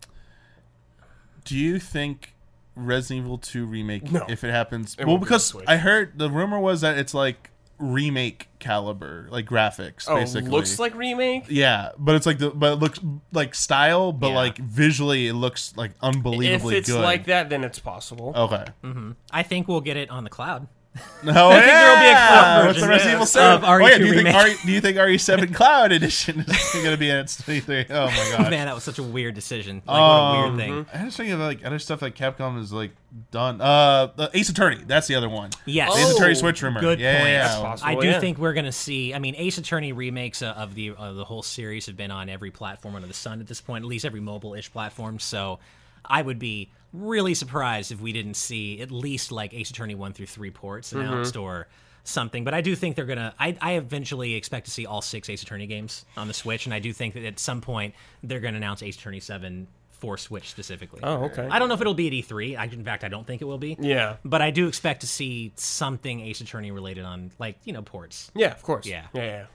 Do 1.45 1.57
you 1.57 1.79
think 1.79 2.35
Resident 2.75 3.25
Evil 3.25 3.39
2 3.39 3.67
remake, 3.67 4.11
No. 4.11 4.25
if 4.29 4.45
it 4.45 4.51
happens, 4.51 4.95
It 4.99 5.07
well, 5.07 5.15
won't 5.15 5.23
be 5.23 5.25
because 5.27 5.55
I 5.67 5.77
heard 5.77 6.19
the 6.19 6.31
rumor 6.31 6.59
was 6.59 6.81
that 6.83 6.99
it's 6.99 7.15
like 7.15 7.51
remake 7.79 8.49
caliber, 8.59 9.29
like 9.31 9.47
graphics, 9.47 10.05
Oh, 10.09 10.17
basically. 10.17 10.51
looks 10.51 10.79
like 10.79 10.95
remake. 10.95 11.45
yeah, 11.49 11.91
but 11.99 12.15
it's 12.17 12.27
like 12.27 12.39
the 12.39 12.51
but 12.51 12.73
it 12.75 12.77
looks 12.77 12.99
like 13.33 13.55
style, 13.55 14.13
but 14.13 14.29
Yeah. 14.31 14.35
like 14.37 14.59
visually, 14.59 15.29
it 15.29 15.35
looks 15.35 15.75
like 15.77 15.93
unbelievably. 16.01 16.75
If 16.75 16.79
it's 16.81 16.91
good. 16.91 17.01
like 17.03 17.27
that, 17.27 17.51
then 17.51 17.65
it's 17.65 17.79
possible. 17.79 18.33
okay. 18.35 18.65
Mm-hmm. 18.85 19.13
I 19.31 19.43
think 19.43 19.69
we'll 19.69 19.81
get 19.81 19.97
it 19.97 20.11
on 20.11 20.25
the 20.25 20.31
cloud. 20.31 20.67
No, 21.21 21.51
think 21.51 21.65
there'll 21.65 21.97
be 21.97 22.07
a 22.07 22.13
cloud 22.13 22.67
What's 22.67 22.81
the 22.81 22.87
version, 22.87 22.89
Resident 22.91 23.15
Evil 23.15 23.27
7? 23.27 23.57
of 23.57 23.65
oh, 23.65 23.77
yeah, 23.79 23.99
do 23.99 24.07
you 24.07 24.15
think. 24.15 24.29
RE, 24.29 24.57
do 24.65 24.73
you 24.73 24.81
think 24.81 24.97
RE7 24.99 25.53
Cloud 25.53 25.91
Edition 25.91 26.41
is 26.41 26.47
going 26.73 26.93
to 26.93 26.97
be 26.97 27.11
in 27.11 27.17
its 27.17 27.43
23? 27.43 27.87
Oh 27.91 28.07
my 28.07 28.35
god. 28.37 28.51
Man, 28.51 28.67
that 28.67 28.75
was 28.77 28.85
such 28.85 29.01
a 29.01 29.03
weird 29.03 29.35
decision. 29.35 29.83
Like, 29.85 29.87
what 29.87 29.97
a 29.97 30.47
weird 30.47 30.59
thing. 30.59 30.87
I 30.95 31.05
just 31.07 31.17
think 31.17 31.33
of 31.33 31.41
like 31.41 31.65
other 31.65 31.81
stuff 31.81 31.99
that 32.01 32.15
Capcom 32.15 32.57
has 32.59 32.73
like 32.73 32.93
done. 33.33 33.61
Uh, 33.61 34.13
the 34.15 34.31
Ace 34.33 34.49
Attorney. 34.49 34.85
That's 34.87 35.09
the 35.09 35.17
other 35.17 35.29
one. 35.29 35.51
Yes. 35.67 35.91
Ace 35.99 36.15
Attorney 36.15 36.31
Oh, 36.31 36.35
Switch 36.35 36.63
rumor. 36.63 36.81
good 36.81 37.01
yeah, 37.01 37.19
point. 37.19 37.31
Yeah, 37.31 37.57
yeah. 37.57 37.63
possible. 37.63 37.91
I 37.91 37.95
do 38.01 38.07
yeah. 38.07 38.21
think 38.21 38.39
we're 38.39 38.53
going 38.53 38.67
to 38.67 38.73
see. 38.73 39.13
I 39.13 39.19
mean, 39.19 39.35
Ace 39.39 39.59
Attorney 39.59 39.93
remakes 39.93 40.41
uh, 40.41 40.53
of 40.57 40.77
the 40.77 40.91
of 40.91 41.17
the 41.17 41.25
whole 41.25 41.43
series 41.43 41.87
have 41.87 41.97
been 41.97 42.13
on 42.13 42.29
every 42.29 42.53
platform 42.53 42.95
under 42.95 43.09
the 43.09 43.15
sun 43.15 43.41
at 43.41 43.49
this 43.49 43.61
point, 43.61 43.83
at 43.83 43.89
least 43.89 44.05
every 44.05 44.21
mobile-ish 44.21 44.71
platform. 44.71 45.19
So, 45.19 45.59
I 46.05 46.23
would 46.23 46.39
be 46.39 46.71
really 46.93 47.35
surprised 47.35 47.93
if 47.93 48.01
we 48.01 48.13
didn't 48.13 48.35
see 48.35 48.81
at 48.81 48.91
least 48.91 49.31
like 49.33 49.53
Ace 49.55 49.71
Attorney 49.71 49.95
one 49.95 50.13
through 50.13 50.27
three 50.27 50.51
ports 50.51 50.93
Mm-hmm. 50.93 51.01
announced 51.01 51.37
or 51.37 51.69
something. 52.05 52.45
But 52.45 52.55
I 52.55 52.61
do 52.63 52.75
think 52.75 52.97
they're 52.97 53.05
gonna. 53.05 53.35
I, 53.39 53.57
I 53.61 53.73
eventually 53.75 54.35
expect 54.35 54.65
to 54.67 54.71
see 54.71 54.87
all 54.87 55.03
six 55.03 55.29
Ace 55.29 55.43
Attorney 55.43 55.67
games 55.67 56.05
on 56.17 56.29
the 56.29 56.35
Switch, 56.35 56.65
and 56.67 56.75
I 56.75 56.79
do 56.79 56.93
think 56.93 57.15
that 57.15 57.25
at 57.25 57.39
some 57.39 57.61
point 57.61 57.95
they're 58.23 58.41
going 58.41 58.55
to 58.55 58.59
announce 58.59 58.83
Ace 58.83 58.97
Attorney 58.97 59.21
seven 59.21 59.67
for 59.91 60.17
Switch 60.17 60.49
specifically. 60.49 61.01
Oh, 61.03 61.25
okay. 61.25 61.49
I 61.51 61.59
don't 61.59 61.67
know 61.69 61.75
if 61.75 61.81
it'll 61.81 61.93
be 61.93 62.07
at 62.07 62.13
E3. 62.13 62.57
I, 62.57 62.65
in 62.67 62.85
fact, 62.85 63.03
I 63.03 63.09
don't 63.09 63.27
think 63.27 63.43
it 63.43 63.47
will 63.47 63.59
be. 63.59 63.77
Yeah. 63.81 64.17
But 64.25 64.41
I 64.41 64.53
do 64.53 64.69
expect 64.69 65.01
to 65.01 65.09
see 65.09 65.53
something 65.57 66.21
Ace 66.21 66.41
Attorney 66.41 66.71
related 66.71 67.05
on, 67.05 67.33
like 67.41 67.57
you 67.65 67.73
know, 67.73 67.83
ports. 67.83 68.31
Yeah, 68.35 68.53
of 68.53 68.63
course. 68.63 68.87
Yeah. 68.87 69.07
Yeah, 69.13 69.25
yeah. 69.25 69.47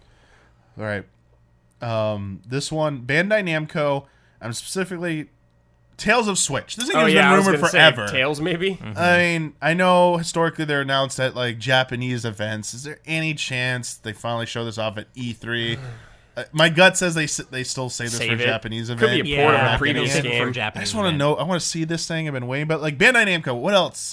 All 0.78 0.84
right. 0.84 1.06
Um, 1.82 2.42
this 2.48 2.72
one, 2.72 3.02
Bandai 3.06 3.44
Namco. 3.44 4.06
I'm 4.42 4.54
specifically 4.54 5.30
Tales 5.98 6.28
of 6.28 6.38
Switch. 6.38 6.76
This 6.76 6.88
thing 6.88 6.96
Oh 6.98 7.06
has 7.06 7.14
yeah, 7.14 7.30
been 7.30 7.40
rumored 7.46 7.60
gonna 7.62 7.70
forever. 7.72 8.08
say 8.08 8.14
Tales 8.18 8.42
maybe. 8.42 8.76
Mm-hmm. 8.76 8.98
I 8.98 9.18
mean, 9.18 9.54
I 9.62 9.74
know 9.74 10.18
historically 10.18 10.66
they're 10.66 10.82
announced 10.82 11.20
at 11.20 11.36
like 11.36 11.60
Japanese 11.60 12.26
events. 12.26 12.74
Is 12.74 12.84
there 12.84 13.00
any 13.06 13.34
chance 13.34 13.96
they 13.96 14.14
finally 14.14 14.46
show 14.46 14.66
this 14.66 14.78
off 14.78 14.98
at 14.98 15.14
E3? 15.14 15.78
Uh, 16.36 16.44
my 16.52 16.68
gut 16.70 16.98
says 16.98 17.14
they 17.14 17.28
they 17.52 17.64
still 17.64 17.90
save 17.90 18.08
this 18.10 18.18
Save 18.18 18.38
for 18.38 18.44
it. 18.44 18.46
Japanese 18.48 18.90
Could 18.90 19.04
event. 19.04 19.24
be 19.24 19.36
a 19.36 19.44
port 19.44 19.54
of 19.54 19.60
a 19.60 19.64
Yeah, 19.64 19.68
Back 19.70 19.80
previous 19.80 20.16
in 20.16 20.24
they'll 20.24 20.32
it. 20.32 20.36
save 20.36 20.42
it 20.42 20.46
for. 20.48 20.52
Japanese 20.52 20.82
I 20.82 20.84
just 20.86 20.96
want 20.96 21.14
to 21.14 21.18
know. 21.18 21.36
I 21.36 21.44
want 21.44 21.62
to 21.62 21.68
see 21.68 21.84
this 21.84 22.08
thing. 22.08 22.28
I've 22.28 22.34
been 22.34 22.48
waiting, 22.48 22.68
but 22.68 22.82
like 22.82 22.98
Bandai 22.98 23.28
Namco, 23.28 23.56
what 23.60 23.76
else? 23.76 24.12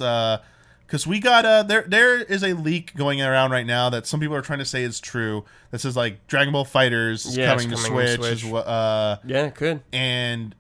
Because 0.86 1.06
we 1.06 1.18
got 1.20 1.46
uh 1.46 1.62
there 1.62 1.84
there 1.88 2.20
is 2.20 2.42
a 2.42 2.52
leak 2.52 2.94
going 2.94 3.22
around 3.22 3.52
right 3.52 3.64
now 3.64 3.88
that 3.90 4.06
some 4.06 4.20
people 4.20 4.34
are 4.36 4.42
trying 4.42 4.58
to 4.58 4.64
say 4.66 4.82
is 4.82 5.00
true. 5.00 5.44
That 5.70 5.78
says 5.80 5.96
like 5.96 6.26
Dragon 6.26 6.52
Ball 6.52 6.66
FighterZ 6.66 7.36
Yeah, 7.38 7.54
it's 7.54 7.62
coming, 7.64 7.76
to 7.78 7.82
coming 7.82 7.98
to 8.06 8.14
Switch, 8.16 8.20
Switch. 8.20 8.44
as 8.44 8.44
well, 8.44 8.64
uh, 8.68 9.16
Yeah, 9.24 9.46
it 9.46 9.54
could. 9.54 9.80
and 9.92 10.54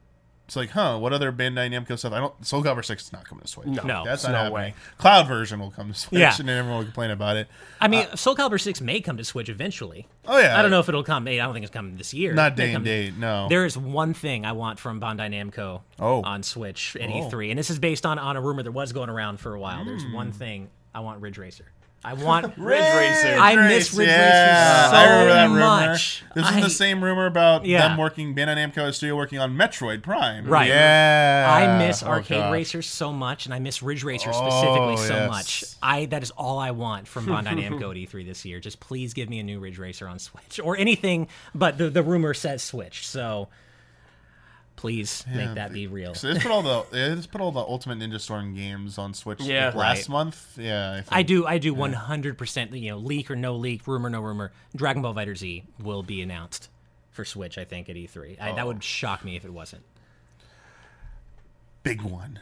it's 0.50 0.56
like, 0.56 0.70
huh? 0.70 0.98
What 0.98 1.12
other 1.12 1.30
Bandai 1.30 1.70
Namco 1.70 1.96
stuff? 1.96 2.12
I 2.12 2.18
don't. 2.18 2.44
Soul 2.44 2.64
Calibur 2.64 2.84
Six 2.84 3.04
is 3.04 3.12
not 3.12 3.24
coming 3.24 3.42
to 3.42 3.48
Switch. 3.48 3.68
No, 3.68 3.84
No, 3.84 4.04
that's 4.04 4.24
no 4.24 4.32
not 4.32 4.36
happening. 4.38 4.52
way. 4.54 4.74
Cloud 4.98 5.28
version 5.28 5.60
will 5.60 5.70
come 5.70 5.92
to 5.92 5.94
Switch, 5.96 6.18
Yeah. 6.18 6.34
and 6.40 6.50
everyone 6.50 6.78
will 6.78 6.84
complain 6.86 7.12
about 7.12 7.36
it. 7.36 7.46
I 7.80 7.86
mean, 7.86 8.04
Soul 8.16 8.34
Calibur 8.34 8.60
Six 8.60 8.80
may 8.80 9.00
come 9.00 9.16
to 9.16 9.22
Switch 9.24 9.48
eventually. 9.48 10.08
Oh 10.26 10.38
yeah, 10.38 10.58
I 10.58 10.62
don't 10.62 10.72
know 10.72 10.80
if 10.80 10.88
it'll 10.88 11.04
come. 11.04 11.28
I 11.28 11.36
don't 11.36 11.52
think 11.52 11.62
it's 11.64 11.72
coming 11.72 11.96
this 11.96 12.12
year. 12.12 12.34
Not 12.34 12.52
It 12.52 12.56
day 12.56 12.74
and 12.74 12.84
date. 12.84 13.16
No. 13.16 13.46
There 13.48 13.64
is 13.64 13.78
one 13.78 14.12
thing 14.12 14.44
I 14.44 14.50
want 14.50 14.80
from 14.80 15.00
Bandai 15.00 15.30
Namco 15.30 15.82
Oh. 16.00 16.22
on 16.24 16.42
Switch 16.42 16.96
at 17.00 17.08
Oh. 17.10 17.28
E3, 17.30 17.50
and 17.50 17.58
this 17.58 17.70
is 17.70 17.78
based 17.78 18.04
on 18.04 18.18
on 18.18 18.36
a 18.36 18.40
rumor 18.40 18.64
that 18.64 18.72
was 18.72 18.92
going 18.92 19.08
around 19.08 19.38
for 19.38 19.54
a 19.54 19.60
while. 19.60 19.84
There's 19.84 20.02
Hmm. 20.02 20.12
one 20.12 20.32
thing 20.32 20.68
I 20.92 20.98
want: 20.98 21.20
Ridge 21.20 21.38
Racer. 21.38 21.66
I 22.02 22.14
want 22.14 22.46
Ridge 22.56 22.80
Racer. 22.80 23.36
I 23.38 23.56
miss 23.68 23.92
Ridge 23.92 24.08
Racer 24.08 24.16
so 24.90 24.96
I 24.96 25.04
remember 25.20 25.32
that 25.34 25.44
rumor. 25.48 25.58
much. 25.60 26.22
This 26.34 26.48
is 26.50 26.62
the 26.62 26.70
same 26.70 27.04
rumor 27.04 27.26
about 27.26 27.66
Yeah. 27.66 27.88
them 27.88 27.98
working 27.98 28.34
Bandai 28.34 28.56
Namco 28.56 28.92
studio 28.94 29.16
working 29.16 29.38
on 29.38 29.54
Metroid 29.54 30.02
Prime. 30.02 30.46
Right. 30.46 30.68
Yeah. 30.68 31.46
I 31.50 31.78
miss 31.78 32.02
Oh, 32.02 32.06
Arcade 32.06 32.38
gosh. 32.38 32.52
Racers 32.52 32.86
so 32.86 33.12
much, 33.12 33.44
and 33.44 33.52
I 33.52 33.58
miss 33.58 33.82
Ridge 33.82 34.02
Racer 34.02 34.32
specifically 34.32 34.94
Oh, 34.94 34.96
so 34.96 35.14
yes. 35.14 35.28
much. 35.28 35.64
I 35.82 36.06
that 36.06 36.22
is 36.22 36.30
all 36.32 36.58
I 36.58 36.70
want 36.70 37.06
from 37.06 37.26
Bandai 37.28 37.68
Namco 37.68 37.90
at 37.90 37.96
E3 37.96 38.24
this 38.26 38.44
year. 38.46 38.60
Just 38.60 38.80
please 38.80 39.12
give 39.12 39.28
me 39.28 39.38
a 39.38 39.42
new 39.42 39.58
Ridge 39.60 39.78
Racer 39.78 40.08
on 40.08 40.18
Switch 40.18 40.58
or 40.62 40.78
anything. 40.78 41.28
But 41.54 41.76
the 41.76 41.90
the 41.90 42.02
rumor 42.02 42.32
says 42.32 42.62
Switch, 42.62 43.06
so 43.06 43.48
please 44.80 45.24
make 45.32 45.54
that 45.56 45.72
be 45.74 45.86
real. 45.86 46.14
So 46.14 46.32
they 46.32 46.40
put 46.40 46.50
all 46.50 46.62
the 46.62 46.84
they 46.90 47.14
just 47.14 47.30
put 47.30 47.40
all 47.42 47.52
the 47.52 47.60
Ultimate 47.60 47.98
Ninja 47.98 48.18
Storm 48.18 48.54
games 48.54 48.96
on 48.96 49.12
Switch 49.12 49.40
Yeah. 49.42 49.66
like, 49.66 49.74
last 49.74 49.98
Right. 50.00 50.08
month. 50.08 50.58
Yeah, 50.58 50.92
I, 50.92 50.94
think. 51.02 51.08
I 51.12 51.22
do, 51.22 51.46
I 51.46 51.58
do, 51.58 51.74
one 51.74 51.92
hundred 51.92 52.38
percent. 52.38 52.72
You 52.72 52.92
know, 52.92 52.96
leak 52.98 53.30
or 53.30 53.36
no 53.36 53.54
leak, 53.56 53.86
rumor 53.86 54.08
no 54.08 54.20
rumor. 54.22 54.52
Dragon 54.74 55.02
Ball 55.02 55.14
FighterZ 55.14 55.64
will 55.82 56.02
be 56.02 56.22
announced 56.22 56.70
for 57.10 57.24
Switch. 57.26 57.58
I 57.58 57.64
think 57.64 57.88
at 57.90 57.96
E3. 57.96 58.40
I, 58.40 58.52
That 58.52 58.62
Oh. 58.64 58.68
would 58.68 58.82
shock 58.82 59.24
me 59.24 59.36
if 59.36 59.44
it 59.44 59.52
wasn't. 59.52 59.82
Big 61.82 62.02
one. 62.02 62.40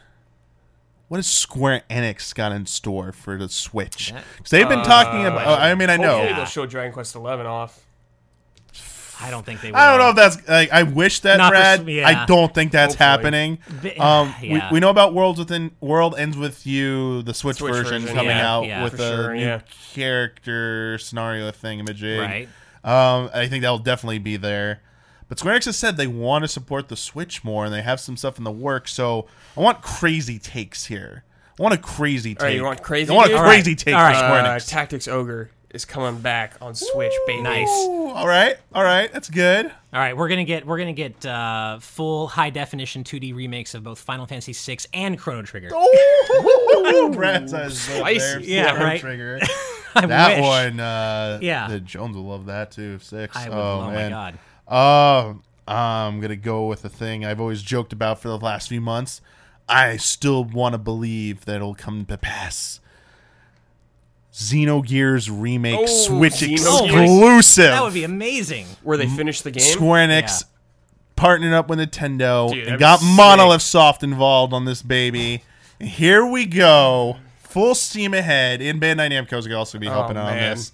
What 1.07 1.17
has 1.17 1.27
Square 1.27 1.83
Enix 1.89 2.35
got 2.35 2.51
in 2.51 2.65
store 2.67 3.11
for 3.11 3.37
the 3.37 3.49
Switch? 3.49 4.13
'Cause 4.13 4.49
they've 4.51 4.69
been 4.69 4.79
uh, 4.79 4.83
talking 4.85 5.25
about. 5.25 5.47
oh, 5.47 5.53
I 5.55 5.73
mean, 5.75 5.89
I 5.89 5.97
know. 5.97 6.17
Hopefully 6.17 6.33
they'll 6.35 6.45
show 6.45 6.65
Dragon 6.65 6.93
Quest 6.93 7.15
Eleven 7.15 7.45
off. 7.45 7.85
I 9.21 9.29
don't 9.31 9.45
think 9.45 9.61
they. 9.61 9.71
Will. 9.71 9.77
I 9.77 9.89
don't 9.89 9.99
know 9.99 10.09
if 10.09 10.15
that's 10.15 10.47
like 10.47 10.71
I 10.71 10.83
wish 10.83 11.19
that, 11.21 11.37
Not 11.37 11.51
Brad. 11.51 11.81
s- 11.81 11.87
yeah. 11.87 12.07
I 12.07 12.25
don't 12.25 12.53
think 12.53 12.71
that's 12.71 12.95
Hopefully. 12.95 13.31
happening. 13.31 13.99
Um, 13.99 14.33
yeah. 14.41 14.69
we, 14.69 14.75
we 14.75 14.79
know 14.79 14.89
about 14.89 15.13
Worlds 15.13 15.39
Within 15.39 15.71
World 15.81 16.15
Ends 16.17 16.37
with 16.37 16.65
You, 16.65 17.21
the 17.23 17.33
Switch, 17.33 17.57
Switch 17.57 17.73
version, 17.73 18.01
version, 18.03 18.15
coming 18.15 18.37
yeah, 18.37 18.49
out 18.49 18.65
yeah, 18.65 18.83
with 18.83 18.93
a 18.93 18.97
sure, 19.15 19.33
new 19.35 19.41
yeah. 19.41 19.61
character 19.93 20.97
scenario 20.99 21.51
thing 21.51 21.79
imaging. 21.79 22.19
Right. 22.19 22.49
Um, 22.83 23.29
I 23.33 23.47
think 23.47 23.61
that'll 23.63 23.79
definitely 23.79 24.19
be 24.19 24.37
there. 24.37 24.81
But 25.27 25.37
Square 25.37 25.59
Enix 25.59 25.65
has 25.65 25.77
said 25.77 25.97
they 25.97 26.07
want 26.07 26.43
to 26.43 26.47
support 26.47 26.87
the 26.87 26.95
Switch 26.95 27.43
more, 27.43 27.65
and 27.65 27.73
they 27.73 27.81
have 27.83 27.99
some 27.99 28.17
stuff 28.17 28.37
in 28.37 28.43
the 28.45 28.51
works. 28.51 28.93
So 28.93 29.27
I 29.55 29.61
want 29.61 29.81
crazy 29.81 30.39
takes 30.39 30.85
here. 30.85 31.23
I 31.59 31.61
want 31.61 31.75
a 31.75 31.77
crazy 31.77 32.33
take. 32.35 32.41
All 32.41 32.47
right, 32.47 32.55
you 32.55 32.63
want 32.63 32.81
crazy 32.81 33.11
I 33.11 33.15
want 33.15 33.29
a 33.29 33.33
dude? 33.33 33.41
crazy 33.41 33.71
All 33.71 33.73
right, 33.73 33.77
take 33.77 33.93
all 33.95 33.99
for 33.99 34.05
right. 34.05 34.15
Square 34.15 34.55
Uh, 34.55 34.59
Tactics 34.59 35.07
Ogre 35.07 35.51
is 35.73 35.85
coming 35.85 36.19
back 36.21 36.55
on 36.61 36.73
Switch, 36.75 37.13
baby. 37.27 37.41
Nice. 37.43 37.67
All 37.69 38.27
right, 38.27 38.55
all 38.73 38.83
right, 38.83 39.11
that's 39.11 39.29
good. 39.29 39.67
All 39.67 39.99
right, 39.99 40.15
we're 40.15 40.29
gonna 40.29 40.43
get 40.45 40.65
we're 40.65 40.77
gonna 40.79 40.93
get 40.93 41.25
uh, 41.25 41.79
full 41.79 42.27
high 42.27 42.49
definition 42.49 43.03
2D 43.03 43.35
remakes 43.35 43.73
of 43.75 43.83
both 43.83 43.99
Final 43.99 44.25
Fantasy 44.25 44.53
VI 44.53 44.79
and 44.93 45.17
Chrono 45.17 45.41
Trigger. 45.43 45.69
Oh, 45.73 47.11
Brad's 47.13 47.53
eyes 47.53 47.71
is 47.73 47.79
Spicy. 47.81 48.45
Yeah, 48.47 48.71
Chrono 48.71 48.85
right. 48.85 48.99
Trigger. 48.99 49.39
I 49.95 50.05
That 50.05 50.37
wish. 50.37 50.45
one, 50.45 50.79
uh, 50.79 51.39
Yeah. 51.41 51.67
the 51.67 51.79
Jones 51.79 52.15
will 52.15 52.25
love 52.27 52.45
that 52.45 52.71
too. 52.71 52.99
Six. 52.99 53.35
I 53.35 53.49
would, 53.49 53.57
oh, 53.57 53.81
oh, 53.85 53.91
man. 53.91 54.11
my 54.11 54.31
god. 54.31 54.39
Uh, 54.67 55.33
I'm 55.71 56.19
gonna 56.19 56.35
go 56.35 56.67
with 56.67 56.85
a 56.85 56.89
thing 56.89 57.25
I've 57.25 57.39
always 57.41 57.61
joked 57.61 57.91
about 57.93 58.19
for 58.21 58.27
the 58.27 58.37
last 58.37 58.69
few 58.69 58.81
months. 58.81 59.21
I 59.67 59.97
still 59.97 60.43
want 60.43 60.73
to 60.73 60.79
believe 60.79 61.45
that 61.45 61.57
it'll 61.57 61.75
come 61.75 62.05
to 62.05 62.17
pass. 62.17 62.79
Xenogears 64.39 65.29
remake 65.31 65.77
Oh, 65.81 65.85
Switch 65.85 66.33
Xenogears. 66.35 66.51
exclusive. 66.53 67.63
That 67.71 67.83
would 67.83 67.93
be 67.93 68.05
amazing. 68.05 68.67
Where 68.83 68.95
they 68.97 69.07
finish 69.07 69.41
the 69.41 69.51
game. 69.51 69.63
Square 69.63 70.07
Enix 70.07 70.45
partnered 71.17 71.51
up 71.51 71.67
with 71.69 71.79
Nintendo 71.79 72.49
Dude, 72.51 72.67
and 72.69 72.79
got. 72.79 73.01
Monolith 73.03 73.61
Soft 73.61 74.01
involved 74.01 74.53
on 74.53 74.63
this 74.63 74.81
baby. 74.81 75.43
And 75.81 75.89
here 75.89 76.25
we 76.25 76.45
go, 76.45 77.17
full 77.41 77.75
steam 77.75 78.13
ahead. 78.13 78.61
And 78.61 78.79
Bandai 78.81 79.09
Namco's 79.11 79.45
gonna 79.45 79.59
also 79.59 79.77
be 79.77 79.87
helping 79.87 80.15
out 80.15 80.27
on 80.27 80.33
Oh, 80.33 80.35
man. 80.35 80.55
this. 80.55 80.71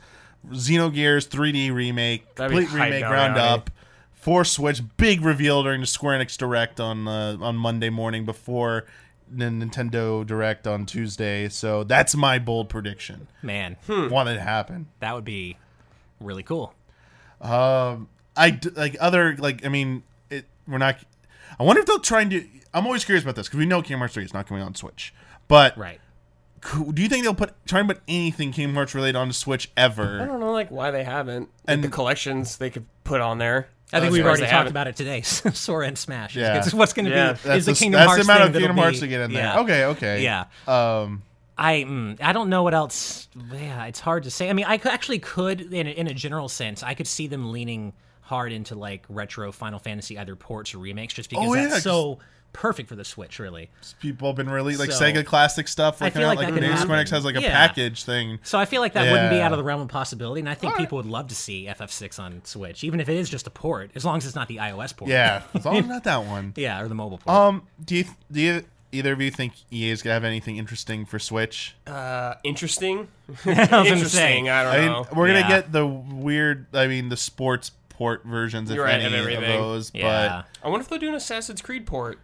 Xenogears 0.51 1.27
3D 1.27 1.71
remake, 1.73 2.35
That'd 2.35 2.55
complete 2.55 2.71
remake, 2.79 3.01
now, 3.01 3.09
ground 3.09 3.37
up. 3.37 3.71
For 4.13 4.43
Switch, 4.45 4.81
big 4.97 5.21
reveal 5.21 5.63
during 5.63 5.81
the 5.81 5.87
Square 5.87 6.19
Enix 6.19 6.37
Direct 6.37 6.79
on 6.79 7.07
uh, 7.07 7.37
on 7.41 7.55
Monday 7.55 7.89
morning 7.89 8.25
before 8.25 8.85
the 9.29 9.45
Nintendo 9.45 10.25
Direct 10.25 10.67
on 10.67 10.85
Tuesday. 10.85 11.49
So 11.49 11.83
that's 11.83 12.15
my 12.15 12.39
bold 12.39 12.69
prediction. 12.69 13.27
Man, 13.41 13.77
Want 13.87 14.29
it 14.29 14.35
to 14.35 14.41
happen. 14.41 14.87
that 14.99 15.13
would 15.15 15.25
be 15.25 15.57
really 16.19 16.43
cool. 16.43 16.73
Um, 17.41 18.09
I 18.35 18.49
d- 18.51 18.69
like 18.69 18.95
other 18.99 19.35
like 19.37 19.65
I 19.65 19.69
mean, 19.69 20.03
it. 20.29 20.45
We're 20.67 20.77
not. 20.77 20.97
I 21.59 21.63
wonder 21.63 21.81
if 21.81 21.85
they'll 21.85 21.99
try 21.99 22.21
and 22.21 22.29
do. 22.31 22.45
I'm 22.73 22.85
always 22.85 23.05
curious 23.05 23.23
about 23.23 23.35
this 23.35 23.47
because 23.47 23.59
we 23.59 23.65
know 23.65 23.81
Kingdom 23.81 23.99
Hearts 23.99 24.15
3 24.15 24.23
is 24.25 24.33
not 24.33 24.47
coming 24.47 24.61
on 24.63 24.75
Switch, 24.75 25.13
but 25.47 25.77
Right. 25.77 26.01
do 26.93 27.01
you 27.01 27.07
think 27.07 27.23
they'll 27.23 27.33
put 27.35 27.53
try 27.65 27.79
and 27.79 27.87
put 27.87 28.01
anything 28.07 28.51
Kingdom 28.51 28.75
Hearts 28.75 28.93
related 28.95 29.15
on 29.15 29.27
the 29.29 29.33
Switch 29.33 29.71
ever? 29.77 30.21
I 30.21 30.25
don't 30.25 30.39
know, 30.39 30.51
like 30.51 30.71
why 30.71 30.91
they 30.91 31.03
haven't. 31.03 31.49
And- 31.65 31.75
And 31.75 31.83
the 31.83 31.87
collections 31.89 32.57
they 32.57 32.69
could 32.69 32.85
put 33.03 33.21
on 33.21 33.37
there. 33.37 33.67
I 33.93 33.99
think 33.99 34.07
I'm 34.07 34.13
we've 34.13 34.25
already 34.25 34.41
talked 34.41 34.51
haven't. 34.51 34.71
about 34.71 34.87
it 34.87 34.95
today. 34.95 35.21
Sora 35.21 35.87
and 35.87 35.97
Smash. 35.97 36.35
Yeah. 36.35 36.57
It's 36.57 36.73
what's 36.73 36.93
going 36.93 37.05
to 37.05 37.11
Yeah. 37.11 37.33
be 37.33 37.39
That's 37.43 37.57
is 37.59 37.65
the 37.67 37.71
the, 37.73 37.77
Kingdom 37.77 37.99
that's 37.99 38.07
Hearts 38.09 38.25
the 38.25 38.31
amount 38.33 38.39
thing 38.39 38.47
of 38.47 38.53
that'll 38.53 38.67
Kingdom 38.67 38.75
be- 38.75 38.81
Hearts 38.81 38.99
to 38.99 39.07
get 39.07 39.21
in 39.21 39.31
there. 39.33 39.43
yeah. 39.43 39.59
Okay, 39.59 39.85
okay. 39.85 40.23
Yeah. 40.23 40.45
Um, 40.67 41.21
I 41.57 41.73
mm, 41.87 42.21
I 42.21 42.33
don't 42.33 42.49
know 42.49 42.63
what 42.63 42.73
else. 42.73 43.29
Yeah, 43.53 43.85
it's 43.85 43.99
hard 43.99 44.23
to 44.23 44.31
say. 44.31 44.49
I 44.49 44.53
mean, 44.53 44.65
I 44.65 44.75
actually 44.83 45.19
could, 45.19 45.61
in 45.73 45.87
a, 45.87 45.89
in 45.91 46.07
a 46.07 46.13
general 46.13 46.49
sense, 46.49 46.83
I 46.83 46.95
could 46.95 47.07
see 47.07 47.27
them 47.27 47.51
leaning 47.51 47.93
hard 48.21 48.51
into 48.51 48.75
like 48.75 49.05
retro 49.07 49.51
Final 49.51 49.79
Fantasy 49.79 50.17
either 50.17 50.35
ports 50.35 50.73
or 50.73 50.79
remakes, 50.79 51.13
just 51.13 51.29
because 51.29 51.47
Oh, 51.47 51.53
yeah, 51.53 51.61
that's 51.63 51.73
'cause- 51.75 51.83
so 51.83 52.19
perfect 52.55 52.89
for 52.89 52.95
the 52.95 53.05
Switch, 53.05 53.37
really. 53.37 53.69
People 53.99 54.29
have 54.29 54.35
been 54.35 54.49
really 54.49 54.75
like 54.77 54.91
So- 54.91 55.03
Sega 55.03 55.25
classic 55.25 55.67
stuff. 55.67 56.01
I 56.01 56.05
Looking 56.05 56.19
feel 56.21 56.29
out, 56.29 56.37
like 56.37 56.45
like 56.47 56.55
that 56.61 56.69
could 56.71 56.79
Square 56.79 57.03
Enix 57.05 57.09
has 57.11 57.25
like 57.25 57.35
a 57.35 57.41
Yeah. 57.41 57.51
package 57.51 58.03
thing. 58.03 58.39
So 58.43 58.57
I 58.57 58.65
feel 58.65 58.81
like 58.81 58.93
that 58.93 59.11
wouldn't 59.11 59.29
be 59.29 59.41
out 59.41 59.51
of 59.51 59.57
the 59.57 59.63
realm 59.63 59.81
of 59.81 59.87
possibility, 59.89 60.39
and 60.39 60.49
I 60.49 60.53
think 60.55 60.75
people 60.77 60.97
would 60.97 61.05
love 61.05 61.27
to 61.27 61.35
see 61.35 61.67
FF6 61.67 62.17
on 62.19 62.41
Switch, 62.45 62.83
even 62.83 62.99
if 62.99 63.09
it 63.09 63.17
is 63.17 63.29
just 63.29 63.45
a 63.47 63.51
port, 63.51 63.91
as 63.95 64.05
long 64.05 64.17
as 64.17 64.25
it's 64.25 64.35
not 64.35 64.47
the 64.47 64.57
iOS 64.57 64.95
port. 64.95 65.09
Yeah, 65.11 65.43
as 65.53 65.65
long 65.65 65.77
as 65.77 65.85
not 65.87 66.03
that 66.05 66.23
one. 66.25 66.53
yeah, 66.55 66.81
or 66.81 66.87
the 66.87 66.95
mobile 66.95 67.17
port. 67.19 67.35
Um, 67.35 67.63
do 67.83 67.95
you 67.95 68.05
do 68.31 68.41
you 68.41 68.65
either 68.91 69.11
of 69.11 69.19
you 69.21 69.29
think 69.31 69.53
EA 69.73 69.89
is 69.91 70.01
gonna 70.01 70.13
have 70.13 70.23
anything 70.23 70.55
interesting 70.57 71.05
for 71.05 71.19
Switch? 71.19 71.75
Uh, 71.85 72.35
interesting. 72.45 73.09
I 73.45 73.85
interesting. 73.87 74.49
I 74.49 74.63
don't 74.63 74.73
I 74.73 74.77
mean, 74.77 74.87
know. 74.87 75.05
we're 75.13 75.27
gonna 75.27 75.47
get 75.47 75.71
the 75.71 75.85
weird. 75.85 76.67
I 76.73 76.87
mean, 76.87 77.09
the 77.09 77.17
sports 77.17 77.71
port 77.89 78.23
versions, 78.25 78.69
if 78.69 78.75
You're 78.75 78.85
right, 78.85 78.95
any 78.95 79.05
of 79.05 79.13
of, 79.13 79.19
everything. 79.19 79.59
those. 79.61 79.91
yeah, 79.93 80.43
I 80.63 80.67
wonder 80.69 80.81
if 80.83 80.89
they'll 80.89 80.99
do 80.99 81.07
an 81.09 81.15
Assassin's 81.15 81.61
Creed 81.61 81.85
port. 81.85 82.19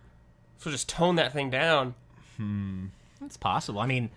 So 0.62 0.72
just 0.72 0.88
tone 0.88 1.16
that 1.16 1.34
thing 1.34 1.50
down. 1.50 1.96
Hmm. 2.38 2.86
it's 3.24 3.38
possible. 3.38 3.82
I 3.82 3.86
mean, 3.88 4.10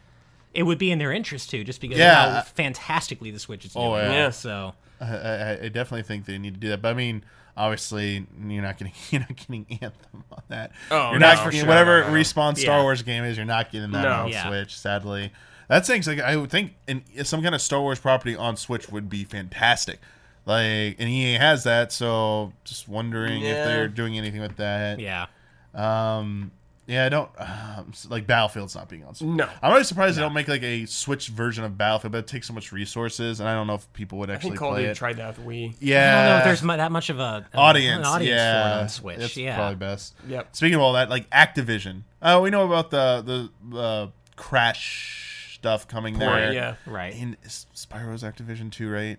it 0.54 0.62
would 0.62 0.78
be 0.78 0.90
in 0.90 0.98
their 0.98 1.12
interest 1.12 1.50
too, 1.50 1.64
just 1.64 1.80
because 1.80 1.98
Yeah. 1.98 2.26
of 2.26 2.34
how 2.34 2.42
fantastically 2.42 3.30
the 3.30 3.38
Switch 3.38 3.64
is 3.64 3.72
doing. 3.74 3.84
Oh, 3.86 3.96
yeah. 3.96 4.12
Yeah. 4.12 4.30
So 4.30 4.74
I, 5.00 5.04
I, 5.16 5.50
I 5.64 5.68
definitely 5.68 6.02
think 6.04 6.24
they 6.26 6.38
need 6.38 6.54
to 6.54 6.60
do 6.60 6.68
that. 6.70 6.80
But 6.82 6.90
I 6.90 6.94
mean. 6.94 7.24
Obviously, 7.56 8.26
you're 8.48 8.64
not 8.64 8.78
getting 8.78 8.92
you're 9.12 9.20
not 9.20 9.36
getting 9.36 9.64
Anthem 9.80 10.24
on 10.32 10.42
that. 10.48 10.72
Oh, 10.90 11.10
you're 11.10 11.20
no, 11.20 11.28
not 11.34 11.38
for 11.38 11.52
you 11.52 11.60
sure. 11.60 11.68
whatever 11.68 12.00
No, 12.00 12.06
no, 12.08 12.12
no. 12.14 12.18
respawn 12.20 12.56
Star 12.58 12.78
Yeah. 12.78 12.82
Wars 12.82 13.02
game 13.02 13.22
is. 13.22 13.36
You're 13.36 13.46
not 13.46 13.70
getting 13.70 13.92
that 13.92 14.02
No. 14.02 14.10
on 14.24 14.28
Yeah. 14.28 14.48
Switch. 14.48 14.76
Sadly, 14.76 15.30
that 15.68 15.86
thing's 15.86 16.08
like 16.08 16.18
I 16.18 16.34
would 16.34 16.50
think 16.50 16.74
in 16.88 17.04
some 17.22 17.42
kind 17.44 17.54
of 17.54 17.62
Star 17.62 17.80
Wars 17.80 18.00
property 18.00 18.34
on 18.34 18.56
Switch 18.56 18.88
would 18.88 19.08
be 19.08 19.22
fantastic. 19.22 20.00
Like 20.46 20.96
and 20.98 21.08
EA 21.08 21.34
has 21.34 21.62
that, 21.62 21.92
so 21.92 22.52
just 22.64 22.88
wondering 22.88 23.42
if 23.44 23.54
they're 23.64 23.86
doing 23.86 24.18
anything 24.18 24.40
with 24.40 24.56
that. 24.56 24.98
yeah, 24.98 25.26
Um, 25.74 26.50
yeah, 26.86 27.06
I 27.06 27.08
don't 27.08 27.30
s- 27.40 28.06
like 28.10 28.26
Battlefield's 28.26 28.74
not 28.74 28.88
being 28.90 29.04
on 29.04 29.14
Switch. 29.14 29.30
No. 29.30 29.48
I'm 29.62 29.72
really 29.72 29.84
surprised 29.84 30.18
they 30.18 30.20
don't 30.22 30.34
make 30.34 30.48
like 30.48 30.62
a 30.62 30.84
Switch 30.84 31.28
version 31.28 31.64
of 31.64 31.78
Battlefield, 31.78 32.12
but 32.12 32.18
it 32.18 32.26
takes 32.26 32.46
so 32.46 32.52
much 32.52 32.72
resources, 32.72 33.40
and 33.40 33.48
I 33.48 33.54
don't 33.54 33.66
know 33.66 33.74
if 33.74 33.90
people 33.94 34.18
would 34.18 34.28
I 34.30 34.34
actually 34.34 34.50
think 34.50 34.58
Call 34.60 34.70
play 34.72 34.80
Duty 34.82 34.90
it. 34.90 34.94
tried 34.96 35.16
that 35.16 35.38
with 35.38 35.46
Wii. 35.46 35.74
yeah, 35.80 35.96
I 35.96 36.22
don't 36.24 36.30
know 36.32 36.38
if 36.38 36.44
there's 36.44 36.62
mu- 36.62 36.76
that 36.76 36.92
much 36.92 37.08
of 37.10 37.18
a 37.20 37.46
an- 37.52 37.58
audience, 37.58 38.06
an 38.06 38.12
audience 38.14 38.28
yeah, 38.30 38.62
for 38.72 38.78
it 38.78 38.82
on 38.82 38.88
Switch. 38.90 39.18
It's 39.20 39.36
yeah, 39.38 39.56
probably 39.56 39.76
best. 39.76 40.14
Yep. 40.28 40.54
Speaking 40.54 40.74
of 40.74 40.82
all 40.82 40.92
that, 40.92 41.08
like 41.08 41.28
Activision. 41.30 42.02
Oh, 42.20 42.42
we 42.42 42.50
know 42.50 42.66
about 42.66 42.90
the 42.90 43.50
the 43.72 43.78
uh, 43.78 44.06
Crash 44.36 45.54
stuff 45.58 45.88
coming 45.88 46.14
Port, 46.18 46.26
there. 46.30 46.52
yeah. 46.52 46.74
right. 46.86 47.14
And 47.14 47.40
Spyro's 47.42 48.22
Activision 48.22 48.70
too, 48.70 48.90
right? 48.90 49.18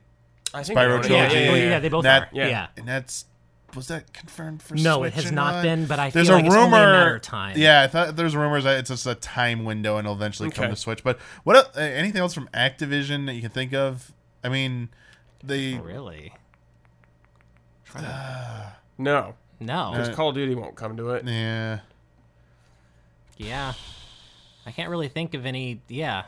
I 0.54 0.64
think 0.64 0.78
Spyro 0.78 0.88
they 0.88 0.94
own 0.94 1.00
it. 1.00 1.08
Trilogy. 1.08 1.14
yeah, 1.14 1.28
Yeah, 1.42 1.50
yeah, 1.50 1.56
yeah, 1.56 1.70
yeah. 1.70 1.80
they 1.80 1.90
both 1.90 2.04
That- 2.04 2.22
are. 2.24 2.30
yeah. 2.32 2.48
Yeah. 2.48 2.68
And 2.78 2.88
that's 2.88 3.26
was 3.76 3.88
that 3.90 4.14
confirmed 4.14 4.62
for 4.62 4.78
sure? 4.78 4.84
No, 4.84 4.98
Switch 5.00 5.14
it 5.14 5.16
has 5.16 5.32
or 5.32 5.36
not 5.36 5.62
been, 5.64 5.86
but 5.86 6.00
I 6.00 6.10
There's 6.10 6.28
feel 6.28 6.36
a 6.36 6.38
like 6.38 6.46
it's 6.46 6.56
rumor. 6.56 6.66
only 6.78 6.80
a 6.80 6.92
matter 6.94 7.16
of 7.16 7.22
time. 7.22 7.58
Yeah, 7.58 7.82
I 7.82 7.88
thought 7.88 8.16
there's 8.16 8.36
rumors 8.36 8.64
that 8.64 8.80
it's 8.80 8.90
just 8.90 9.06
a 9.06 9.16
time 9.16 9.66
window 9.66 9.98
and 9.98 10.06
it'll 10.08 10.16
eventually 10.16 10.50
come 10.50 10.70
to 10.70 10.76
Switch. 10.76 11.04
But 11.04 11.20
what? 11.44 11.76
uh, 11.76 11.80
Anything 11.82 12.22
else 12.22 12.34
from 12.34 12.48
Activision 12.54 13.26
that 13.28 13.34
you 13.34 13.42
can 13.42 13.52
think 13.52 13.74
of? 13.74 14.14
I 14.44 14.50
mean, 14.50 14.90
they 15.44 15.76
Oh, 15.78 15.82
really? 15.82 16.34
No, 18.98 19.36
No. 19.60 19.78
Uh, 19.78 19.92
because 19.92 20.16
Call 20.16 20.30
of 20.30 20.36
Duty 20.36 20.56
won't 20.56 20.76
come 20.76 20.96
to 20.98 21.12
it. 21.12 21.26
yeah. 21.28 21.80
yeah. 23.38 23.74
I 24.66 24.72
can't 24.72 24.90
really 24.90 25.10
think 25.10 25.34
of 25.34 25.46
any. 25.46 25.82
Yeah. 25.88 26.24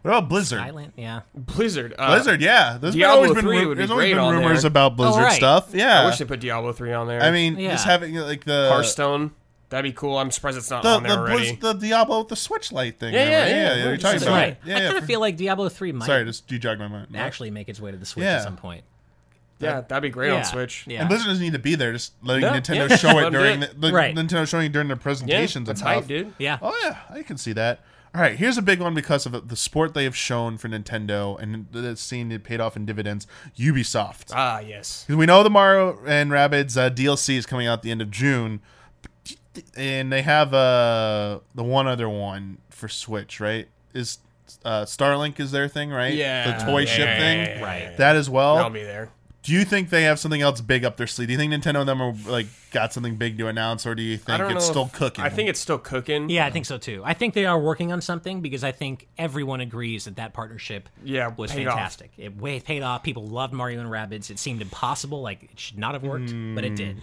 What 0.00 0.10
about 0.10 0.28
Blizzard? 0.28 0.58
Silent. 0.58 0.94
Yeah. 0.96 1.20
Blizzard. 1.34 1.94
Uh, 1.98 2.08
Blizzard, 2.14 2.40
yeah. 2.40 2.78
There's 2.80 2.94
been 2.94 3.00
Diablo 3.02 3.16
always 3.16 3.32
been 3.34 3.44
3 3.44 3.58
ru- 3.60 3.68
would 3.68 3.74
be 3.74 3.78
there's 3.78 3.90
always 3.90 4.04
great 4.12 4.14
been 4.14 4.32
rumors 4.34 4.62
there. 4.62 4.68
about 4.68 4.96
Blizzard 4.96 5.22
right. 5.24 5.32
stuff. 5.32 5.70
Yeah. 5.74 6.02
I 6.02 6.06
wish 6.06 6.18
they 6.18 6.24
put 6.24 6.40
Diablo 6.40 6.72
three 6.72 6.92
on 6.92 7.06
there. 7.06 7.22
I 7.22 7.30
mean, 7.30 7.58
Yeah. 7.58 7.72
just 7.72 7.84
having 7.86 8.14
like 8.14 8.44
the 8.44 8.68
Hearthstone. 8.72 9.32
That'd 9.68 9.84
be 9.84 9.92
cool. 9.96 10.18
I'm 10.18 10.30
surprised 10.30 10.58
it's 10.58 10.70
not 10.70 10.82
the 10.82 10.88
on 10.90 11.02
there 11.02 11.12
the, 11.12 11.18
already. 11.18 11.56
The 11.56 11.72
Diablo 11.72 12.18
with 12.20 12.28
the 12.28 12.36
Switch 12.36 12.72
light 12.72 12.98
thing. 12.98 13.14
Yeah, 13.14 13.24
there, 13.24 13.30
yeah, 13.30 13.40
right? 13.42 13.48
yeah. 13.48 13.56
yeah. 13.56 13.76
Yeah, 13.82 13.88
You're 13.88 13.96
talking 13.96 14.22
about 14.22 14.32
Right. 14.32 14.56
Yeah, 14.66 14.76
I 14.76 14.80
kind 14.80 14.98
of 14.98 15.04
feel 15.06 15.20
like 15.20 15.36
Diablo 15.36 15.68
3 15.70 15.92
might 15.92 16.06
Sorry, 16.06 16.24
just 16.24 16.50
you 16.52 16.58
jogged 16.58 16.78
my 16.80 16.88
mind. 16.88 17.08
actually 17.16 17.50
make 17.50 17.68
its 17.70 17.80
way 17.80 17.90
to 17.90 17.96
the 17.96 18.04
Switch 18.06 18.24
Yeah. 18.24 18.36
at 18.36 18.42
some 18.42 18.56
point. 18.56 18.84
yeah, 19.60 19.80
that'd 19.80 20.02
be 20.02 20.10
great 20.10 20.28
yeah. 20.28 20.38
on 20.38 20.44
Switch. 20.44 20.84
Yeah. 20.88 21.00
And 21.00 21.08
Blizzard 21.08 21.28
doesn't 21.28 21.42
need 21.42 21.52
to 21.54 21.58
be 21.58 21.74
there. 21.76 21.92
Just 21.92 22.12
letting 22.22 22.42
No, 22.42 22.52
Nintendo 22.52 22.90
yeah. 22.90 22.96
show 22.96 23.08
Let 23.08 23.16
it 23.16 23.26
'em 23.26 23.32
do 23.32 23.38
during 23.38 23.62
it. 23.62 23.80
the, 23.80 23.86
the 23.88 23.92
Right. 23.94 24.14
Nintendo 24.14 24.46
showing 24.48 24.66
it 24.66 24.72
during 24.72 24.88
the 24.88 24.94
Yeah, 24.96 25.00
presentations 25.02 25.66
that's 25.68 25.80
hype, 25.80 26.06
dude. 26.06 26.34
Yeah. 26.38 26.58
Oh 26.60 26.76
yeah, 26.84 26.96
I 27.08 27.22
can 27.22 27.36
see 27.38 27.52
that. 27.54 27.80
All 28.14 28.20
right, 28.20 28.36
here's 28.36 28.58
a 28.58 28.62
big 28.62 28.78
one 28.80 28.92
because 28.92 29.24
of 29.24 29.48
the 29.48 29.56
sport 29.56 29.94
they 29.94 30.04
have 30.04 30.14
shown 30.16 30.58
for 30.58 30.68
Nintendo, 30.68 31.40
and 31.40 31.66
it's 31.72 32.02
seen 32.02 32.30
it 32.30 32.44
paid 32.44 32.60
off 32.60 32.76
in 32.76 32.84
dividends. 32.84 33.26
Ubisoft, 33.58 34.32
Ah, 34.34 34.60
yes. 34.60 35.04
'Cause 35.06 35.16
we 35.16 35.24
know 35.24 35.42
the 35.42 35.48
Mario 35.48 35.98
and 36.06 36.30
Rabbids 36.30 36.76
uh, 36.76 36.90
DLC 36.90 37.36
is 37.36 37.46
coming 37.46 37.66
out 37.66 37.78
at 37.78 37.82
the 37.82 37.90
end 37.90 38.02
of 38.02 38.10
June, 38.10 38.60
and 39.76 40.12
they 40.12 40.20
have 40.22 40.52
uh 40.52 41.40
the 41.54 41.62
one 41.64 41.86
other 41.86 42.08
one 42.08 42.58
for 42.68 42.86
Switch, 42.88 43.40
right? 43.40 43.68
Is 43.94 44.18
uh, 44.64 44.82
Starlink 44.84 45.40
is 45.40 45.50
their 45.50 45.66
thing, 45.66 45.88
right? 45.90 46.12
Yeah. 46.12 46.58
the 46.58 46.64
toy 46.66 46.80
Yeah, 46.80 46.86
ship 46.86 47.06
yeah, 47.06 47.18
thing, 47.18 47.38
yeah, 47.60 47.64
Right. 47.64 47.96
that 47.96 48.16
as 48.16 48.28
well. 48.28 48.58
I'll 48.58 48.68
be 48.68 48.82
there. 48.82 49.08
Do 49.42 49.52
you 49.52 49.64
think 49.64 49.90
they 49.90 50.04
have 50.04 50.20
something 50.20 50.40
else 50.40 50.60
big 50.60 50.84
up 50.84 50.96
their 50.96 51.08
sleeve? 51.08 51.26
Do 51.26 51.32
you 51.32 51.38
think 51.38 51.52
Nintendo 51.52 51.80
and 51.80 51.88
them 51.88 52.00
are 52.00 52.14
like 52.26 52.46
got 52.70 52.92
something 52.92 53.16
big 53.16 53.38
to 53.38 53.48
announce, 53.48 53.84
or 53.86 53.94
do 53.96 54.02
you 54.02 54.16
think 54.16 54.40
it's 54.52 54.64
still 54.64 54.84
if- 54.86 54.92
cooking? 54.92 55.24
I 55.24 55.30
think 55.30 55.48
it's 55.48 55.58
still 55.58 55.78
cooking. 55.78 56.30
Yeah, 56.30 56.46
I 56.46 56.50
think 56.50 56.64
so 56.64 56.78
too. 56.78 57.02
I 57.04 57.14
think 57.14 57.34
they 57.34 57.44
are 57.46 57.58
working 57.58 57.90
on 57.90 58.00
something 58.00 58.40
because 58.40 58.62
I 58.62 58.70
think 58.70 59.08
everyone 59.18 59.60
agrees 59.60 60.04
that 60.04 60.14
that 60.16 60.32
partnership 60.32 60.88
Yeah, 61.02 61.32
was 61.36 61.50
paid 61.50 61.66
off. 61.66 61.74
fantastic. 61.74 62.12
It 62.18 62.36
way 62.36 62.60
paid 62.60 62.82
off. 62.82 63.02
People 63.02 63.26
loved 63.26 63.52
Mario 63.52 63.80
and 63.80 63.90
Rabbids. 63.90 64.30
It 64.30 64.38
seemed 64.38 64.62
impossible, 64.62 65.22
like 65.22 65.42
it 65.42 65.58
should 65.58 65.78
not 65.78 65.94
have 65.94 66.04
worked, 66.04 66.32
but 66.54 66.64
it 66.64 66.76
did. 66.76 66.98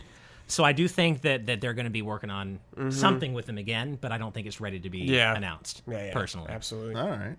So 0.47 0.63
I 0.63 0.71
do 0.71 0.87
think 0.87 1.21
that 1.23 1.45
that 1.47 1.59
they're 1.61 1.73
going 1.75 1.85
to 1.85 1.91
be 1.91 2.01
working 2.01 2.29
on 2.29 2.59
something 2.89 3.33
with 3.33 3.47
them 3.47 3.57
again, 3.57 3.97
but 3.99 4.11
I 4.13 4.17
don't 4.17 4.33
think 4.33 4.47
it's 4.47 4.61
ready 4.61 4.79
to 4.79 4.89
be 4.89 5.01
Mm-hmm. 5.01 5.13
Yeah. 5.13 5.35
announced. 5.35 5.81
Yeah, 5.87 6.05
yeah, 6.05 6.13
personally, 6.13 6.49
absolutely. 6.49 6.95
All 6.95 7.09
right. 7.09 7.35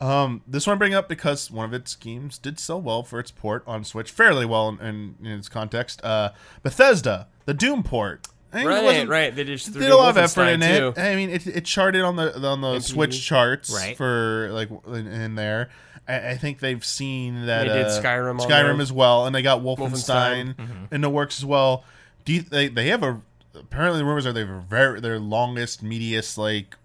Um, 0.00 0.42
this 0.46 0.66
one 0.66 0.76
I 0.76 0.78
bring 0.78 0.94
up 0.94 1.08
because 1.08 1.50
one 1.50 1.66
of 1.66 1.74
its 1.74 1.94
games 1.94 2.38
did 2.38 2.58
so 2.58 2.78
well 2.78 3.02
for 3.02 3.18
its 3.20 3.30
port 3.30 3.62
on 3.66 3.84
Switch, 3.84 4.10
fairly 4.10 4.46
well 4.46 4.68
in, 4.68 4.80
in, 4.80 5.14
in 5.22 5.32
its 5.38 5.48
context. 5.48 6.02
Uh, 6.04 6.30
Bethesda, 6.62 7.26
the 7.44 7.54
Doom 7.54 7.82
port. 7.82 8.28
I 8.52 8.62
it 8.62 8.66
Right, 8.66 9.08
right. 9.08 9.36
They 9.36 9.44
just 9.44 9.70
threw 9.70 9.80
Did 9.82 9.90
a 9.90 9.96
lot 9.96 10.10
of 10.10 10.16
effort 10.16 10.48
in 10.48 10.60
Wolfenstein, 10.60 10.96
it. 10.96 10.98
I 10.98 11.14
mean, 11.14 11.30
it, 11.30 11.46
it 11.46 11.64
charted 11.64 12.02
on 12.02 12.16
the 12.16 12.46
on 12.48 12.60
the 12.60 12.80
Switch 12.80 13.24
charts 13.24 13.70
Right. 13.72 13.96
for 13.96 14.48
like 14.52 14.68
in, 14.88 15.06
in 15.06 15.34
there. 15.36 15.68
I, 16.08 16.30
I 16.30 16.34
think 16.36 16.58
they've 16.58 16.84
seen 16.84 17.46
that 17.46 17.68
They 17.68 17.74
did 17.74 17.86
uh, 17.86 18.02
Skyrim 18.02 18.40
Skyrim 18.40 18.80
as 18.80 18.92
well, 18.92 19.26
and 19.26 19.34
they 19.34 19.42
got 19.42 19.60
Wolfenstein, 19.62 20.56
Wolfenstein. 20.56 20.88
in 20.92 21.00
the 21.00 21.10
works 21.10 21.38
as 21.38 21.44
well. 21.44 21.84
Do 22.24 22.32
you, 22.32 22.42
they 22.42 22.66
they 22.68 22.88
have 22.88 23.02
a 23.04 23.20
apparently 23.54 23.98
the 24.00 24.04
rumors 24.04 24.26
are 24.26 24.32
they 24.32 24.40
have 24.40 24.48
a 24.50 24.60
very 24.60 25.00
their 25.00 25.20
longest 25.20 25.84
meatiest 25.84 26.36
like 26.36 26.76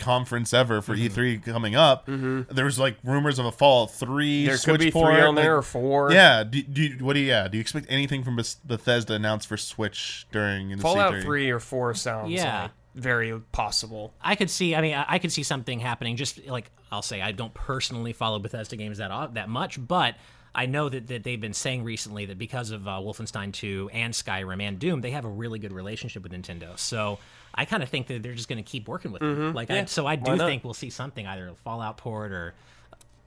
conference 0.00 0.52
ever 0.52 0.82
for 0.82 0.96
Mm-hmm. 0.96 1.20
E3 1.20 1.44
coming 1.44 1.76
up. 1.76 2.06
There 2.06 2.64
was 2.64 2.78
like 2.78 2.96
rumors 3.04 3.38
of 3.38 3.46
a 3.46 3.52
Fallout 3.52 3.92
Three. 3.92 4.46
There 4.46 4.56
Switch 4.56 4.72
could 4.72 4.80
be 4.80 4.90
port, 4.90 5.14
three 5.14 5.22
on 5.22 5.34
there 5.36 5.56
or 5.58 5.62
four. 5.62 6.10
yeah. 6.12 6.42
Do, 6.42 6.62
do 6.62 6.96
what 7.04 7.12
do 7.14 7.20
you? 7.20 7.28
Yeah. 7.28 7.46
Do 7.48 7.56
you 7.56 7.60
expect 7.60 7.86
anything 7.88 8.24
from 8.24 8.36
Bethesda 8.64 9.14
announced 9.14 9.46
for 9.46 9.56
Switch 9.56 10.26
during 10.32 10.70
the 10.70 10.78
Fallout 10.78 11.12
E3? 11.14 11.22
three 11.22 11.50
or 11.50 11.60
four 11.60 11.94
sounds 11.94 12.32
Yeah. 12.32 12.62
like 12.62 12.70
very 12.96 13.38
possible. 13.52 14.12
I 14.20 14.34
could 14.34 14.50
see. 14.50 14.74
I 14.74 14.80
mean, 14.80 14.94
I 14.94 15.04
I 15.08 15.18
could 15.20 15.30
see 15.30 15.44
something 15.44 15.78
happening. 15.78 16.16
Just 16.16 16.44
like 16.46 16.70
I'll 16.90 17.02
say, 17.02 17.22
I 17.22 17.30
don't 17.32 17.54
personally 17.54 18.12
follow 18.12 18.38
Bethesda 18.40 18.74
games 18.76 18.98
that 18.98 19.34
that 19.34 19.48
much, 19.48 19.78
but 19.86 20.16
I 20.52 20.66
know 20.66 20.88
that, 20.88 21.06
that 21.06 21.22
they've 21.22 21.40
been 21.40 21.54
saying 21.54 21.84
recently 21.84 22.26
that 22.26 22.36
because 22.36 22.72
of 22.72 22.88
uh, 22.88 22.98
Wolfenstein 23.00 23.52
2 23.52 23.90
and 23.92 24.12
Skyrim 24.12 24.60
and 24.60 24.80
Doom, 24.80 25.00
they 25.00 25.12
have 25.12 25.24
a 25.24 25.28
really 25.28 25.60
good 25.60 25.72
relationship 25.72 26.24
with 26.24 26.32
Nintendo. 26.32 26.76
So 26.76 27.20
I 27.54 27.64
kind 27.64 27.82
of 27.82 27.88
think 27.88 28.06
that 28.08 28.22
they're 28.22 28.34
just 28.34 28.48
going 28.48 28.62
to 28.62 28.68
keep 28.68 28.86
working 28.88 29.12
with 29.12 29.22
it, 29.22 29.54
Like, 29.54 29.70
I, 29.70 29.84
so 29.86 30.06
I 30.06 30.16
do 30.16 30.36
think 30.36 30.64
we'll 30.64 30.74
see 30.74 30.90
something 30.90 31.26
either 31.26 31.48
a 31.48 31.54
Fallout 31.54 31.96
port 31.96 32.32
or 32.32 32.54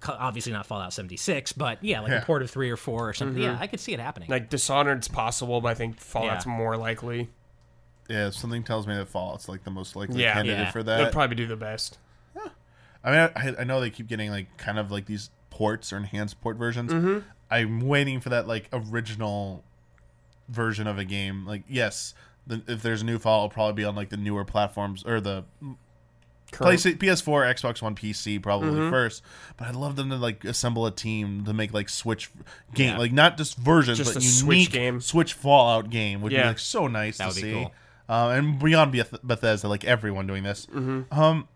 obviously 0.07 0.51
not 0.51 0.65
Fallout 0.65 0.91
76, 0.93 1.53
but 1.53 1.83
yeah, 1.83 2.01
like 2.01 2.11
Yeah. 2.11 2.21
a 2.21 2.25
port 2.25 2.41
of 2.41 2.49
three 2.51 2.69
or 2.69 2.77
four 2.77 3.07
or 3.09 3.13
something. 3.13 3.41
Yeah, 3.41 3.57
I 3.59 3.67
could 3.67 3.79
see 3.79 3.93
it 3.93 3.99
happening. 3.99 4.29
Like 4.29 4.49
Dishonored's 4.49 5.07
possible, 5.07 5.61
but 5.61 5.69
I 5.69 5.73
think 5.75 5.99
Fallout's 5.99 6.45
Yeah. 6.45 6.51
more 6.57 6.75
likely. 6.77 7.29
Yeah, 8.09 8.29
something 8.31 8.63
tells 8.63 8.85
me 8.85 8.95
that 8.95 9.07
Fallout's 9.07 9.47
like 9.47 9.63
the 9.63 9.71
most 9.71 9.95
likely 9.95 10.21
Yeah. 10.21 10.33
candidate 10.33 10.59
Yeah. 10.59 10.71
for 10.71 10.83
They'll 10.83 11.05
that. 11.05 11.13
probably 11.13 11.35
do 11.37 11.47
the 11.47 11.55
best. 11.55 11.97
Yeah. 12.35 12.49
I 13.03 13.11
mean, 13.11 13.55
I, 13.57 13.61
I 13.61 13.63
know 13.63 13.79
they 13.79 13.89
keep 13.89 14.07
getting 14.07 14.29
like 14.29 14.57
kind 14.57 14.77
of 14.77 14.91
like 14.91 15.05
these 15.05 15.29
ports 15.49 15.93
or 15.93 15.97
enhanced 15.97 16.41
port 16.41 16.57
versions. 16.57 16.91
Mm-hmm. 16.91 17.19
I'm 17.49 17.79
waiting 17.81 18.19
for 18.19 18.29
that 18.29 18.47
like 18.47 18.67
original 18.73 19.63
version 20.49 20.85
of 20.87 20.97
a 20.97 21.05
game. 21.05 21.45
Like, 21.45 21.63
yes, 21.69 22.13
the, 22.13 22.13
if 22.49 22.81
there's 22.81 23.01
a 23.01 23.05
new 23.05 23.19
Fallout, 23.19 23.45
it'll 23.51 23.53
probably 23.53 23.73
be 23.81 23.85
on 23.85 23.95
like 23.95 24.09
the 24.09 24.17
newer 24.17 24.43
platforms 24.45 25.03
or 25.05 25.19
the 25.21 25.43
Current- 26.51 26.79
PlayStation, 26.79 26.97
PS4, 26.99 27.51
Xbox 27.55 27.81
One, 27.81 27.95
PC 27.95 28.37
probably 28.41 28.69
Mm-hmm. 28.69 28.89
first. 28.91 29.23
But 29.57 29.69
I'd 29.69 29.75
love 29.75 29.95
them 29.95 30.09
to 30.11 30.17
like 30.17 30.43
assemble 30.45 30.85
a 30.85 30.91
team 30.91 31.45
to 31.45 31.53
make 31.53 31.73
like 31.73 31.89
Switch 31.89 32.29
game, 32.75 32.89
Yeah. 32.93 32.97
like 32.99 33.11
not 33.11 33.37
just 33.37 33.57
versions, 33.57 33.97
Just 33.97 34.13
but 34.13 34.21
a 34.21 34.25
unique 34.25 34.67
Switch 34.67 34.71
game. 34.71 35.01
Switch 35.01 35.33
Fallout 35.33 35.89
game 35.89 36.21
would 36.21 36.29
be 36.29 36.37
like 36.37 36.59
so 36.59 36.85
nice 36.87 37.17
That 37.17 37.29
to 37.29 37.33
see. 37.33 37.51
cool. 37.53 37.71
Uh, 38.07 38.29
and 38.35 38.59
beyond 38.59 38.91
Beth- 38.91 39.23
Bethesda, 39.23 39.67
like 39.67 39.83
everyone 39.85 40.27
doing 40.27 40.43
this. 40.43 40.67
Mm-hmm. 40.67 41.17
Um, 41.19 41.47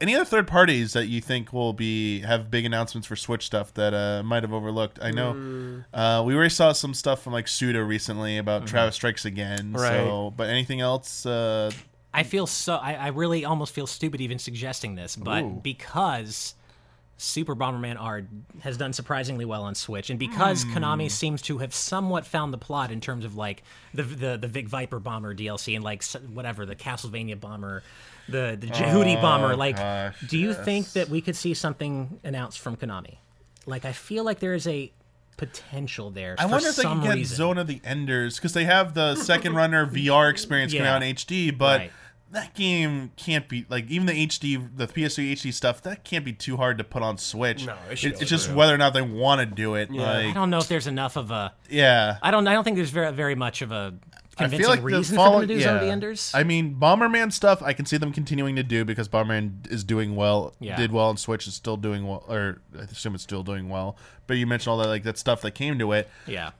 any 0.00 0.14
other 0.14 0.24
third 0.24 0.46
parties 0.46 0.92
that 0.92 1.06
you 1.06 1.20
think 1.20 1.52
will 1.52 1.72
be 1.72 2.20
have 2.20 2.50
big 2.50 2.64
announcements 2.64 3.06
for 3.08 3.16
Switch 3.16 3.46
stuff 3.46 3.72
that 3.74 3.94
uh, 3.94 4.22
might 4.22 4.42
have 4.42 4.52
overlooked? 4.52 4.98
I 5.02 5.10
know 5.10 5.32
Mm. 5.34 5.84
uh, 5.94 6.22
we 6.26 6.34
already 6.34 6.50
saw 6.50 6.72
some 6.72 6.94
stuff 6.94 7.22
from 7.22 7.32
like 7.32 7.48
Suda 7.48 7.82
recently 7.84 8.38
about 8.38 8.66
Travis 8.66 8.96
Strikes 8.96 9.24
Again. 9.24 9.72
So, 9.76 9.80
Right. 10.28 10.32
but 10.36 10.48
anything 10.50 10.80
else? 10.80 11.24
Uh, 11.24 11.70
I 12.12 12.22
feel 12.22 12.46
so. 12.46 12.74
I, 12.76 12.94
I 12.94 13.06
really 13.08 13.44
almost 13.44 13.72
feel 13.74 13.86
stupid 13.86 14.20
even 14.20 14.38
suggesting 14.38 14.94
this, 14.94 15.16
but 15.16 15.42
Ooh. 15.42 15.60
because 15.62 16.54
Super 17.16 17.54
Bomberman 17.56 17.96
R 18.00 18.22
has 18.60 18.76
done 18.76 18.92
surprisingly 18.92 19.44
well 19.44 19.62
on 19.62 19.74
Switch, 19.74 20.10
and 20.10 20.18
because 20.18 20.62
Hmm. 20.64 20.76
Konami 20.76 21.10
seems 21.10 21.40
to 21.42 21.58
have 21.58 21.72
somewhat 21.74 22.26
found 22.26 22.52
the 22.52 22.58
plot 22.58 22.90
in 22.92 23.00
terms 23.00 23.24
of 23.24 23.36
like 23.36 23.62
the 23.94 24.02
the 24.02 24.36
the 24.36 24.48
Vic 24.48 24.68
Viper 24.68 24.98
Bomber 25.00 25.34
DLC 25.34 25.74
and 25.74 25.84
like 25.84 26.04
whatever 26.32 26.66
the 26.66 26.76
Castlevania 26.76 27.38
Bomber, 27.38 27.82
the 28.28 28.56
the 28.60 28.68
Jehuty 28.68 29.16
oh, 29.16 29.20
Bomber. 29.22 29.56
Like, 29.56 29.76
Oh, 29.76 29.82
gosh, 29.82 30.16
do 30.28 30.38
you 30.38 30.54
think 30.54 30.92
that 30.92 31.08
we 31.08 31.20
could 31.20 31.36
see 31.36 31.54
something 31.54 32.20
announced 32.24 32.58
from 32.60 32.76
Konami? 32.76 33.16
Like, 33.66 33.84
I 33.84 33.92
feel 33.92 34.24
like 34.24 34.40
there 34.40 34.54
is 34.54 34.66
a 34.66 34.92
potential 35.36 36.10
there. 36.10 36.36
I 36.38 36.44
for 36.44 36.48
wonder 36.50 36.68
if 36.68 36.76
they 36.76 36.82
some 36.82 37.00
can 37.00 37.08
get 37.10 37.14
reason. 37.16 37.36
Zone 37.36 37.58
of 37.58 37.66
the 37.66 37.80
Enders 37.84 38.36
because 38.36 38.52
they 38.52 38.64
have 38.64 38.94
the 38.94 39.14
second 39.16 39.54
runner 39.54 39.86
VR 39.90 40.30
experience 40.30 40.72
coming 40.72 40.84
Yeah. 40.86 40.94
out 40.96 41.02
in 41.02 41.14
HD, 41.16 41.50
but 41.50 41.80
Right. 41.80 41.92
that 42.32 42.54
game 42.54 43.10
can't 43.16 43.48
be 43.48 43.66
like 43.68 43.90
even 43.90 44.06
the 44.06 44.12
HD, 44.12 44.56
the 44.76 44.86
PS3 44.86 45.32
HD 45.32 45.52
stuff. 45.52 45.82
That 45.82 46.04
can't 46.04 46.24
be 46.24 46.32
too 46.32 46.56
hard 46.56 46.78
to 46.78 46.84
put 46.84 47.02
on 47.02 47.18
Switch. 47.18 47.66
No, 47.66 47.74
it 47.90 48.04
It- 48.04 48.20
it's 48.20 48.30
just 48.30 48.46
able 48.46 48.54
to. 48.54 48.58
whether 48.58 48.74
or 48.74 48.78
not 48.78 48.94
they 48.94 49.02
want 49.02 49.40
to 49.40 49.46
do 49.46 49.74
it. 49.74 49.90
I 49.90 49.94
Like, 50.26 50.34
don't 50.34 50.50
know 50.50 50.58
if 50.58 50.68
there's 50.68 50.86
enough 50.86 51.16
of 51.16 51.30
a. 51.32 51.52
yeah. 51.68 52.18
I 52.22 52.30
don't. 52.30 52.46
I 52.46 52.52
don't 52.52 52.62
think 52.64 52.76
there's 52.76 52.90
very 52.90 53.12
very 53.12 53.34
much 53.34 53.60
of 53.62 53.72
a 53.72 53.94
I 54.13 54.13
convincing 54.34 54.58
feel 54.60 54.68
like 54.70 54.80
the 54.80 54.84
reason 54.86 55.16
follow- 55.16 55.40
for 55.40 55.46
them 55.46 55.48
to 55.58 55.64
do 55.64 55.68
of 55.70 55.80
the. 55.80 55.86
Enders. 55.88 56.30
I 56.34 56.42
mean, 56.44 56.74
Bomberman 56.76 57.32
stuff 57.32 57.62
I 57.62 57.72
can 57.72 57.86
see 57.86 57.96
them 57.96 58.12
continuing 58.12 58.56
to 58.56 58.62
do 58.62 58.84
because 58.84 59.08
Bomberman 59.08 59.70
is 59.70 59.84
doing 59.84 60.16
well, 60.16 60.54
Yeah. 60.60 60.76
did 60.76 60.92
well 60.92 61.08
on 61.08 61.16
Switch, 61.16 61.46
is 61.46 61.54
still 61.54 61.76
doing 61.76 62.06
well, 62.06 62.24
or 62.28 62.60
I 62.78 62.82
assume 62.82 63.14
it's 63.14 63.24
still 63.24 63.42
doing 63.42 63.68
well. 63.68 63.96
But 64.26 64.34
you 64.38 64.46
mentioned 64.46 64.70
all 64.72 64.78
that 64.78 64.88
like 64.88 65.02
that 65.04 65.18
stuff 65.18 65.42
that 65.42 65.52
came 65.52 65.78
to 65.78 65.92
it. 65.92 66.08
yeah. 66.26 66.50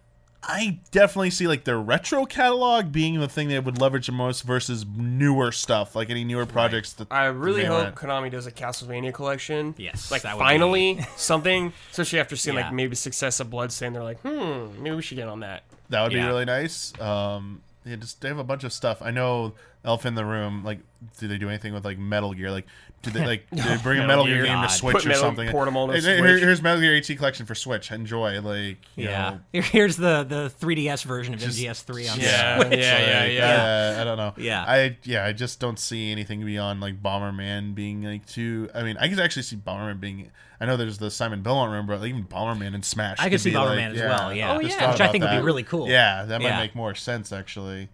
I 0.46 0.78
definitely 0.90 1.30
see 1.30 1.46
like 1.48 1.64
their 1.64 1.80
retro 1.80 2.26
catalog 2.26 2.92
being 2.92 3.18
the 3.18 3.28
thing 3.28 3.48
they 3.48 3.58
would 3.58 3.80
leverage 3.80 4.06
the 4.06 4.12
most 4.12 4.42
versus 4.42 4.84
newer 4.96 5.52
stuff, 5.52 5.96
like 5.96 6.10
any 6.10 6.22
newer 6.24 6.46
projects. 6.46 6.92
That 6.94 7.08
I 7.10 7.26
really 7.26 7.64
hope 7.64 7.84
went. 7.84 7.94
Konami 7.96 8.30
does 8.30 8.46
a 8.46 8.52
Castlevania 8.52 9.12
collection. 9.14 9.74
Yes, 9.78 10.10
like 10.10 10.22
that 10.22 10.36
would 10.36 10.42
finally 10.42 11.00
something. 11.16 11.72
Especially 11.90 12.20
after 12.20 12.36
seeing 12.36 12.56
Yeah. 12.56 12.64
like 12.66 12.72
maybe 12.74 12.94
success 12.94 13.40
of 13.40 13.50
Bloodstain, 13.50 13.92
they're 13.94 14.02
like, 14.02 14.20
hmm, 14.20 14.82
maybe 14.82 14.96
we 14.96 15.02
should 15.02 15.16
get 15.16 15.28
on 15.28 15.40
that. 15.40 15.62
that 15.90 16.02
would 16.02 16.12
be 16.12 16.20
really 16.20 16.44
nice. 16.44 16.92
Um, 17.00 17.62
yeah, 17.86 17.96
just 17.96 18.20
they 18.20 18.28
have 18.28 18.38
a 18.38 18.44
bunch 18.44 18.64
of 18.64 18.72
stuff. 18.72 19.00
I 19.02 19.10
know 19.10 19.54
Elf 19.85 20.06
in 20.06 20.15
the 20.15 20.24
Room. 20.24 20.65
Like, 20.65 20.78
do 21.19 21.28
they 21.28 21.36
do 21.39 21.48
anything 21.48 21.74
with 21.74 21.85
like 21.85 21.98
Metal 21.98 22.32
Gear? 22.32 22.51
Like, 22.51 22.66
do 23.02 23.11
they 23.11 23.24
like 23.27 23.51
do 23.51 23.62
they 23.62 23.77
bring 23.82 23.98
a 23.98 24.06
Metal 24.06 24.24
Metal 24.24 24.24
Gear 24.27 24.35
Gear. 24.36 24.44
game 24.47 24.56
to 24.62 24.62
God. 24.62 24.66
Switch 24.69 24.93
Put 24.94 25.05
or 25.05 25.09
Metal- 25.09 25.23
something? 25.23 25.51
port 25.51 25.69
'em 25.69 25.77
on 25.77 25.89
the 25.89 25.94
Hey, 25.94 26.01
here- 26.01 26.19
Switch. 26.19 26.43
Here's 26.43 26.62
Metal 26.62 26.81
Gear 26.81 26.93
HD 27.01 27.16
collection 27.16 27.44
for 27.47 27.55
Switch. 27.55 27.93
Enjoy. 27.93 28.40
Like, 28.40 28.78
you 28.97 29.05
Yeah. 29.05 29.39
know, 29.52 29.61
Here's 29.61 29.97
the 29.97 30.24
the 30.24 30.51
3DS 30.59 31.05
version 31.05 31.35
of 31.35 31.40
MGS3 31.40 32.11
on 32.12 32.20
Yeah, 32.20 32.61
Switch. 32.61 32.78
yeah, 32.78 32.98
yeah, 32.98 33.20
Like, 33.24 33.32
yeah. 33.35 33.94
uh, 33.98 34.01
I 34.01 34.05
don't 34.05 34.16
know. 34.16 34.32
Yeah. 34.39 34.65
I 34.66 34.97
yeah, 35.05 35.24
I 35.27 35.32
just 35.32 35.61
don't 35.61 35.78
see 35.78 36.11
anything 36.11 36.44
beyond 36.44 36.81
like 36.81 37.02
Bomberman 37.02 37.74
being 37.74 38.02
like 38.05 38.24
too. 38.27 38.70
I 38.74 38.82
mean, 38.82 38.97
I 38.98 39.09
could 39.09 39.20
actually 39.20 39.43
see 39.43 39.56
Bomberman 39.56 40.01
being. 40.01 40.31
I 40.61 40.66
know 40.66 40.77
there's 40.78 40.97
the 40.98 41.11
Simon 41.11 41.43
Belmont 41.43 41.73
room, 41.73 41.86
but 41.86 42.02
even 42.06 42.24
Bomberman 42.24 42.74
and 42.74 42.85
Smash. 42.85 43.19
I 43.19 43.28
could 43.28 43.40
see 43.40 43.51
be, 43.51 43.56
Bomberman 43.56 43.89
like, 43.93 43.97
as 43.97 44.01
well, 44.01 44.32
yeah. 44.32 44.55
Oh, 44.55 44.62
just 44.62 44.74
yeah. 44.77 44.81
thought 44.86 44.93
Which 44.94 45.01
I 45.01 45.05
about 45.05 45.12
think 45.12 45.24
would 45.24 45.31
be 45.31 45.36
that. 45.36 45.43
really 45.44 45.62
cool. 45.65 45.89
Yeah, 45.89 46.24
that 46.24 46.40
might 46.40 46.48
Yeah. 46.48 46.61
make 46.61 46.74
more 46.74 46.94
sense 46.94 47.32
actually. 47.32 47.90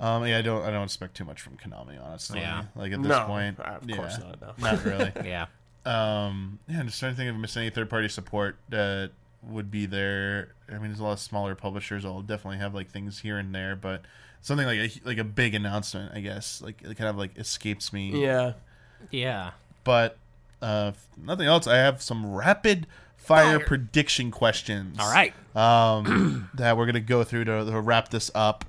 Um, 0.00 0.26
yeah, 0.26 0.38
I 0.38 0.42
don't. 0.42 0.62
I 0.62 0.70
don't 0.70 0.84
expect 0.84 1.16
too 1.16 1.24
much 1.24 1.40
from 1.40 1.56
Konami, 1.56 2.00
honestly. 2.02 2.40
Yeah. 2.40 2.64
Like 2.76 2.92
at 2.92 3.02
this 3.02 3.08
No, 3.08 3.24
point, 3.26 3.58
of 3.58 3.88
yeah, 3.88 3.96
course 3.96 4.18
not, 4.18 4.40
no. 4.40 4.52
not 4.58 4.84
really. 4.84 5.12
Yeah. 5.24 5.46
Um, 5.84 6.58
yeah, 6.68 6.80
I'm 6.80 6.86
just 6.86 7.00
trying 7.00 7.12
to 7.12 7.16
think 7.16 7.30
if 7.30 7.34
I 7.34 7.38
missed 7.38 7.56
any 7.56 7.70
third 7.70 7.88
party 7.90 8.08
support 8.08 8.56
that 8.68 9.10
would 9.42 9.70
be 9.70 9.86
there. 9.86 10.52
I 10.68 10.72
mean, 10.74 10.88
there's 10.88 11.00
a 11.00 11.04
lot 11.04 11.12
of 11.12 11.20
smaller 11.20 11.54
publishers. 11.54 12.04
I'll 12.04 12.22
definitely 12.22 12.58
have 12.58 12.74
like 12.74 12.90
things 12.90 13.20
here 13.20 13.38
and 13.38 13.54
there, 13.54 13.74
but 13.74 14.02
something 14.40 14.66
like 14.66 14.78
a 14.78 14.90
like 15.04 15.18
a 15.18 15.24
big 15.24 15.54
announcement, 15.54 16.12
I 16.14 16.20
guess, 16.20 16.60
like 16.62 16.82
it 16.82 16.96
kind 16.96 17.08
of 17.10 17.16
like 17.16 17.36
escapes 17.38 17.92
me. 17.92 18.22
Yeah. 18.22 18.52
Yeah. 19.10 19.52
But 19.84 20.18
uh, 20.60 20.92
nothing 21.16 21.46
else. 21.46 21.66
I 21.66 21.76
have 21.76 22.02
some 22.02 22.30
rapid 22.34 22.86
fire, 23.16 23.58
prediction 23.60 24.30
questions. 24.30 24.98
All 24.98 25.10
right. 25.12 25.32
Um, 25.56 26.50
that 26.54 26.76
we're 26.76 26.86
gonna 26.86 27.00
go 27.00 27.24
through 27.24 27.44
to, 27.46 27.64
to 27.64 27.80
wrap 27.80 28.10
this 28.10 28.30
up. 28.34 28.64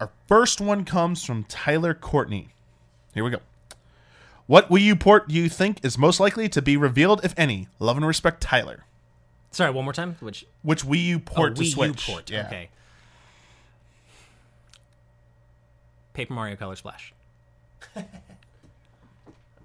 Our 0.00 0.10
first 0.26 0.60
one 0.60 0.84
comes 0.84 1.24
from 1.24 1.44
Tyler 1.44 1.92
Courtney. 1.92 2.48
Here 3.12 3.22
we 3.22 3.30
go. 3.30 3.40
What 4.46 4.68
Wii 4.70 4.80
U 4.80 4.96
port 4.96 5.28
do 5.28 5.34
you 5.34 5.48
think 5.48 5.84
is 5.84 5.96
most 5.98 6.18
likely 6.18 6.48
to 6.48 6.62
be 6.62 6.76
revealed, 6.76 7.20
if 7.22 7.34
any? 7.36 7.68
Love 7.78 7.96
and 7.98 8.06
respect, 8.06 8.40
Tyler. 8.40 8.84
Sorry, 9.52 9.70
one 9.70 9.84
more 9.84 9.92
time. 9.92 10.16
Which 10.20 10.46
Which 10.62 10.84
Wii 10.84 11.04
U 11.04 11.18
port 11.18 11.52
oh, 11.52 11.54
to 11.56 11.62
Wii 11.62 11.86
U 11.86 11.94
port. 11.94 12.30
Yeah. 12.30 12.46
Okay. 12.46 12.70
Paper 16.14 16.32
Mario 16.34 16.56
Color 16.56 16.76
Splash. 16.76 17.12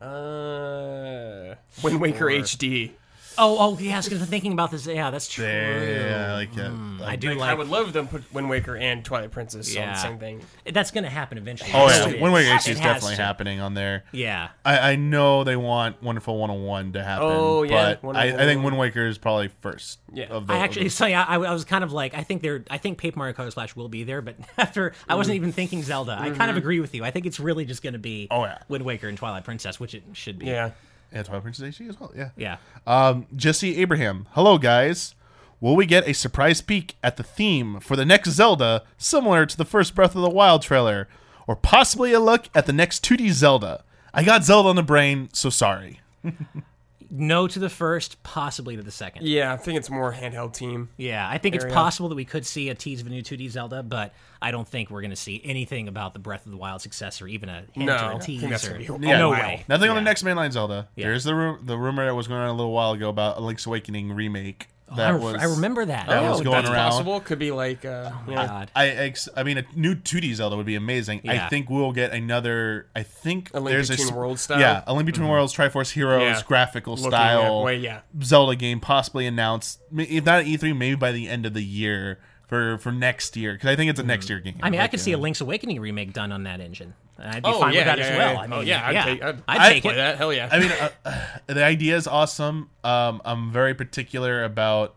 Uh, 0.02 1.56
Wind 1.82 1.99
Waker 1.99 2.28
Or- 2.28 2.32
HD. 2.32 2.91
Oh, 3.38 3.57
oh, 3.60 3.78
yeah. 3.80 4.02
Because 4.02 4.22
I'm 4.22 4.28
thinking 4.28 4.53
about 4.53 4.72
this. 4.72 4.86
Yeah, 4.88 5.12
that's 5.12 5.28
true. 5.28 5.45
Yeah, 5.45 6.34
like, 6.34 6.57
uh, 6.57 6.72
I 7.06 7.16
do 7.16 7.30
Like, 7.30 7.38
like. 7.38 7.49
I 7.49 7.53
would 7.53 7.68
love 7.70 7.94
them 7.94 8.07
put 8.07 8.24
Wind 8.34 8.49
Waker 8.49 8.76
and 8.78 9.03
Twilight 9.03 9.32
Princess 9.32 9.76
on 9.76 9.88
the 9.88 9.95
same 9.95 10.18
thing. 10.20 10.41
That's 10.72 10.91
going 10.91 11.03
to 11.03 11.10
happen 11.10 11.38
eventually. 11.38 11.72
Oh 11.74 11.88
yeah, 11.88 12.07
is. 12.07 12.22
Wind 12.22 12.34
Waker 12.34 12.49
It 12.49 12.60
HD 12.62 12.70
is 12.72 12.80
definitely 12.80 13.16
to. 13.16 13.22
happening 13.22 13.60
on 13.60 13.74
there. 13.74 14.03
Yeah. 14.12 14.49
I, 14.64 14.91
I 14.91 14.95
know 14.95 15.44
they 15.44 15.56
want 15.56 16.02
Wonderful 16.02 16.38
101 16.38 16.94
to 16.94 17.03
happen. 17.03 17.28
Oh, 17.30 17.64
yeah, 17.64 17.95
but 18.02 18.16
I, 18.16 18.28
I 18.30 18.38
think 18.45 18.64
Wind 18.64 18.78
Waker 18.78 19.06
is 19.06 19.18
probably 19.18 19.49
first. 19.62 19.99
Yeah. 20.14 20.26
of 20.28 20.48
the, 20.48 20.53
I 20.53 20.57
of 20.57 20.64
actually, 20.64 20.84
the- 20.86 20.90
so 20.91 21.06
yeah, 21.06 21.24
I, 21.28 21.36
I 21.36 21.53
was 21.53 21.66
kind 21.66 21.84
of 21.84 21.91
like, 21.91 22.14
I 22.14 22.24
think 22.24 22.41
they're, 22.41 22.64
I 22.70 22.78
think 22.78 22.98
Paper 22.98 23.20
Mario 23.20 23.34
Color 23.34 23.52
Splash 23.52 23.76
will 23.76 23.90
be 23.90 24.03
there, 24.03 24.22
but 24.22 24.36
after 24.57 24.94
I 25.10 25.16
wasn't 25.16 25.36
even 25.36 25.52
thinking 25.52 25.84
Zelda. 25.84 26.18
I 26.20 26.30
kind 26.32 26.49
of 26.52 26.57
agree 26.57 26.80
with 26.80 26.95
you. 26.95 27.03
I 27.03 27.12
think 27.12 27.26
it's 27.26 27.40
really 27.40 27.66
just 27.66 27.84
going 27.84 27.94
to 27.94 27.99
be 27.99 28.28
Oh, 28.32 28.44
yeah. 28.45 28.60
Wind 28.70 28.86
Waker 28.86 29.07
and 29.07 29.18
Twilight 29.18 29.44
Princess, 29.44 29.80
which 29.80 29.94
it 29.94 30.03
should 30.14 30.40
be. 30.40 30.45
Yeah. 30.48 30.72
Yeah, 31.14 31.23
Twilight 31.23 31.44
Princess 31.44 31.77
HD 31.77 31.90
as 31.90 31.99
well. 31.99 32.11
Yeah. 32.15 32.30
Yeah. 32.36 32.57
Um, 32.86 33.27
Jesse 33.36 33.77
Abraham. 33.77 34.27
Hello, 34.32 34.57
guys. 34.57 35.15
Will 35.61 35.76
we 35.76 35.86
get 35.86 36.07
a 36.07 36.14
surprise 36.14 36.61
peek 36.61 36.95
at 37.02 37.18
the 37.18 37.23
theme 37.23 37.80
for 37.80 37.95
the 37.95 38.06
next 38.06 38.32
Zelda, 38.32 38.84
similar 38.98 39.45
to 39.45 39.57
the 39.57 39.65
first 39.65 39.95
Breath 39.95 40.15
of 40.15 40.22
the 40.22 40.30
Wild 40.30 40.61
trailer, 40.61 41.07
or 41.48 41.56
possibly 41.56 42.11
a 42.14 42.19
look 42.19 42.49
at 42.53 42.65
the 42.65 42.73
next 42.73 43.03
2D 43.06 43.32
Zelda? 43.32 43.84
I 44.14 44.23
got 44.23 44.44
Zelda 44.44 44.69
on 44.69 44.76
the 44.76 44.84
brain, 44.84 45.30
so 45.34 45.49
sorry. 45.49 46.02
No 47.10 47.48
to 47.48 47.60
the 47.60 47.69
first, 47.69 48.22
possibly 48.23 48.76
to 48.76 48.82
the 48.84 48.91
second. 48.91 49.26
Yeah, 49.27 49.53
I 49.53 49.57
think 49.57 49.77
it's 49.77 49.90
more 49.90 50.14
handheld 50.14 50.53
team. 50.53 50.90
Yeah, 50.98 51.27
I 51.30 51.38
think 51.38 51.56
it's 51.56 51.65
possible 51.65 52.10
that 52.10 52.15
we 52.15 52.26
could 52.26 52.45
see 52.45 52.69
a 52.69 52.76
tease 52.76 53.02
of 53.02 53.07
a 53.07 53.10
new 53.10 53.22
2D 53.22 53.49
Zelda, 53.49 53.84
but 53.84 54.14
I 54.41 54.52
don't 54.52 54.68
think 54.68 54.90
we're 54.90 55.02
going 55.02 55.10
to 55.11 55.15
see 55.15 55.41
anything 55.44 55.88
about 55.88 56.14
the 56.14 56.19
Breath 56.19 56.45
of 56.45 56.52
the 56.52 56.57
Wild 56.57 56.82
successor, 56.82 57.27
even 57.27 57.49
a 57.49 57.64
hint 57.73 57.86
No, 57.88 57.95
or 57.95 57.98
I 57.98 58.07
a 58.07 58.11
think 58.19 58.23
tease. 58.23 58.41
that's 58.49 58.65
or, 58.68 58.69
gonna 58.77 58.80
be 58.80 58.90
oh, 58.90 58.94
while. 58.98 59.18
no 59.19 59.30
way. 59.32 59.65
Nothing 59.68 59.90
on 59.90 59.95
the 59.95 60.02
next 60.02 60.23
mainline 60.23 60.52
Zelda. 60.52 60.88
Yeah. 60.95 61.07
There's 61.07 61.23
the 61.23 61.36
ru- 61.36 61.60
the 61.64 61.77
rumor 61.77 62.06
that 62.06 62.15
was 62.15 62.27
going 62.27 62.41
on 62.41 62.49
a 62.49 62.53
little 62.53 62.72
while 62.72 62.91
ago 62.91 63.10
about 63.10 63.38
a 63.38 63.41
Link's 63.41 63.65
Awakening 63.65 64.11
remake. 64.14 64.68
I, 64.88 64.95
That 64.98 65.14
re- 65.16 65.20
was 65.20 65.36
I 65.36 65.45
remember 65.45 65.84
that. 65.86 66.07
that 66.07 66.24
Oh, 66.24 66.30
was 66.30 66.41
going 66.41 66.52
That's 66.62 66.70
around. 66.70 66.91
possible. 66.91 67.20
Could 67.20 67.40
be 67.40 67.52
like, 67.52 67.84
uh, 67.86 68.12
yeah. 68.28 68.45
God. 68.48 68.72
I 68.76 68.90
ex- 68.90 69.28
I 69.36 69.41
mean, 69.41 69.57
a 69.57 69.66
new 69.76 69.95
2D 69.95 70.34
Zelda 70.36 70.56
would 70.57 70.66
be 70.68 70.76
amazing. 70.76 71.22
I 71.28 71.48
think 71.49 71.70
we'll 71.72 71.91
get 71.91 72.12
another. 72.14 72.88
I 72.95 73.02
think 73.02 73.49
A 73.56 73.60
Link 73.60 73.70
there's 73.74 73.90
Between 73.90 74.07
a 74.07 74.12
s- 74.12 74.16
Worlds 74.16 74.41
style? 74.41 74.60
Yeah, 74.60 74.84
a 74.86 74.94
Link 74.94 75.07
Between 75.07 75.28
Worlds, 75.28 75.56
Triforce 75.56 75.91
Heroes, 75.91 76.22
Yeah. 76.22 76.41
graphical 76.45 76.94
Looking 76.95 77.10
style 77.12 77.64
way, 77.64 77.78
yeah. 77.78 78.02
Zelda 78.22 78.56
game, 78.56 78.80
possibly 78.80 79.26
announced. 79.26 79.80
If 79.98 80.24
not 80.24 80.41
at 80.41 80.45
E3, 80.45 80.78
maybe 80.78 80.95
by 80.95 81.12
the 81.12 81.30
end 81.30 81.48
of 81.48 81.53
the 81.56 81.64
year 81.64 82.20
for 82.48 82.78
for 82.78 82.92
next 82.92 83.36
year. 83.38 83.54
Because 83.54 83.70
I 83.70 83.76
think 83.76 83.90
it's 83.90 84.00
a 84.00 84.04
next 84.04 84.30
year 84.30 84.40
game. 84.40 84.56
I 84.62 84.70
mean, 84.70 84.80
I 84.80 84.84
Like, 84.84 84.92
could 84.92 85.00
see 85.00 85.12
a 85.14 85.18
uh, 85.18 85.22
Link's 85.22 85.42
Awakening 85.42 85.80
remake 85.80 86.14
done 86.14 86.32
on 86.32 86.44
that 86.44 86.60
engine. 86.62 86.94
I'd 87.18 87.44
be 87.44 87.50
Oh, 87.50 87.60
fine 87.60 87.74
yeah, 87.74 87.80
with 87.80 87.86
that 87.88 87.98
yeah, 88.00 88.04
as 88.06 88.18
well. 88.18 88.34
yeah. 88.34 88.40
I 88.40 88.48
mean, 88.48 88.54
Oh, 88.60 88.62
yeah, 88.62 88.88
I'd 88.88 88.94
yeah, 88.94 89.06
take- 89.06 89.24
I'd- 89.24 89.42
I'd 89.48 89.58
I'd 89.62 89.70
take 89.72 89.84
Play 89.84 89.94
it. 89.94 89.96
that. 89.96 90.18
Hell 90.18 90.34
yeah. 90.34 90.50
I 90.52 90.60
mean, 90.60 90.72
uh, 91.06 91.18
the 91.48 91.64
idea 91.64 91.96
is 91.96 92.08
awesome. 92.08 92.70
Um, 92.84 93.22
I'm 93.24 93.52
very 93.52 93.74
particular 93.74 94.44
about 94.44 94.96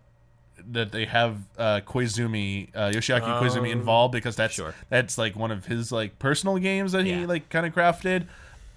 that 0.71 0.91
they 0.93 1.05
have 1.07 1.37
uh, 1.57 1.81
Koizumi, 1.87 2.69
uh, 2.75 2.91
Yoshiaki 2.91 3.23
Koizumi 3.41 3.71
involved 3.71 4.13
because 4.13 4.37
that's 4.37 4.55
Sure. 4.55 4.75
that's 4.91 5.17
like 5.17 5.37
one 5.37 5.51
of 5.51 5.67
his 5.67 5.93
like 5.93 6.19
personal 6.19 6.59
games 6.59 6.93
that 6.93 7.07
he 7.07 7.25
like 7.25 7.49
kind 7.49 7.65
of 7.65 7.73
crafted. 7.75 8.27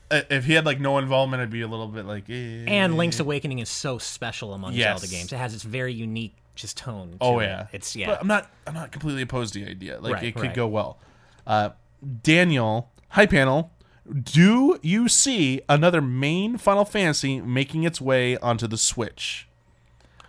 Uh, 0.09 0.21
if 0.29 0.45
he 0.45 0.53
had 0.53 0.65
like 0.65 0.79
no 0.79 0.97
involvement, 0.99 1.41
I'd 1.41 1.49
be 1.49 1.61
a 1.61 1.67
little 1.67 1.87
bit 1.87 2.05
like. 2.05 2.29
Eh. 2.29 2.65
And 2.67 2.95
Link's 2.95 3.19
Awakening 3.19 3.59
is 3.59 3.69
so 3.69 3.97
special 3.97 4.53
among 4.53 4.73
Yes. 4.73 4.99
Zelda 5.01 5.11
games. 5.13 5.33
It 5.33 5.37
has 5.37 5.53
its 5.53 5.63
very 5.63 5.93
unique 5.93 6.33
just 6.55 6.77
tone. 6.77 7.11
to 7.11 7.17
Oh 7.21 7.39
it. 7.39 7.45
yeah, 7.45 7.67
it's 7.71 7.95
yeah. 7.95 8.07
But 8.07 8.21
I'm 8.21 8.27
not. 8.27 8.49
I'm 8.67 8.73
not 8.73 8.91
completely 8.91 9.21
opposed 9.21 9.53
to 9.53 9.63
the 9.63 9.71
idea. 9.71 9.99
Like 9.99 10.13
Right, 10.15 10.23
it 10.25 10.35
could 10.35 10.43
right. 10.47 10.53
go 10.53 10.67
well. 10.67 10.99
Uh, 11.47 11.69
Daniel, 12.23 12.91
hi 13.09 13.25
panel. 13.25 13.71
Do 14.11 14.79
you 14.81 15.07
see 15.07 15.61
another 15.69 16.01
main 16.01 16.57
Final 16.57 16.85
Fantasy 16.85 17.39
making 17.39 17.83
its 17.83 18.01
way 18.01 18.37
onto 18.37 18.67
the 18.67 18.77
Switch? 18.77 19.47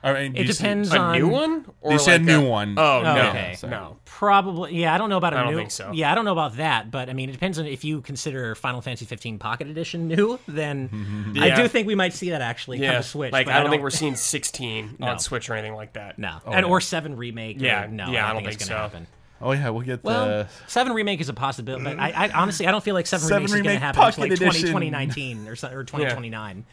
Or, 0.05 0.15
and 0.17 0.35
do 0.35 0.41
It 0.41 0.47
depends 0.49 0.89
see- 0.91 0.95
depends 0.97 1.17
A 1.17 1.19
new 1.21 1.29
one? 1.29 1.65
Or 1.81 1.93
They 1.93 1.99
said 1.99 2.23
like 2.23 2.27
new 2.27 2.45
a- 2.45 2.49
one. 2.49 2.75
Oh, 2.77 2.99
Oh, 2.99 3.03
no. 3.03 3.29
okay. 3.29 3.57
No. 3.63 3.99
Probably, 4.05 4.75
yeah. 4.81 4.93
I 4.93 4.99
don't 4.99 5.09
know 5.11 5.17
about 5.17 5.33
a 5.33 5.37
I 5.39 5.43
don't 5.45 5.53
new. 5.53 5.59
think 5.59 5.71
so. 5.71 5.93
Yeah, 5.93 6.11
I 6.11 6.17
don't 6.17 6.25
know 6.25 6.33
about 6.33 6.57
that, 6.57 6.91
but 6.91 7.09
I 7.09 7.13
mean, 7.13 7.29
it 7.29 7.33
depends 7.33 7.59
on 7.59 7.67
if 7.67 7.85
you 7.85 8.01
consider 8.01 8.55
Final 8.57 8.81
Fantasy 8.81 9.05
15 9.05 9.39
Pocket 9.39 9.69
Edition 9.69 10.09
new. 10.09 10.41
Then 10.49 11.35
I 11.41 11.55
do 11.55 11.69
think 11.69 11.87
we 11.87 11.95
might 11.95 12.15
see 12.15 12.31
that 12.31 12.41
actually 12.43 12.79
come 12.79 12.85
Yeah. 12.85 12.93
to 12.97 13.03
Switch. 13.05 13.33
Like, 13.33 13.47
but 13.47 13.55
I 13.55 13.61
don't 13.61 13.71
think 13.71 13.83
we're 13.83 13.91
seeing 13.91 14.17
16 14.17 14.97
No. 14.99 15.07
on 15.07 15.19
Switch 15.21 15.49
or 15.49 15.55
anything 15.55 15.75
like 15.77 15.93
that. 15.93 16.19
no, 16.19 16.39
Oh, 16.47 16.51
and 16.53 16.67
yeah. 16.67 16.73
or 16.73 16.81
seven 16.81 17.17
remake. 17.17 17.61
Yeah, 17.61 17.85
or- 17.85 17.89
no, 17.89 18.11
yeah, 18.11 18.27
I 18.27 18.31
I 18.31 18.33
don't 18.33 18.43
don't 18.43 18.43
think 18.51 18.55
it's 18.61 18.65
think 18.65 18.77
gonna 18.77 18.89
so. 18.89 18.93
happen. 18.97 19.07
Oh 19.41 19.53
yeah, 19.53 19.71
we'll 19.71 19.83
get 19.83 20.05
Well, 20.05 20.27
the 20.27 20.49
seven 20.69 20.93
remake 20.93 21.21
is 21.21 21.29
a 21.29 21.33
possibility, 21.35 21.85
but 21.85 21.99
I, 21.99 22.11
I 22.11 22.31
honestly 22.31 22.67
I 22.67 22.71
don't 22.71 22.83
feel 22.85 22.95
like 22.95 23.07
seven, 23.09 23.27
Seven 23.27 23.43
remake 23.45 23.57
is 23.59 23.63
going 23.63 23.75
to 23.77 23.81
happen 23.85 24.03
until 24.05 24.29
like 24.29 24.37
20, 24.39 24.61
2019 24.63 25.49
or 25.49 25.57
so, 25.57 25.69
or 25.73 25.83
2029. 25.85 26.65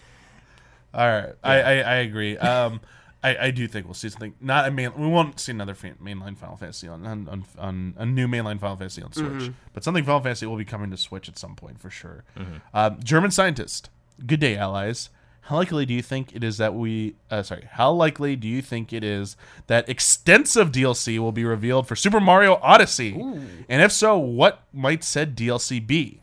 All 0.93 1.07
right, 1.07 1.33
I, 1.43 1.61
I 1.61 1.73
I 1.79 1.95
agree. 1.95 2.37
Um, 2.37 2.79
I, 3.23 3.37
I 3.47 3.51
do 3.51 3.67
think 3.67 3.85
we'll 3.85 3.93
see 3.95 4.07
something. 4.09 4.33
Not 4.39 4.67
a 4.67 4.71
main. 4.71 4.93
We 4.97 5.07
won't 5.07 5.39
see 5.39 5.51
another 5.51 5.73
fan, 5.75 5.95
mainline 6.01 6.37
Final 6.37 6.55
Fantasy 6.55 6.87
on 6.87 7.05
on, 7.05 7.27
on 7.27 7.45
on 7.57 7.93
a 7.97 8.05
new 8.05 8.27
mainline 8.27 8.59
Final 8.59 8.77
Fantasy 8.77 9.01
on 9.03 9.11
Switch, 9.11 9.27
Mm-hmm. 9.27 9.51
but 9.73 9.83
something 9.83 10.03
Final 10.05 10.21
Fantasy 10.21 10.45
will 10.45 10.55
be 10.57 10.65
coming 10.65 10.89
to 10.91 10.97
Switch 10.97 11.27
at 11.27 11.37
some 11.37 11.55
point 11.55 11.79
for 11.81 11.89
sure. 11.89 12.23
Mm-hmm. 12.37 12.53
Um, 12.73 12.99
German 13.03 13.31
scientist. 13.31 13.89
Good 14.25 14.39
day, 14.39 14.55
allies. 14.55 15.09
How 15.43 15.55
likely 15.55 15.85
do 15.85 15.93
you 15.95 16.01
think 16.03 16.35
it 16.35 16.43
is 16.43 16.57
that 16.59 16.75
we? 16.75 17.15
Uh, 17.31 17.41
sorry. 17.43 17.67
How 17.71 17.91
likely 17.91 18.35
do 18.35 18.47
you 18.47 18.61
think 18.61 18.93
it 18.93 19.03
is 19.03 19.35
that 19.67 19.89
extensive 19.89 20.71
DLC 20.71 21.17
will 21.17 21.31
be 21.31 21.43
revealed 21.43 21.87
for 21.87 21.95
Super 21.95 22.19
Mario 22.19 22.55
Odyssey? 22.61 23.13
And 23.67 23.81
if 23.81 23.91
so, 23.91 24.17
what 24.17 24.63
might 24.71 25.03
said 25.03 25.35
DLC 25.35 25.85
be? 25.85 26.21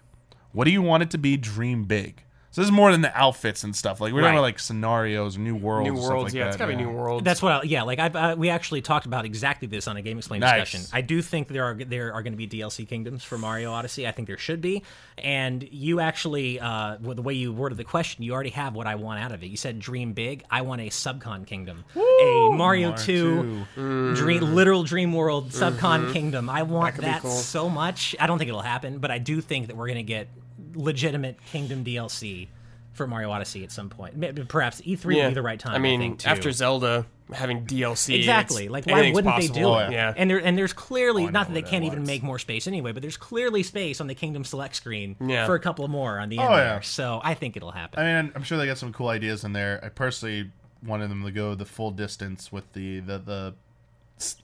What 0.53 0.65
do 0.65 0.71
you 0.71 0.81
want 0.81 1.03
it 1.03 1.11
to 1.11 1.19
be? 1.19 1.37
Dream 1.37 1.85
big. 1.85 2.23
So 2.57 2.63
this 2.63 2.69
is 2.69 2.73
more 2.73 2.91
than 2.91 3.03
the 3.03 3.15
outfits 3.15 3.65
and 3.65 3.77
stuff. 3.77 4.01
Like 4.01 4.15
we're 4.15 4.21
talking 4.21 4.29
Right. 4.31 4.39
about 4.39 4.43
like 4.45 4.59
scenarios, 4.59 5.37
new 5.37 5.55
worlds, 5.55 5.85
New 5.85 5.91
and 5.93 5.99
stuff 6.03 6.11
worlds, 6.11 6.25
like 6.33 6.39
yeah, 6.39 6.45
that. 6.45 6.49
it's 6.49 6.57
gotta 6.57 6.75
be 6.75 6.83
new 6.83 6.89
worlds. 6.89 7.23
That's 7.23 7.43
what. 7.43 7.53
I, 7.53 7.63
yeah, 7.65 7.83
like 7.83 7.99
I, 7.99 8.07
uh, 8.07 8.35
we 8.35 8.49
actually 8.49 8.81
talked 8.81 9.05
about 9.05 9.27
exactly 9.27 9.69
this 9.69 9.87
on 9.87 9.99
a 9.99 10.03
GameXplain 10.03 10.41
Nice. 10.41 10.63
discussion. 10.71 10.81
I 10.91 11.03
do 11.03 11.21
think 11.21 11.49
there 11.49 11.65
are 11.65 11.75
there 11.75 12.15
are 12.15 12.23
going 12.23 12.33
to 12.33 12.39
be 12.39 12.49
DLC 12.49 12.89
kingdoms 12.89 13.23
for 13.23 13.37
Mario 13.37 13.73
Odyssey. 13.73 14.09
I 14.09 14.13
think 14.13 14.27
there 14.27 14.39
should 14.39 14.63
be. 14.63 14.83
And 15.19 15.69
you 15.71 16.01
actually, 16.01 16.59
uh, 16.59 16.97
with 16.99 17.17
the 17.17 17.23
way 17.23 17.35
you 17.35 17.53
worded 17.53 17.77
the 17.77 17.85
question, 17.85 18.25
you 18.25 18.33
already 18.33 18.49
have 18.51 18.75
what 18.75 18.87
I 18.87 18.95
want 18.95 19.21
out 19.21 19.33
of 19.33 19.43
it. 19.43 19.49
You 19.49 19.59
said 19.59 19.79
dream 19.79 20.15
big. 20.15 20.43
I 20.51 20.63
want 20.63 20.81
a 20.81 20.87
subcon 20.87 21.47
kingdom, 21.47 21.85
a 21.95 21.99
Mario, 21.99 22.53
Mario 22.53 22.97
Two, 22.97 23.67
2. 23.75 24.15
dream 24.15 24.55
literal 24.55 24.83
dream 24.83 25.13
world 25.13 25.51
subcon 25.51 26.11
kingdom. 26.11 26.49
I 26.49 26.63
want 26.63 26.95
could 26.95 27.05
that 27.05 27.21
cool. 27.21 27.33
so 27.33 27.69
much. 27.69 28.17
I 28.19 28.27
don't 28.27 28.39
think 28.39 28.49
it'll 28.49 28.63
happen, 28.63 28.97
but 28.97 29.11
I 29.11 29.19
do 29.19 29.43
think 29.43 29.67
that 29.67 29.77
we're 29.77 29.89
going 29.89 29.97
to 29.99 30.03
get 30.03 30.29
legitimate 30.77 31.39
kingdom 31.47 31.85
DLC. 31.85 32.49
For 32.93 33.07
Mario 33.07 33.31
Odyssey 33.31 33.63
at 33.63 33.71
some 33.71 33.91
point, 33.91 34.17
Maybe- 34.17 34.43
perhaps 34.45 34.81
E3 34.81 35.05
would 35.17 35.29
be 35.29 35.35
the 35.35 35.43
right 35.43 35.61
time. 35.61 35.75
I 35.75 35.79
mean, 35.79 36.01
think, 36.01 36.21
too. 36.21 36.31
after 36.31 36.51
Zelda 36.51 37.05
having 37.31 37.67
DLC, 37.67 38.15
Exactly. 38.15 38.69
Like, 38.71 38.87
why 38.87 39.11
wouldn't 39.13 39.37
they 39.39 39.49
do 39.49 39.65
Oh, 39.67 39.77
it? 39.81 39.91
yeah. 39.93 40.09
Yeah. 40.09 40.15
And 40.17 40.31
there 40.31 40.39
and 40.39 40.57
there's 40.57 40.73
clearly 40.73 41.25
Oh, 41.25 41.29
not 41.29 41.49
that 41.49 41.53
they 41.53 41.61
can't 41.61 41.83
that 41.83 41.89
even 41.89 42.01
was. 42.01 42.07
make 42.07 42.23
more 42.23 42.39
space 42.39 42.67
anyway, 42.67 42.93
but 42.93 43.03
there's 43.03 43.19
clearly 43.19 43.63
space 43.63 44.01
on 44.01 44.07
the 44.07 44.15
Kingdom 44.15 44.45
Select 44.45 44.75
screen 44.77 45.15
Yeah. 45.21 45.45
for 45.45 45.55
a 45.55 45.61
couple 45.61 45.87
more 45.89 46.19
on 46.19 46.31
the 46.31 46.39
end 46.39 46.49
Oh, 46.51 46.57
there. 46.57 46.65
yeah. 46.65 46.81
So 46.81 47.21
I 47.23 47.35
think 47.35 47.55
it'll 47.55 47.73
happen. 47.73 48.01
I 48.01 48.23
mean, 48.23 48.33
I'm 48.35 48.43
sure 48.43 48.57
they 48.57 48.65
got 48.65 48.79
some 48.79 48.95
cool 48.95 49.09
ideas 49.09 49.45
in 49.45 49.53
there. 49.53 49.79
I 49.85 49.91
personally 49.91 50.51
wanted 50.83 51.11
them 51.11 51.23
to 51.23 51.31
go 51.31 51.55
the 51.55 51.67
full 51.67 51.91
distance 51.91 52.51
with 52.51 52.73
the 52.73 53.01
the 53.01 53.19
the, 53.19 53.55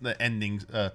the 0.02 0.20
endings, 0.20 0.66
uh, 0.74 0.90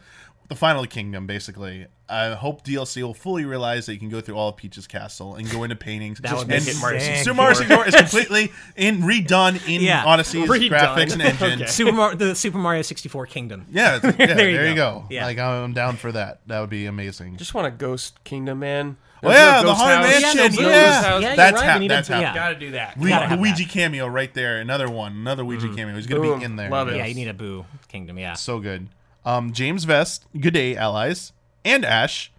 the 0.47 0.55
final 0.55 0.85
kingdom. 0.85 1.27
Basically, 1.27 1.87
I 2.09 2.33
hope 2.35 2.63
DLC 2.63 3.01
will 3.03 3.13
fully 3.13 3.43
realize 3.45 3.85
that 3.85 3.93
you 3.93 3.99
can 3.99 4.09
go 4.09 4.21
through 4.21 4.35
all 4.35 4.49
of 4.49 4.57
Peach's 4.57 4.87
castle 4.87 5.35
and 5.35 5.49
go 5.51 5.63
into 5.63 5.75
paintings. 5.75 6.19
That 6.19 6.33
would 6.33 6.41
and 6.43 6.49
make 6.49 6.67
it 6.67 6.79
Mario 6.79 6.99
sick. 6.99 7.17
Super 7.23 7.33
Mario 7.35 7.53
64 7.55 7.87
is 7.87 7.95
completely 7.95 8.51
in 8.75 9.01
redone 9.01 9.55
in 9.67 9.81
Yeah. 9.81 10.05
Odyssey's 10.05 10.47
Redone. 10.49 10.69
graphics 10.69 11.13
and 11.13 11.21
engine. 11.41 11.61
Okay. 11.63 11.65
Super 11.71 11.91
Mar- 11.91 12.15
the 12.15 12.33
Super 12.35 12.57
Mario 12.57 12.81
64 12.81 13.25
Kingdom. 13.25 13.65
Yeah, 13.69 13.97
it's- 13.97 14.15
yeah 14.19 14.33
there, 14.35 14.49
you 14.49 14.59
you 14.69 14.75
go. 14.75 14.99
go. 15.01 15.05
Yeah. 15.09 15.25
Like 15.25 15.37
I'm 15.39 15.73
down 15.73 15.97
for 15.97 16.11
that. 16.13 16.39
That 16.47 16.61
would 16.61 16.69
be 16.69 16.85
amazing. 16.85 17.37
Just 17.37 17.53
want 17.53 17.67
a 17.67 17.71
Ghost 17.71 18.23
Kingdom, 18.23 18.59
man. 18.59 18.97
Oh, 19.23 19.29
There's 19.29 19.39
yeah, 19.41 19.63
the 19.63 19.73
Haunted 19.73 19.97
House. 20.23 20.35
Mansion. 20.35 20.37
Yeah, 20.37 20.47
There's 20.47 20.59
no 20.59 20.61
no 20.61 20.69
Yeah, 20.69 21.19
Yeah, 21.29 21.35
that's 21.35 21.51
you're 21.51 21.67
right. 21.67 21.81
hap- 21.81 21.89
that's 21.89 22.07
to, 22.07 22.19
yeah. 22.19 22.33
Gotta 22.35 22.55
do 22.55 22.71
that. 22.71 22.97
We, 22.97 23.09
Gotta 23.09 23.35
the 23.35 23.41
Luigi 23.41 23.63
that. 23.63 23.73
cameo 23.73 24.05
right 24.07 24.31
there. 24.33 24.59
Another 24.59 24.89
one. 24.89 25.13
Another 25.13 25.43
Luigi 25.43 25.73
cameo. 25.75 25.95
He's 25.95 26.05
gonna 26.05 26.21
Boom. 26.21 26.39
be 26.39 26.45
in 26.45 26.55
there. 26.55 26.69
Love 26.69 26.87
it. 26.89 26.97
Yeah, 26.97 27.05
you 27.07 27.15
need 27.15 27.27
a 27.27 27.33
Boo 27.33 27.65
Kingdom. 27.87 28.19
Yeah. 28.19 28.33
So 28.33 28.59
good. 28.59 28.87
Um, 29.27 29.51
James 29.51 29.83
Vest. 29.83 30.25
Good 30.39 30.53
day, 30.53 30.77
allies, 30.77 31.33
and 31.65 31.83
Ash. 31.83 32.31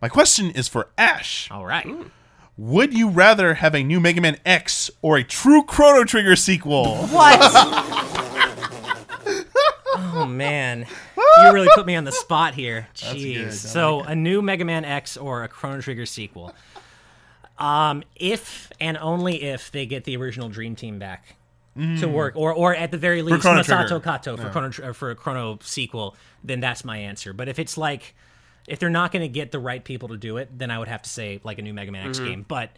My 0.00 0.08
question 0.08 0.52
is 0.52 0.68
for 0.68 0.90
Ash. 0.96 1.50
All 1.50 1.66
right. 1.66 1.88
Would 2.56 2.94
you 2.94 3.08
rather 3.08 3.54
have 3.54 3.74
a 3.74 3.82
new 3.82 3.98
Mega 3.98 4.20
Man 4.20 4.38
X 4.46 4.88
or 5.02 5.16
a 5.16 5.24
true 5.24 5.64
Chrono 5.64 6.04
Trigger 6.04 6.36
sequel? 6.36 6.98
What? 7.08 7.40
oh 9.96 10.24
man, 10.30 10.86
you 11.16 11.52
really 11.52 11.68
put 11.74 11.84
me 11.84 11.96
on 11.96 12.04
the 12.04 12.12
spot 12.12 12.54
here. 12.54 12.86
Jeez. 12.94 13.34
good. 13.34 13.46
I 13.48 13.50
So 13.50 14.02
a 14.02 14.14
new 14.14 14.40
Mega 14.40 14.64
Man 14.64 14.84
X 14.84 15.16
or 15.16 15.42
a 15.42 15.48
Chrono 15.48 15.80
Trigger 15.80 16.06
sequel? 16.06 16.54
Um, 17.58 18.04
if 18.14 18.70
and 18.78 18.96
only 18.98 19.42
if 19.42 19.72
they 19.72 19.84
get 19.84 20.04
the 20.04 20.16
original 20.16 20.48
Dream 20.48 20.76
Team 20.76 21.00
back 21.00 21.34
to 21.76 21.82
mm-hmm. 21.82 22.12
work, 22.12 22.34
or 22.36 22.52
or 22.52 22.74
at 22.74 22.90
the 22.90 22.98
very 22.98 23.22
least 23.22 23.44
Masato 23.44 24.02
Kato 24.02 24.36
for 24.36 24.50
Chrono 24.50 24.92
for 24.92 25.10
a 25.10 25.14
Chrono 25.14 25.58
sequel, 25.62 26.16
then 26.42 26.60
that's 26.60 26.84
my 26.84 26.98
answer. 26.98 27.32
But 27.32 27.48
if 27.48 27.58
it's 27.58 27.76
like 27.76 28.14
if 28.66 28.78
they're 28.78 28.90
not 28.90 29.12
going 29.12 29.22
to 29.22 29.28
get 29.28 29.52
the 29.52 29.58
right 29.58 29.84
people 29.84 30.08
to 30.08 30.16
do 30.16 30.38
it, 30.38 30.56
then 30.56 30.70
I 30.70 30.78
would 30.78 30.88
have 30.88 31.02
to 31.02 31.10
say 31.10 31.40
like 31.44 31.58
a 31.58 31.62
new 31.62 31.74
Mega 31.74 31.92
Man 31.92 32.08
X 32.08 32.18
mm-hmm. 32.18 32.28
game. 32.28 32.44
But 32.46 32.70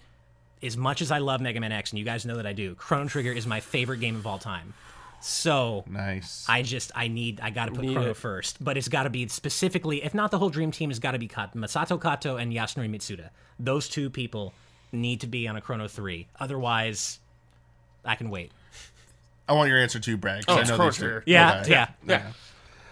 as 0.62 0.76
much 0.76 1.00
as 1.00 1.10
I 1.10 1.18
love 1.18 1.40
Mega 1.40 1.60
Man 1.60 1.72
X, 1.72 1.90
and 1.90 1.98
you 1.98 2.04
guys 2.04 2.26
know 2.26 2.36
that 2.36 2.46
I 2.46 2.52
do, 2.52 2.74
Chrono 2.74 3.08
Trigger 3.08 3.32
is 3.32 3.46
my 3.46 3.60
favorite 3.60 4.00
game 4.00 4.16
of 4.16 4.26
all 4.26 4.38
time. 4.38 4.74
So 5.20 5.84
Nice. 5.88 6.46
I 6.48 6.62
just 6.62 6.92
I 6.94 7.08
need 7.08 7.40
I 7.40 7.50
got 7.50 7.66
to 7.66 7.72
put 7.72 7.84
Need 7.84 7.94
Chrono 7.94 8.10
it. 8.10 8.16
first, 8.16 8.62
but 8.62 8.76
it's 8.76 8.88
got 8.88 9.04
to 9.04 9.10
be 9.10 9.26
specifically, 9.28 10.04
if 10.04 10.14
not 10.14 10.30
the 10.30 10.38
whole 10.38 10.50
dream 10.50 10.70
team, 10.70 10.90
has 10.90 10.98
got 10.98 11.12
to 11.12 11.18
be 11.18 11.28
Kato, 11.28 11.58
Masato 11.58 12.00
Kato 12.00 12.36
and 12.36 12.52
Yasunori 12.52 12.90
Mitsuda. 12.90 13.30
Those 13.58 13.88
two 13.88 14.10
people 14.10 14.54
need 14.92 15.20
to 15.20 15.26
be 15.26 15.48
on 15.48 15.56
a 15.56 15.60
Chrono 15.60 15.88
three. 15.88 16.28
Otherwise, 16.38 17.18
I 18.04 18.14
can 18.14 18.30
wait. 18.30 18.52
I 19.48 19.52
want 19.54 19.68
your 19.68 19.78
answer 19.78 19.98
too, 19.98 20.16
Brad. 20.16 20.46
'cause 20.46 20.54
Oh, 20.54 20.58
I 20.58 20.60
it's 20.62 20.70
know 20.70 20.76
Chrono 20.76 20.90
these 20.90 20.96
two. 20.98 21.02
Trigger. 21.04 21.22
Yeah, 21.26 21.60
Okay. 21.62 21.70
yeah. 21.70 21.88
Yeah. 22.06 22.22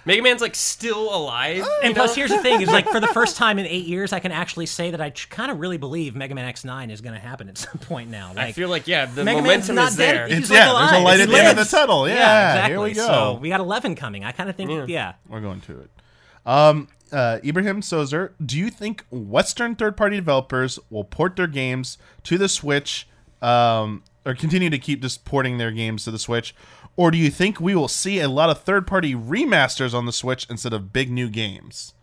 Mega 0.05 0.23
Man's 0.23 0.41
like 0.41 0.55
still 0.55 1.13
alive. 1.15 1.67
And 1.83 1.89
you 1.89 1.95
plus, 1.95 2.15
here's 2.15 2.31
the 2.31 2.39
thing: 2.39 2.61
is 2.63 2.69
like 2.69 2.89
for 2.89 3.01
the 3.01 3.09
first 3.09 3.37
time 3.39 3.59
in 3.59 3.67
eight 3.67 3.87
years, 3.87 4.13
I 4.13 4.21
can 4.21 4.31
actually 4.31 4.67
say 4.67 4.93
that 4.93 5.01
I 5.01 5.11
kind 5.11 5.51
of 5.51 5.59
really 5.59 5.79
believe 5.79 6.15
Mega 6.15 6.33
Man 6.33 6.45
X 6.45 6.65
Nine 6.65 6.91
is 6.93 7.01
going 7.01 7.15
to 7.15 7.21
happen 7.21 7.49
at 7.49 7.59
some 7.59 7.79
point 7.79 8.09
now. 8.09 8.29
Like, 8.29 8.39
I 8.47 8.53
feel 8.53 8.69
like 8.69 8.87
yeah, 8.87 9.07
the 9.07 9.25
Mega 9.25 9.43
Man's 9.43 9.69
momentum 9.69 9.75
not 9.75 9.89
is 9.91 9.97
dead. 9.97 10.15
there. 10.15 10.29
He's 10.29 10.39
It's, 10.39 10.51
like 10.51 10.59
yeah, 10.59 10.65
there's 10.67 10.77
a 10.93 10.95
alive. 10.95 11.03
light 11.03 11.17
He 11.17 11.23
at 11.25 11.29
the 11.29 11.39
end 11.39 11.49
of 11.49 11.55
the 11.57 11.61
lives. 11.63 11.71
tunnel. 11.73 12.09
Yeah, 12.09 12.15
exactly. 12.15 12.71
here 12.71 12.81
we 12.81 12.93
go. 12.95 13.07
So 13.07 13.39
we 13.43 13.49
got 13.49 13.59
eleven 13.61 13.95
coming. 13.97 14.25
I 14.25 14.31
kind 14.31 14.49
of 14.49 14.55
think, 14.55 14.71
Yeah. 14.71 14.85
yeah. 14.87 15.13
We're 15.29 15.41
going 15.41 15.61
to 15.63 15.81
it. 15.81 15.91
Um, 16.47 16.87
uh, 17.13 17.39
Ibrahim 17.45 17.81
Sozer, 17.81 18.31
do 18.45 18.57
you 18.57 18.71
think 18.71 19.05
Western 19.11 19.75
third-party 19.75 20.15
developers 20.17 20.79
will 20.89 21.03
port 21.05 21.35
their 21.35 21.49
games 21.49 21.99
to 22.23 22.39
the 22.39 22.49
Switch, 22.49 23.09
um, 23.43 24.05
or 24.27 24.35
continue 24.35 24.69
to 24.69 24.79
keep 24.79 25.01
just 25.01 25.25
porting 25.25 25.57
their 25.57 25.71
games 25.71 26.05
to 26.05 26.11
the 26.11 26.19
Switch, 26.19 26.55
or 26.97 27.11
do 27.11 27.17
you 27.17 27.31
think 27.31 27.61
we 27.61 27.75
will 27.75 27.89
see 27.89 28.19
a 28.19 28.29
lot 28.29 28.51
of 28.51 28.61
third-party 28.61 29.15
remasters 29.15 29.95
on 29.95 30.05
the 30.05 30.13
Switch 30.13 30.47
instead 30.51 30.73
of 30.73 30.93
big 30.93 31.11
new 31.11 31.31
games? 31.31 31.95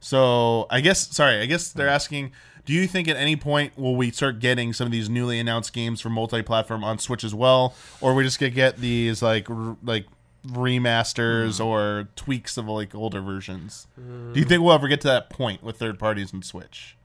So 0.00 0.66
I 0.70 0.80
guess, 0.80 1.14
sorry, 1.14 1.40
I 1.40 1.46
guess 1.46 1.72
they're 1.72 1.88
asking. 1.88 2.32
Do 2.64 2.74
you 2.74 2.86
think 2.86 3.08
at 3.08 3.16
any 3.16 3.36
point 3.36 3.78
will 3.78 3.96
we 3.96 4.10
start 4.10 4.40
getting 4.40 4.72
some 4.72 4.86
of 4.86 4.92
these 4.92 5.08
newly 5.08 5.38
announced 5.38 5.72
games 5.72 6.00
for 6.00 6.10
multi-platform 6.10 6.84
on 6.84 6.98
Switch 6.98 7.24
as 7.24 7.34
well, 7.34 7.74
or 8.00 8.14
we 8.14 8.24
just 8.24 8.38
gonna 8.38 8.50
get 8.50 8.76
these 8.76 9.22
like 9.22 9.48
r- 9.48 9.76
like 9.82 10.06
remasters 10.46 11.60
mm. 11.60 11.64
or 11.64 12.08
tweaks 12.14 12.56
of 12.56 12.66
like 12.66 12.94
older 12.94 13.20
versions? 13.20 13.86
Do 13.96 14.38
you 14.38 14.44
think 14.44 14.62
we'll 14.62 14.74
ever 14.74 14.88
get 14.88 15.00
to 15.02 15.08
that 15.08 15.30
point 15.30 15.62
with 15.62 15.78
third 15.78 15.98
parties 15.98 16.32
and 16.32 16.44
Switch? 16.44 16.97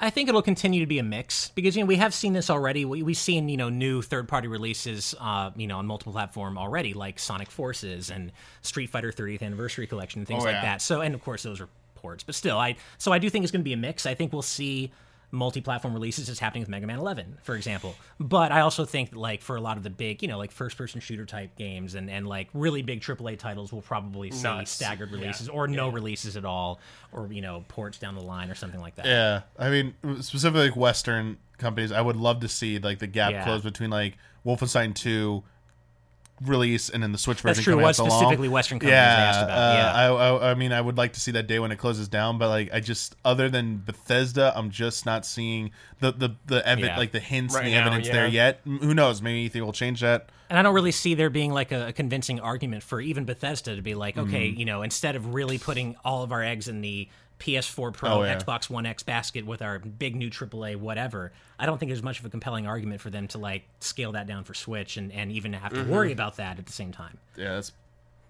I 0.00 0.10
think 0.10 0.28
it'll 0.28 0.42
continue 0.42 0.80
to 0.80 0.86
be 0.86 0.98
a 0.98 1.02
mix 1.02 1.48
because 1.54 1.74
you 1.76 1.82
know 1.82 1.86
we 1.86 1.96
have 1.96 2.12
seen 2.12 2.32
this 2.34 2.50
already. 2.50 2.84
We, 2.84 3.02
we've 3.02 3.16
seen 3.16 3.48
you 3.48 3.56
know 3.56 3.68
new 3.70 4.02
third 4.02 4.28
party 4.28 4.46
releases, 4.48 5.14
uh, 5.20 5.50
you 5.56 5.66
know, 5.66 5.78
on 5.78 5.86
multiple 5.86 6.12
platform 6.12 6.58
already, 6.58 6.92
like 6.94 7.18
Sonic 7.18 7.50
Forces 7.50 8.10
and 8.10 8.30
Street 8.62 8.88
Fighter 8.90 9.10
30th 9.12 9.42
Anniversary 9.42 9.86
Collection 9.86 10.20
and 10.20 10.28
things 10.28 10.42
Oh, 10.42 10.46
like 10.46 10.54
yeah. 10.54 10.62
that. 10.62 10.82
So, 10.82 11.00
and 11.00 11.14
of 11.14 11.22
course 11.22 11.42
those 11.44 11.60
are 11.60 11.68
ports, 11.94 12.22
but 12.24 12.34
still, 12.34 12.58
I 12.58 12.76
so 12.98 13.10
I 13.12 13.18
do 13.18 13.30
think 13.30 13.44
it's 13.44 13.52
going 13.52 13.62
to 13.62 13.64
be 13.64 13.72
a 13.72 13.76
mix. 13.78 14.04
I 14.04 14.14
think 14.14 14.32
we'll 14.32 14.42
see 14.42 14.92
multi-platform 15.30 15.92
releases 15.92 16.28
is 16.28 16.38
happening 16.38 16.62
with 16.62 16.68
Mega 16.68 16.86
Man 16.86 16.98
11, 16.98 17.38
for 17.42 17.56
example. 17.56 17.94
But 18.20 18.52
I 18.52 18.60
also 18.60 18.84
think 18.84 19.10
that, 19.10 19.18
like 19.18 19.42
for 19.42 19.56
a 19.56 19.60
lot 19.60 19.76
of 19.76 19.82
the 19.82 19.90
big, 19.90 20.22
you 20.22 20.28
know, 20.28 20.38
like 20.38 20.52
first-person 20.52 21.00
shooter 21.00 21.26
type 21.26 21.56
games 21.56 21.94
and 21.94 22.08
and 22.10 22.26
like 22.26 22.48
really 22.54 22.82
big 22.82 23.00
AAA 23.00 23.38
titles, 23.38 23.72
we'll 23.72 23.82
probably 23.82 24.30
see 24.30 24.42
Nuts. 24.44 24.70
staggered 24.70 25.10
Yeah. 25.10 25.20
releases 25.20 25.48
or 25.48 25.66
no 25.68 25.88
releases 25.88 26.36
at 26.36 26.44
all, 26.44 26.80
or 27.12 27.32
you 27.32 27.42
know, 27.42 27.64
ports 27.68 27.98
down 27.98 28.14
the 28.14 28.22
line 28.22 28.50
or 28.50 28.54
something 28.54 28.80
like 28.80 28.94
that. 28.96 29.06
Yeah, 29.06 29.42
I 29.58 29.70
mean 29.70 29.94
specifically 30.20 30.68
like 30.68 30.76
Western 30.76 31.38
companies, 31.58 31.90
I 31.92 32.00
would 32.00 32.16
love 32.16 32.40
to 32.40 32.48
see 32.48 32.78
like 32.78 32.98
the 32.98 33.06
gap 33.06 33.32
Yeah. 33.32 33.44
close 33.44 33.62
between 33.62 33.90
like 33.90 34.16
Wolfenstein 34.44 34.94
Two 34.94 35.42
release 36.42 36.88
and 36.90 37.02
then 37.02 37.12
the 37.12 37.18
Switch 37.18 37.40
version. 37.40 37.54
That's 37.54 37.64
true. 37.64 37.72
coming 37.72 37.82
It 37.82 37.84
out 37.84 37.88
was 37.88 37.96
so 37.96 38.04
long. 38.04 38.20
specifically 38.20 38.48
Western 38.48 38.78
companies 38.78 38.92
yeah, 38.92 39.30
asked 39.30 39.42
about. 39.44 39.58
uh, 39.58 39.74
yeah. 39.74 39.92
I, 39.94 40.06
I, 40.06 40.50
I 40.50 40.54
mean, 40.54 40.72
I 40.72 40.80
would 40.80 40.96
like 40.98 41.14
to 41.14 41.20
see 41.20 41.30
that 41.32 41.46
day 41.46 41.58
when 41.58 41.72
it 41.72 41.76
closes 41.76 42.08
down, 42.08 42.38
but 42.38 42.48
like, 42.48 42.70
I 42.72 42.80
just 42.80 43.16
other 43.24 43.48
than 43.48 43.78
Bethesda, 43.84 44.52
I'm 44.54 44.70
just 44.70 45.06
not 45.06 45.24
seeing 45.24 45.70
the 46.00 46.12
the 46.12 46.30
the 46.46 46.60
evi- 46.66 46.80
Yeah. 46.86 46.96
like 46.98 47.12
the 47.12 47.20
hints 47.20 47.54
Right 47.54 47.64
and 47.64 47.72
the 47.72 47.78
now, 47.80 47.86
evidence 47.86 48.08
there 48.08 48.26
yet. 48.26 48.60
Who 48.64 48.92
knows? 48.94 49.22
Maybe 49.22 49.48
they 49.48 49.60
will 49.60 49.72
change 49.72 50.00
that. 50.02 50.28
And 50.48 50.56
I 50.58 50.62
don't 50.62 50.74
really 50.74 50.92
see 50.92 51.14
there 51.14 51.28
being 51.30 51.52
like 51.52 51.72
a, 51.72 51.88
a 51.88 51.92
convincing 51.92 52.38
argument 52.38 52.84
for 52.84 53.00
even 53.00 53.24
Bethesda 53.24 53.74
to 53.74 53.82
be 53.82 53.94
like, 53.96 54.16
okay, 54.16 54.48
Mm-hmm. 54.48 54.58
you 54.60 54.64
know, 54.64 54.82
instead 54.82 55.16
of 55.16 55.34
really 55.34 55.58
putting 55.58 55.96
all 56.04 56.22
of 56.22 56.30
our 56.30 56.42
eggs 56.42 56.68
in 56.68 56.82
the 56.82 57.08
PS4 57.38 57.92
Pro, 57.92 58.10
Oh, 58.10 58.22
yeah. 58.22 58.38
Xbox 58.38 58.70
One 58.70 58.86
X 58.86 59.02
basket 59.02 59.44
with 59.46 59.60
our 59.62 59.78
big 59.78 60.16
new 60.16 60.30
AAA 60.30 60.76
whatever, 60.76 61.32
I 61.58 61.66
don't 61.66 61.78
think 61.78 61.90
there's 61.90 62.02
much 62.02 62.18
of 62.20 62.24
a 62.26 62.30
compelling 62.30 62.66
argument 62.66 63.00
for 63.00 63.10
them 63.10 63.28
to 63.28 63.38
like 63.38 63.64
scale 63.80 64.12
that 64.12 64.26
down 64.26 64.44
for 64.44 64.54
Switch 64.54 64.96
and, 64.96 65.12
and 65.12 65.30
even 65.32 65.52
have 65.52 65.72
to 65.72 65.80
Mm-hmm. 65.80 65.90
worry 65.90 66.12
about 66.12 66.36
that 66.36 66.58
at 66.58 66.66
the 66.66 66.72
same 66.72 66.92
time. 66.92 67.18
Yeah, 67.36 67.54
that's 67.54 67.72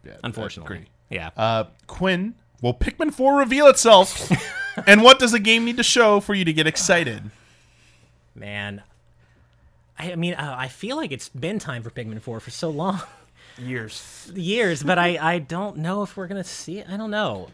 yeah, 0.05 0.15
Unfortunately. 0.25 0.77
agree. 0.77 0.89
Yeah. 1.11 1.31
Uh, 1.37 1.65
Quinn, 1.87 2.35
will 2.63 2.75
Pikmin 2.75 3.13
4 3.15 3.39
reveal 3.39 3.67
itself? 3.69 4.31
and 4.87 5.03
what 5.03 5.19
does 5.19 5.33
the 5.33 5.39
game 5.41 5.65
need 5.65 5.77
to 5.77 5.83
show 5.83 6.21
for 6.21 6.35
you 6.35 6.45
to 6.45 6.53
get 6.53 6.67
excited? 6.67 7.31
Man, 8.35 8.83
I, 9.99 10.13
I 10.13 10.17
mean, 10.17 10.35
uh, 10.35 10.55
I 10.59 10.69
feel 10.69 10.97
like 10.97 11.13
it's 11.13 11.29
been 11.29 11.59
time 11.59 11.83
for 11.83 11.91
Pikmin 11.91 12.21
4 12.21 12.41
for 12.41 12.51
so 12.51 12.71
long, 12.71 13.01
Years. 13.59 14.31
years, 14.35 14.83
but 14.83 14.99
I, 14.99 15.17
I 15.35 15.39
don't 15.39 15.79
know 15.79 16.03
if 16.03 16.17
we're 16.17 16.27
gonna 16.27 16.45
see 16.45 16.79
it. 16.79 16.87
I 16.91 16.97
don't 16.97 17.11
know. 17.11 17.49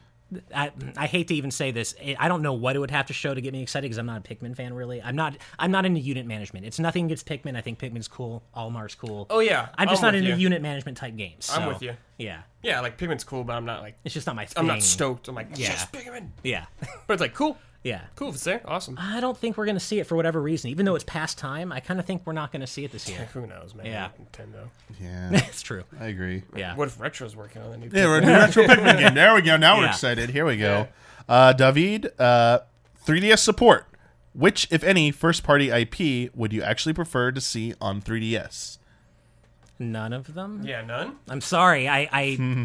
I, 0.54 0.70
I 0.96 1.06
hate 1.06 1.28
to 1.28 1.34
even 1.34 1.50
say 1.50 1.70
this. 1.70 1.94
I 2.18 2.28
don't 2.28 2.42
know 2.42 2.52
what 2.52 2.76
it 2.76 2.78
would 2.78 2.90
have 2.90 3.06
to 3.06 3.12
show 3.12 3.34
to 3.34 3.40
get 3.40 3.52
me 3.52 3.62
excited 3.62 3.84
because 3.84 3.98
I'm 3.98 4.06
not 4.06 4.18
a 4.18 4.34
Pikmin 4.34 4.56
fan 4.56 4.74
really. 4.74 5.02
I'm 5.02 5.16
not. 5.16 5.36
I'm 5.59 5.70
not 5.70 5.84
into 5.84 6.00
unit 6.00 6.26
management. 6.26 6.66
It's 6.66 6.78
nothing 6.78 7.06
against 7.06 7.26
Pikmin. 7.26 7.56
I 7.56 7.60
think 7.60 7.78
Pikmin's 7.78 8.09
cool. 8.09 8.42
Olimar 8.56 8.96
cool. 8.98 9.26
Oh 9.30 9.40
yeah. 9.40 9.68
I'm 9.76 9.88
just 9.88 10.02
not 10.02 10.14
into 10.14 10.30
you. 10.30 10.36
unit 10.36 10.62
management 10.62 10.96
type 10.98 11.16
games. 11.16 11.50
I'm 11.52 11.66
with 11.66 11.82
you. 11.82 11.94
Yeah, 12.18 12.42
Yeah, 12.62 12.80
like 12.80 12.98
Pikmin's 12.98 13.24
cool, 13.24 13.42
but 13.42 13.54
I'm 13.54 13.64
not 13.64 13.80
like 13.80 13.96
it's 14.04 14.14
just 14.14 14.26
not 14.26 14.36
my 14.36 14.46
thing. 14.46 14.60
I'm 14.60 14.66
not 14.66 14.82
stoked. 14.82 15.28
I'm 15.28 15.34
like 15.34 15.48
Yeah. 15.56 15.70
yes, 15.70 15.86
Pikmin. 15.90 16.28
Yeah, 16.44 16.66
But 17.06 17.14
it's 17.14 17.20
like 17.20 17.34
cool, 17.34 17.59
yeah. 17.84 18.02
cool. 18.16 18.28
If 18.28 18.34
it's 18.36 18.44
there, 18.44 18.60
awesome. 18.64 18.96
I 18.98 19.20
don't 19.20 19.36
think 19.36 19.56
we're 19.56 19.66
gonna 19.66 19.80
see 19.80 19.98
it 20.00 20.06
for 20.06 20.16
whatever 20.16 20.40
reason. 20.40 20.70
Even 20.70 20.86
though 20.86 20.94
it's 20.94 21.04
past 21.04 21.38
time, 21.38 21.72
I 21.72 21.80
kind 21.80 21.98
of 22.00 22.06
think 22.06 22.22
we're 22.24 22.32
not 22.32 22.52
gonna 22.52 22.66
see 22.66 22.84
it 22.84 22.92
this 22.92 23.09
year. 23.09 23.24
Who 23.34 23.46
knows, 23.46 23.74
man? 23.74 23.86
Yeah. 23.86 24.09
Nintendo. 24.20 24.68
Yeah, 25.00 25.28
That's 25.32 25.62
true. 25.62 25.84
I 26.00 26.06
agree. 26.06 26.42
Yeah. 26.56 26.74
What 26.76 26.88
if 26.88 27.00
Retro's 27.00 27.34
working 27.36 27.62
on 27.62 27.72
a 27.72 27.76
new? 27.76 27.90
Yeah, 27.92 28.06
we're 28.06 28.20
doing 28.20 28.32
retro 28.34 28.64
Pikmin 28.64 28.98
game. 28.98 29.14
There 29.14 29.34
we 29.34 29.42
go. 29.42 29.56
Now 29.56 29.76
we're 29.78 29.84
Yeah. 29.84 29.90
excited. 29.90 30.30
Here 30.30 30.44
we 30.44 30.56
go. 30.56 30.88
Uh, 31.28 31.52
David, 31.52 32.12
uh, 32.20 32.60
3DS 33.06 33.38
support. 33.38 33.86
Which, 34.34 34.66
if 34.70 34.82
any, 34.82 35.10
first 35.10 35.42
party 35.42 35.70
IP 35.70 36.30
would 36.34 36.52
you 36.54 36.62
actually 36.62 36.94
prefer 36.94 37.32
to 37.32 37.40
see 37.40 37.74
on 37.82 38.00
3DS? 38.00 38.78
None 39.90 40.12
of 40.12 40.32
them. 40.32 40.62
Yeah, 40.64 40.82
none. 40.82 41.16
I'm 41.28 41.40
sorry. 41.40 41.88
I 41.88 42.00
I, 42.00 42.09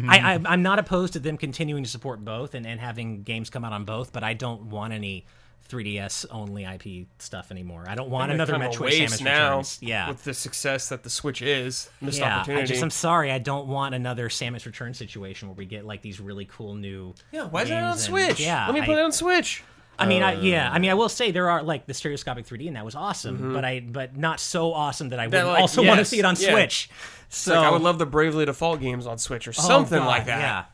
I, 0.08 0.34
I 0.34 0.40
I'm 0.46 0.62
not 0.62 0.78
opposed 0.78 1.14
to 1.14 1.18
them 1.18 1.36
continuing 1.36 1.82
to 1.84 1.90
support 1.90 2.24
both 2.24 2.54
and, 2.54 2.66
and 2.66 2.78
having 2.78 3.22
games 3.24 3.50
come 3.50 3.64
out 3.64 3.72
on 3.72 3.84
both, 3.84 4.12
but 4.12 4.22
I 4.22 4.34
don't 4.34 4.70
want 4.70 4.92
any 4.92 5.26
3DS 5.68 6.26
only 6.30 6.64
IP 6.64 7.06
stuff 7.18 7.50
anymore. 7.50 7.84
I 7.86 7.94
don't 7.94 8.10
want 8.10 8.32
another 8.32 8.54
Metroid 8.54 8.90
Samus 9.06 9.22
now. 9.22 9.48
Returns. 9.50 9.78
Yeah. 9.82 10.08
With 10.08 10.24
the 10.24 10.32
success 10.34 10.88
that 10.88 11.02
the 11.02 11.10
Switch 11.10 11.42
is, 11.42 11.90
missed 12.00 12.20
yeah, 12.20 12.44
I 12.46 12.64
just 12.64 12.82
I'm 12.82 12.90
sorry. 12.90 13.30
I 13.30 13.38
don't 13.38 13.68
want 13.68 13.94
another 13.94 14.28
Samus 14.28 14.64
Return 14.64 14.94
situation 14.94 15.48
where 15.48 15.54
we 15.54 15.66
get 15.66 15.84
like 15.84 16.00
these 16.00 16.20
really 16.20 16.46
cool 16.46 16.74
new. 16.74 17.14
yeah, 17.32 17.44
why 17.44 17.62
is 17.62 17.68
that 17.68 17.82
on 17.82 17.90
and- 17.92 18.00
Switch? 18.00 18.40
Yeah, 18.40 18.64
let 18.66 18.74
me 18.74 18.80
I- 18.80 18.86
put 18.86 18.96
it 18.96 19.02
on 19.04 19.12
Switch. 19.12 19.62
I 19.98 20.06
mean, 20.06 20.22
I, 20.22 20.34
yeah. 20.40 20.70
I 20.72 20.78
mean, 20.78 20.90
I 20.90 20.94
will 20.94 21.08
say 21.08 21.30
there 21.30 21.50
are 21.50 21.62
like 21.62 21.86
the 21.86 21.94
stereoscopic 21.94 22.46
3D, 22.46 22.68
and 22.68 22.76
that 22.76 22.84
was 22.84 22.94
awesome. 22.94 23.52
But 23.52 23.64
I, 23.64 23.80
but 23.80 24.16
not 24.16 24.38
so 24.40 24.72
awesome 24.72 25.08
that 25.10 25.18
I 25.20 25.26
would 25.26 25.34
Mm-hmm. 25.34 25.48
Like, 25.48 25.60
also 25.60 25.82
want 25.84 25.98
to 25.98 26.04
see 26.04 26.18
it 26.18 26.24
on 26.24 26.36
yeah. 26.38 26.50
Switch. 26.50 26.88
So 27.28 27.54
Like 27.54 27.66
I 27.66 27.70
would 27.70 27.82
love 27.82 27.98
the 27.98 28.06
Bravely 28.06 28.44
Default 28.46 28.80
games 28.80 29.06
on 29.06 29.18
Switch 29.18 29.46
or 29.46 29.50
oh, 29.50 29.62
something 29.62 29.98
God, 29.98 30.06
like 30.06 30.26
that. 30.26 30.38
Yeah. 30.40 30.64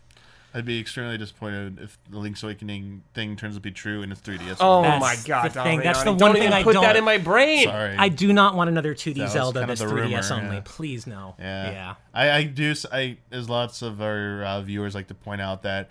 I'd 0.57 0.65
be 0.65 0.79
extremely 0.79 1.19
disappointed 1.19 1.81
if 1.81 1.99
the 2.09 2.17
Link's 2.21 2.45
Awakening 2.45 3.03
thing 3.13 3.35
turns 3.35 3.55
out 3.55 3.57
to 3.57 3.61
be 3.61 3.73
true 3.73 4.03
and 4.03 4.13
it's 4.13 4.21
3DS. 4.21 4.59
Oh 4.61 4.83
That's 4.83 5.01
my 5.01 5.17
god, 5.27 5.51
the 5.53 5.63
thing. 5.65 5.81
That's 5.81 6.05
the 6.05 6.13
one 6.13 6.19
don't 6.19 6.35
thing 6.35 6.43
even 6.45 6.53
I 6.53 6.63
put 6.63 6.75
that 6.75 6.83
don't- 6.83 6.97
in 6.99 7.05
my 7.05 7.19
brain. 7.19 7.65
sorry. 7.65 7.97
I 7.99 8.09
do 8.09 8.33
not 8.33 8.55
want 8.55 8.69
another 8.71 8.95
2D 8.95 9.21
was 9.21 9.33
Zelda 9.33 9.61
kind 9.61 9.71
of 9.73 9.79
that's 9.81 9.91
3DS 9.91 10.31
rumor, 10.31 10.43
only. 10.45 10.57
yeah. 10.59 10.63
Please 10.65 11.09
no. 11.09 11.35
Yeah, 11.41 11.71
Yeah. 11.73 11.95
I, 12.15 12.31
I 12.31 12.43
do. 12.45 12.71
s- 12.71 12.87
I 12.93 13.17
as 13.33 13.49
lots 13.51 13.83
of 13.83 14.01
our 14.01 14.45
uh, 14.45 14.61
viewers 14.63 14.95
like 14.95 15.09
to 15.09 15.15
point 15.15 15.41
out 15.41 15.63
that 15.65 15.89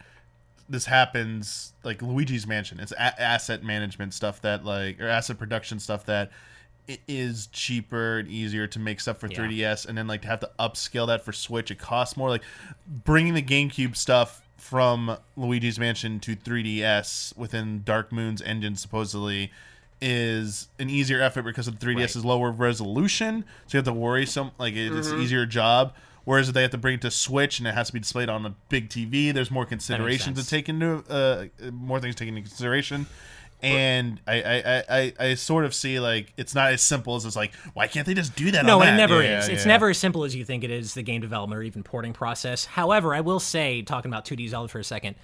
this 0.73 0.85
happens 0.87 1.71
like 1.83 2.01
Luigi's 2.01 2.47
Mansion. 2.47 2.79
It's 2.79 2.91
a- 2.93 3.21
asset 3.21 3.63
management 3.63 4.13
stuff 4.13 4.41
that 4.41 4.65
like 4.65 4.99
or 4.99 5.07
asset 5.07 5.37
production 5.37 5.79
stuff 5.79 6.05
that 6.07 6.31
it 6.87 6.99
is 7.07 7.47
cheaper 7.53 8.17
and 8.17 8.27
easier 8.27 8.65
to 8.67 8.79
make 8.79 8.99
stuff 8.99 9.19
for 9.19 9.27
Yeah. 9.27 9.37
3DS, 9.37 9.85
and 9.87 9.95
then 9.97 10.07
like 10.07 10.23
to 10.23 10.27
have 10.27 10.39
to 10.41 10.49
upscale 10.59 11.05
that 11.07 11.23
for 11.23 11.31
Switch. 11.31 11.69
It 11.71 11.77
costs 11.79 12.17
more. 12.17 12.27
Like 12.29 12.41
bringing 13.05 13.35
the 13.35 13.41
GameCube 13.43 13.95
stuff 13.95 14.41
from 14.57 15.17
Luigi's 15.37 15.77
Mansion 15.79 16.19
to 16.21 16.35
3DS 16.35 17.37
within 17.37 17.83
Dark 17.85 18.11
Moon's 18.11 18.41
engine 18.41 18.75
supposedly 18.75 19.51
is 20.01 20.67
an 20.79 20.89
easier 20.89 21.21
effort 21.21 21.43
because 21.43 21.67
of 21.67 21.79
the 21.79 21.85
3DS 21.85 21.95
Right. 21.99 22.15
is 22.17 22.25
lower 22.25 22.51
resolution, 22.51 23.45
so 23.67 23.77
you 23.77 23.77
have 23.77 23.85
to 23.85 23.93
worry 23.93 24.25
some 24.25 24.51
like 24.57 24.73
it, 24.73 24.89
Mm-hmm. 24.89 24.97
it's 24.99 25.09
an 25.09 25.21
easier 25.21 25.45
job. 25.45 25.93
Whereas 26.25 26.47
if 26.47 26.53
they 26.53 26.61
have 26.61 26.71
to 26.71 26.77
bring 26.77 26.95
it 26.95 27.01
to 27.01 27.11
Switch 27.11 27.59
and 27.59 27.67
it 27.67 27.73
has 27.73 27.87
to 27.87 27.93
be 27.93 27.99
displayed 27.99 28.29
on 28.29 28.45
a 28.45 28.55
big 28.69 28.89
TV, 28.89 29.33
there's 29.33 29.51
more 29.51 29.65
considerations 29.65 30.41
to 30.41 30.49
take 30.49 30.69
into 30.69 31.03
uh, 31.09 31.45
more 31.71 31.99
things 31.99 32.15
taken 32.15 32.37
into 32.37 32.49
consideration. 32.49 33.07
And 33.61 34.19
I, 34.27 34.41
I, 34.41 34.55
I, 34.55 34.83
I, 34.89 35.13
I 35.19 35.33
sort 35.35 35.63
of 35.63 35.73
see 35.73 35.99
like 35.99 36.33
it's 36.35 36.53
not 36.53 36.73
as 36.73 36.81
simple 36.81 37.15
as 37.15 37.23
it's 37.23 37.35
like 37.35 37.53
why 37.73 37.87
can't 37.87 38.05
they 38.05 38.13
just 38.13 38.35
do 38.35 38.51
that? 38.51 38.65
No, 38.65 38.81
on 38.81 38.87
it 38.87 38.91
that? 38.91 38.97
never 38.97 39.23
Yeah, 39.23 39.39
is. 39.39 39.47
It's 39.47 39.63
yeah. 39.63 39.71
never 39.71 39.89
as 39.89 39.97
simple 39.97 40.25
as 40.25 40.35
you 40.35 40.43
think 40.43 40.65
it 40.65 40.71
is, 40.71 40.93
the 40.95 41.01
game 41.01 41.21
development 41.21 41.59
or 41.59 41.63
even 41.63 41.81
porting 41.81 42.11
process. 42.11 42.65
However, 42.65 43.15
I 43.15 43.21
will 43.21 43.39
say, 43.39 43.81
talking 43.81 44.11
about 44.11 44.25
2D 44.25 44.49
Zelda 44.49 44.67
for 44.67 44.79
a 44.79 44.83
second, 44.83 45.15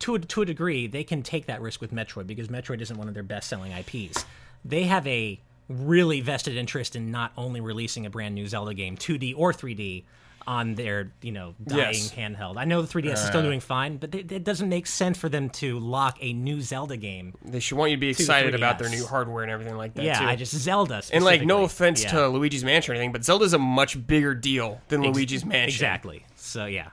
to 0.00 0.14
a, 0.14 0.18
to 0.20 0.42
a 0.42 0.46
degree, 0.46 0.86
they 0.86 1.02
can 1.02 1.22
take 1.22 1.46
that 1.46 1.60
risk 1.60 1.80
with 1.80 1.92
Metroid 1.92 2.28
because 2.28 2.46
Metroid 2.46 2.80
isn't 2.80 2.96
one 2.96 3.08
of 3.08 3.14
their 3.14 3.24
best 3.24 3.48
selling 3.48 3.72
IPs. 3.72 4.24
They 4.64 4.84
have 4.84 5.04
a 5.08 5.40
really 5.68 6.20
vested 6.20 6.56
interest 6.56 6.94
in 6.94 7.10
not 7.10 7.32
only 7.36 7.60
releasing 7.60 8.06
a 8.06 8.10
brand 8.10 8.36
new 8.36 8.46
Zelda 8.46 8.74
game, 8.74 8.96
2D 8.96 9.34
or 9.36 9.52
3D, 9.52 10.04
on 10.46 10.74
their 10.74 11.10
you 11.22 11.32
know 11.32 11.54
dying 11.66 11.94
Yes. 11.94 12.12
handheld. 12.12 12.56
I 12.58 12.64
know 12.64 12.82
the 12.82 12.88
3DS 12.88 13.14
is 13.14 13.20
still 13.26 13.42
doing 13.42 13.60
fine, 13.60 13.96
but 13.96 14.14
it, 14.14 14.30
it 14.30 14.44
doesn't 14.44 14.68
make 14.68 14.86
sense 14.86 15.16
for 15.18 15.28
them 15.28 15.48
to 15.50 15.78
lock 15.78 16.18
a 16.20 16.32
new 16.32 16.60
Zelda 16.60 16.96
game. 16.96 17.34
They 17.44 17.60
should 17.60 17.78
want 17.78 17.90
you 17.90 17.96
to 17.96 18.00
be 18.00 18.08
excited 18.10 18.54
about 18.54 18.78
their 18.78 18.88
new 18.90 19.06
hardware 19.06 19.42
and 19.42 19.50
everything 19.52 19.76
like 19.76 19.94
that 19.94 20.04
Yeah, 20.04 20.18
too. 20.20 20.26
I 20.26 20.36
just 20.36 20.54
Zelda. 20.54 21.02
and 21.12 21.24
like 21.24 21.42
no 21.44 21.64
offense 21.64 22.02
Yeah. 22.02 22.10
to 22.12 22.28
Luigi's 22.28 22.62
Mansion 22.64 22.92
or 22.92 22.96
anything, 22.96 23.12
but 23.12 23.24
Zelda's 23.24 23.52
a 23.54 23.58
much 23.58 24.06
bigger 24.06 24.34
deal 24.34 24.80
than 24.88 25.04
Ex- 25.04 25.16
Luigi's 25.16 25.44
Mansion. 25.44 25.68
Exactly. 25.74 26.26
So 26.36 26.66
yeah. 26.66 26.88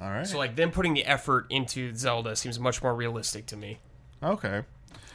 All 0.00 0.08
right. 0.10 0.26
So 0.26 0.38
like 0.38 0.56
them 0.56 0.70
putting 0.70 0.94
the 0.94 1.04
effort 1.04 1.46
into 1.50 1.94
Zelda 1.94 2.36
seems 2.36 2.58
much 2.58 2.82
more 2.82 2.94
realistic 2.94 3.46
to 3.46 3.56
me. 3.56 3.78
okay. 4.22 4.62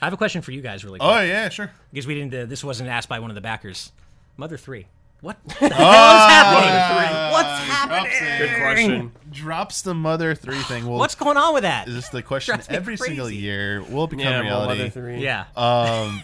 I 0.02 0.06
have 0.08 0.14
a 0.14 0.18
question 0.18 0.42
for 0.42 0.52
you 0.52 0.62
guys, 0.62 0.84
really 0.84 1.00
quick. 1.00 1.10
Oh 1.10 1.22
yeah, 1.22 1.48
sure. 1.48 1.72
because 1.94 2.06
we 2.06 2.14
didn't. 2.16 2.34
Uh, 2.34 2.46
this 2.46 2.62
wasn't 2.62 2.90
asked 2.90 3.08
by 3.08 3.20
one 3.20 3.32
of 3.32 3.36
the 3.36 3.42
backers. 3.42 3.94
Mother 4.36 4.58
three. 4.58 4.88
What? 5.24 5.38
Ah, 5.62 7.30
What's 7.32 7.66
drops 7.66 8.10
happening? 8.10 8.12
it. 8.12 8.38
Good 8.50 8.62
question. 8.62 9.12
Drops 9.32 9.82
the 9.82 9.94
Mother 9.94 10.36
Three 10.36 10.60
thing. 10.60 10.86
Well, 10.86 11.00
What's 11.00 11.16
going 11.16 11.38
on 11.38 11.54
with 11.54 11.64
that? 11.64 11.88
is 11.88 11.96
this 11.96 12.10
the 12.10 12.22
question 12.22 12.56
Drives 12.56 12.70
me 12.70 12.76
every 12.76 12.98
single 12.98 13.30
year? 13.30 13.82
Will 13.90 14.04
it 14.04 14.10
become 14.12 14.20
Yeah, 14.26 14.42
well, 14.42 14.62
reality? 14.68 14.78
Mother 14.80 14.90
three. 14.90 15.24
Yeah. 15.24 15.46
Um, 15.56 16.24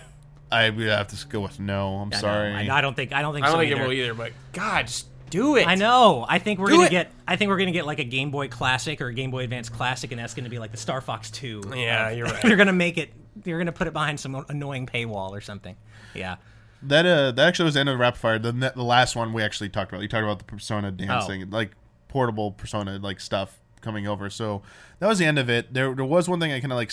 I 0.51 0.69
would 0.69 0.85
have 0.87 1.07
to 1.07 1.27
go 1.27 1.39
with 1.39 1.59
no. 1.59 1.95
I'm 1.95 2.09
I 2.09 2.15
know. 2.15 2.19
sorry. 2.19 2.53
I, 2.53 2.77
I 2.77 2.81
don't 2.81 2.93
think. 2.95 3.13
I 3.13 3.21
don't 3.21 3.33
think. 3.33 3.45
I 3.45 3.49
don't 3.49 3.55
so 3.55 3.59
think 3.59 3.71
it 3.71 3.75
either. 3.77 3.83
will 3.85 3.93
either, 3.93 4.13
but 4.13 4.31
God, 4.53 4.87
just 4.87 5.07
do 5.29 5.55
it. 5.55 5.65
I 5.67 5.75
know. 5.75 6.25
I 6.27 6.39
think 6.39 6.59
we're 6.59 6.67
Do 6.67 6.73
gonna 6.73 6.87
it. 6.87 6.91
get. 6.91 7.11
I 7.27 7.35
think 7.35 7.49
we're 7.49 7.57
gonna 7.59 7.71
get 7.71 7.85
like 7.85 7.99
a 7.99 8.03
Game 8.03 8.31
Boy 8.31 8.47
Classic 8.49 8.99
or 9.01 9.07
a 9.07 9.13
Game 9.13 9.31
Boy 9.31 9.43
Advance 9.43 9.69
Classic, 9.69 10.11
and 10.11 10.19
that's 10.19 10.33
gonna 10.33 10.49
be 10.49 10.59
like 10.59 10.71
the 10.71 10.77
Star 10.77 11.01
Fox 11.01 11.31
Two. 11.31 11.61
Yeah, 11.73 12.09
of- 12.09 12.17
you're 12.17 12.27
right. 12.31 12.43
You're 12.43 12.57
gonna 12.57 12.73
make 12.73 12.97
it. 12.97 13.13
You're 13.45 13.59
gonna 13.59 13.71
put 13.71 13.87
it 13.87 13.93
behind 13.93 14.19
some 14.19 14.43
annoying 14.49 14.85
paywall 14.87 15.31
or 15.31 15.39
something. 15.41 15.75
Yeah. 16.13 16.35
That 16.81 17.05
uh, 17.05 17.31
that 17.31 17.47
actually 17.47 17.65
was 17.65 17.73
the 17.73 17.81
end 17.81 17.89
of 17.89 17.93
the 17.93 17.99
rapid 17.99 18.19
fire. 18.19 18.39
The 18.39 18.51
the 18.53 18.83
last 18.83 19.15
one 19.15 19.33
we 19.33 19.43
actually 19.43 19.69
talked 19.69 19.91
about. 19.91 20.01
You 20.01 20.07
talked 20.07 20.23
about 20.23 20.37
the 20.39 20.45
Persona 20.45 20.91
dancing, 20.91 21.43
Oh. 21.43 21.47
like 21.49 21.71
portable 22.07 22.51
Persona 22.51 22.97
like 23.01 23.19
stuff 23.19 23.59
coming 23.81 24.07
over. 24.07 24.29
So 24.29 24.61
that 24.99 25.07
was 25.07 25.19
the 25.19 25.25
end 25.25 25.37
of 25.39 25.49
it. 25.49 25.73
There 25.73 25.93
there 25.93 26.05
was 26.05 26.29
one 26.29 26.39
thing 26.39 26.51
I 26.51 26.59
kind 26.59 26.71
of 26.71 26.77
like. 26.77 26.91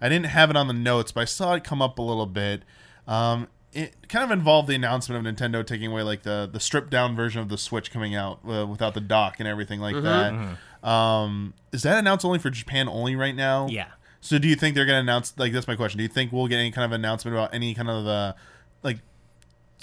I 0.00 0.08
didn't 0.08 0.26
have 0.26 0.50
it 0.50 0.56
on 0.56 0.68
the 0.68 0.72
notes, 0.74 1.10
but 1.12 1.22
I 1.22 1.24
saw 1.24 1.54
it 1.54 1.64
come 1.64 1.82
up 1.82 1.98
a 1.98 2.02
little 2.02 2.26
bit. 2.26 2.62
Um, 3.08 3.48
it 3.72 4.08
kind 4.08 4.24
of 4.24 4.30
involved 4.30 4.68
the 4.68 4.74
announcement 4.76 5.26
of 5.26 5.34
Nintendo 5.34 5.66
taking 5.66 5.90
away 5.90 6.02
like 6.02 6.22
the 6.22 6.48
the 6.50 6.60
stripped 6.60 6.90
down 6.90 7.16
version 7.16 7.40
of 7.40 7.48
the 7.48 7.58
Switch 7.58 7.90
coming 7.90 8.14
out 8.14 8.38
uh, 8.48 8.64
without 8.66 8.94
the 8.94 9.00
dock 9.00 9.40
and 9.40 9.48
everything 9.48 9.80
like 9.80 9.96
Mm-hmm. 9.96 10.54
that. 10.82 10.88
Um, 10.88 11.54
is 11.72 11.82
that 11.82 11.98
announced 11.98 12.24
only 12.24 12.38
for 12.38 12.50
Japan 12.50 12.88
only 12.88 13.16
right 13.16 13.34
now? 13.34 13.66
Yeah. 13.68 13.88
So 14.20 14.38
do 14.38 14.46
you 14.48 14.54
think 14.54 14.74
they're 14.76 14.86
going 14.86 14.96
to 14.98 15.00
announce 15.00 15.34
like 15.38 15.52
that's 15.52 15.66
my 15.66 15.74
question. 15.76 15.98
Do 15.98 16.02
you 16.02 16.08
think 16.08 16.30
we'll 16.32 16.46
get 16.46 16.58
any 16.58 16.70
kind 16.70 16.84
of 16.84 16.92
announcement 16.92 17.36
about 17.36 17.52
any 17.54 17.74
kind 17.74 17.90
of 17.90 18.04
the 18.04 18.34
like 18.82 18.98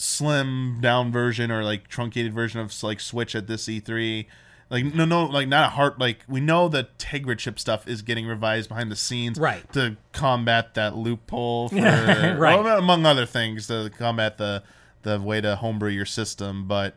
slim 0.02 0.80
down 0.82 1.12
version 1.12 1.52
or 1.52 1.64
like 1.64 1.88
truncated 1.88 2.34
version 2.34 2.60
of 2.60 2.84
like 2.84 3.00
Switch 3.00 3.36
at 3.36 3.48
this 3.48 3.66
E3? 3.68 4.26
Like 4.70 4.86
no 4.86 5.04
no 5.06 5.26
like 5.26 5.48
not 5.50 5.66
a 5.68 5.70
hard 5.72 6.00
like 6.00 6.20
we 6.30 6.40
know 6.40 6.70
the 6.70 6.88
Tegra 6.98 7.38
chip 7.38 7.60
stuff 7.60 7.88
is 7.88 8.02
getting 8.02 8.26
revised 8.26 8.70
behind 8.70 8.90
the 8.92 8.96
scenes 8.96 9.38
Right. 9.38 9.70
to 9.74 9.98
combat 10.14 10.76
that 10.76 10.96
loophole 10.96 11.68
for 11.70 11.76
Right. 11.76 12.38
well, 12.40 12.78
among 12.80 13.06
other 13.06 13.26
things 13.26 13.68
to 13.68 13.92
combat 13.98 14.38
the 14.38 14.64
the 15.04 15.20
way 15.20 15.42
to 15.42 15.56
homebrew 15.58 15.90
your 15.90 16.06
system 16.06 16.68
but 16.68 16.96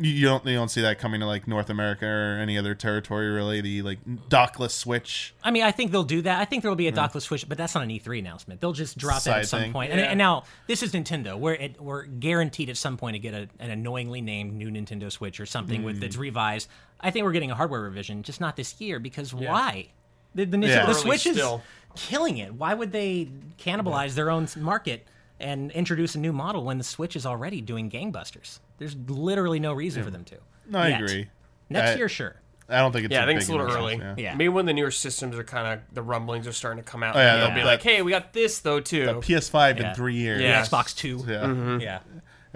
you, 0.00 0.10
you 0.10 0.26
don't 0.26 0.44
you 0.46 0.54
don't 0.54 0.70
see 0.70 0.80
that 0.80 0.98
coming 0.98 1.20
to 1.20 1.26
like 1.26 1.46
North 1.46 1.70
America 1.70 2.06
or 2.06 2.38
any 2.40 2.56
other 2.58 2.74
territory 2.74 3.28
really 3.30 3.60
the 3.60 3.82
like 3.82 3.98
dockless 4.28 4.70
Switch 4.70 5.34
I 5.44 5.50
mean, 5.50 5.62
I 5.62 5.70
think 5.70 5.92
they'll 5.92 6.02
do 6.02 6.22
that. 6.22 6.40
I 6.40 6.44
think 6.44 6.62
there 6.62 6.70
will 6.70 6.76
be 6.76 6.88
a 6.88 6.92
dockless 6.92 7.22
Switch, 7.22 7.48
but 7.48 7.56
that's 7.58 7.74
not 7.74 7.84
an 7.84 7.90
E3 7.90 8.18
announcement. 8.18 8.60
They'll 8.60 8.72
just 8.72 8.98
drop 8.98 9.26
it 9.26 9.30
at 9.30 9.46
some 9.48 9.60
thing. 9.60 9.72
point. 9.72 9.90
And, 9.92 10.00
Yeah. 10.00 10.06
and 10.06 10.18
now 10.18 10.44
this 10.66 10.82
is 10.82 10.92
Nintendo. 10.92 11.38
We're 11.38 11.54
it, 11.54 11.80
we're 11.80 12.04
guaranteed 12.06 12.70
at 12.70 12.76
some 12.76 12.96
point 12.96 13.14
to 13.14 13.18
get 13.18 13.34
a, 13.34 13.48
an 13.58 13.70
annoyingly 13.70 14.20
named 14.20 14.54
new 14.54 14.70
Nintendo 14.70 15.10
Switch 15.12 15.38
or 15.40 15.46
something 15.46 15.82
with 15.82 15.96
Hmm. 15.96 16.00
that's 16.00 16.16
revised. 16.16 16.68
I 17.00 17.10
think 17.10 17.24
we're 17.24 17.32
getting 17.32 17.50
a 17.50 17.54
hardware 17.54 17.80
revision, 17.82 18.22
just 18.22 18.40
not 18.40 18.56
this 18.56 18.80
year. 18.80 18.98
Because 18.98 19.32
why? 19.34 19.88
The, 20.34 20.44
the, 20.44 20.58
Yeah. 20.58 20.86
the 20.86 20.94
Switch 20.94 21.26
is 21.26 21.36
still. 21.36 21.62
killing 21.96 22.38
it. 22.38 22.54
Why 22.54 22.74
would 22.74 22.92
they 22.92 23.28
cannibalize 23.58 24.14
their 24.14 24.30
own 24.30 24.48
market 24.56 25.06
and 25.40 25.70
introduce 25.72 26.14
a 26.14 26.18
new 26.18 26.32
model 26.32 26.64
when 26.64 26.78
the 26.78 26.84
Switch 26.84 27.16
is 27.16 27.24
already 27.26 27.60
doing 27.60 27.90
gangbusters? 27.90 28.58
There's 28.80 28.96
literally 29.06 29.60
no 29.60 29.72
reason 29.72 30.02
for 30.02 30.10
them 30.10 30.24
to. 30.24 30.38
no 30.68 30.80
I 30.80 30.88
agree 30.88 31.28
Next 31.68 31.90
I- 31.90 31.94
year, 31.96 32.08
sure. 32.08 32.34
I 32.68 32.78
don't 32.78 32.90
think 32.92 33.04
it's. 33.06 33.12
Yeah, 33.12 33.20
a 33.20 33.22
I 33.24 33.26
think 33.26 33.40
it's 33.40 33.48
a 33.48 33.52
little 33.52 33.70
early. 33.70 33.96
Yeah. 33.96 34.14
Yeah. 34.16 34.34
Maybe 34.34 34.48
when 34.48 34.64
the 34.66 34.72
newer 34.72 34.90
systems 34.92 35.36
are 35.36 35.42
kind 35.44 35.66
of 35.80 35.94
the 35.94 36.02
rumblings 36.02 36.46
are 36.48 36.52
starting 36.52 36.82
to 36.82 36.88
come 36.88 37.02
out. 37.02 37.14
Oh, 37.16 37.18
yeah, 37.18 37.36
they'll 37.36 37.48
the- 37.48 37.54
be 37.54 37.60
the- 37.60 37.66
like, 37.66 37.82
"Hey, 37.82 38.00
we 38.02 38.10
got 38.12 38.32
this 38.32 38.58
though 38.60 38.78
too." 38.80 39.06
PS5 39.22 39.78
Yeah. 39.78 39.88
in 39.90 39.94
three 39.96 40.14
years. 40.14 40.40
Yeah. 40.40 40.62
Xbox 40.62 40.96
Two. 40.96 41.24
Yeah. 41.28 41.78
Yeah. 41.78 41.98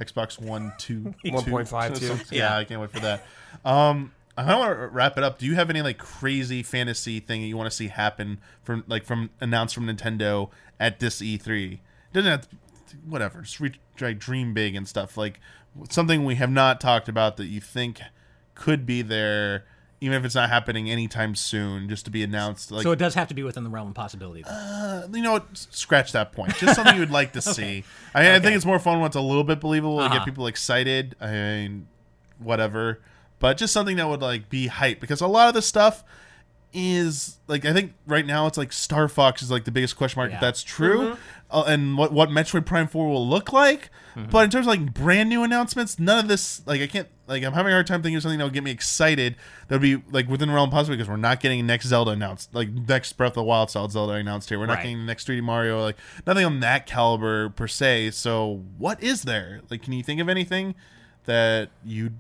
Xbox 0.05 0.41
One, 0.41 0.73
two, 0.79 1.15
1.5 1.25 1.95
two. 1.99 2.09
too. 2.09 2.15
Yeah, 2.35 2.51
Yeah. 2.51 2.57
I 2.59 2.65
can't 2.65 2.81
wait 2.81 2.91
for 2.91 3.01
that. 3.01 3.25
Um, 3.65 4.13
I 4.37 4.55
want 4.57 4.77
to 4.79 4.87
wrap 4.89 5.17
it 5.19 5.23
up. 5.25 5.39
Do 5.39 5.47
you 5.47 5.55
have 5.55 5.71
any 5.71 5.83
like 5.83 5.99
crazy 5.99 6.63
fantasy 6.65 7.21
thing 7.21 7.43
that 7.43 7.47
you 7.49 7.57
want 7.57 7.71
to 7.71 7.77
see 7.77 7.89
happen 7.89 8.39
from 8.63 8.83
like 8.89 9.05
from 9.05 9.31
announced 9.41 9.75
from 9.75 9.87
Nintendo 9.87 10.51
at 10.81 10.99
this 11.01 11.21
E3? 11.23 11.79
Doesn't 12.13 12.31
have 12.31 12.49
to, 12.49 12.57
whatever. 13.09 13.43
Just 13.43 13.61
re- 13.61 13.79
try 13.97 14.13
dream 14.13 14.55
big 14.55 14.75
and 14.77 14.87
stuff 14.89 15.17
like 15.17 15.41
something 15.91 16.25
we 16.25 16.35
have 16.37 16.51
not 16.51 16.81
talked 16.81 17.09
about 17.09 17.37
that 17.39 17.47
you 17.47 17.61
think 17.61 18.01
could 18.55 18.87
be 18.87 19.03
there, 19.03 19.65
even 20.01 20.17
if 20.17 20.25
it's 20.25 20.35
not 20.35 20.49
happening 20.51 20.89
anytime 20.91 21.35
soon, 21.35 21.89
just 21.89 22.05
to 22.05 22.11
be 22.11 22.23
announced. 22.23 22.71
Like 22.71 22.83
So 22.85 22.93
it 22.93 22.99
does 22.99 23.15
have 23.15 23.29
to 23.29 23.35
be 23.35 23.43
within 23.43 23.65
the 23.65 23.71
realm 23.71 23.89
of 23.89 23.95
possibility. 23.95 24.45
uh, 24.47 25.03
you 25.13 25.23
know 25.23 25.33
what? 25.33 25.47
Scratch 25.55 26.13
that 26.13 26.33
point. 26.33 26.55
Just 26.57 26.75
something 26.77 26.95
you 26.95 27.01
would 27.01 27.11
like 27.11 27.33
to 27.33 27.41
see. 27.57 27.85
I, 28.15 28.23
mean, 28.23 28.31
I 28.33 28.39
think 28.41 28.55
it's 28.57 28.65
more 28.67 28.79
fun 28.79 28.99
when 29.01 29.07
it's 29.07 29.17
a 29.17 29.21
little 29.21 29.45
bit 29.45 29.61
believable 29.61 29.99
to 29.99 30.05
get 30.09 30.17
Uh-huh. 30.17 30.25
people 30.25 30.47
excited. 30.47 31.17
I 31.21 31.31
mean, 31.33 31.89
whatever. 32.39 33.01
But 33.41 33.57
just 33.57 33.73
something 33.73 33.97
that 33.97 34.09
would 34.09 34.23
like 34.23 34.49
be 34.49 34.69
hype 34.69 35.01
because 35.01 35.21
a 35.21 35.27
lot 35.27 35.49
of 35.49 35.55
the 35.55 35.63
stuff 35.63 36.05
is 36.73 37.39
like 37.47 37.65
I 37.65 37.73
think 37.73 37.95
right 38.07 38.27
now 38.27 38.47
it's 38.47 38.59
like 38.59 38.73
Star 38.73 39.07
Fox 39.09 39.43
is 39.43 39.51
like 39.51 39.65
the 39.65 39.71
biggest 39.71 39.97
question 39.97 40.19
mark 40.21 40.33
if 40.33 40.41
that's 40.41 40.63
true, 40.63 41.17
uh, 41.51 41.65
and 41.67 41.97
what 41.99 42.13
what 42.13 42.29
Metroid 42.31 42.67
Prime 42.67 42.87
Four 42.89 43.09
will 43.09 43.27
look 43.29 43.53
like. 43.53 43.91
But 44.31 44.45
in 44.45 44.51
terms 44.51 44.67
of 44.67 44.71
like 44.71 44.95
brand 44.95 45.29
new 45.29 45.43
announcements, 45.43 45.99
none 45.99 46.21
of 46.21 46.29
this 46.29 46.65
like 46.67 46.81
I 46.81 46.87
can't 46.87 47.09
like 47.27 47.43
I'm 47.43 47.53
having 47.53 47.73
a 47.73 47.75
hard 47.75 47.89
time 47.89 48.01
thinking 48.01 48.17
of 48.17 48.23
something 48.23 48.39
that 48.39 48.45
would 48.45 48.55
get 48.55 48.63
me 48.63 48.71
excited. 48.71 49.35
That 49.67 49.75
would 49.75 49.83
be 49.83 50.01
like 50.13 50.29
within 50.29 50.49
the 50.49 50.55
realm 50.55 50.69
of 50.69 50.73
possible 50.73 50.95
because 50.97 51.09
we're 51.09 51.17
not 51.17 51.41
getting 51.41 51.67
next 51.67 51.87
Zelda 51.87 52.13
announced, 52.13 52.55
like 52.55 52.69
next 52.71 53.15
Breath 53.15 53.33
of 53.33 53.35
the 53.35 53.43
Wild 53.43 53.71
style 53.71 53.89
Zelda 53.89 54.13
announced 54.13 54.51
here. 54.51 54.59
We're 54.61 54.67
not 54.67 54.75
Right. 54.75 54.83
getting 54.85 54.99
the 54.99 55.05
next 55.05 55.27
3D 55.27 55.43
Mario, 55.43 55.83
like 55.83 55.97
nothing 56.27 56.45
on 56.45 56.61
that 56.61 56.87
caliber 56.87 57.49
per 57.51 57.67
se. 57.67 58.13
So 58.13 58.63
what 58.79 59.03
is 59.03 59.23
there? 59.23 59.63
Like, 59.69 59.83
can 59.83 59.95
you 59.95 60.05
think 60.05 60.21
of 60.21 60.29
anything 60.29 60.77
that 61.25 61.71
you 61.85 62.13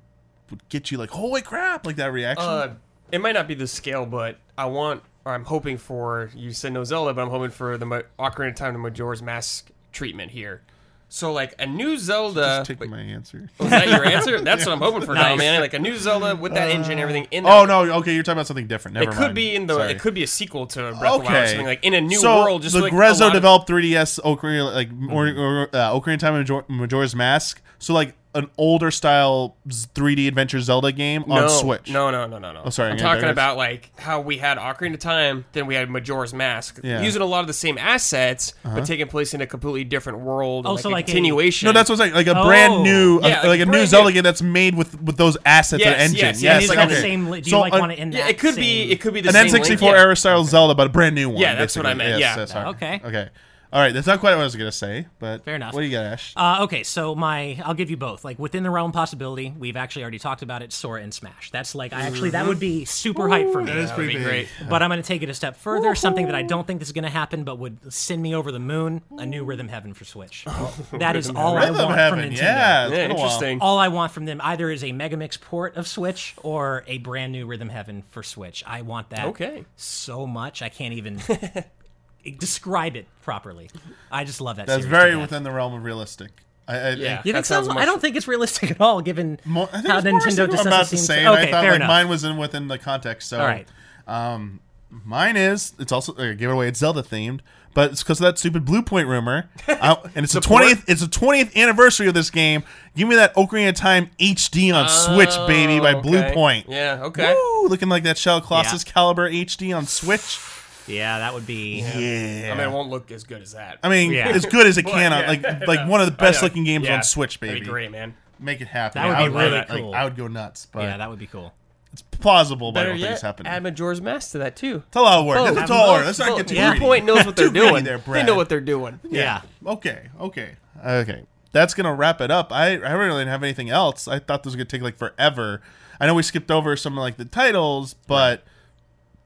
would 0.51 0.69
get 0.69 0.91
you 0.91 0.99
like 0.99 1.11
holy 1.11 1.43
crap 1.43 1.87
like 1.87 1.95
that 1.97 2.13
reaction? 2.13 2.49
Uh, 2.49 2.75
it 3.13 3.21
might 3.21 3.33
not 3.33 3.47
be 3.47 3.55
the 3.55 3.69
scale, 3.69 4.05
but 4.05 4.39
I 4.59 4.65
want, 4.65 5.01
or 5.01 5.05
I'm 5.27 5.45
hoping 5.45 5.79
for. 5.79 6.31
You 6.35 6.53
said 6.53 6.73
no 6.73 6.85
Zelda, 6.85 7.15
but 7.15 7.23
I'm 7.23 7.31
hoping 7.31 7.51
for 7.51 7.77
the 7.79 7.87
Mo- 7.87 8.03
Ocarina 8.19 8.49
of 8.51 8.55
Time 8.57 8.73
to 8.75 8.79
Majora's 8.79 9.23
Mask 9.23 9.71
treatment 9.93 10.33
here. 10.33 10.63
So 11.09 11.33
like 11.33 11.55
a 11.61 11.67
new 11.67 11.97
Zelda. 11.97 12.41
Just 12.41 12.67
take 12.69 12.81
wait, 12.81 12.91
my 12.91 12.99
answer. 13.01 13.49
was 13.59 13.71
that 13.71 13.87
your 13.89 14.05
answer? 14.05 14.41
That's 14.43 14.67
what 14.67 14.73
I'm 14.73 14.81
hoping 14.81 15.03
for 15.03 15.15
now, 15.15 15.37
man. 15.37 15.61
Like 15.61 15.73
a 15.75 15.79
new 15.79 15.97
Zelda 15.97 16.35
with 16.35 16.55
that 16.55 16.71
engine, 16.71 16.93
and 16.93 17.01
everything 17.01 17.29
in. 17.31 17.45
That. 17.45 17.53
Oh 17.53 17.65
no, 17.67 17.83
okay, 18.01 18.13
you're 18.15 18.25
talking 18.25 18.39
about 18.39 18.49
something 18.49 18.67
different. 18.67 18.97
Never 18.97 19.13
It 19.13 19.15
could 19.15 19.35
be 19.35 19.55
in 19.55 19.67
the. 19.67 19.75
Sorry. 19.75 19.93
It 19.93 20.01
could 20.01 20.15
be 20.15 20.25
a 20.25 20.27
sequel 20.27 20.67
to 20.69 20.81
Breath 20.81 20.95
of 20.95 20.99
the 21.01 21.05
Wild, 21.07 21.23
or 21.23 21.25
Okay, 21.27 21.47
something 21.49 21.67
like 21.67 21.85
in 21.85 21.95
a 21.95 22.01
new 22.01 22.19
so 22.19 22.43
world. 22.43 22.63
Just 22.63 22.75
the 22.75 22.83
like 22.83 22.93
a 22.93 22.97
Grezzo 22.97 23.21
lot 23.21 23.27
of- 23.29 23.33
developed 23.35 23.69
3DS 23.69 24.19
Ocarina, 24.23 24.75
like 24.75 24.89
or, 25.13 25.29
or, 25.29 25.63
uh, 25.73 25.93
Ocarina 26.01 26.15
of 26.15 26.21
Time 26.21 26.35
and 26.35 26.49
Major- 26.49 26.65
Majora's 26.69 27.15
Mask. 27.15 27.63
So 27.79 27.95
like 27.95 28.15
an 28.35 28.51
older 28.59 28.91
style 28.91 29.57
3D 29.69 30.27
adventure 30.27 30.61
Zelda 30.61 30.91
game 30.93 31.23
on 31.31 31.43
no, 31.43 31.49
Switch. 31.49 31.91
No, 31.91 32.11
no, 32.11 32.27
no, 32.27 32.39
no, 32.39 32.53
no. 32.53 32.63
Oh, 32.65 32.71
sorry, 32.71 32.91
I'm 32.91 32.97
talking 32.99 33.29
about 33.29 33.57
like 33.57 33.91
how 33.99 34.21
we 34.21 34.39
had 34.39 34.59
Ocarina 34.59 34.95
of 34.95 35.01
Time, 35.01 35.45
then 35.53 35.67
we 35.67 35.75
had 35.75 35.89
Majora's 35.89 36.35
Mask, 36.35 36.81
Yeah. 36.83 36.97
Uh-huh. 36.97 37.05
using 37.05 37.23
a 37.23 37.27
lot 37.27 37.41
of 37.41 37.47
the 37.47 37.53
same 37.53 37.79
assets, 37.79 38.55
but 38.65 38.85
taking 38.87 39.07
place 39.07 39.35
in 39.35 39.41
a 39.41 39.47
completely 39.47 39.85
different 39.85 40.19
world. 40.21 40.67
Oh, 40.67 40.73
like 40.75 40.83
so 40.83 40.89
a 40.89 40.91
like 40.91 41.05
a- 41.09 41.13
continuation. 41.13 41.67
No, 41.67 41.73
that's 41.73 41.89
what 41.89 41.95
I'm 42.01 42.07
saying. 42.07 42.15
Like 42.15 42.27
a 42.27 42.39
Oh. 42.39 42.45
brand 42.45 42.83
new, 42.83 43.21
Yeah, 43.23 43.43
uh, 43.43 43.47
like 43.49 43.61
a 43.61 43.67
new 43.67 43.87
Zelda 43.87 44.11
game 44.13 44.23
that's 44.25 44.43
made 44.43 44.75
with 44.75 45.01
with 45.01 45.17
those 45.17 45.37
assets 45.47 45.83
Yes, 45.85 45.93
and 45.95 46.03
engine. 46.03 46.19
yes, 46.19 46.43
Yes, 46.43 46.63
yes. 46.63 46.71
And 46.71 46.79
like, 46.79 46.87
okay. 46.87 46.95
the 46.97 47.01
same? 47.01 47.31
Do 47.31 47.37
you 47.37 47.43
So 47.45 47.61
like 47.61 47.73
an- 47.73 47.79
want 47.81 47.93
it 47.93 47.99
in 47.99 48.11
that? 48.11 48.19
Yeah, 48.19 48.29
it 48.29 48.39
could 48.39 48.57
be. 48.57 48.91
It 48.91 49.01
could 49.01 49.15
be 49.15 49.21
the 49.21 49.29
an 49.29 49.35
same 49.35 49.47
N64 49.47 49.69
link, 49.69 49.81
yeah. 49.83 50.01
era 50.01 50.17
style 50.17 50.45
Zelda, 50.45 50.75
but 50.75 50.87
a 50.89 50.91
brand 50.91 51.15
new 51.15 51.29
one. 51.31 51.41
Yeah, 51.41 51.55
that's 51.55 51.77
what 51.77 51.87
I 51.87 51.95
meant, 51.95 52.19
yeah. 52.19 52.35
that's. 52.37 52.55
Okay. 52.55 53.01
Okay. 53.05 53.29
All 53.75 53.81
right. 53.81 53.93
That's 53.93 54.07
not 54.07 54.21
quite 54.21 54.35
what 54.37 54.41
I 54.43 54.45
was 54.45 54.55
gonna 54.55 54.71
say, 54.71 55.07
but 55.19 55.45
Fair 55.45 55.57
enough. 55.57 55.75
What 55.75 55.81
do 55.81 55.87
you 55.87 55.93
got, 55.93 56.05
Ash? 56.05 56.33
Uh, 56.37 56.59
okay, 56.63 56.85
so 56.85 57.17
my 57.17 57.61
I'll 57.65 57.75
give 57.75 57.91
you 57.91 57.97
both. 57.97 58.25
Like 58.25 58.39
within 58.39 58.63
the 58.63 58.71
realm 58.71 58.93
possibility, 58.93 59.53
we've 59.59 59.77
actually 59.77 60.03
already 60.03 60.21
talked 60.21 60.43
about 60.43 60.63
it. 60.63 60.73
Sora 60.73 61.03
and 61.03 61.13
Smash. 61.13 61.51
That's 61.51 61.75
like 61.75 61.93
I 61.93 62.03
actually 62.03 62.31
that 62.31 62.47
would 62.47 62.61
be 62.61 62.85
super 62.85 63.29
hype 63.29 63.51
for 63.51 63.61
me. 63.61 63.67
That 63.67 63.77
is 63.79 63.89
That 63.91 63.99
would 63.99 64.07
be 64.07 64.15
big. 64.15 64.23
great. 64.25 64.49
But 64.71 64.81
I'm 64.83 64.91
going 64.91 65.03
to 65.03 65.07
take 65.07 65.23
it 65.23 65.29
a 65.29 65.35
step 65.35 65.57
further. 65.57 65.97
Something 65.97 66.27
that 66.27 66.37
I 66.37 66.43
don't 66.43 66.65
think 66.67 66.79
this 66.79 66.89
is 66.89 66.93
going 66.93 67.03
to 67.05 67.11
happen, 67.11 67.43
but 67.43 67.59
would 67.59 67.93
send 67.93 68.23
me 68.23 68.33
over 68.35 68.53
the 68.53 68.61
moon. 68.61 69.03
A 69.19 69.27
new 69.27 69.45
Rhythm 69.45 69.67
Heaven 69.67 69.93
for 69.93 70.05
Switch. 70.05 70.45
that 70.93 71.17
is 71.17 71.29
all 71.31 71.57
I 71.57 71.71
want 71.73 71.95
Heaven. 71.97 72.21
from 72.21 72.31
Nintendo. 72.31 72.37
Yeah, 72.37 72.87
Yeah, 72.87 72.89
been 72.91 73.11
a 73.11 73.15
while. 73.15 73.25
interesting. 73.25 73.61
All 73.61 73.79
I 73.79 73.89
want 73.89 74.13
from 74.13 74.25
them 74.25 74.41
either 74.41 74.71
is 74.71 74.85
a 74.85 74.91
Megamix 74.93 75.41
port 75.41 75.75
of 75.77 75.89
Switch 75.89 76.35
or 76.45 76.85
a 76.87 76.99
brand 76.99 77.33
new 77.33 77.45
Rhythm 77.47 77.71
Heaven 77.71 78.05
for 78.11 78.23
Switch. 78.23 78.63
I 78.67 78.83
want 78.83 79.11
that 79.11 79.27
Okay. 79.31 79.65
so 79.75 80.29
much. 80.29 80.63
I 80.63 80.69
can't 80.69 80.95
even 80.95 81.19
describe 82.33 82.97
it 82.97 83.07
properly. 83.23 83.71
I 84.11 84.25
just 84.25 84.41
love 84.41 84.57
that. 84.57 84.67
That's 84.67 84.85
very 84.85 85.13
to 85.13 85.19
within 85.19 85.43
the 85.43 85.51
realm 85.53 85.75
of 85.75 85.85
realistic. 85.85 86.31
I, 86.67 86.77
I, 86.77 86.91
Yeah. 86.91 87.19
You 87.25 87.33
think 87.33 87.35
That 87.37 87.47
so? 87.47 87.63
sounds 87.63 87.69
I 87.77 87.85
don't 87.85 88.01
think 88.01 88.17
it's 88.17 88.27
realistic 88.29 88.71
at 88.71 88.81
all, 88.81 89.03
given 89.03 89.39
Mo- 89.45 89.69
I 89.73 89.81
think 89.83 89.87
how 89.89 89.99
it's 89.99 90.07
Nintendo 90.07 90.13
realistic. 90.25 90.37
just 90.37 90.51
doesn't 90.51 90.67
about 90.67 90.87
to 90.87 90.97
say, 90.97 91.23
to. 91.25 91.31
Okay, 91.33 91.43
I 91.43 91.51
thought 91.51 91.61
fair 91.63 91.71
like 91.73 91.77
enough. 91.77 91.89
mine 91.89 92.09
was 92.09 92.25
in 92.25 92.37
within 92.39 92.69
the 92.69 92.79
context. 92.79 93.29
So, 93.29 93.39
all 93.41 93.47
right. 93.47 93.69
um, 94.09 94.61
mine 94.91 95.37
is 95.37 95.75
it's 95.79 95.93
also 95.93 96.15
uh, 96.15 96.33
give 96.33 96.51
it 96.51 96.53
away. 96.55 96.69
It's 96.69 96.79
Zelda 96.79 97.03
themed, 97.03 97.41
but 97.75 97.91
it's 97.93 98.03
because 98.03 98.19
of 98.21 98.25
that 98.25 98.39
stupid 98.39 98.65
Bluepoint 98.65 99.09
rumor. 99.09 99.51
I- 99.69 99.99
and 100.15 100.25
it's 100.25 100.33
the 100.33 100.41
Support? 100.41 100.63
twentieth. 100.63 100.89
It's 100.89 101.01
the 101.03 101.09
twentieth 101.09 101.55
anniversary 101.57 102.07
of 102.09 102.15
this 102.15 102.31
game. 102.31 102.65
Give 102.97 103.09
me 103.09 103.17
that 103.17 103.35
Ocarina 103.35 103.69
of 103.71 103.75
Time 103.75 104.11
HD 104.19 104.73
on 104.75 104.89
Switch, 104.89 105.37
baby, 105.47 105.81
by 105.81 105.95
Blue 106.01 106.23
Point. 106.33 106.67
Yeah. 106.69 107.01
Okay. 107.03 107.35
Woo, 107.35 107.69
looking 107.69 107.89
like 107.91 108.05
that 108.05 108.17
Shell 108.17 108.41
Colossus 108.41 108.85
Yeah. 108.87 108.93
Caliber 108.93 109.29
HD 109.31 109.77
on 109.77 109.87
Switch. 109.87 110.39
Yeah, 110.87 111.19
that 111.21 111.33
would 111.35 111.47
be. 111.47 111.81
Yeah. 111.81 112.53
I 112.53 112.57
mean, 112.57 112.69
it 112.69 112.71
won't 112.71 112.91
look 112.91 113.11
as 113.11 113.25
good 113.25 113.41
as 113.43 113.53
that. 113.53 113.79
I 113.83 113.89
mean, 113.89 114.13
Yeah. 114.13 114.29
as 114.29 114.45
good 114.47 114.67
as 114.67 114.77
it 114.79 114.85
can 114.85 115.13
on 115.13 115.21
yeah. 115.23 115.29
like 115.29 115.67
like 115.67 115.89
one 115.89 116.01
of 116.01 116.07
the 116.07 116.13
oh, 116.19 116.27
best 116.27 116.43
looking 116.43 116.65
games 116.65 116.87
Yeah. 116.87 116.97
on 116.97 117.03
Switch, 117.03 117.41
That'd 117.41 117.55
baby. 117.55 117.65
be 117.65 117.71
great, 117.71 117.91
man. 117.91 118.15
Make 118.39 118.61
it 118.61 118.69
happen. 118.69 119.01
That 119.03 119.09
would 119.09 119.17
I 119.17 119.29
be 119.29 119.35
really 119.35 119.45
love 119.51 119.53
it. 119.53 119.71
Like, 119.71 119.81
cool. 119.81 119.95
I 119.95 120.05
would 120.05 120.17
go 120.17 120.27
nuts, 120.29 120.67
but 120.71 120.83
Yeah, 120.83 120.97
that 120.99 121.09
would 121.09 121.19
be 121.19 121.27
cool. 121.27 121.55
it's 121.93 122.03
plausible, 122.03 122.73
but 122.73 122.81
I 122.81 122.83
Better 122.83 122.91
don't 122.93 123.01
think 123.01 123.13
it's 123.13 123.23
yet, 123.23 123.27
happening. 123.27 123.53
add 123.53 123.63
Majora's 123.63 124.01
Mask 124.03 124.33
to 124.33 124.39
that 124.39 124.57
too. 124.57 124.83
It's 124.89 124.97
a 124.97 125.01
lot 125.01 125.21
of 125.21 125.27
work. 125.27 125.39
Both. 125.39 125.55
That's 125.55 125.71
Have 125.71 125.79
all 125.79 125.87
both. 125.87 125.97
work. 125.99 126.07
Let's 126.07 126.19
not 126.19 126.29
Both. 126.29 126.37
get 126.39 126.49
too 126.49 126.55
Blue 126.57 126.71
greedy. 126.71 126.81
Point 126.85 127.05
knows 127.07 127.25
what 127.27 127.37
they're 127.37 127.49
doing. 127.51 127.85
there, 127.85 127.99
they 127.99 128.23
know 128.23 128.35
what 128.35 128.49
they're 128.49 128.61
doing. 128.61 129.01
Yeah. 129.09 129.43
Okay. 129.65 130.09
Okay. 130.21 130.51
Okay. 130.85 131.23
That's 131.53 131.73
gonna 131.73 131.95
wrap 131.95 132.21
it 132.21 132.31
up. 132.33 132.53
I 132.53 132.73
I 132.73 132.93
really 132.93 133.21
didn't 133.21 133.29
have 133.29 133.43
anything 133.45 133.71
else. 133.71 134.09
I 134.09 134.19
thought 134.19 134.43
this 134.43 134.51
was 134.51 134.57
gonna 134.57 134.65
take 134.65 134.83
like 134.83 134.97
forever. 134.99 135.63
I 136.01 136.07
know 136.09 136.15
we 136.15 136.25
skipped 136.25 136.51
over 136.51 136.77
some 136.77 136.99
of 136.99 137.03
like 137.03 137.17
the 137.17 137.25
titles, 137.25 137.95
but 138.09 138.43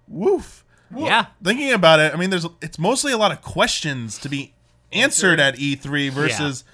woof. 0.07 0.63
Yeah. 0.97 1.27
Thinking 1.43 1.73
about 1.73 2.01
it, 2.01 2.15
I 2.15 2.17
mean, 2.17 2.31
there's 2.31 2.47
it's 2.63 2.79
mostly 2.79 3.13
a 3.13 3.19
lot 3.19 3.33
of 3.33 3.43
questions 3.43 4.19
to 4.19 4.29
be 4.29 4.55
answered 4.93 5.41
at 5.41 5.57
E3 5.57 6.11
versus 6.11 6.65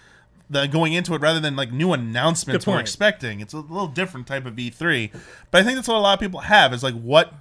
the 0.49 0.67
going 0.67 0.93
into 0.93 1.15
it 1.15 1.21
rather 1.21 1.41
than 1.41 1.57
like 1.57 1.73
new 1.73 1.93
announcements 1.93 2.67
we're 2.67 2.81
expecting. 2.81 3.41
It's 3.41 3.53
a 3.53 3.59
little 3.59 3.89
different 3.89 4.27
type 4.27 4.47
of 4.47 4.55
E3, 4.55 5.11
but 5.51 5.61
I 5.61 5.65
think 5.65 5.77
that's 5.77 5.89
what 5.89 5.97
a 5.97 6.01
lot 6.01 6.15
of 6.15 6.21
people 6.21 6.41
have 6.41 6.73
is 6.73 6.83
like 6.83 6.95
what 6.95 7.33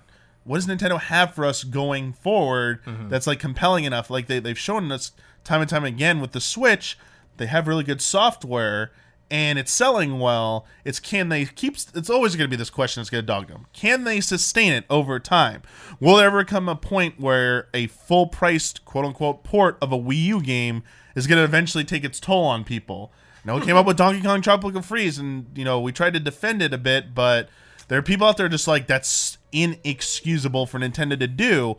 what 0.46 0.58
does 0.58 0.68
Nintendo 0.68 1.00
have 1.00 1.34
for 1.34 1.46
us 1.46 1.64
going 1.64 2.14
forward 2.14 2.84
mm-hmm. 2.84 3.10
that's 3.10 3.28
like 3.28 3.40
compelling 3.40 3.86
enough? 3.86 4.10
Like 4.10 4.28
they 4.28 4.40
they've 4.40 4.58
shown 4.58 4.92
us 4.92 5.12
time 5.44 5.62
and 5.62 5.70
time 5.70 5.86
again 5.86 6.20
with 6.20 6.32
the 6.32 6.42
Switch, 6.42 6.98
they 7.38 7.46
have 7.46 7.68
really 7.68 7.84
good 7.84 8.02
software 8.02 8.92
and 9.30 9.58
it's 9.58 9.72
selling 9.72 10.20
well. 10.20 10.66
It's 10.86 11.00
can 11.00 11.30
they 11.30 11.46
keep? 11.46 11.78
It's 11.96 12.10
always 12.10 12.36
going 12.36 12.50
to 12.50 12.54
be 12.54 12.58
this 12.58 12.70
question 12.70 13.02
that's 13.02 13.10
going 13.10 13.24
to 13.24 13.26
dog 13.26 13.48
them. 13.48 13.68
Can 13.74 14.04
they 14.04 14.22
sustain 14.22 14.74
it 14.74 14.86
over 14.90 15.20
time? 15.20 15.62
Will 16.00 16.18
there 16.18 16.28
ever 16.28 16.44
come 16.44 16.70
a 16.70 16.76
point 16.76 17.20
where 17.20 17.68
a 17.74 17.88
full 17.88 18.28
priced 18.28 18.86
quote 18.86 19.06
unquote 19.06 19.44
port 19.44 19.78
of 19.82 19.92
a 19.92 19.98
Wii 19.98 20.24
U 20.26 20.42
game 20.42 20.84
is 21.16 21.28
going 21.28 21.38
to 21.38 21.44
eventually 21.44 21.84
take 21.84 22.04
its 22.04 22.20
toll 22.20 22.46
on 22.46 22.64
people? 22.64 23.12
Know, 23.46 23.58
it 23.58 23.66
came 23.66 23.76
up 23.76 23.86
with 23.86 23.98
Donkey 23.98 24.22
Kong 24.22 24.42
Tropical 24.42 24.82
Freeze, 24.82 25.18
and 25.18 25.48
you 25.56 25.66
know 25.66 25.80
we 25.82 25.92
tried 25.92 26.14
to 26.14 26.20
defend 26.20 26.62
it 26.62 26.74
a 26.74 26.78
bit, 26.78 27.14
but 27.14 27.50
there 27.90 28.00
are 28.00 28.04
people 28.04 28.26
out 28.26 28.38
there 28.38 28.48
just 28.48 28.68
like 28.70 28.88
that's 28.88 29.38
inexcusable 29.52 30.66
for 30.66 30.80
Nintendo 30.80 31.20
to 31.20 31.28
do. 31.28 31.76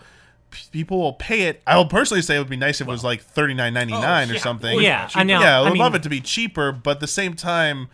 P- 0.54 0.60
People 0.70 0.98
will 1.00 1.12
pay 1.12 1.42
it. 1.42 1.60
I 1.66 1.76
will 1.76 1.86
personally 1.86 2.22
say 2.22 2.36
it 2.36 2.38
would 2.38 2.48
be 2.48 2.56
nice 2.56 2.80
if 2.80 2.86
it 2.86 2.90
was 2.90 3.04
like 3.04 3.20
thirty 3.20 3.52
nine 3.54 3.74
ninety 3.74 3.92
nine 3.92 4.30
or 4.30 4.34
yeah. 4.34 4.40
something. 4.40 4.80
Yeah, 4.80 5.10
I 5.14 5.24
know. 5.24 5.40
Yeah, 5.40 5.60
I 5.60 5.64
I 5.66 5.68
would 5.68 5.78
love 5.78 5.94
it 5.94 6.02
to 6.04 6.08
be 6.08 6.20
cheaper, 6.20 6.72
but 6.72 6.92
at 6.92 7.00
the 7.00 7.06
same 7.06 7.34
time, 7.34 7.88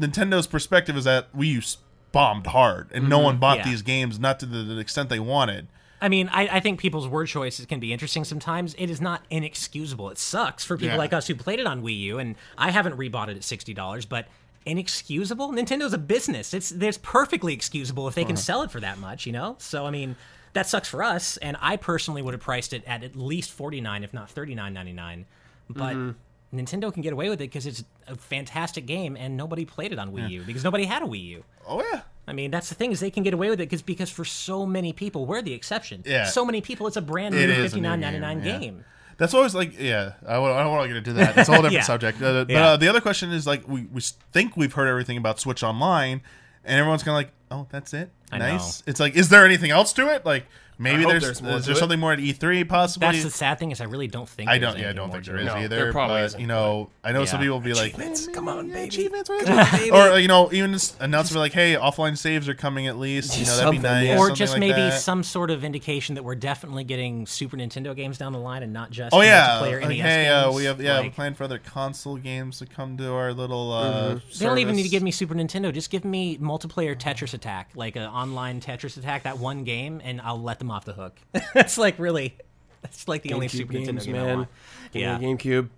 Nintendo's 0.00 0.46
perspective 0.46 0.96
is 0.96 1.04
that 1.04 1.32
Wii 1.36 1.46
U 1.54 1.58
s- 1.58 1.78
bombed 2.12 2.46
hard, 2.48 2.90
and 2.92 3.08
no 3.08 3.18
one 3.18 3.36
bought 3.38 3.58
Mm-hmm. 3.58 3.66
Yeah. 3.68 3.72
these 3.72 3.82
games 3.82 4.18
not 4.18 4.40
to 4.40 4.46
the, 4.46 4.58
the 4.62 4.78
extent 4.78 5.08
they 5.08 5.20
wanted. 5.20 5.66
I 6.00 6.08
mean, 6.10 6.28
I, 6.30 6.48
I 6.56 6.60
think 6.60 6.78
people's 6.78 7.08
word 7.08 7.26
choices 7.26 7.64
can 7.66 7.80
be 7.80 7.92
interesting 7.92 8.24
sometimes. 8.24 8.74
It 8.74 8.90
is 8.90 9.00
not 9.00 9.24
inexcusable. 9.30 10.10
It 10.10 10.18
sucks 10.18 10.62
for 10.62 10.76
people 10.76 10.94
Yeah. 10.94 10.98
like 10.98 11.12
us 11.14 11.26
who 11.26 11.34
played 11.34 11.58
it 11.58 11.66
on 11.66 11.82
Wii 11.82 11.98
U, 12.00 12.18
and 12.18 12.36
I 12.58 12.70
haven't 12.70 12.96
rebought 12.98 13.28
it 13.28 13.36
at 13.36 13.44
sixty 13.44 13.72
dollars, 13.74 14.04
but 14.04 14.28
inexcusable? 14.66 15.52
Nintendo's 15.52 15.92
a 15.94 15.98
business. 15.98 16.52
It's 16.52 16.70
there's 16.70 16.98
perfectly 16.98 17.54
excusable 17.54 18.08
if 18.08 18.14
they 18.14 18.22
Uh-huh. 18.22 18.28
can 18.28 18.36
sell 18.36 18.62
it 18.62 18.70
for 18.70 18.80
that 18.80 18.98
much, 18.98 19.24
you 19.26 19.32
know? 19.32 19.56
So 19.58 19.86
I 19.86 19.90
mean, 19.90 20.16
that 20.56 20.66
sucks 20.66 20.88
for 20.88 21.02
us, 21.02 21.36
and 21.38 21.56
I 21.60 21.76
personally 21.76 22.22
would 22.22 22.34
have 22.34 22.40
priced 22.40 22.72
it 22.72 22.82
at 22.86 23.04
at 23.04 23.14
least 23.14 23.52
forty 23.52 23.80
nine, 23.80 24.02
if 24.02 24.12
not 24.12 24.28
thirty 24.30 24.54
nine 24.54 24.74
ninety 24.74 24.92
nine. 24.92 25.26
But 25.70 25.94
Mm-hmm. 25.94 26.58
Nintendo 26.58 26.92
can 26.92 27.02
get 27.02 27.12
away 27.12 27.28
with 27.28 27.40
it 27.40 27.50
because 27.50 27.66
it's 27.66 27.82
a 28.06 28.14
fantastic 28.16 28.86
game 28.86 29.16
and 29.16 29.36
nobody 29.36 29.64
played 29.64 29.92
it 29.92 29.98
on 29.98 30.12
Wii 30.12 30.30
U 30.30 30.42
because 30.46 30.62
nobody 30.64 30.84
had 30.84 31.02
a 31.02 31.06
Wii 31.06 31.24
U. 31.24 31.44
Oh 31.66 31.82
yeah, 31.92 32.02
I 32.28 32.32
mean, 32.32 32.50
that's 32.52 32.68
the 32.68 32.74
thing 32.76 32.92
is 32.92 33.00
they 33.00 33.10
can 33.10 33.24
get 33.24 33.34
away 33.34 33.50
with 33.50 33.60
it 33.60 33.64
because 33.68 33.82
because 33.82 34.10
for 34.10 34.24
so 34.24 34.64
many 34.64 34.92
people, 34.92 35.26
we're 35.26 35.42
the 35.42 35.52
exception. 35.52 36.02
Yeah. 36.06 36.24
So 36.26 36.44
many 36.44 36.60
people, 36.60 36.86
it's 36.86 36.96
a 36.96 37.02
brand 37.02 37.34
new 37.34 37.40
fifty 37.54 37.80
nine 37.80 38.00
ninety 38.00 38.18
nine 38.20 38.38
a 38.38 38.40
fifty 38.40 38.50
new 38.50 38.50
nine 38.50 38.50
ninety 38.54 38.56
nine 38.56 38.60
game, 38.60 38.76
yeah. 38.78 38.82
That's 39.18 39.34
always 39.34 39.54
like, 39.54 39.78
yeah. 39.78 40.12
I 40.26 40.34
don't, 40.34 40.50
I 40.52 40.62
don't 40.62 40.72
want 40.72 40.82
to 40.84 40.88
get 40.88 40.96
into 40.98 41.12
that. 41.14 41.36
It's 41.38 41.48
a 41.48 41.52
whole 41.52 41.62
different 41.62 41.72
Yeah. 41.74 41.82
subject. 41.82 42.20
Uh, 42.22 42.44
but 42.44 42.50
Yeah. 42.50 42.66
uh, 42.68 42.76
the 42.76 42.88
other 42.88 43.00
question 43.00 43.32
is 43.32 43.46
like, 43.46 43.66
we, 43.66 43.84
we 43.92 44.00
think 44.30 44.56
we've 44.58 44.74
heard 44.74 44.88
everything 44.88 45.16
about 45.16 45.40
Switch 45.40 45.62
Online, 45.62 46.20
and 46.66 46.78
everyone's 46.78 47.02
kind 47.02 47.14
of 47.14 47.16
like, 47.16 47.32
oh, 47.50 47.66
that's 47.70 47.94
it. 47.94 48.10
I 48.30 48.38
nice. 48.38 48.82
It's 48.86 49.00
like, 49.00 49.14
is 49.14 49.28
there 49.28 49.44
anything 49.44 49.70
else 49.70 49.92
to 49.94 50.12
it? 50.12 50.26
Like, 50.26 50.46
maybe 50.78 51.04
there's 51.04 51.22
there's 51.22 51.42
more 51.42 51.56
is 51.56 51.66
there 51.66 51.74
it. 51.74 51.78
something 51.78 51.98
more 52.00 52.12
at 52.12 52.18
E3 52.18 52.68
possibly. 52.68 53.08
That's 53.08 53.22
the 53.24 53.30
sad 53.30 53.58
thing 53.58 53.70
is 53.70 53.80
I 53.80 53.84
really 53.84 54.06
don't 54.08 54.28
think. 54.28 54.48
I 54.48 54.58
there's 54.58 54.72
don't. 54.74 54.80
Yeah, 54.82 54.90
I 54.90 54.92
don't 54.92 55.10
think 55.10 55.24
to 55.24 55.30
there 55.32 55.38
it. 55.40 55.42
is 55.42 55.46
No, 55.46 55.56
either. 55.56 55.68
there 55.68 55.92
probably 55.92 56.22
but, 56.22 56.40
You 56.40 56.46
know, 56.46 56.90
I 57.04 57.12
know 57.12 57.24
some 57.24 57.40
people 57.40 57.56
will 57.56 57.64
be 57.64 57.72
like, 57.74 57.94
Achievements, 57.94 58.28
"Eh, 58.28 58.32
come 58.32 58.48
on, 58.48 58.68
yeah, 58.68 58.74
baby." 58.74 58.88
achievements, 58.88 59.30
right?" 59.30 59.90
or 59.92 60.18
you 60.18 60.28
know, 60.28 60.50
even 60.52 60.72
just 60.72 61.00
announcement 61.00 61.40
like, 61.40 61.52
hey, 61.52 61.74
offline 61.74 62.16
saves 62.18 62.48
are 62.48 62.54
coming 62.54 62.86
at 62.86 62.98
least. 62.98 63.38
You 63.38 63.46
know, 63.46 63.56
that'd 63.56 63.70
be 63.72 63.78
nice. 63.78 64.18
Or 64.18 64.30
just 64.30 64.52
like 64.54 64.60
maybe 64.60 64.72
that. 64.74 65.00
some 65.00 65.22
sort 65.22 65.50
of 65.50 65.64
indication 65.64 66.14
that 66.16 66.24
we're 66.24 66.34
definitely 66.34 66.84
getting 66.84 67.26
Super 67.26 67.56
Nintendo 67.56 67.94
games 67.94 68.18
down 68.18 68.32
the 68.32 68.38
line 68.38 68.62
and 68.62 68.72
not 68.72 68.90
just 68.90 69.14
Oh 69.14 69.20
yeah, 69.22 69.58
player 69.58 69.80
like, 69.80 69.90
NES 69.90 70.00
hey, 70.00 70.28
uh, 70.28 70.52
we 70.52 70.64
have 70.64 70.80
yeah, 70.80 70.96
Like, 70.96 71.04
we 71.04 71.10
planned 71.10 71.36
for 71.36 71.44
other 71.44 71.58
console 71.58 72.16
games 72.16 72.58
to 72.58 72.66
come 72.66 72.96
to 72.98 73.12
our 73.12 73.32
little. 73.32 73.72
Uh, 73.72 73.86
Mm-hmm. 73.96 74.38
They 74.38 74.44
don't 74.46 74.58
even 74.58 74.76
need 74.76 74.82
to 74.82 74.88
give 74.88 75.02
me 75.02 75.10
Super 75.10 75.34
Nintendo. 75.34 75.72
Just 75.72 75.90
give 75.90 76.04
me 76.04 76.38
multiplayer 76.38 76.96
Tetris 76.96 77.34
Attack, 77.34 77.70
like 77.74 77.96
an 77.96 78.02
online 78.02 78.60
Tetris 78.60 78.96
Attack, 78.96 79.22
that 79.24 79.38
one 79.38 79.64
game, 79.64 80.00
and 80.04 80.20
I'll 80.20 80.40
let 80.40 80.58
them 80.58 80.65
off 80.70 80.84
the 80.84 80.92
hook. 80.92 81.16
that's 81.54 81.78
like 81.78 81.98
really, 81.98 82.36
that's 82.82 83.08
like 83.08 83.22
the 83.22 83.32
only 83.34 83.48
GameCube 83.48 83.50
Super 83.56 83.72
games, 83.74 83.88
Nintendo 83.88 84.04
game 84.04 84.14
I 84.16 84.18
man. 84.24 84.36
want. 84.38 84.48
Yeah, 84.92 85.16
a 85.16 85.20
GameCube. 85.20 85.68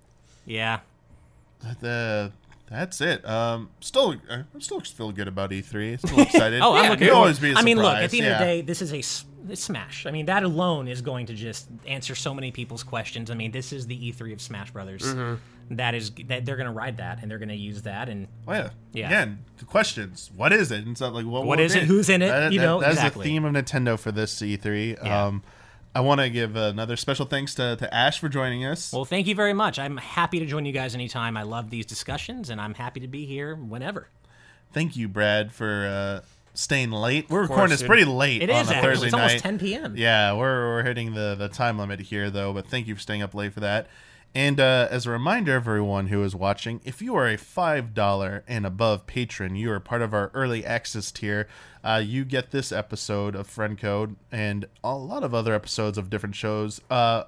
yeah. 0.47 0.81
The 1.81 2.33
that's 2.71 3.01
it. 3.01 3.27
Um, 3.27 3.71
still, 3.81 4.17
I 4.31 4.45
still 4.59 4.81
feel 4.81 5.11
good 5.11 5.27
about 5.29 5.51
E3. 5.51 5.99
Still 5.99 6.21
excited. 6.21 6.61
Oh, 6.61 6.75
I'm 6.75 6.85
yeah, 6.85 6.91
looking 6.91 7.07
it 7.07 7.11
forward- 7.11 7.21
always 7.23 7.39
be. 7.39 7.53
A 7.53 7.55
I 7.57 7.63
mean, 7.63 7.79
look, 7.79 7.97
at 7.97 8.11
the 8.11 8.21
end 8.21 8.33
of 8.33 8.39
the 8.39 8.45
day, 8.45 8.61
this 8.61 8.83
is 8.83 8.93
a, 8.93 8.99
it's 8.99 9.25
Smash. 9.65 10.05
I 10.05 10.11
mean, 10.11 10.27
that 10.27 10.43
alone 10.43 10.87
is 10.89 11.01
going 11.01 11.27
to 11.27 11.35
just 11.35 11.69
answer 11.87 12.15
so 12.15 12.35
many 12.35 12.51
people's 12.51 12.83
questions. 12.83 13.31
I 13.31 13.35
mean, 13.35 13.51
this 13.53 13.73
is 13.73 13.87
the 13.87 14.13
E3 14.13 14.35
of 14.35 14.41
Smash 14.43 14.71
Brothers. 14.71 15.03
Mm-hmm. 15.03 15.35
That 15.71 15.95
is 15.95 16.11
that 16.27 16.45
they're 16.47 16.57
going 16.57 16.67
to 16.67 16.73
ride 16.73 16.97
that 16.97 17.21
and 17.21 17.31
they're 17.31 17.39
going 17.39 17.49
to 17.51 17.55
use 17.55 17.83
that 17.83 18.09
and 18.09 18.27
Oh, 18.47 18.53
yeah. 18.53 18.71
Yeah. 18.93 19.07
Again, 19.07 19.45
the 19.59 19.65
questions. 19.67 20.31
What 20.35 20.53
is 20.53 20.71
it? 20.73 20.79
And 20.81 20.89
it's 20.93 21.01
not 21.01 21.13
like 21.13 21.27
what, 21.27 21.45
What 21.45 21.61
is 21.61 21.75
it? 21.75 21.83
Who's 21.85 22.09
in 22.09 22.23
it? 22.23 22.29
That- 22.29 22.53
You 22.53 22.61
that- 22.61 22.65
know, 22.67 22.81
that's 22.81 22.95
exactly. 22.95 23.25
the 23.25 23.31
theme 23.31 23.45
of 23.45 23.53
Nintendo 23.53 23.99
for 23.99 24.11
this 24.11 24.35
E3. 24.41 24.97
Yeah. 25.05 25.27
Um, 25.27 25.43
I 25.95 26.01
want 26.01 26.21
to 26.21 26.31
give 26.31 26.55
another 26.55 26.97
special 26.97 27.27
thanks 27.27 27.55
to, 27.57 27.75
to 27.77 27.93
Ash 27.95 28.19
for 28.19 28.29
joining 28.29 28.65
us. 28.65 28.93
Well, 28.93 29.05
thank 29.05 29.27
you 29.27 29.35
very 29.35 29.53
much. 29.55 29.79
I'm 29.79 29.97
happy 29.97 30.39
to 30.39 30.47
join 30.47 30.65
you 30.65 30.73
guys 30.73 30.95
anytime. 30.95 31.37
I 31.37 31.43
love 31.43 31.71
these 31.71 31.87
discussions, 31.87 32.51
and 32.51 32.61
I'm 32.61 32.75
happy 32.75 33.01
to 33.01 33.09
be 33.09 33.27
here 33.27 33.55
whenever. 33.57 34.09
Thank 34.73 34.97
you, 34.97 35.09
Brad, 35.09 35.51
for 35.51 36.23
uh, 36.23 36.27
staying 36.55 36.93
late. 36.93 37.29
We're 37.31 37.41
recording 37.43 37.71
this 37.71 37.83
pretty 37.83 38.05
late 38.05 38.43
It 38.43 38.51
on 38.51 38.63
is 38.63 38.71
a 38.71 38.77
actually. 38.77 38.89
Thursday 38.91 39.07
It's 39.07 39.13
night. 39.17 39.23
almost 39.23 39.43
10 39.43 39.59
p.m. 39.59 39.97
Yeah, 39.97 40.35
we're, 40.35 40.69
we're 40.69 40.83
hitting 40.85 41.15
the, 41.15 41.35
the 41.37 41.49
time 41.49 41.79
limit 41.79 42.01
here, 42.01 42.31
though, 42.31 42.53
but 42.53 42.67
thank 42.67 42.87
you 42.87 42.95
for 42.95 43.01
staying 43.01 43.23
up 43.23 43.35
late 43.35 43.53
for 43.55 43.61
that. 43.61 43.89
And 44.35 44.61
uh, 44.61 44.89
as 44.91 45.07
a 45.07 45.11
reminder, 45.11 45.55
everyone 45.55 46.09
who 46.09 46.23
is 46.23 46.37
watching, 46.37 46.81
if 46.85 47.01
you 47.03 47.15
are 47.17 47.27
a 47.27 47.37
$5 47.37 48.43
and 48.47 48.67
above 48.67 49.07
patron, 49.07 49.57
you 49.57 49.73
are 49.73 49.81
part 49.81 50.03
of 50.03 50.13
our 50.13 50.31
early 50.35 50.65
access 50.65 51.11
tier. 51.11 51.49
Uh, 51.83 52.03
you 52.05 52.25
get 52.25 52.51
this 52.51 52.71
episode 52.71 53.35
of 53.35 53.47
Friend 53.47 53.79
Code 53.79 54.17
and 54.31 54.67
a 54.85 54.95
lot 54.95 55.25
of 55.25 55.35
other 55.35 55.55
episodes 55.55 55.97
of 55.97 56.11
different 56.11 56.35
shows 56.35 56.81
uh, 56.91 57.25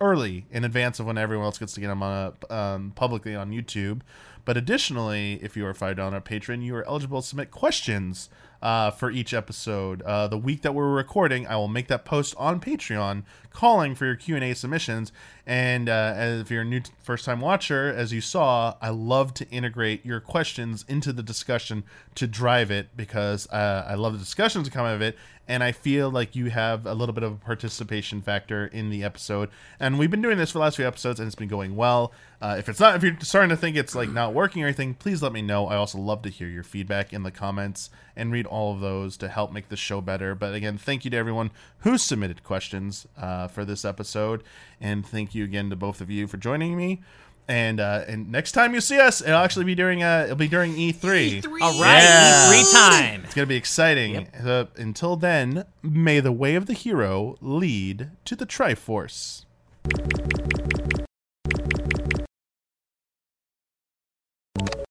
early 0.00 0.46
in 0.50 0.64
advance 0.64 1.00
of 1.00 1.06
when 1.06 1.18
everyone 1.18 1.46
else 1.46 1.58
gets 1.58 1.72
to 1.74 1.80
get 1.80 1.88
them 1.88 2.02
on, 2.02 2.34
um, 2.50 2.92
publicly 2.94 3.34
on 3.34 3.50
YouTube. 3.50 4.02
But 4.44 4.56
additionally, 4.56 5.38
if 5.42 5.56
you 5.56 5.64
are 5.66 5.70
a 5.70 5.74
five 5.74 5.96
dollar 5.96 6.20
patron, 6.20 6.60
you 6.60 6.76
are 6.76 6.86
eligible 6.86 7.22
to 7.22 7.26
submit 7.26 7.50
questions 7.50 8.28
uh, 8.60 8.90
for 8.90 9.10
each 9.10 9.32
episode. 9.32 10.02
Uh, 10.02 10.26
the 10.28 10.38
week 10.38 10.62
that 10.62 10.74
we're 10.74 10.92
recording, 10.92 11.46
I 11.46 11.56
will 11.56 11.68
make 11.68 11.88
that 11.88 12.04
post 12.04 12.34
on 12.36 12.60
Patreon, 12.60 13.22
calling 13.50 13.94
for 13.94 14.04
your 14.04 14.16
Q 14.16 14.34
and 14.34 14.44
A 14.44 14.54
submissions. 14.54 15.12
And 15.46 15.90
uh, 15.90 16.14
if 16.16 16.50
you're 16.50 16.62
a 16.62 16.64
new 16.64 16.80
first 17.02 17.26
time 17.26 17.40
watcher, 17.40 17.92
as 17.92 18.12
you 18.12 18.22
saw, 18.22 18.76
I 18.80 18.88
love 18.88 19.34
to 19.34 19.48
integrate 19.50 20.04
your 20.04 20.20
questions 20.20 20.86
into 20.88 21.12
the 21.12 21.22
discussion 21.22 21.84
to 22.14 22.26
drive 22.26 22.70
it 22.70 22.96
because 22.96 23.46
uh, 23.50 23.84
I 23.86 23.94
love 23.94 24.14
the 24.14 24.18
discussions 24.18 24.66
that 24.66 24.72
come 24.72 24.86
out 24.86 24.94
of 24.94 25.02
it, 25.02 25.18
and 25.46 25.62
I 25.62 25.72
feel 25.72 26.10
like 26.10 26.34
you 26.34 26.48
have 26.50 26.86
a 26.86 26.94
little 26.94 27.12
bit 27.12 27.24
of 27.24 27.32
a 27.32 27.36
participation 27.36 28.22
factor 28.22 28.66
in 28.66 28.88
the 28.88 29.04
episode. 29.04 29.50
And 29.78 29.98
we've 29.98 30.10
been 30.10 30.22
doing 30.22 30.38
this 30.38 30.52
for 30.52 30.58
the 30.58 30.62
last 30.62 30.76
few 30.76 30.86
episodes, 30.86 31.20
and 31.20 31.26
it's 31.26 31.34
been 31.34 31.48
going 31.48 31.76
well. 31.76 32.12
Uh, 32.40 32.56
if 32.58 32.68
it's 32.68 32.80
not, 32.80 32.96
if 32.96 33.02
you're 33.02 33.16
starting 33.20 33.50
to 33.50 33.56
think 33.56 33.76
it's 33.76 33.94
like 33.94 34.10
not 34.10 34.32
working 34.32 34.62
or 34.62 34.66
anything, 34.66 34.94
please 34.94 35.22
let 35.22 35.32
me 35.32 35.42
know. 35.42 35.66
I 35.66 35.76
also 35.76 35.98
love 35.98 36.22
to 36.22 36.30
hear 36.30 36.48
your 36.48 36.62
feedback 36.62 37.12
in 37.12 37.22
the 37.22 37.30
comments 37.30 37.90
and 38.16 38.32
read 38.32 38.46
all 38.46 38.72
of 38.72 38.80
those 38.80 39.16
to 39.18 39.28
help 39.28 39.52
make 39.52 39.68
the 39.68 39.76
show 39.76 40.00
better. 40.00 40.34
But 40.34 40.54
again, 40.54 40.78
thank 40.78 41.04
you 41.04 41.10
to 41.10 41.16
everyone 41.16 41.50
who 41.78 41.98
submitted 41.98 42.44
questions 42.44 43.06
uh, 43.18 43.48
for 43.48 43.64
this 43.64 43.84
episode, 43.84 44.42
and 44.80 45.04
thank 45.04 45.33
you 45.34 45.44
again 45.44 45.70
to 45.70 45.76
both 45.76 46.00
of 46.00 46.10
you 46.10 46.26
for 46.26 46.36
joining 46.36 46.76
me. 46.76 47.02
And 47.46 47.78
uh, 47.78 48.04
and 48.08 48.32
next 48.32 48.52
time 48.52 48.72
you 48.72 48.80
see 48.80 48.98
us, 48.98 49.20
it'll 49.20 49.34
actually 49.36 49.66
be 49.66 49.74
during 49.74 50.02
uh, 50.02 50.22
it'll 50.24 50.36
be 50.36 50.48
during 50.48 50.72
E3. 50.76 51.44
All 51.60 51.78
right, 51.78 52.02
Yeah. 52.02 52.50
E3 52.54 52.72
time. 52.72 53.24
It's 53.24 53.34
gonna 53.34 53.46
be 53.46 53.56
exciting. 53.56 54.28
Uh, 54.28 54.66
until 54.76 55.16
then, 55.16 55.64
may 55.82 56.20
the 56.20 56.32
way 56.32 56.54
of 56.54 56.64
the 56.64 56.72
hero 56.72 57.36
lead 57.42 58.10
to 58.24 58.34
the 58.34 58.46
Triforce. 58.46 59.44